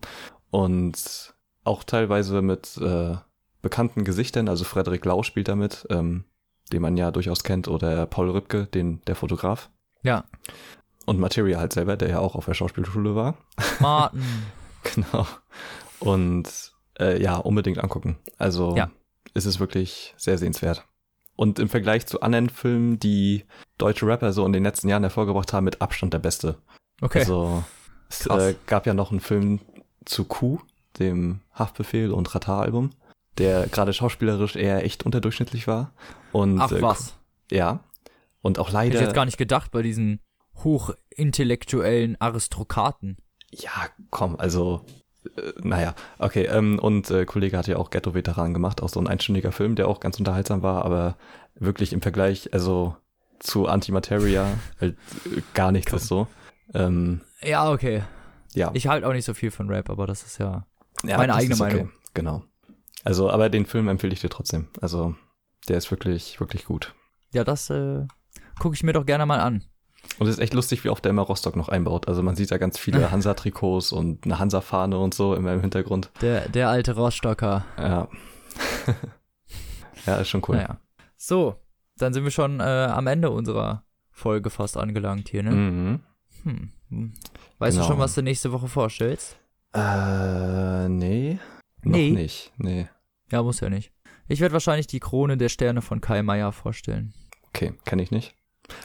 und 0.52 1.34
auch 1.64 1.84
teilweise 1.84 2.42
mit 2.42 2.78
äh, 2.78 3.16
bekannten 3.62 4.04
Gesichtern. 4.06 4.48
Also 4.48 4.64
Frederik 4.64 5.04
Lau 5.06 5.24
spielt 5.24 5.48
damit, 5.48 5.88
ähm, 5.90 6.26
den 6.72 6.82
man 6.82 6.96
ja 6.98 7.12
durchaus 7.12 7.44
kennt, 7.44 7.68
oder 7.68 8.06
Paul 8.06 8.30
Rübke, 8.30 8.68
den 8.68 9.02
der 9.08 9.16
Fotograf. 9.16 9.70
Ja. 10.04 10.24
Und 11.06 11.20
Materia 11.20 11.60
halt 11.60 11.74
selber, 11.74 11.98
der 11.98 12.10
ja 12.10 12.20
auch 12.20 12.36
auf 12.36 12.46
der 12.46 12.54
Schauspielschule 12.54 13.16
war. 13.16 13.38
Martin. 13.80 14.22
Genau. 14.96 15.28
Und 16.00 16.48
äh, 16.98 17.22
ja, 17.22 17.36
unbedingt 17.36 17.80
angucken. 17.84 18.18
Also 18.38 18.76
Ja. 18.78 18.90
ist 19.34 19.46
es 19.46 19.60
wirklich 19.60 20.14
sehr 20.16 20.38
sehenswert. 20.38 20.86
Und 21.38 21.60
im 21.60 21.70
Vergleich 21.70 22.06
zu 22.08 22.20
anderen 22.22 22.50
Filmen, 22.50 23.00
die 23.00 23.46
deutsche 23.78 24.06
Rapper 24.06 24.34
so 24.34 24.46
in 24.46 24.52
den 24.52 24.64
letzten 24.64 24.90
Jahren 24.90 25.04
hervorgebracht 25.04 25.54
haben, 25.54 25.64
mit 25.64 25.82
Abstand 25.82 26.14
der 26.14 26.20
beste. 26.20 26.58
Okay. 27.00 27.20
Also 27.20 27.64
es 28.10 28.26
äh, 28.26 28.56
gab 28.66 28.86
ja 28.86 28.94
noch 28.94 29.12
einen 29.12 29.20
Film 29.20 29.60
zu 30.04 30.26
Q, 30.26 30.60
dem 31.00 31.42
Haftbefehl 31.54 32.12
und 32.12 32.34
Ratar-Album, 32.34 32.90
der 33.38 33.68
gerade 33.68 33.94
schauspielerisch 33.94 34.56
eher 34.56 34.84
echt 34.84 35.06
unterdurchschnittlich 35.06 35.68
war. 35.68 35.94
Und 36.32 36.60
Ach 36.60 36.72
äh, 36.72 36.82
was. 36.82 37.16
ja. 37.52 37.84
Und 38.42 38.60
auch 38.60 38.68
Hätte 38.68 38.78
leider. 38.78 38.96
ich 38.96 39.02
jetzt 39.02 39.14
gar 39.14 39.26
nicht 39.26 39.38
gedacht 39.38 39.72
bei 39.72 39.82
diesen 39.82 40.22
hochintellektuellen 40.64 42.20
Aristokraten. 42.20 43.18
Ja, 43.52 43.72
komm, 44.10 44.38
also, 44.38 44.86
äh, 45.36 45.54
naja, 45.62 45.96
okay, 46.20 46.46
ähm, 46.46 46.80
und 46.80 47.10
äh, 47.12 47.26
Kollege 47.26 47.58
hat 47.58 47.68
ja 47.68 47.78
auch 47.78 47.90
Ghetto-Veteran 47.90 48.54
gemacht, 48.54 48.82
auch 48.82 48.90
so 48.90 49.00
ein 49.00 49.08
einstündiger 49.08 49.52
Film, 49.52 49.76
der 49.76 49.88
auch 49.88 50.00
ganz 50.00 50.20
unterhaltsam 50.20 50.62
war, 50.64 50.86
aber 50.86 51.18
wirklich 51.56 51.94
im 51.94 52.02
Vergleich, 52.02 52.54
also 52.54 52.96
zu 53.40 53.68
Antimateria, 53.68 54.48
halt 54.82 54.98
äh, 55.26 55.42
gar 55.54 55.72
nichts 55.72 55.94
ist 55.94 56.08
so. 56.08 56.28
Ähm, 56.74 57.22
Ja, 57.42 57.72
okay. 57.72 58.04
ja. 58.54 58.72
Ich 58.74 58.88
halte 58.88 59.08
auch 59.08 59.14
nicht 59.14 59.26
so 59.26 59.34
viel 59.34 59.52
von 59.52 59.70
Rap, 59.70 59.90
aber 59.90 60.08
das 60.08 60.24
ist 60.24 60.38
ja. 60.38 60.66
ja, 61.04 61.18
meine 61.18 61.36
eigene 61.36 61.56
okay, 61.56 61.64
Meinung. 61.64 61.92
Genau. 62.14 62.44
Also, 63.04 63.30
aber 63.30 63.50
den 63.50 63.66
Film 63.66 63.88
empfehle 63.88 64.14
ich 64.14 64.22
dir 64.22 64.30
trotzdem. 64.30 64.68
Also, 64.82 65.16
der 65.70 65.78
ist 65.78 65.92
wirklich, 65.92 66.40
wirklich 66.40 66.66
gut. 66.66 66.94
Ja, 67.34 67.44
das 67.44 67.70
äh, 67.70 68.06
gucke 68.60 68.76
ich 68.76 68.84
mir 68.84 68.94
doch 68.94 69.06
gerne 69.06 69.26
mal 69.26 69.40
an. 69.40 69.64
Und 70.20 70.28
es 70.28 70.36
ist 70.36 70.40
echt 70.40 70.54
lustig, 70.54 70.84
wie 70.84 70.90
oft 70.90 71.04
der 71.06 71.12
immer 71.12 71.22
Rostock 71.22 71.56
noch 71.56 71.70
einbaut. 71.70 72.08
Also 72.08 72.24
man 72.24 72.36
sieht 72.36 72.52
da 72.52 72.58
ganz 72.58 72.78
viele 72.80 73.12
Hansa-Trikots 73.12 73.92
und 73.92 74.26
eine 74.26 74.40
Hansa-Fahne 74.40 74.98
und 74.98 75.14
so 75.14 75.36
immer 75.36 75.54
im 75.54 75.62
Hintergrund. 75.62 76.12
Der, 76.22 76.50
der 76.50 76.70
alte 76.70 76.96
Rostocker. 76.96 77.66
Ja. 77.78 78.08
ja, 80.06 80.16
ist 80.18 80.30
schon 80.30 80.42
cool. 80.48 80.56
Naja. 80.58 80.80
So, 81.16 81.56
dann 81.98 82.14
sind 82.14 82.24
wir 82.24 82.32
schon 82.32 82.60
äh, 82.60 82.64
am 82.64 83.08
Ende 83.08 83.30
unserer 83.30 83.84
Folge 84.12 84.50
fast 84.50 84.78
angelangt 84.78 85.30
hier, 85.30 85.44
ne? 85.44 85.52
Mhm. 85.52 86.00
Hm. 86.44 86.72
Hm. 86.90 87.14
Weißt 87.60 87.76
Genau. 87.78 87.88
du 87.88 87.94
schon, 87.94 88.00
was 88.00 88.16
du 88.16 88.22
nächste 88.22 88.52
Woche 88.52 88.68
vorstellst? 88.68 89.38
Äh, 89.74 90.88
nee. 90.90 91.40
Nee. 91.84 92.10
Noch 92.10 92.18
nicht. 92.20 92.52
Nee. 92.58 92.88
Ja, 93.32 93.44
muss 93.44 93.60
ja 93.60 93.70
nicht. 93.70 93.92
Ich 94.28 94.40
werde 94.40 94.54
wahrscheinlich 94.54 94.88
die 94.88 95.00
Krone 95.00 95.38
der 95.38 95.50
Sterne 95.50 95.82
von 95.82 96.02
Kai 96.02 96.22
Meier 96.24 96.52
vorstellen. 96.52 97.14
Okay, 97.50 97.74
kenne 97.86 98.04
ich 98.04 98.12
nicht. 98.12 98.36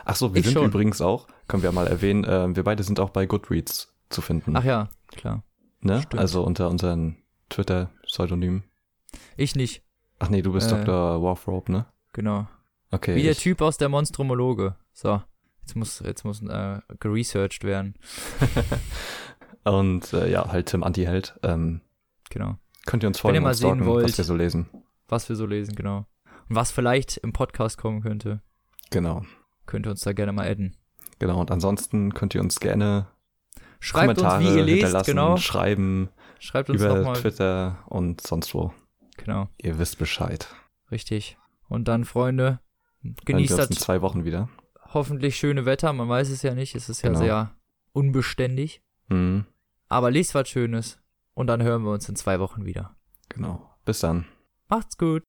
Ach 0.04 0.16
so, 0.16 0.32
wir 0.34 0.40
Ich 0.40 0.46
sind 0.46 0.54
schon. 0.54 0.66
übrigens 0.66 1.00
auch, 1.00 1.26
können 1.48 1.62
wir 1.62 1.72
mal 1.72 1.86
erwähnen, 1.86 2.24
äh, 2.24 2.54
wir 2.54 2.62
beide 2.64 2.82
sind 2.82 3.00
auch 3.00 3.10
bei 3.10 3.26
Goodreads 3.26 3.92
zu 4.10 4.20
finden. 4.20 4.56
Ach 4.56 4.64
ja, 4.64 4.88
klar. 5.16 5.42
ne? 5.80 6.02
stimmt. 6.02 6.20
Also 6.20 6.42
unter 6.44 6.68
unseren 6.70 7.16
Twitter-Pseudonym. 7.48 8.62
Ich 9.36 9.54
nicht, 9.56 9.82
Ach 10.18 10.28
nee, 10.28 10.40
du 10.42 10.52
bist 10.52 10.70
Äh. 10.70 10.76
Dr. 10.84 11.22
Warthrope, 11.22 11.70
ne? 11.72 11.86
genau. 12.12 12.46
Okay. 12.90 13.14
Wie 13.16 13.22
der 13.22 13.34
Typ 13.34 13.60
aus 13.62 13.76
der 13.78 13.88
Monstromologe. 13.88 14.76
So, 14.92 15.22
jetzt 15.62 15.74
muss, 15.76 16.00
jetzt 16.00 16.24
muss 16.24 16.42
äh, 16.42 16.80
geresearched 17.00 17.64
werden. 17.64 17.94
Und 19.64 20.12
äh, 20.12 20.30
ja, 20.30 20.50
halt 20.50 20.66
Tim 20.66 20.82
Antiheld. 20.82 21.38
Ähm, 21.42 21.80
Genau. 22.30 22.56
könnt 22.86 23.02
ihr 23.02 23.08
uns 23.08 23.22
Wenn 23.24 23.34
ihr 23.34 23.40
folgen 23.40 23.44
mal 23.44 23.54
sehen 23.54 23.68
stalken, 23.68 23.86
wollt. 23.86 24.04
was 24.08 24.16
wir 24.18 24.24
so 24.24 24.34
lesen. 24.34 24.66
Was 25.08 25.28
wir 25.28 25.36
so 25.36 25.44
lesen, 25.46 25.74
genau. 25.74 26.06
Und 26.48 26.56
was 26.56 26.70
vielleicht 26.72 27.18
im 27.18 27.32
Podcast 27.32 27.78
kommen 27.78 28.00
könnte, 28.02 28.40
Genau. 28.90 29.22
Könnt 29.72 29.86
ihr 29.86 29.90
uns 29.90 30.02
da 30.02 30.12
gerne 30.12 30.32
mal 30.32 30.46
adden. 30.46 30.76
Genau. 31.18 31.40
Und 31.40 31.50
ansonsten 31.50 32.12
könnt 32.12 32.34
ihr 32.34 32.42
uns 32.42 32.60
gerne 32.60 33.06
Schreibt 33.80 34.10
uns, 34.10 34.18
Kommentare 34.18 34.42
wie 34.44 34.58
ihr 34.58 34.64
lest, 34.64 34.76
hinterlassen, 34.82 35.10
genau. 35.10 35.36
schreiben 35.38 36.10
Schreibt 36.38 36.68
uns 36.68 36.82
über. 36.82 37.14
Twitter 37.14 37.78
und 37.86 38.20
sonst 38.20 38.52
wo. 38.54 38.72
Genau, 39.16 39.48
Ihr 39.60 39.78
wisst 39.78 39.98
Bescheid. 39.98 40.46
richtig. 40.90 41.38
Und 41.68 41.88
dann, 41.88 42.04
Freunde, 42.04 42.60
genießt 43.24 43.54
uns 43.54 43.62
in 43.70 43.74
das 43.76 43.78
zwei 43.84 44.02
Wochen 44.02 44.24
wieder. 44.26 44.50
hoffentlich 44.92 45.36
schöne 45.36 45.64
Wetter. 45.64 45.92
Man 45.94 46.08
weiß 46.08 46.28
es 46.28 46.42
ja 46.42 46.54
nicht. 46.54 46.74
Es 46.74 46.90
ist 46.90 47.00
ja 47.02 47.08
Genau. 47.08 47.20
sehr 47.20 47.50
unbeständig. 47.92 48.82
Mhm. 49.08 49.46
Aber 49.88 50.10
lest 50.10 50.34
was 50.34 50.48
Schönes. 50.50 50.98
Und 51.34 51.46
dann 51.46 51.62
hören 51.62 51.82
wir 51.82 51.92
uns 51.92 52.08
in 52.10 52.16
zwei 52.16 52.38
Wochen 52.40 52.66
wieder. 52.66 52.94
Genau. 53.30 53.70
Bis 53.86 54.00
dann. 54.00 54.26
Macht's 54.68 54.98
gut. 54.98 55.22